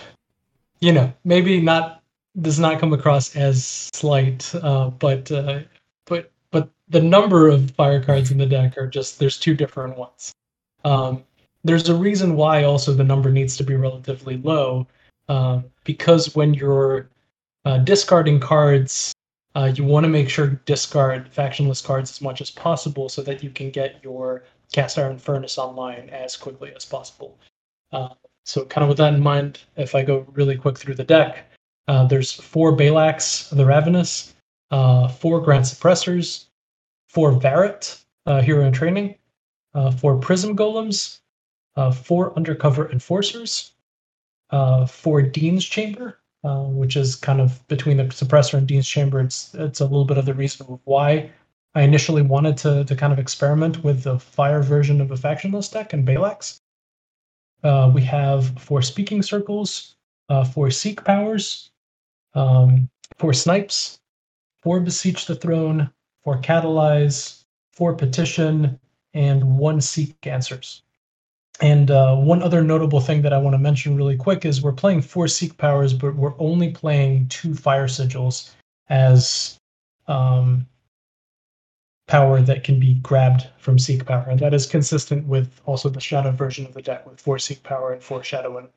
you 0.80 0.92
know, 0.92 1.12
maybe 1.24 1.60
not 1.60 2.04
does 2.42 2.60
not 2.60 2.80
come 2.80 2.94
across 2.94 3.36
as 3.36 3.90
slight, 3.94 4.54
uh, 4.56 4.90
but 4.90 5.32
uh, 5.32 5.62
but 6.06 6.32
but 6.52 6.70
the 6.90 7.02
number 7.02 7.48
of 7.48 7.72
fire 7.72 8.04
cards 8.04 8.32
in 8.32 8.38
the 8.38 8.46
deck 8.46 8.78
are 8.78 8.88
just 8.88 9.20
there's 9.20 9.40
two 9.40 9.56
different 9.56 9.98
ones. 9.98 10.34
Um, 10.86 11.24
there's 11.64 11.90
a 11.90 11.96
reason 11.96 12.36
why 12.36 12.64
also 12.64 12.94
the 12.94 13.04
number 13.04 13.32
needs 13.32 13.56
to 13.58 13.64
be 13.64 13.76
relatively 13.76 14.38
low 14.38 14.88
uh, 15.30 15.62
because 15.84 16.36
when 16.36 16.54
you're 16.54 17.10
uh, 17.66 17.78
discarding 17.80 18.40
cards 18.40 19.14
uh, 19.56 19.72
you 19.76 19.84
want 19.84 20.04
to 20.04 20.10
make 20.10 20.30
sure 20.30 20.50
you 20.50 20.60
discard 20.66 21.32
factionless 21.32 21.84
cards 21.84 22.10
as 22.10 22.22
much 22.22 22.42
as 22.42 22.50
possible 22.50 23.08
so 23.08 23.22
that 23.22 23.44
you 23.44 23.50
can 23.50 23.70
get 23.70 24.00
your 24.04 24.44
cast 24.72 24.98
iron 24.98 25.18
furnace 25.18 25.58
online 25.58 26.10
as 26.10 26.36
quickly 26.36 26.74
as 26.76 26.84
possible. 26.84 27.38
Uh, 27.92 28.10
so 28.46 28.66
kind 28.66 28.84
of 28.84 28.90
with 28.90 28.98
that 28.98 29.14
in 29.14 29.22
mind 29.22 29.60
if 29.78 29.96
i 29.96 30.02
go 30.02 30.26
really 30.34 30.58
quick 30.58 30.78
through 30.78 30.96
the 30.96 31.04
deck 31.04 31.50
uh, 31.88 32.06
there's 32.06 32.32
four 32.32 32.76
Balax 32.76 33.50
the 33.56 33.66
Ravenous, 33.66 34.34
uh, 34.72 35.08
four 35.08 35.42
Grand 35.42 35.66
Suppressors, 35.66 36.46
four 37.10 37.32
Varret, 37.34 38.00
hero 38.26 38.66
in 38.66 38.72
training, 38.72 39.16
four 39.98 40.18
Prism 40.18 40.56
Golems, 40.56 41.20
uh, 41.76 41.92
four 41.92 42.36
undercover 42.36 42.92
enforcers, 42.92 43.74
uh, 44.52 44.86
four 44.86 45.22
Dean's 45.22 45.66
Chamber, 45.66 46.20
uh, 46.44 46.64
which 46.64 46.96
is 46.96 47.16
kind 47.16 47.42
of 47.42 47.66
between 47.68 47.98
the 47.98 48.06
suppressor 48.06 48.56
and 48.56 48.68
Dean's 48.68 48.88
Chamber. 48.88 49.22
It's 49.22 49.54
it's 49.56 49.80
a 49.80 49.86
little 49.86 50.06
bit 50.06 50.18
of 50.18 50.26
the 50.26 50.34
reason 50.34 50.80
why 50.84 51.32
I 51.76 51.82
initially 51.82 52.22
wanted 52.22 52.58
to 52.58 52.84
to 52.86 52.96
kind 52.96 53.14
of 53.14 53.20
experiment 53.20 53.84
with 53.84 54.04
the 54.04 54.20
fire 54.20 54.62
version 54.62 55.02
of 55.02 55.12
a 55.12 55.16
factionless 55.16 55.72
deck 55.72 55.94
and 55.94 56.08
Balax. 56.08 56.60
Uh, 57.64 57.92
we 57.94 58.02
have 58.04 58.60
four 58.60 58.82
Speaking 58.82 59.22
Circles, 59.22 59.96
uh, 60.30 60.44
four 60.44 60.70
Seek 60.70 61.04
Powers, 61.04 61.72
um, 62.36 62.90
four 63.18 63.34
Snipes, 63.34 64.00
four 64.62 64.80
Beseech 64.82 65.26
the 65.26 65.36
Throne, 65.36 65.90
four 66.24 66.38
Catalyze, 66.42 67.46
four 67.72 67.96
Petition, 67.96 68.80
and 69.14 69.58
one 69.58 69.82
Seek 69.82 70.28
Answers. 70.28 70.83
And 71.64 71.92
uh, 71.92 72.18
one 72.18 72.44
other 72.44 72.62
notable 72.62 73.00
thing 73.00 73.22
that 73.22 73.32
I 73.32 73.38
want 73.38 73.54
to 73.54 73.58
mention 73.58 73.96
really 73.96 74.18
quick 74.18 74.44
is 74.44 74.62
we're 74.62 74.74
playing 74.74 75.02
four 75.02 75.30
Seek 75.30 75.58
powers, 75.58 75.94
but 75.94 76.14
we're 76.14 76.38
only 76.38 76.72
playing 76.72 77.30
two 77.30 77.56
Fire 77.56 77.88
Sigils 77.88 78.52
as 78.90 79.58
um, 80.08 80.68
power 82.08 82.42
that 82.42 82.66
can 82.66 82.82
be 82.82 82.96
grabbed 82.96 83.48
from 83.60 83.80
Seek 83.80 84.06
power, 84.06 84.28
and 84.30 84.42
that 84.42 84.54
is 84.54 84.66
consistent 84.66 85.26
with 85.26 85.62
also 85.66 85.88
the 85.88 86.02
Shadow 86.02 86.32
version 86.32 86.66
of 86.66 86.74
the 86.74 86.82
deck 86.82 87.10
with 87.10 87.22
four 87.22 87.40
Seek 87.40 87.64
power 87.64 87.94
and 87.94 88.04
four 88.04 88.22
Shadow 88.26 88.58
and, 88.58 88.68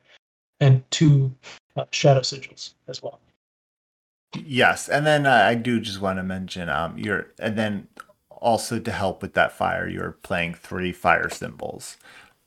and 0.61 0.89
two 0.89 1.29
uh, 1.75 1.83
Shadow 1.91 2.21
Sigils 2.21 2.75
as 2.87 3.03
well. 3.03 3.19
Yes, 4.33 4.87
and 4.87 5.05
then 5.05 5.25
uh, 5.25 5.43
I 5.45 5.55
do 5.55 5.81
just 5.81 5.99
want 5.99 6.19
to 6.19 6.23
mention 6.23 6.69
um, 6.69 6.97
you're, 6.97 7.31
and 7.37 7.57
then 7.57 7.89
also 8.29 8.79
to 8.79 8.91
help 8.91 9.21
with 9.21 9.33
that 9.33 9.51
fire, 9.51 9.89
you're 9.89 10.13
playing 10.23 10.53
three 10.53 10.93
fire 10.93 11.29
symbols, 11.29 11.97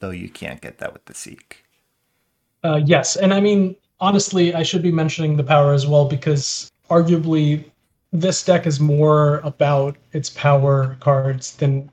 though 0.00 0.10
you 0.10 0.28
can't 0.28 0.60
get 0.60 0.78
that 0.78 0.92
with 0.92 1.04
the 1.06 1.14
Seek. 1.14 1.64
Uh, 2.64 2.80
yes, 2.84 3.16
and 3.16 3.32
I 3.32 3.40
mean 3.40 3.76
honestly, 4.00 4.54
I 4.54 4.62
should 4.62 4.82
be 4.82 4.92
mentioning 4.92 5.36
the 5.36 5.44
power 5.44 5.72
as 5.72 5.86
well 5.86 6.08
because 6.08 6.70
arguably 6.88 7.64
this 8.12 8.42
deck 8.42 8.66
is 8.66 8.80
more 8.80 9.38
about 9.44 9.96
its 10.12 10.30
power 10.30 10.96
cards 11.00 11.56
than 11.56 11.90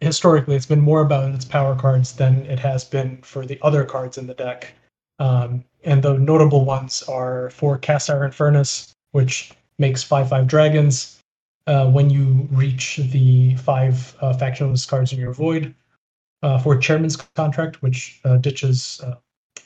historically 0.00 0.56
it's 0.56 0.66
been 0.66 0.80
more 0.80 1.02
about 1.02 1.34
its 1.34 1.44
power 1.44 1.76
cards 1.76 2.12
than 2.12 2.46
it 2.46 2.58
has 2.58 2.84
been 2.84 3.18
for 3.22 3.44
the 3.44 3.58
other 3.62 3.84
cards 3.84 4.18
in 4.18 4.26
the 4.26 4.34
deck. 4.34 4.72
Um, 5.18 5.64
and 5.84 6.02
the 6.02 6.18
notable 6.18 6.64
ones 6.64 7.02
are 7.04 7.50
for 7.50 7.78
Cast 7.78 8.10
Iron 8.10 8.32
Furnace, 8.32 8.94
which 9.12 9.52
makes 9.78 10.02
five 10.02 10.28
five 10.28 10.46
dragons 10.46 11.20
uh, 11.66 11.90
when 11.90 12.10
you 12.10 12.48
reach 12.50 12.96
the 12.96 13.54
five 13.56 14.14
uh, 14.20 14.32
factionless 14.32 14.88
cards 14.88 15.12
in 15.12 15.18
your 15.18 15.32
void. 15.32 15.74
Uh, 16.42 16.58
for 16.58 16.74
Chairman's 16.76 17.16
Contract, 17.16 17.82
which 17.82 18.18
uh, 18.24 18.38
ditches 18.38 18.98
uh, 19.04 19.16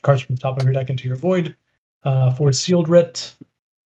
cards 0.02 0.22
from 0.22 0.34
the 0.34 0.40
top 0.40 0.59
of 0.59 0.64
your 0.64 0.72
deck 0.72 0.90
into 0.90 1.06
your 1.06 1.16
void. 1.16 1.55
Uh, 2.02 2.32
for 2.34 2.52
Sealed 2.52 2.88
Writ, 2.88 3.32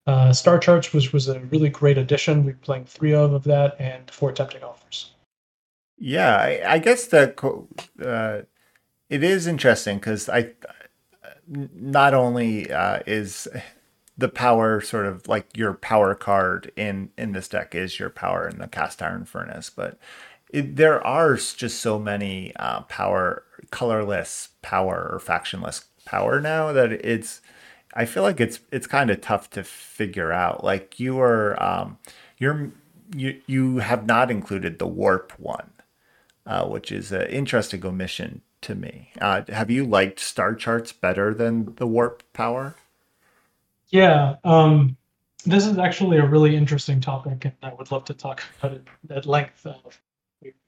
uh, 0.07 0.33
Star 0.33 0.59
Charts, 0.59 0.93
which 0.93 1.13
was 1.13 1.29
a 1.29 1.39
really 1.41 1.69
great 1.69 1.99
addition. 1.99 2.45
We're 2.45 2.55
playing 2.55 2.87
three 2.87 3.13
of, 3.13 3.35
of 3.35 3.45
that, 3.45 3.79
and 3.79 4.11
four 4.11 4.33
Tempting 4.33 4.63
Offers. 4.63 5.13
Yeah, 5.99 6.35
I, 6.35 6.63
I 6.67 6.79
guess 6.79 7.07
that 7.09 8.47
it 9.11 9.23
is 9.23 9.47
interesting 9.47 9.99
because 9.99 10.29
I 10.29 10.53
not 11.47 12.15
only 12.15 12.69
is 13.07 13.47
the 14.17 14.29
power 14.29 14.81
sort 14.81 15.07
of 15.07 15.29
like 15.29 15.47
your 15.57 15.75
power 15.75 16.15
card 16.15 16.73
in 16.75 17.11
in 17.17 17.33
this 17.33 17.49
deck 17.49 17.75
is 17.75 18.01
your 18.01 18.11
power 18.11 18.49
in 18.49 18.59
the 18.59 18.67
cast 18.67 19.01
iron 19.01 19.25
furnace, 19.25 19.71
but 19.71 19.99
it, 20.51 20.77
there 20.77 21.05
are 21.07 21.35
just 21.35 21.81
so 21.81 21.99
many 21.99 22.55
uh, 22.57 22.83
power 22.83 23.45
colorless 23.71 24.51
power 24.63 25.11
or 25.13 25.19
factionless 25.19 25.85
power 26.05 26.41
now 26.41 26.73
that 26.73 26.93
it's 26.93 27.43
I 27.95 28.05
feel 28.05 28.23
like 28.23 28.41
it's 28.41 28.61
it's 28.71 28.87
kind 28.87 29.11
of 29.11 29.21
tough 29.21 29.51
to 29.51 29.65
figure 29.65 30.33
out. 30.33 30.63
Like 30.63 31.01
you 31.01 31.21
are, 31.21 31.61
um, 31.63 31.99
you're 32.39 32.71
you 33.15 33.41
you 33.47 33.79
have 33.79 34.07
not 34.07 34.31
included 34.31 34.79
the 34.79 34.87
warp 34.87 35.33
one, 35.39 35.71
uh, 36.47 36.67
which 36.67 36.93
is 36.93 37.13
an 37.13 37.27
interesting 37.29 37.85
omission 37.85 38.43
to 38.63 38.75
me. 38.75 39.11
Uh, 39.21 39.43
have 39.49 39.71
you 39.71 39.85
liked 39.85 40.21
star 40.21 40.55
charts 40.55 40.93
better 40.93 41.35
than 41.35 41.75
the 41.77 41.87
warp 41.87 42.23
power? 42.33 42.77
Yeah, 43.89 44.37
um, 44.45 44.97
this 45.45 45.67
is 45.67 45.79
actually 45.79 46.19
a 46.19 46.27
really 46.27 46.55
interesting 46.57 47.01
topic, 47.01 47.45
and 47.47 47.55
I 47.63 47.73
would 47.75 47.91
love 47.91 48.05
to 48.07 48.15
talk 48.15 48.43
about 48.59 48.77
it 48.77 48.87
at 49.11 49.27
length. 49.27 49.67
Uh, 49.67 49.75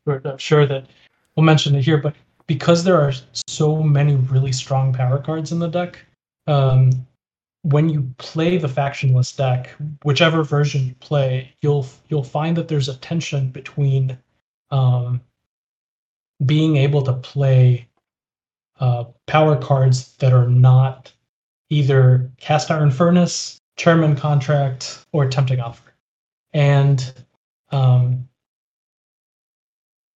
I'm 0.06 0.38
sure 0.38 0.66
that 0.66 0.86
we'll 1.34 1.44
mention 1.44 1.74
it 1.74 1.84
here, 1.84 1.98
but 1.98 2.14
because 2.46 2.82
there 2.84 3.00
are 3.00 3.12
so 3.46 3.82
many 3.82 4.16
really 4.16 4.52
strong 4.52 4.92
power 4.92 5.18
cards 5.18 5.52
in 5.52 5.58
the 5.58 5.68
deck, 5.68 6.04
um, 6.46 6.90
when 7.62 7.88
you 7.88 8.12
play 8.18 8.56
the 8.56 8.68
factionless 8.68 9.36
deck, 9.36 9.70
whichever 10.02 10.42
version 10.42 10.86
you 10.86 10.94
play, 10.94 11.54
you'll 11.60 11.86
you'll 12.08 12.24
find 12.24 12.56
that 12.56 12.68
there's 12.68 12.88
a 12.88 12.96
tension 12.96 13.50
between 13.50 14.18
um, 14.70 15.20
being 16.44 16.76
able 16.76 17.02
to 17.02 17.12
play 17.12 17.86
uh, 18.80 19.04
power 19.26 19.56
cards 19.56 20.16
that 20.16 20.32
are 20.32 20.48
not 20.48 21.12
either 21.68 22.30
cast 22.38 22.70
iron 22.70 22.90
furnace, 22.90 23.60
chairman 23.76 24.16
contract, 24.16 25.04
or 25.12 25.28
tempting 25.28 25.60
offer. 25.60 25.92
And 26.52 27.12
um, 27.70 28.28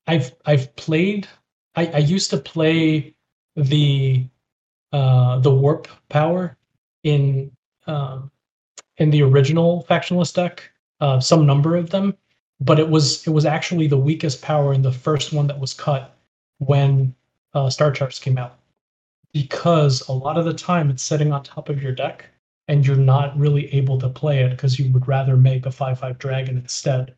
I've 0.06 0.34
I've 0.44 0.74
played. 0.76 1.28
I, 1.76 1.86
I 1.86 1.98
used 1.98 2.30
to 2.30 2.36
play 2.36 3.14
the 3.56 4.26
uh, 4.92 5.38
the 5.40 5.54
warp 5.54 5.88
power 6.08 6.56
in 7.02 7.50
um, 7.86 8.30
in 8.98 9.10
the 9.10 9.22
original 9.22 9.84
factionless 9.88 10.32
deck, 10.32 10.70
uh, 11.00 11.20
some 11.20 11.46
number 11.46 11.76
of 11.76 11.90
them, 11.90 12.16
but 12.60 12.78
it 12.78 12.88
was 12.88 13.26
it 13.26 13.30
was 13.30 13.44
actually 13.46 13.86
the 13.86 13.98
weakest 13.98 14.42
power 14.42 14.72
in 14.72 14.82
the 14.82 14.92
first 14.92 15.32
one 15.32 15.46
that 15.48 15.58
was 15.58 15.74
cut 15.74 16.16
when 16.58 17.14
uh, 17.54 17.70
Star 17.70 17.90
Charts 17.90 18.18
came 18.18 18.38
out, 18.38 18.58
because 19.32 20.06
a 20.08 20.12
lot 20.12 20.36
of 20.38 20.44
the 20.44 20.54
time 20.54 20.90
it's 20.90 21.02
sitting 21.02 21.32
on 21.32 21.42
top 21.42 21.68
of 21.68 21.82
your 21.82 21.92
deck 21.92 22.26
and 22.68 22.86
you're 22.86 22.96
not 22.96 23.36
really 23.38 23.72
able 23.74 23.98
to 23.98 24.08
play 24.08 24.42
it 24.42 24.50
because 24.50 24.78
you 24.78 24.92
would 24.92 25.08
rather 25.08 25.36
make 25.36 25.66
a 25.66 25.72
five 25.72 25.98
five 25.98 26.18
dragon 26.18 26.56
instead. 26.56 27.14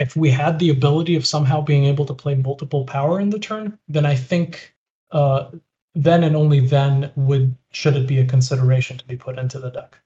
If 0.00 0.16
we 0.16 0.30
had 0.30 0.58
the 0.58 0.70
ability 0.70 1.16
of 1.16 1.26
somehow 1.26 1.60
being 1.60 1.84
able 1.84 2.06
to 2.06 2.14
play 2.14 2.34
multiple 2.34 2.84
power 2.84 3.20
in 3.20 3.30
the 3.30 3.38
turn, 3.38 3.78
then 3.88 4.06
I 4.06 4.14
think 4.14 4.74
uh, 5.10 5.50
then 5.94 6.22
and 6.22 6.36
only 6.36 6.60
then 6.60 7.10
would 7.16 7.56
should 7.70 7.96
it 7.96 8.06
be 8.06 8.18
a 8.18 8.26
consideration 8.26 8.98
to 8.98 9.04
be 9.06 9.16
put 9.16 9.38
into 9.38 9.58
the 9.58 9.70
deck. 9.70 9.98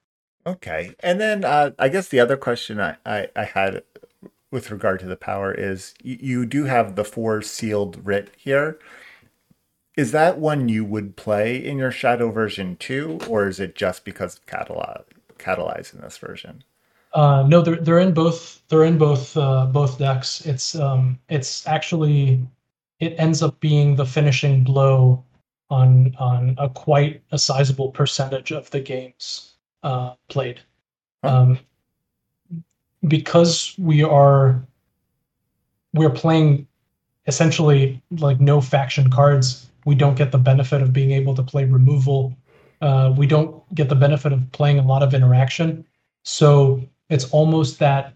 Okay, 0.47 0.94
and 1.01 1.20
then 1.20 1.44
uh, 1.44 1.70
I 1.78 1.89
guess 1.89 2.09
the 2.09 2.20
other 2.20 2.36
question 2.36 2.81
I, 2.81 2.97
I, 3.06 3.28
I, 3.36 3.44
had 3.44 3.82
with 4.51 4.73
regard 4.73 4.98
to 5.01 5.06
the 5.06 5.16
power 5.16 5.52
is 5.52 5.94
you, 6.02 6.19
you 6.20 6.47
do 6.47 6.64
have 6.64 6.97
the 6.97 7.05
four 7.05 7.43
sealed 7.43 8.05
writ 8.05 8.31
here. 8.36 8.78
Is 9.97 10.10
that 10.12 10.39
one 10.39 10.69
you 10.69 10.85
would 10.85 11.16
play 11.16 11.56
in 11.56 11.78
your 11.78 11.93
Shadow 11.93 12.31
version 12.31 12.77
too, 12.77 13.20
or 13.28 13.47
is 13.47 13.60
it 13.60 13.77
just 13.77 14.05
because 14.05 14.36
of 14.36 14.47
catalyze, 14.47 15.05
catalyze 15.39 15.94
in 15.94 16.01
this 16.01 16.19
version? 16.19 16.64
Uh, 17.14 17.44
no, 17.47 17.60
they're 17.60 17.76
they're 17.76 17.98
in 17.98 18.14
both. 18.14 18.62
They're 18.68 18.84
in 18.84 18.98
both 18.98 19.36
uh, 19.36 19.66
both 19.66 19.98
decks. 19.98 20.47
It's 20.47 20.74
um 20.74 21.18
it's 21.28 21.66
actually 21.66 22.40
it 23.01 23.14
ends 23.18 23.43
up 23.43 23.60
being 23.60 23.97
the 23.97 24.06
finishing 24.06 24.64
blow 24.64 25.24
on 25.70 26.14
on 26.18 26.55
a 26.59 26.68
quite 26.68 27.22
a 27.32 27.39
sizable 27.39 27.90
percentage 27.90 28.52
of 28.52 28.70
the 28.70 28.80
games 28.80 29.55
uh, 29.82 30.14
played. 30.28 30.60
Um, 31.22 31.59
because 33.09 33.74
we 33.78 34.02
are 34.02 34.62
we're 35.93 36.10
playing 36.10 36.66
essentially 37.26 38.02
like 38.18 38.40
no 38.40 38.60
faction 38.60 39.10
cards. 39.10 39.68
We 39.84 39.94
don't 39.94 40.16
get 40.16 40.32
the 40.32 40.39
benefit 40.39 40.80
of 40.80 40.93
being 40.93 41.12
able 41.12 41.34
to 41.34 41.43
play 41.43 41.64
removal. 41.64 42.36
Uh, 42.80 43.12
we 43.16 43.26
don't 43.26 43.62
get 43.74 43.89
the 43.89 43.94
benefit 43.94 44.32
of 44.32 44.51
playing 44.52 44.78
a 44.78 44.86
lot 44.86 45.02
of 45.02 45.14
interaction. 45.14 45.84
So 46.22 46.82
it's 47.12 47.30
almost 47.30 47.78
that 47.78 48.14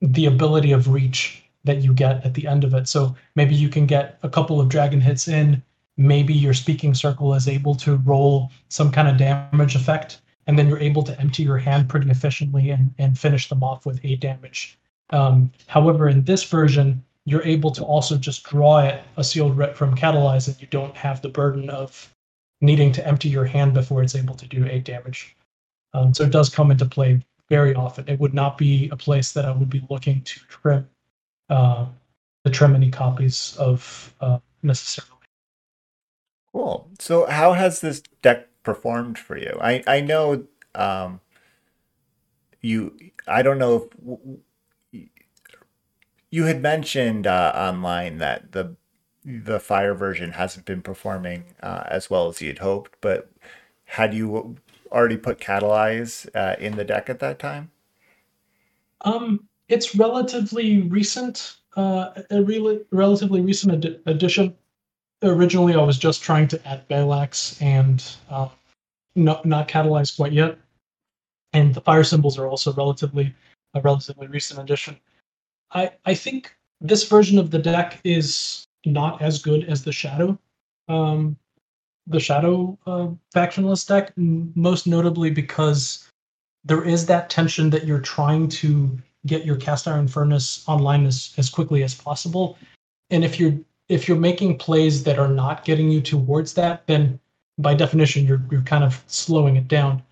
the 0.00 0.26
ability 0.26 0.72
of 0.72 0.88
reach 0.88 1.42
that 1.64 1.82
you 1.82 1.92
get 1.92 2.24
at 2.24 2.34
the 2.34 2.46
end 2.46 2.64
of 2.64 2.72
it. 2.72 2.88
So 2.88 3.14
maybe 3.34 3.54
you 3.54 3.68
can 3.68 3.86
get 3.86 4.18
a 4.22 4.28
couple 4.28 4.60
of 4.60 4.68
dragon 4.68 5.00
hits 5.00 5.28
in 5.28 5.62
maybe 6.00 6.32
your 6.32 6.54
speaking 6.54 6.94
circle 6.94 7.34
is 7.34 7.46
able 7.46 7.74
to 7.74 7.96
roll 7.96 8.50
some 8.68 8.90
kind 8.90 9.06
of 9.06 9.18
damage 9.18 9.74
effect, 9.76 10.22
and 10.46 10.58
then 10.58 10.66
you're 10.66 10.78
able 10.78 11.02
to 11.02 11.20
empty 11.20 11.42
your 11.42 11.58
hand 11.58 11.90
pretty 11.90 12.08
efficiently 12.10 12.70
and, 12.70 12.94
and 12.98 13.18
finish 13.18 13.48
them 13.48 13.62
off 13.62 13.84
with 13.84 14.00
eight 14.02 14.20
damage. 14.20 14.78
Um, 15.10 15.52
however, 15.66 16.08
in 16.08 16.24
this 16.24 16.42
version, 16.44 17.04
you're 17.26 17.44
able 17.44 17.70
to 17.72 17.84
also 17.84 18.16
just 18.16 18.44
draw 18.44 18.78
it 18.78 19.02
a 19.18 19.24
sealed 19.24 19.58
writ 19.58 19.76
from 19.76 19.94
catalyze, 19.94 20.48
and 20.48 20.58
you 20.60 20.68
don't 20.68 20.96
have 20.96 21.20
the 21.20 21.28
burden 21.28 21.68
of 21.68 22.12
needing 22.62 22.92
to 22.92 23.06
empty 23.06 23.28
your 23.28 23.44
hand 23.44 23.74
before 23.74 24.02
it's 24.02 24.14
able 24.14 24.34
to 24.36 24.46
do 24.46 24.66
eight 24.66 24.84
damage. 24.84 25.36
Um, 25.92 26.14
so 26.14 26.24
it 26.24 26.30
does 26.30 26.48
come 26.48 26.70
into 26.70 26.86
play 26.86 27.20
very 27.50 27.74
often. 27.74 28.08
It 28.08 28.18
would 28.20 28.32
not 28.32 28.56
be 28.56 28.88
a 28.90 28.96
place 28.96 29.32
that 29.32 29.44
I 29.44 29.50
would 29.50 29.68
be 29.68 29.84
looking 29.90 30.22
to 30.22 30.40
trim 30.48 30.88
uh, 31.50 31.86
the 32.44 32.50
trim 32.50 32.74
any 32.74 32.90
copies 32.90 33.56
of 33.58 34.14
uh, 34.20 34.38
necessarily. 34.62 35.12
Cool. 36.52 36.88
So, 36.98 37.26
how 37.26 37.52
has 37.52 37.80
this 37.80 38.02
deck 38.22 38.48
performed 38.62 39.18
for 39.18 39.36
you? 39.36 39.58
I 39.60 39.82
I 39.86 40.00
know 40.00 40.46
um, 40.74 41.20
you. 42.60 42.96
I 43.26 43.42
don't 43.42 43.58
know 43.58 43.88
if 44.92 45.08
you 46.30 46.44
had 46.44 46.62
mentioned 46.62 47.26
uh, 47.26 47.52
online 47.54 48.18
that 48.18 48.52
the 48.52 48.76
the 49.24 49.60
fire 49.60 49.94
version 49.94 50.32
hasn't 50.32 50.64
been 50.64 50.82
performing 50.82 51.44
uh, 51.62 51.84
as 51.86 52.08
well 52.08 52.28
as 52.28 52.40
you'd 52.40 52.58
hoped, 52.58 52.96
but 53.00 53.30
had 53.84 54.14
you 54.14 54.56
already 54.92 55.16
put 55.16 55.40
catalyze 55.40 56.28
uh, 56.34 56.56
in 56.58 56.76
the 56.76 56.84
deck 56.84 57.08
at 57.08 57.20
that 57.20 57.38
time? 57.38 57.70
Um, 59.02 59.48
it's 59.68 59.94
relatively 59.94 60.82
recent. 60.82 61.56
Uh, 61.76 62.22
a 62.30 62.42
really 62.42 62.80
relatively 62.90 63.40
recent 63.40 63.84
ad- 63.84 64.00
addition 64.06 64.56
originally 65.22 65.74
I 65.74 65.82
was 65.82 65.98
just 65.98 66.22
trying 66.22 66.48
to 66.48 66.68
add 66.68 66.88
Balax 66.88 67.60
and 67.60 68.04
uh, 68.30 68.48
not 69.14 69.44
not 69.44 69.68
catalyze 69.68 70.16
quite 70.16 70.32
yet. 70.32 70.58
And 71.52 71.74
the 71.74 71.80
fire 71.80 72.04
symbols 72.04 72.38
are 72.38 72.46
also 72.46 72.72
relatively 72.72 73.34
a 73.74 73.80
relatively 73.80 74.26
recent 74.26 74.60
addition. 74.60 74.98
I 75.72 75.92
I 76.04 76.14
think 76.14 76.54
this 76.80 77.06
version 77.08 77.38
of 77.38 77.50
the 77.50 77.58
deck 77.58 78.00
is 78.04 78.66
not 78.86 79.20
as 79.20 79.42
good 79.42 79.64
as 79.64 79.84
the 79.84 79.92
Shadow, 79.92 80.38
um, 80.88 81.36
the 82.10 82.20
Shadow 82.20 82.78
uh, 82.86 83.08
factionless 83.34 83.86
deck, 83.86 84.12
most 84.16 84.86
notably 84.86 85.30
because 85.30 86.08
there 86.64 86.84
is 86.84 87.06
that 87.06 87.30
tension 87.30 87.70
that 87.70 87.86
you're 87.86 88.00
trying 88.00 88.48
to 88.48 88.98
get 89.26 89.46
your 89.46 89.56
cast 89.56 89.88
iron 89.88 90.08
furnace 90.08 90.64
online 90.66 91.06
as, 91.06 91.32
as 91.38 91.48
quickly 91.48 91.82
as 91.82 91.94
possible, 91.94 92.58
and 93.10 93.24
if 93.24 93.40
you're 93.40 93.54
if 93.88 94.06
you're 94.06 94.18
making 94.18 94.56
plays 94.56 95.02
that 95.02 95.18
are 95.18 95.28
not 95.28 95.64
getting 95.64 95.90
you 95.90 96.00
towards 96.00 96.54
that, 96.54 96.86
then 96.86 97.18
by 97.58 97.74
definition 97.74 98.26
you're 98.26 98.42
you're 98.50 98.62
kind 98.62 98.84
of 98.84 99.02
slowing 99.06 99.56
it 99.56 99.68
down. 99.68 100.02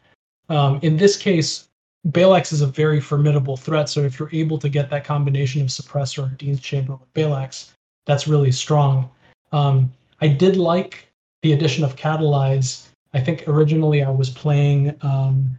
Um, 0.49 0.79
in 0.83 0.97
this 0.97 1.17
case, 1.17 1.69
Balax 2.09 2.53
is 2.53 2.63
a 2.63 2.67
very 2.67 3.01
formidable 3.01 3.57
threat. 3.57 3.89
So 3.89 4.01
if 4.01 4.19
you're 4.19 4.31
able 4.33 4.59
to 4.59 4.69
get 4.69 4.89
that 4.91 5.05
combination 5.05 5.61
of 5.63 5.69
suppressor 5.69 6.27
and 6.27 6.39
Dean's 6.39 6.61
Chamber 6.61 6.95
with 6.95 7.13
Balax, 7.13 7.73
that's 8.07 8.27
really 8.27 8.53
strong. 8.53 9.11
Um, 9.53 9.93
I 10.21 10.29
did 10.29 10.57
like 10.57 11.08
the 11.43 11.53
addition 11.53 11.85
of 11.85 11.97
Catalyze. 11.97 12.89
I 13.15 13.21
think 13.21 13.45
originally 13.47 14.03
I 14.03 14.11
was 14.11 14.31
playing 14.31 14.95
um, 15.03 15.59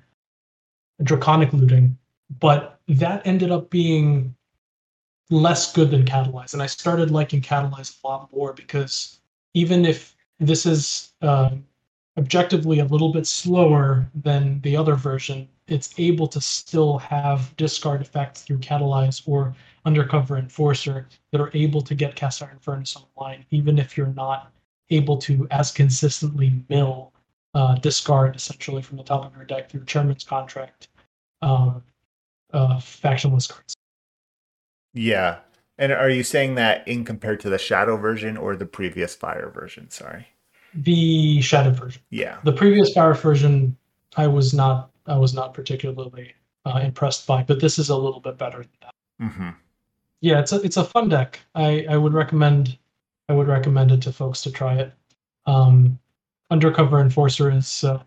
Draconic 1.03 1.53
Looting, 1.53 1.97
but 2.39 2.79
that 2.87 3.25
ended 3.25 3.51
up 3.51 3.69
being 3.69 4.35
less 5.29 5.73
good 5.73 5.91
than 5.91 6.05
Catalyze. 6.05 6.53
And 6.53 6.61
I 6.61 6.67
started 6.67 7.11
liking 7.11 7.41
Catalyze 7.41 7.97
a 8.03 8.07
lot 8.07 8.31
more 8.33 8.53
because 8.53 9.19
even 9.53 9.85
if 9.85 10.15
this 10.39 10.65
is 10.65 11.13
uh, 11.21 11.51
objectively 12.17 12.79
a 12.79 12.85
little 12.85 13.11
bit 13.11 13.27
slower 13.27 14.09
than 14.15 14.61
the 14.61 14.75
other 14.75 14.95
version, 14.95 15.47
it's 15.67 15.93
able 15.97 16.27
to 16.27 16.41
still 16.41 16.97
have 16.97 17.55
discard 17.57 18.01
effects 18.01 18.41
through 18.41 18.57
Catalyze 18.57 19.21
or 19.27 19.53
Undercover 19.85 20.37
Enforcer 20.37 21.07
that 21.31 21.39
are 21.39 21.51
able 21.53 21.81
to 21.81 21.95
get 21.95 22.15
Cast 22.15 22.41
Iron 22.41 22.57
Furnace 22.59 22.95
online, 22.95 23.45
even 23.51 23.77
if 23.77 23.95
you're 23.95 24.07
not 24.07 24.51
able 24.89 25.17
to 25.17 25.47
as 25.51 25.71
consistently 25.71 26.53
mill 26.69 27.11
uh, 27.53 27.75
discard 27.75 28.35
essentially 28.35 28.81
from 28.81 28.97
the 28.97 29.03
top 29.03 29.25
of 29.25 29.35
your 29.35 29.45
deck 29.45 29.69
through 29.69 29.85
Chairman's 29.85 30.23
Contract 30.23 30.89
um, 31.41 31.83
uh, 32.53 32.77
factionless 32.77 33.49
cards. 33.49 33.75
Yeah. 34.93 35.39
And 35.77 35.91
are 35.91 36.09
you 36.09 36.23
saying 36.23 36.55
that 36.55 36.87
in 36.87 37.05
compared 37.05 37.39
to 37.41 37.49
the 37.49 37.57
Shadow 37.57 37.95
version 37.97 38.35
or 38.37 38.55
the 38.55 38.65
previous 38.65 39.15
Fire 39.15 39.49
version? 39.49 39.89
Sorry. 39.89 40.27
The 40.73 41.41
Shadow 41.41 41.71
version. 41.71 42.01
Yeah. 42.09 42.37
The 42.43 42.51
previous 42.51 42.93
Fire 42.93 43.13
version, 43.13 43.77
I 44.17 44.27
was 44.27 44.53
not 44.53 44.91
I 45.07 45.17
was 45.17 45.33
not 45.33 45.53
particularly 45.53 46.33
uh, 46.65 46.81
impressed 46.83 47.25
by, 47.25 47.43
but 47.43 47.59
this 47.59 47.79
is 47.79 47.89
a 47.89 47.95
little 47.95 48.19
bit 48.19 48.37
better 48.37 48.59
than 48.59 48.69
that. 48.81 48.93
Mm-hmm. 49.21 49.49
Yeah, 50.21 50.39
it's 50.39 50.51
a 50.51 50.61
it's 50.61 50.77
a 50.77 50.83
fun 50.83 51.09
deck. 51.09 51.39
I 51.55 51.85
I 51.89 51.97
would 51.97 52.13
recommend 52.13 52.77
I 53.29 53.33
would 53.33 53.47
recommend 53.47 53.91
it 53.91 54.01
to 54.01 54.11
folks 54.11 54.41
to 54.41 54.51
try 54.51 54.75
it. 54.75 54.91
Um, 55.45 55.99
Undercover 56.49 56.99
Enforcer 56.99 57.51
is 57.51 57.83
uh, 57.83 58.01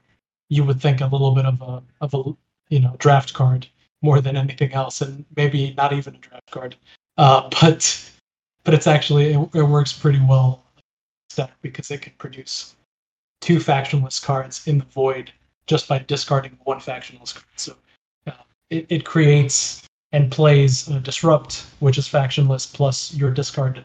you 0.49 0.65
would 0.65 0.83
think 0.83 1.01
a 1.01 1.07
little 1.07 1.33
bit 1.33 1.47
of 1.47 1.63
a 1.63 1.83
of 2.01 2.13
a 2.13 2.23
you 2.69 2.81
know 2.81 2.97
draft 2.99 3.33
card 3.33 3.69
more 4.03 4.21
than 4.21 4.37
anything 4.37 4.73
else, 4.73 5.01
and 5.01 5.25
maybe 5.37 5.75
not 5.77 5.93
even 5.93 6.17
a 6.17 6.19
draft 6.19 6.51
card. 6.51 6.77
Uh, 7.19 7.49
but 7.61 8.11
but 8.65 8.75
it's 8.75 8.89
actually 8.89 9.35
it, 9.35 9.49
it 9.55 9.63
works 9.63 9.93
pretty 9.93 10.21
well 10.29 10.65
because 11.63 11.91
it 11.91 12.03
can 12.03 12.13
produce 12.19 12.75
two 13.41 13.57
factionless 13.57 14.23
cards 14.23 14.67
in 14.67 14.79
the 14.79 14.85
void 14.87 15.33
just 15.67 15.89
by 15.89 15.99
discarding 16.01 16.59
one 16.65 16.79
factionless 16.79 17.33
card. 17.33 17.47
So 17.57 17.77
uh, 18.27 18.33
it, 18.71 18.87
it 18.89 19.05
creates 19.05 19.87
and 20.11 20.31
plays 20.31 20.85
disrupt, 20.85 21.65
which 21.81 21.97
is 21.97 22.07
factionless, 22.07 22.71
plus 22.71 23.15
your 23.15 23.31
discard 23.31 23.83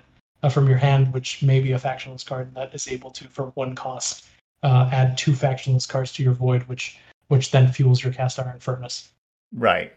uh, 0.47 0.49
from 0.49 0.67
your 0.67 0.77
hand, 0.77 1.13
which 1.13 1.43
may 1.43 1.59
be 1.59 1.73
a 1.73 1.79
factionless 1.79 2.25
card 2.25 2.55
that 2.55 2.73
is 2.73 2.87
able 2.87 3.11
to, 3.11 3.27
for 3.27 3.47
one 3.55 3.75
cost, 3.75 4.25
uh, 4.63 4.89
add 4.93 5.17
two 5.17 5.33
factionless 5.33 5.87
cards 5.87 6.13
to 6.13 6.23
your 6.23 6.33
void, 6.33 6.63
which 6.63 6.97
which 7.27 7.51
then 7.51 7.69
fuels 7.69 8.01
your 8.01 8.13
cast 8.13 8.39
iron 8.39 8.57
furnace. 8.59 9.09
Right. 9.53 9.93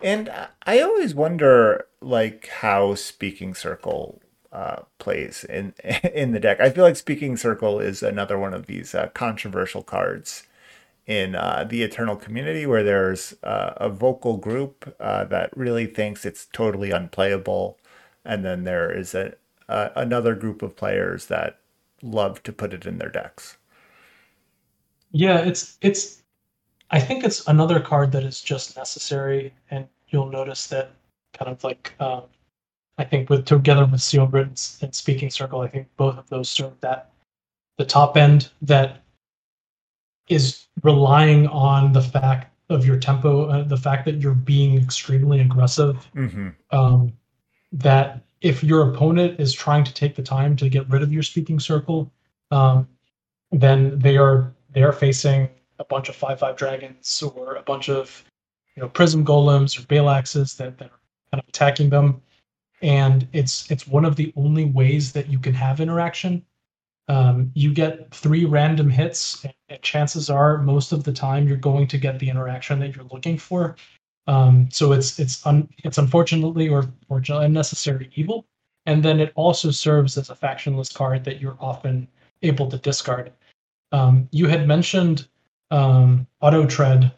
And 0.00 0.30
I 0.64 0.80
always 0.80 1.12
wonder, 1.12 1.86
like, 2.00 2.46
how 2.46 2.94
Speaking 2.94 3.52
Circle 3.52 4.20
uh, 4.52 4.82
plays 5.00 5.42
in 5.44 5.74
in 6.14 6.30
the 6.30 6.40
deck. 6.40 6.60
I 6.60 6.70
feel 6.70 6.84
like 6.84 6.96
Speaking 6.96 7.36
Circle 7.36 7.80
is 7.80 8.02
another 8.02 8.38
one 8.38 8.54
of 8.54 8.66
these 8.66 8.94
uh, 8.94 9.08
controversial 9.08 9.82
cards 9.82 10.44
in 11.06 11.34
uh, 11.34 11.66
the 11.68 11.82
Eternal 11.82 12.14
community, 12.14 12.66
where 12.66 12.84
there's 12.84 13.34
uh, 13.42 13.72
a 13.78 13.88
vocal 13.88 14.36
group 14.36 14.94
uh, 15.00 15.24
that 15.24 15.56
really 15.56 15.86
thinks 15.86 16.24
it's 16.24 16.46
totally 16.52 16.92
unplayable, 16.92 17.78
and 18.24 18.44
then 18.44 18.62
there 18.62 18.92
is 18.96 19.14
a 19.14 19.34
another 19.68 20.34
group 20.34 20.62
of 20.62 20.76
players 20.76 21.26
that 21.26 21.58
love 22.02 22.42
to 22.44 22.52
put 22.52 22.72
it 22.72 22.86
in 22.86 22.98
their 22.98 23.10
decks. 23.10 23.56
Yeah, 25.10 25.38
it's 25.38 25.78
it's 25.80 26.22
I 26.90 27.00
think 27.00 27.24
it's 27.24 27.46
another 27.48 27.80
card 27.80 28.12
that 28.12 28.24
is 28.24 28.40
just 28.40 28.76
necessary, 28.76 29.52
and 29.70 29.86
you'll 30.08 30.30
notice 30.30 30.66
that 30.68 30.92
kind 31.32 31.50
of 31.50 31.62
like 31.64 31.94
um, 32.00 32.22
I 32.98 33.04
think 33.04 33.30
with 33.30 33.46
together 33.46 33.86
with 33.86 34.00
Sealed 34.02 34.32
Writ 34.32 34.78
and 34.82 34.94
Speaking 34.94 35.30
Circle, 35.30 35.60
I 35.60 35.68
think 35.68 35.88
both 35.96 36.18
of 36.18 36.28
those 36.28 36.48
serve 36.48 36.78
that 36.80 37.10
the 37.76 37.84
top 37.84 38.16
end 38.16 38.50
that 38.62 39.02
is 40.28 40.66
relying 40.82 41.46
on 41.46 41.92
the 41.92 42.02
fact 42.02 42.54
of 42.68 42.86
your 42.86 42.98
tempo, 42.98 43.48
uh, 43.48 43.62
the 43.62 43.76
fact 43.76 44.04
that 44.04 44.20
you're 44.20 44.34
being 44.34 44.76
extremely 44.76 45.40
aggressive. 45.40 46.06
Mm-hmm. 46.14 46.48
Um, 46.70 47.12
that 47.72 48.22
if 48.40 48.62
your 48.62 48.90
opponent 48.90 49.40
is 49.40 49.52
trying 49.52 49.84
to 49.84 49.92
take 49.92 50.14
the 50.14 50.22
time 50.22 50.56
to 50.56 50.68
get 50.68 50.88
rid 50.88 51.02
of 51.02 51.12
your 51.12 51.22
Speaking 51.22 51.58
Circle, 51.58 52.10
um, 52.50 52.88
then 53.50 53.98
they 53.98 54.16
are 54.16 54.52
they 54.70 54.82
are 54.82 54.92
facing 54.92 55.48
a 55.78 55.84
bunch 55.84 56.08
of 56.08 56.16
five 56.16 56.38
five 56.38 56.56
dragons 56.56 57.22
or 57.22 57.56
a 57.56 57.62
bunch 57.62 57.88
of 57.88 58.24
you 58.76 58.82
know 58.82 58.88
prism 58.88 59.24
golems 59.24 59.78
or 59.78 59.86
balaxes 59.86 60.54
that, 60.56 60.78
that 60.78 60.86
are 60.86 61.00
kind 61.32 61.42
of 61.42 61.48
attacking 61.48 61.90
them. 61.90 62.20
And 62.80 63.26
it's 63.32 63.70
it's 63.70 63.86
one 63.88 64.04
of 64.04 64.16
the 64.16 64.32
only 64.36 64.66
ways 64.66 65.12
that 65.12 65.28
you 65.28 65.38
can 65.38 65.54
have 65.54 65.80
interaction. 65.80 66.44
Um, 67.08 67.50
you 67.54 67.72
get 67.72 68.14
three 68.14 68.44
random 68.44 68.90
hits 68.90 69.42
and, 69.42 69.54
and, 69.70 69.80
chances 69.80 70.28
are 70.28 70.58
most 70.58 70.92
of 70.92 71.04
the 71.04 71.12
time 71.12 71.48
you're 71.48 71.56
going 71.56 71.86
to 71.86 71.96
get 71.96 72.18
the 72.18 72.28
interaction 72.28 72.78
that 72.80 72.94
you're 72.94 73.06
looking 73.06 73.38
for 73.38 73.76
um, 74.28 74.68
so 74.70 74.92
it's 74.92 75.18
it's 75.18 75.44
un, 75.46 75.68
it's 75.84 75.98
unfortunately 75.98 76.68
or 76.68 76.84
or 77.08 77.20
unnecessary 77.28 78.10
evil 78.14 78.46
and 78.86 79.02
then 79.02 79.18
it 79.20 79.32
also 79.34 79.70
serves 79.70 80.16
as 80.16 80.30
a 80.30 80.34
factionless 80.34 80.94
card 80.94 81.24
that 81.24 81.40
you're 81.40 81.58
often 81.60 82.06
able 82.42 82.68
to 82.68 82.78
discard 82.78 83.32
um, 83.92 84.28
you 84.30 84.46
had 84.46 84.68
mentioned 84.68 85.26
um, 85.70 86.26
Auto 86.40 86.66
Tread 86.66 87.12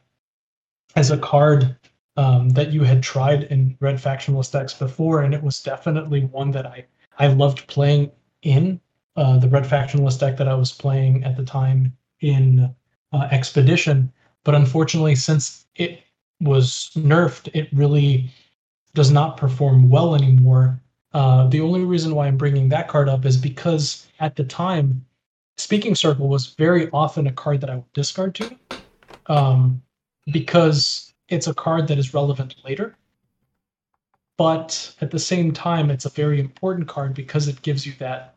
as 0.96 1.10
a 1.10 1.18
card 1.18 1.76
um, 2.16 2.50
that 2.50 2.72
you 2.72 2.82
had 2.82 3.02
tried 3.02 3.44
in 3.44 3.76
Red 3.80 3.96
Factionless 3.96 4.50
decks 4.50 4.74
before, 4.74 5.22
and 5.22 5.34
it 5.34 5.42
was 5.42 5.62
definitely 5.62 6.24
one 6.26 6.50
that 6.52 6.66
I 6.66 6.84
I 7.18 7.28
loved 7.28 7.66
playing 7.66 8.10
in 8.42 8.80
uh, 9.16 9.38
the 9.38 9.48
Red 9.48 9.64
Factionless 9.64 10.18
deck 10.18 10.36
that 10.36 10.48
I 10.48 10.54
was 10.54 10.72
playing 10.72 11.24
at 11.24 11.36
the 11.36 11.44
time 11.44 11.96
in 12.20 12.74
uh, 13.12 13.28
Expedition. 13.30 14.12
But 14.44 14.54
unfortunately, 14.54 15.14
since 15.14 15.66
it 15.76 16.02
was 16.40 16.90
nerfed, 16.96 17.48
it 17.54 17.68
really 17.72 18.30
does 18.94 19.10
not 19.10 19.36
perform 19.36 19.88
well 19.88 20.14
anymore. 20.14 20.80
Uh, 21.12 21.46
the 21.48 21.60
only 21.60 21.84
reason 21.84 22.14
why 22.14 22.26
I'm 22.26 22.36
bringing 22.36 22.68
that 22.68 22.88
card 22.88 23.08
up 23.08 23.24
is 23.24 23.36
because 23.36 24.06
at 24.20 24.36
the 24.36 24.44
time 24.44 25.04
Speaking 25.56 25.94
Circle 25.94 26.28
was 26.28 26.54
very 26.54 26.88
often 26.90 27.26
a 27.26 27.32
card 27.32 27.60
that 27.60 27.70
I 27.70 27.76
would 27.76 27.92
discard 27.92 28.34
to, 28.36 28.56
um, 29.26 29.82
because 30.32 31.12
it's 31.28 31.46
a 31.46 31.54
card 31.54 31.86
that 31.88 31.98
is 31.98 32.14
relevant 32.14 32.56
later. 32.64 32.96
But 34.38 34.94
at 35.02 35.10
the 35.10 35.18
same 35.18 35.52
time, 35.52 35.90
it's 35.90 36.06
a 36.06 36.10
very 36.10 36.40
important 36.40 36.88
card 36.88 37.12
because 37.12 37.46
it 37.46 37.60
gives 37.60 37.84
you 37.84 37.92
that 37.98 38.36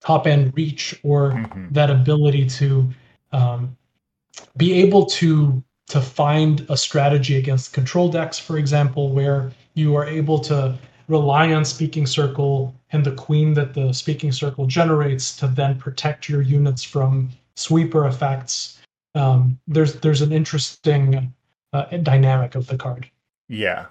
top 0.00 0.26
end 0.26 0.52
reach 0.56 0.98
or 1.02 1.32
mm-hmm. 1.32 1.66
that 1.72 1.90
ability 1.90 2.46
to 2.46 2.90
um, 3.32 3.76
be 4.56 4.72
able 4.72 5.04
to 5.06 5.62
to 5.92 6.00
find 6.00 6.64
a 6.70 6.76
strategy 6.76 7.36
against 7.36 7.74
control 7.74 8.08
decks, 8.08 8.38
for 8.38 8.56
example, 8.56 9.10
where 9.10 9.52
you 9.74 9.94
are 9.94 10.06
able 10.06 10.38
to 10.38 10.74
rely 11.06 11.52
on 11.52 11.66
speaking 11.66 12.06
circle 12.06 12.74
and 12.92 13.04
the 13.04 13.12
queen 13.12 13.52
that 13.52 13.74
the 13.74 13.92
speaking 13.92 14.32
circle 14.32 14.66
generates 14.66 15.36
to 15.36 15.46
then 15.46 15.78
protect 15.78 16.30
your 16.30 16.40
units 16.40 16.82
from 16.82 17.28
sweeper 17.56 18.06
effects. 18.06 18.80
Um, 19.14 19.58
there's 19.68 19.96
there's 19.96 20.22
an 20.22 20.32
interesting 20.32 21.34
uh, 21.74 21.84
dynamic 21.98 22.54
of 22.54 22.68
the 22.68 22.78
card. 22.78 23.10
Yeah. 23.50 23.84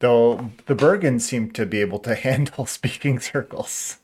Though 0.00 0.50
the 0.64 0.74
Bergen 0.74 1.20
seem 1.20 1.50
to 1.52 1.66
be 1.66 1.80
able 1.80 1.98
to 2.00 2.14
handle 2.26 2.66
speaking 2.66 3.20
circles, 3.20 3.98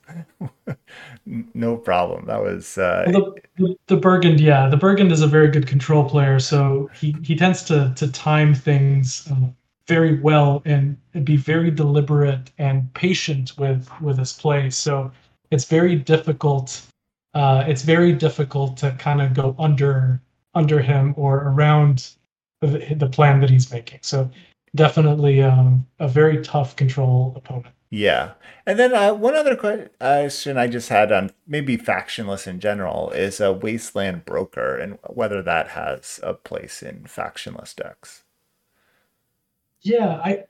no 1.27 1.77
problem. 1.77 2.27
That 2.27 2.43
was 2.43 2.77
uh... 2.79 3.05
the, 3.07 3.35
the, 3.57 3.77
the 3.87 3.97
Bergen. 3.97 4.39
Yeah, 4.39 4.69
the 4.69 4.77
Bergen 4.77 5.11
is 5.11 5.23
a 5.23 5.27
very 5.27 5.49
good 5.49 5.67
control 5.67 6.09
player, 6.09 6.39
so 6.39 6.91
he, 6.95 7.17
he 7.23 7.35
tends 7.35 7.63
to 7.65 7.93
to 7.97 8.13
time 8.13 8.55
things 8.55 9.27
um, 9.31 9.57
very 9.89 10.21
well 10.21 10.63
and, 10.65 10.99
and 11.15 11.25
be 11.25 11.37
very 11.37 11.71
deliberate 11.71 12.51
and 12.59 12.93
patient 12.95 13.57
with 13.57 13.89
with 14.01 14.19
his 14.19 14.35
play. 14.35 14.69
So 14.69 15.11
it's 15.51 15.65
very 15.65 15.97
difficult. 15.97 16.83
Uh, 17.33 17.65
it's 17.67 17.83
very 17.83 18.13
difficult 18.13 18.77
to 18.79 18.91
kind 18.93 19.23
of 19.23 19.33
go 19.33 19.55
under 19.59 20.21
under 20.55 20.81
him 20.81 21.15
or 21.17 21.49
around 21.49 22.11
the, 22.61 22.95
the 22.97 23.09
plan 23.09 23.41
that 23.41 23.51
he's 23.51 23.71
making. 23.71 24.01
So 24.03 24.31
definitely 24.77 25.43
um, 25.43 25.87
a 25.99 26.09
very 26.09 26.43
tough 26.43 26.77
control 26.77 27.33
opponent. 27.37 27.75
Yeah. 27.91 28.33
And 28.67 28.79
then 28.79 28.95
uh, 28.95 29.15
one 29.15 29.35
other 29.35 29.57
question 29.57 30.59
I 30.59 30.67
just 30.67 30.89
had 30.89 31.13
on 31.13 31.31
maybe 31.47 31.79
factionless 31.79 32.47
in 32.47 32.61
general 32.61 33.11
is 33.11 33.41
a 33.41 33.53
wasteland 33.53 34.25
broker 34.25 34.77
and 34.77 34.99
whether 35.07 35.41
that 35.43 35.69
has 35.69 36.21
a 36.23 36.35
place 36.35 36.83
in 36.83 37.05
factionless 37.05 37.75
decks. 37.75 38.25
Yeah, 39.83 40.21
I 40.25 40.45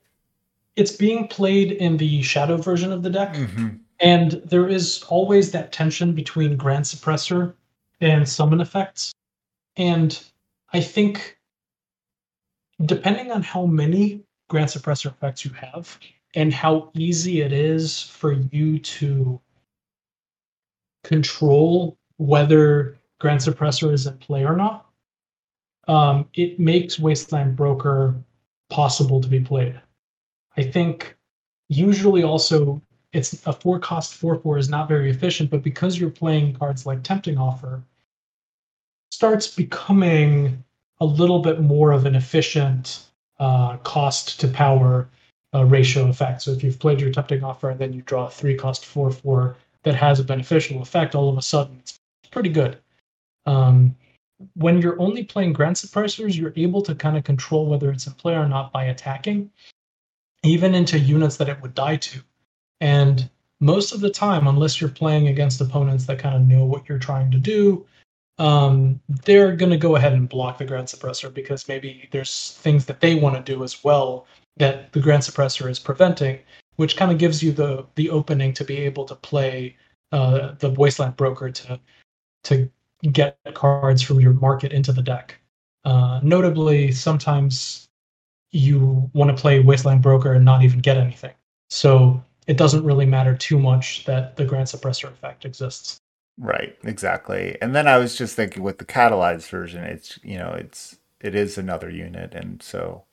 it's 0.77 0.93
being 0.93 1.29
played 1.29 1.73
in 1.73 1.97
the 1.97 2.23
shadow 2.23 2.57
version 2.57 2.93
of 2.93 3.03
the 3.03 3.11
deck. 3.11 3.35
Mm-hmm. 3.35 3.69
And 4.01 4.33
there 4.45 4.69
is 4.69 5.03
always 5.09 5.53
that 5.53 5.73
tension 5.73 6.13
between 6.13 6.57
Grand 6.57 6.85
Suppressor 6.85 7.55
and 8.01 8.29
summon 8.29 8.61
effects. 8.61 9.13
And 9.77 10.23
I 10.73 10.81
think 10.81 11.36
depending 12.85 13.33
on 13.33 13.43
how 13.43 13.67
many 13.67 14.23
Grand 14.49 14.69
Suppressor 14.69 15.07
effects 15.07 15.45
you 15.45 15.51
have 15.53 15.99
and 16.35 16.53
how 16.53 16.91
easy 16.95 17.41
it 17.41 17.53
is 17.53 18.03
for 18.03 18.33
you 18.33 18.79
to 18.79 19.41
control 21.03 21.97
whether 22.19 22.99
Grand 23.19 23.41
Suppressor 23.41 23.93
is 23.93 24.07
in 24.07 24.19
play 24.19 24.45
or 24.45 24.57
not, 24.57 24.87
um, 25.89 26.29
it 26.35 26.59
makes 26.59 26.99
Wasteland 26.99 27.57
Broker 27.57 28.15
possible 28.69 29.21
to 29.21 29.29
be 29.29 29.41
played. 29.41 29.81
I 30.57 30.63
think 30.65 31.17
usually 31.69 32.23
also 32.23 32.83
it's 33.13 33.47
a 33.47 33.53
four 33.53 33.79
cost 33.79 34.15
four 34.15 34.39
four 34.39 34.59
is 34.59 34.69
not 34.69 34.89
very 34.89 35.11
efficient, 35.11 35.51
but 35.51 35.63
because 35.63 35.99
you're 35.99 36.11
playing 36.11 36.55
cards 36.55 36.85
like 36.85 37.03
Tempting 37.03 37.39
Offer, 37.39 37.83
starts 39.11 39.47
becoming 39.47 40.63
a 41.01 41.05
little 41.05 41.41
bit 41.41 41.61
more 41.61 41.93
of 41.93 42.07
an 42.07 42.15
efficient 42.15 43.05
uh, 43.39 43.77
cost 43.79 44.41
to 44.41 44.49
power 44.49 45.09
uh, 45.55 45.65
ratio 45.65 46.09
effect. 46.09 46.43
So 46.43 46.53
if 46.53 46.63
you've 46.63 46.79
played 46.79 47.01
your 47.01 47.11
Tempting 47.13 47.45
Offer 47.45 47.71
and 47.71 47.81
then 47.81 47.93
you 47.93 48.03
draw 48.03 48.27
a 48.27 48.31
three 48.31 48.55
cost 48.55 48.87
four 48.87 49.11
four 49.11 49.57
that 49.83 49.95
has 49.95 50.21
a 50.21 50.25
beneficial 50.25 50.83
effect, 50.83 51.15
all 51.15 51.29
of 51.29 51.39
a 51.39 51.43
sudden 51.43 51.79
it's 51.81 52.01
pretty 52.31 52.49
good. 52.49 52.79
Um, 53.47 53.97
when 54.55 54.83
you're 54.83 55.01
only 55.01 55.25
playing 55.25 55.53
Grand 55.53 55.77
Suppressors, 55.77 56.37
you're 56.37 56.53
able 56.57 56.83
to 56.83 56.95
kind 56.95 57.17
of 57.17 57.25
control 57.25 57.67
whether 57.67 57.91
it's 57.91 58.07
in 58.07 58.13
play 58.15 58.35
or 58.35 58.49
not 58.49 58.73
by 58.73 58.85
attacking, 58.85 59.51
even 60.43 60.75
into 60.75 60.99
units 60.99 61.37
that 61.39 61.49
it 61.49 61.61
would 61.63 61.75
die 61.75 61.97
to. 61.97 62.21
And 62.81 63.31
most 63.61 63.93
of 63.93 64.01
the 64.01 64.11
time, 64.11 64.47
unless 64.47 64.81
you're 64.81 64.91
playing 64.91 65.29
against 65.29 65.61
opponents 65.61 66.05
that 66.07 66.19
kind 66.19 66.37
of 66.37 66.43
know 66.43 66.65
what 66.65 66.89
you're 66.89 66.99
trying 66.99 67.31
to 67.31 67.39
do, 67.39 67.87
um, 68.39 69.01
they're 69.09 69.57
going 69.57 69.71
to 69.71 69.79
go 69.79 69.97
ahead 69.97 70.13
and 70.13 70.29
block 70.29 70.59
the 70.59 70.65
Grand 70.65 70.89
Suppressor 70.89 71.33
because 71.33 71.69
maybe 71.69 72.09
there's 72.13 72.53
things 72.61 72.85
that 72.87 73.01
they 73.01 73.15
want 73.15 73.37
to 73.37 73.53
do 73.53 73.65
as 73.65 73.83
well 73.83 74.27
that 74.59 74.93
the 74.93 75.01
Grand 75.01 75.23
Suppressor 75.23 75.71
is 75.71 75.79
preventing, 75.79 76.39
which 76.77 76.97
kind 76.97 77.11
of 77.11 77.19
gives 77.19 77.43
you 77.43 77.53
the 77.53 77.87
the 77.95 78.11
opening 78.11 78.53
to 78.55 78.65
be 78.65 78.77
able 78.79 79.05
to 79.07 79.15
play 79.15 79.77
uh, 80.13 80.53
the 80.59 80.71
Wasteland 80.71 81.17
Broker 81.17 81.51
to 81.51 81.81
to 82.45 82.71
get 83.13 83.39
cards 83.55 84.03
from 84.03 84.21
your 84.21 84.33
market 84.35 84.73
into 84.73 84.93
the 84.93 85.03
deck. 85.03 85.39
Uh, 85.85 86.21
notably, 86.23 86.93
sometimes 86.93 87.89
you 88.51 89.11
want 89.13 89.35
to 89.35 89.41
play 89.41 89.61
Wasteland 89.61 90.03
Broker 90.03 90.33
and 90.33 90.45
not 90.45 90.63
even 90.63 90.81
get 90.81 90.97
anything. 90.97 91.35
So 91.71 92.23
it 92.47 92.57
doesn't 92.57 92.85
really 92.85 93.07
matter 93.07 93.35
too 93.37 93.59
much 93.59 94.05
that 94.05 94.37
the 94.37 94.45
Grand 94.45 94.69
Suppressor 94.69 95.09
effect 95.09 95.45
exists. 95.45 96.01
Right, 96.39 96.77
exactly. 96.85 97.57
And 97.63 97.75
then 97.75 97.89
I 97.89 97.99
was 97.99 98.17
just 98.17 98.37
thinking 98.37 98.63
with 98.63 98.79
the 98.79 98.85
catalyzed 98.85 99.49
version, 99.49 99.85
it's 99.85 100.19
you 100.23 100.39
know, 100.39 100.51
it's 100.51 100.99
it 101.21 101.35
is 101.35 101.57
another 101.57 101.91
unit, 101.91 102.35
and 102.35 102.63
so 102.63 103.05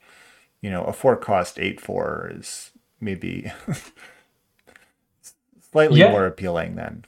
you 0.60 0.70
know, 0.70 0.84
a 0.84 0.92
four 0.92 1.16
cost 1.16 1.58
eight 1.58 1.80
four 1.80 2.30
is 2.34 2.70
maybe 3.00 3.50
slightly 5.72 6.00
yeah. 6.00 6.10
more 6.10 6.26
appealing 6.26 6.76
than. 6.76 7.04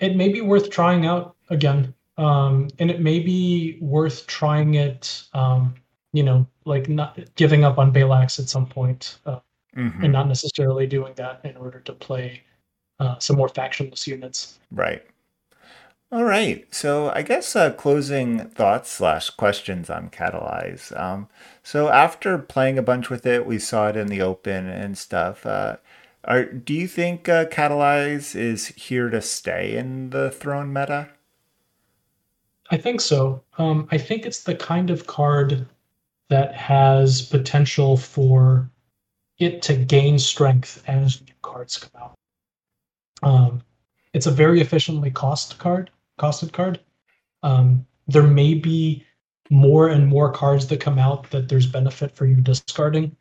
It 0.00 0.16
may 0.16 0.28
be 0.28 0.40
worth 0.40 0.70
trying 0.70 1.06
out 1.06 1.36
again, 1.50 1.94
um, 2.16 2.68
and 2.78 2.90
it 2.90 3.00
may 3.00 3.18
be 3.18 3.78
worth 3.80 4.26
trying 4.26 4.74
it. 4.74 5.24
Um, 5.32 5.74
you 6.12 6.22
know, 6.22 6.46
like 6.64 6.88
not 6.88 7.18
giving 7.34 7.64
up 7.64 7.78
on 7.78 7.92
Balax 7.92 8.38
at 8.38 8.48
some 8.48 8.66
point. 8.66 9.18
Uh, 9.26 9.40
mm-hmm. 9.76 10.04
and 10.04 10.12
not 10.12 10.28
necessarily 10.28 10.86
doing 10.86 11.14
that 11.14 11.40
in 11.44 11.56
order 11.56 11.80
to 11.80 11.92
play 11.92 12.42
uh, 13.00 13.18
some 13.18 13.36
more 13.36 13.48
factionless 13.48 14.06
units. 14.06 14.58
Right. 14.70 15.02
All 16.12 16.24
right. 16.24 16.66
So 16.72 17.10
I 17.10 17.22
guess 17.22 17.56
uh, 17.56 17.72
closing 17.72 18.48
thoughts 18.50 18.90
slash 18.90 19.30
questions 19.30 19.90
on 19.90 20.10
Catalyze. 20.10 20.98
Um, 20.98 21.28
so 21.62 21.88
after 21.88 22.38
playing 22.38 22.78
a 22.78 22.82
bunch 22.82 23.10
with 23.10 23.26
it, 23.26 23.46
we 23.46 23.58
saw 23.58 23.88
it 23.88 23.96
in 23.96 24.06
the 24.06 24.22
open 24.22 24.68
and 24.68 24.96
stuff. 24.96 25.44
Uh, 25.44 25.78
are 26.22 26.44
do 26.44 26.72
you 26.72 26.86
think 26.86 27.28
uh, 27.28 27.46
Catalyze 27.46 28.36
is 28.36 28.68
here 28.68 29.10
to 29.10 29.20
stay 29.20 29.76
in 29.76 30.10
the 30.10 30.30
Throne 30.30 30.72
meta? 30.72 31.08
I 32.70 32.76
think 32.76 33.00
so. 33.00 33.42
Um, 33.58 33.88
I 33.90 33.98
think 33.98 34.24
it's 34.24 34.44
the 34.44 34.54
kind 34.54 34.90
of 34.90 35.06
card 35.06 35.66
that 36.28 36.54
has 36.54 37.22
potential 37.22 37.96
for 37.96 38.70
it 39.38 39.62
to 39.62 39.76
gain 39.76 40.18
strength 40.18 40.82
as 40.86 41.20
new 41.20 41.34
cards 41.42 41.76
come 41.76 42.00
out. 42.00 42.14
Um, 43.24 43.62
it's 44.12 44.26
a 44.26 44.30
very 44.30 44.60
efficiently 44.60 45.10
cost 45.10 45.58
card, 45.58 45.90
costed 46.18 46.52
card. 46.52 46.80
Um, 47.42 47.86
there 48.06 48.22
may 48.22 48.54
be 48.54 49.04
more 49.50 49.88
and 49.88 50.06
more 50.06 50.32
cards 50.32 50.66
that 50.68 50.80
come 50.80 50.98
out 50.98 51.30
that 51.30 51.48
there's 51.48 51.66
benefit 51.66 52.12
for 52.12 52.26
you 52.26 52.36
discarding. 52.36 53.16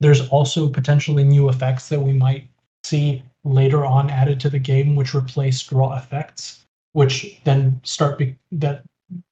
There's 0.00 0.28
also 0.28 0.68
potentially 0.68 1.24
new 1.24 1.48
effects 1.48 1.88
that 1.88 2.00
we 2.00 2.12
might 2.12 2.48
see 2.84 3.22
later 3.44 3.84
on 3.84 4.10
added 4.10 4.40
to 4.40 4.50
the 4.50 4.58
game, 4.58 4.94
which 4.94 5.14
replace 5.14 5.62
draw 5.62 5.96
effects, 5.96 6.64
which 6.92 7.40
then 7.44 7.80
start 7.84 8.18
be- 8.18 8.36
that 8.52 8.82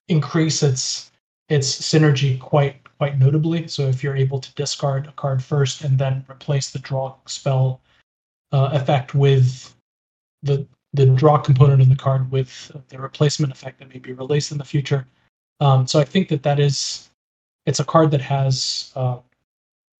increase 0.09 0.63
its 0.63 1.11
its 1.49 1.69
synergy 1.81 2.39
quite 2.41 2.77
quite 2.99 3.19
notably. 3.19 3.69
So 3.69 3.89
if 3.89 4.03
you're 4.03 4.17
able 4.17 4.41
to 4.41 4.55
discard 4.55 5.07
a 5.07 5.13
card 5.13 5.43
first 5.43 5.83
and 5.83 5.99
then 5.99 6.25
replace 6.31 6.71
the 6.71 6.79
draw 6.79 7.15
spell 7.27 7.81
uh, 8.53 8.71
effect 8.73 9.15
with 9.15 9.75
the 10.45 10.67
the 10.93 11.07
draw 11.07 11.39
component 11.39 11.83
of 11.83 11.89
the 11.89 11.97
card 11.97 12.31
with 12.31 12.71
the 12.89 12.99
replacement 12.99 13.53
effect 13.53 13.81
that 13.81 13.89
may 13.89 13.99
be 13.99 14.13
released 14.13 14.53
in 14.53 14.59
the 14.59 14.65
future. 14.65 15.05
Um, 15.59 15.87
so 15.89 15.99
I 15.99 16.05
think 16.05 16.29
that 16.29 16.45
that 16.45 16.61
is 16.61 17.11
it's 17.67 17.81
a 17.81 17.85
card 17.85 18.11
that 18.13 18.21
has 18.21 18.93
uh, 18.95 19.19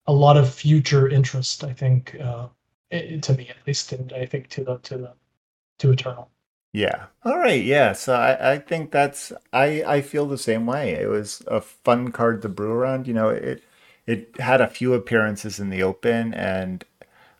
a 0.07 0.13
lot 0.13 0.37
of 0.37 0.53
future 0.53 1.09
interest. 1.09 1.63
I 1.63 1.73
think 1.73 2.15
uh, 2.21 2.47
it, 2.91 3.23
to 3.23 3.33
me 3.33 3.49
at 3.49 3.57
least, 3.67 3.91
and 3.91 4.13
I 4.13 4.25
think 4.25 4.47
to 4.49 4.63
the 4.63 4.77
to 4.77 4.97
the 4.97 5.13
to 5.79 5.91
Eternal. 5.91 6.29
Yeah. 6.73 7.05
All 7.23 7.39
right. 7.39 7.63
Yeah. 7.63 7.93
So 7.93 8.13
I, 8.13 8.53
I 8.53 8.59
think 8.59 8.91
that's 8.91 9.31
I 9.53 9.83
I 9.83 10.01
feel 10.01 10.27
the 10.27 10.37
same 10.37 10.65
way. 10.65 10.91
It 10.91 11.07
was 11.07 11.41
a 11.47 11.61
fun 11.61 12.11
card 12.11 12.41
to 12.41 12.49
brew 12.49 12.71
around. 12.71 13.07
You 13.07 13.13
know, 13.13 13.29
it 13.29 13.63
it 14.05 14.39
had 14.39 14.61
a 14.61 14.67
few 14.67 14.93
appearances 14.93 15.59
in 15.59 15.69
the 15.69 15.81
open, 15.83 16.33
and 16.33 16.83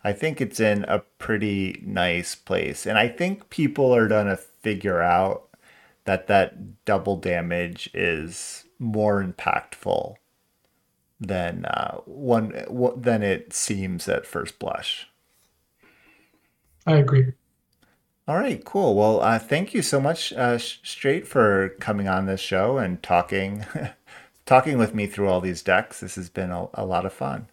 I 0.05 0.13
think 0.13 0.39
it's 0.39 0.59
in 0.59 0.85
a 0.87 0.99
pretty 0.99 1.81
nice 1.83 2.35
place. 2.35 2.85
And 2.85 2.95
I 2.95 3.07
think 3.07 3.49
people 3.49 3.93
are 3.95 4.07
gonna 4.07 4.37
figure 4.37 5.01
out 5.01 5.49
that 6.03 6.27
that 6.27 6.85
double 6.85 7.17
damage 7.17 7.89
is 7.91 8.65
more 8.77 9.23
impactful 9.23 10.17
than 11.19 11.65
uh, 11.65 11.97
one 12.05 12.53
than 12.95 13.23
it 13.23 13.51
seems 13.51 14.07
at 14.07 14.27
first 14.27 14.59
blush. 14.59 15.09
I 16.85 16.97
agree. 16.97 17.33
All 18.27 18.37
right, 18.37 18.63
cool. 18.63 18.93
Well, 18.93 19.21
uh, 19.21 19.39
thank 19.39 19.73
you 19.73 19.81
so 19.81 19.99
much, 19.99 20.31
uh, 20.33 20.59
Straight, 20.59 21.27
for 21.27 21.69
coming 21.79 22.07
on 22.07 22.27
this 22.27 22.41
show 22.41 22.77
and 22.77 23.01
talking, 23.01 23.65
talking 24.45 24.77
with 24.77 24.93
me 24.93 25.07
through 25.07 25.29
all 25.29 25.41
these 25.41 25.63
decks. 25.63 26.01
This 26.01 26.13
has 26.13 26.29
been 26.29 26.51
a, 26.51 26.67
a, 26.75 26.85
lot 26.85 27.07
of 27.07 27.13
fun. 27.13 27.47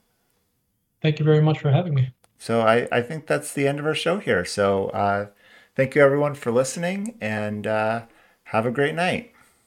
Thank 1.01 1.19
you 1.19 1.25
very 1.25 1.41
much 1.41 1.59
for 1.59 1.71
having 1.71 1.95
me. 1.95 2.13
So 2.43 2.63
I, 2.63 2.89
I 2.91 3.03
think 3.03 3.29
that's 3.29 3.53
the 3.53 3.69
end 3.69 3.79
of 3.79 3.87
our 3.87 3.95
show 3.95 4.19
here. 4.19 4.45
So 4.45 4.89
uh, 4.89 5.29
thank 5.77 5.95
you 5.95 6.03
everyone 6.03 6.35
for 6.35 6.51
listening, 6.51 7.17
and 7.21 7.69
uh, 7.69 8.07
have 8.47 8.67
a 8.67 8.73
great 8.73 8.97
night. 8.97 9.32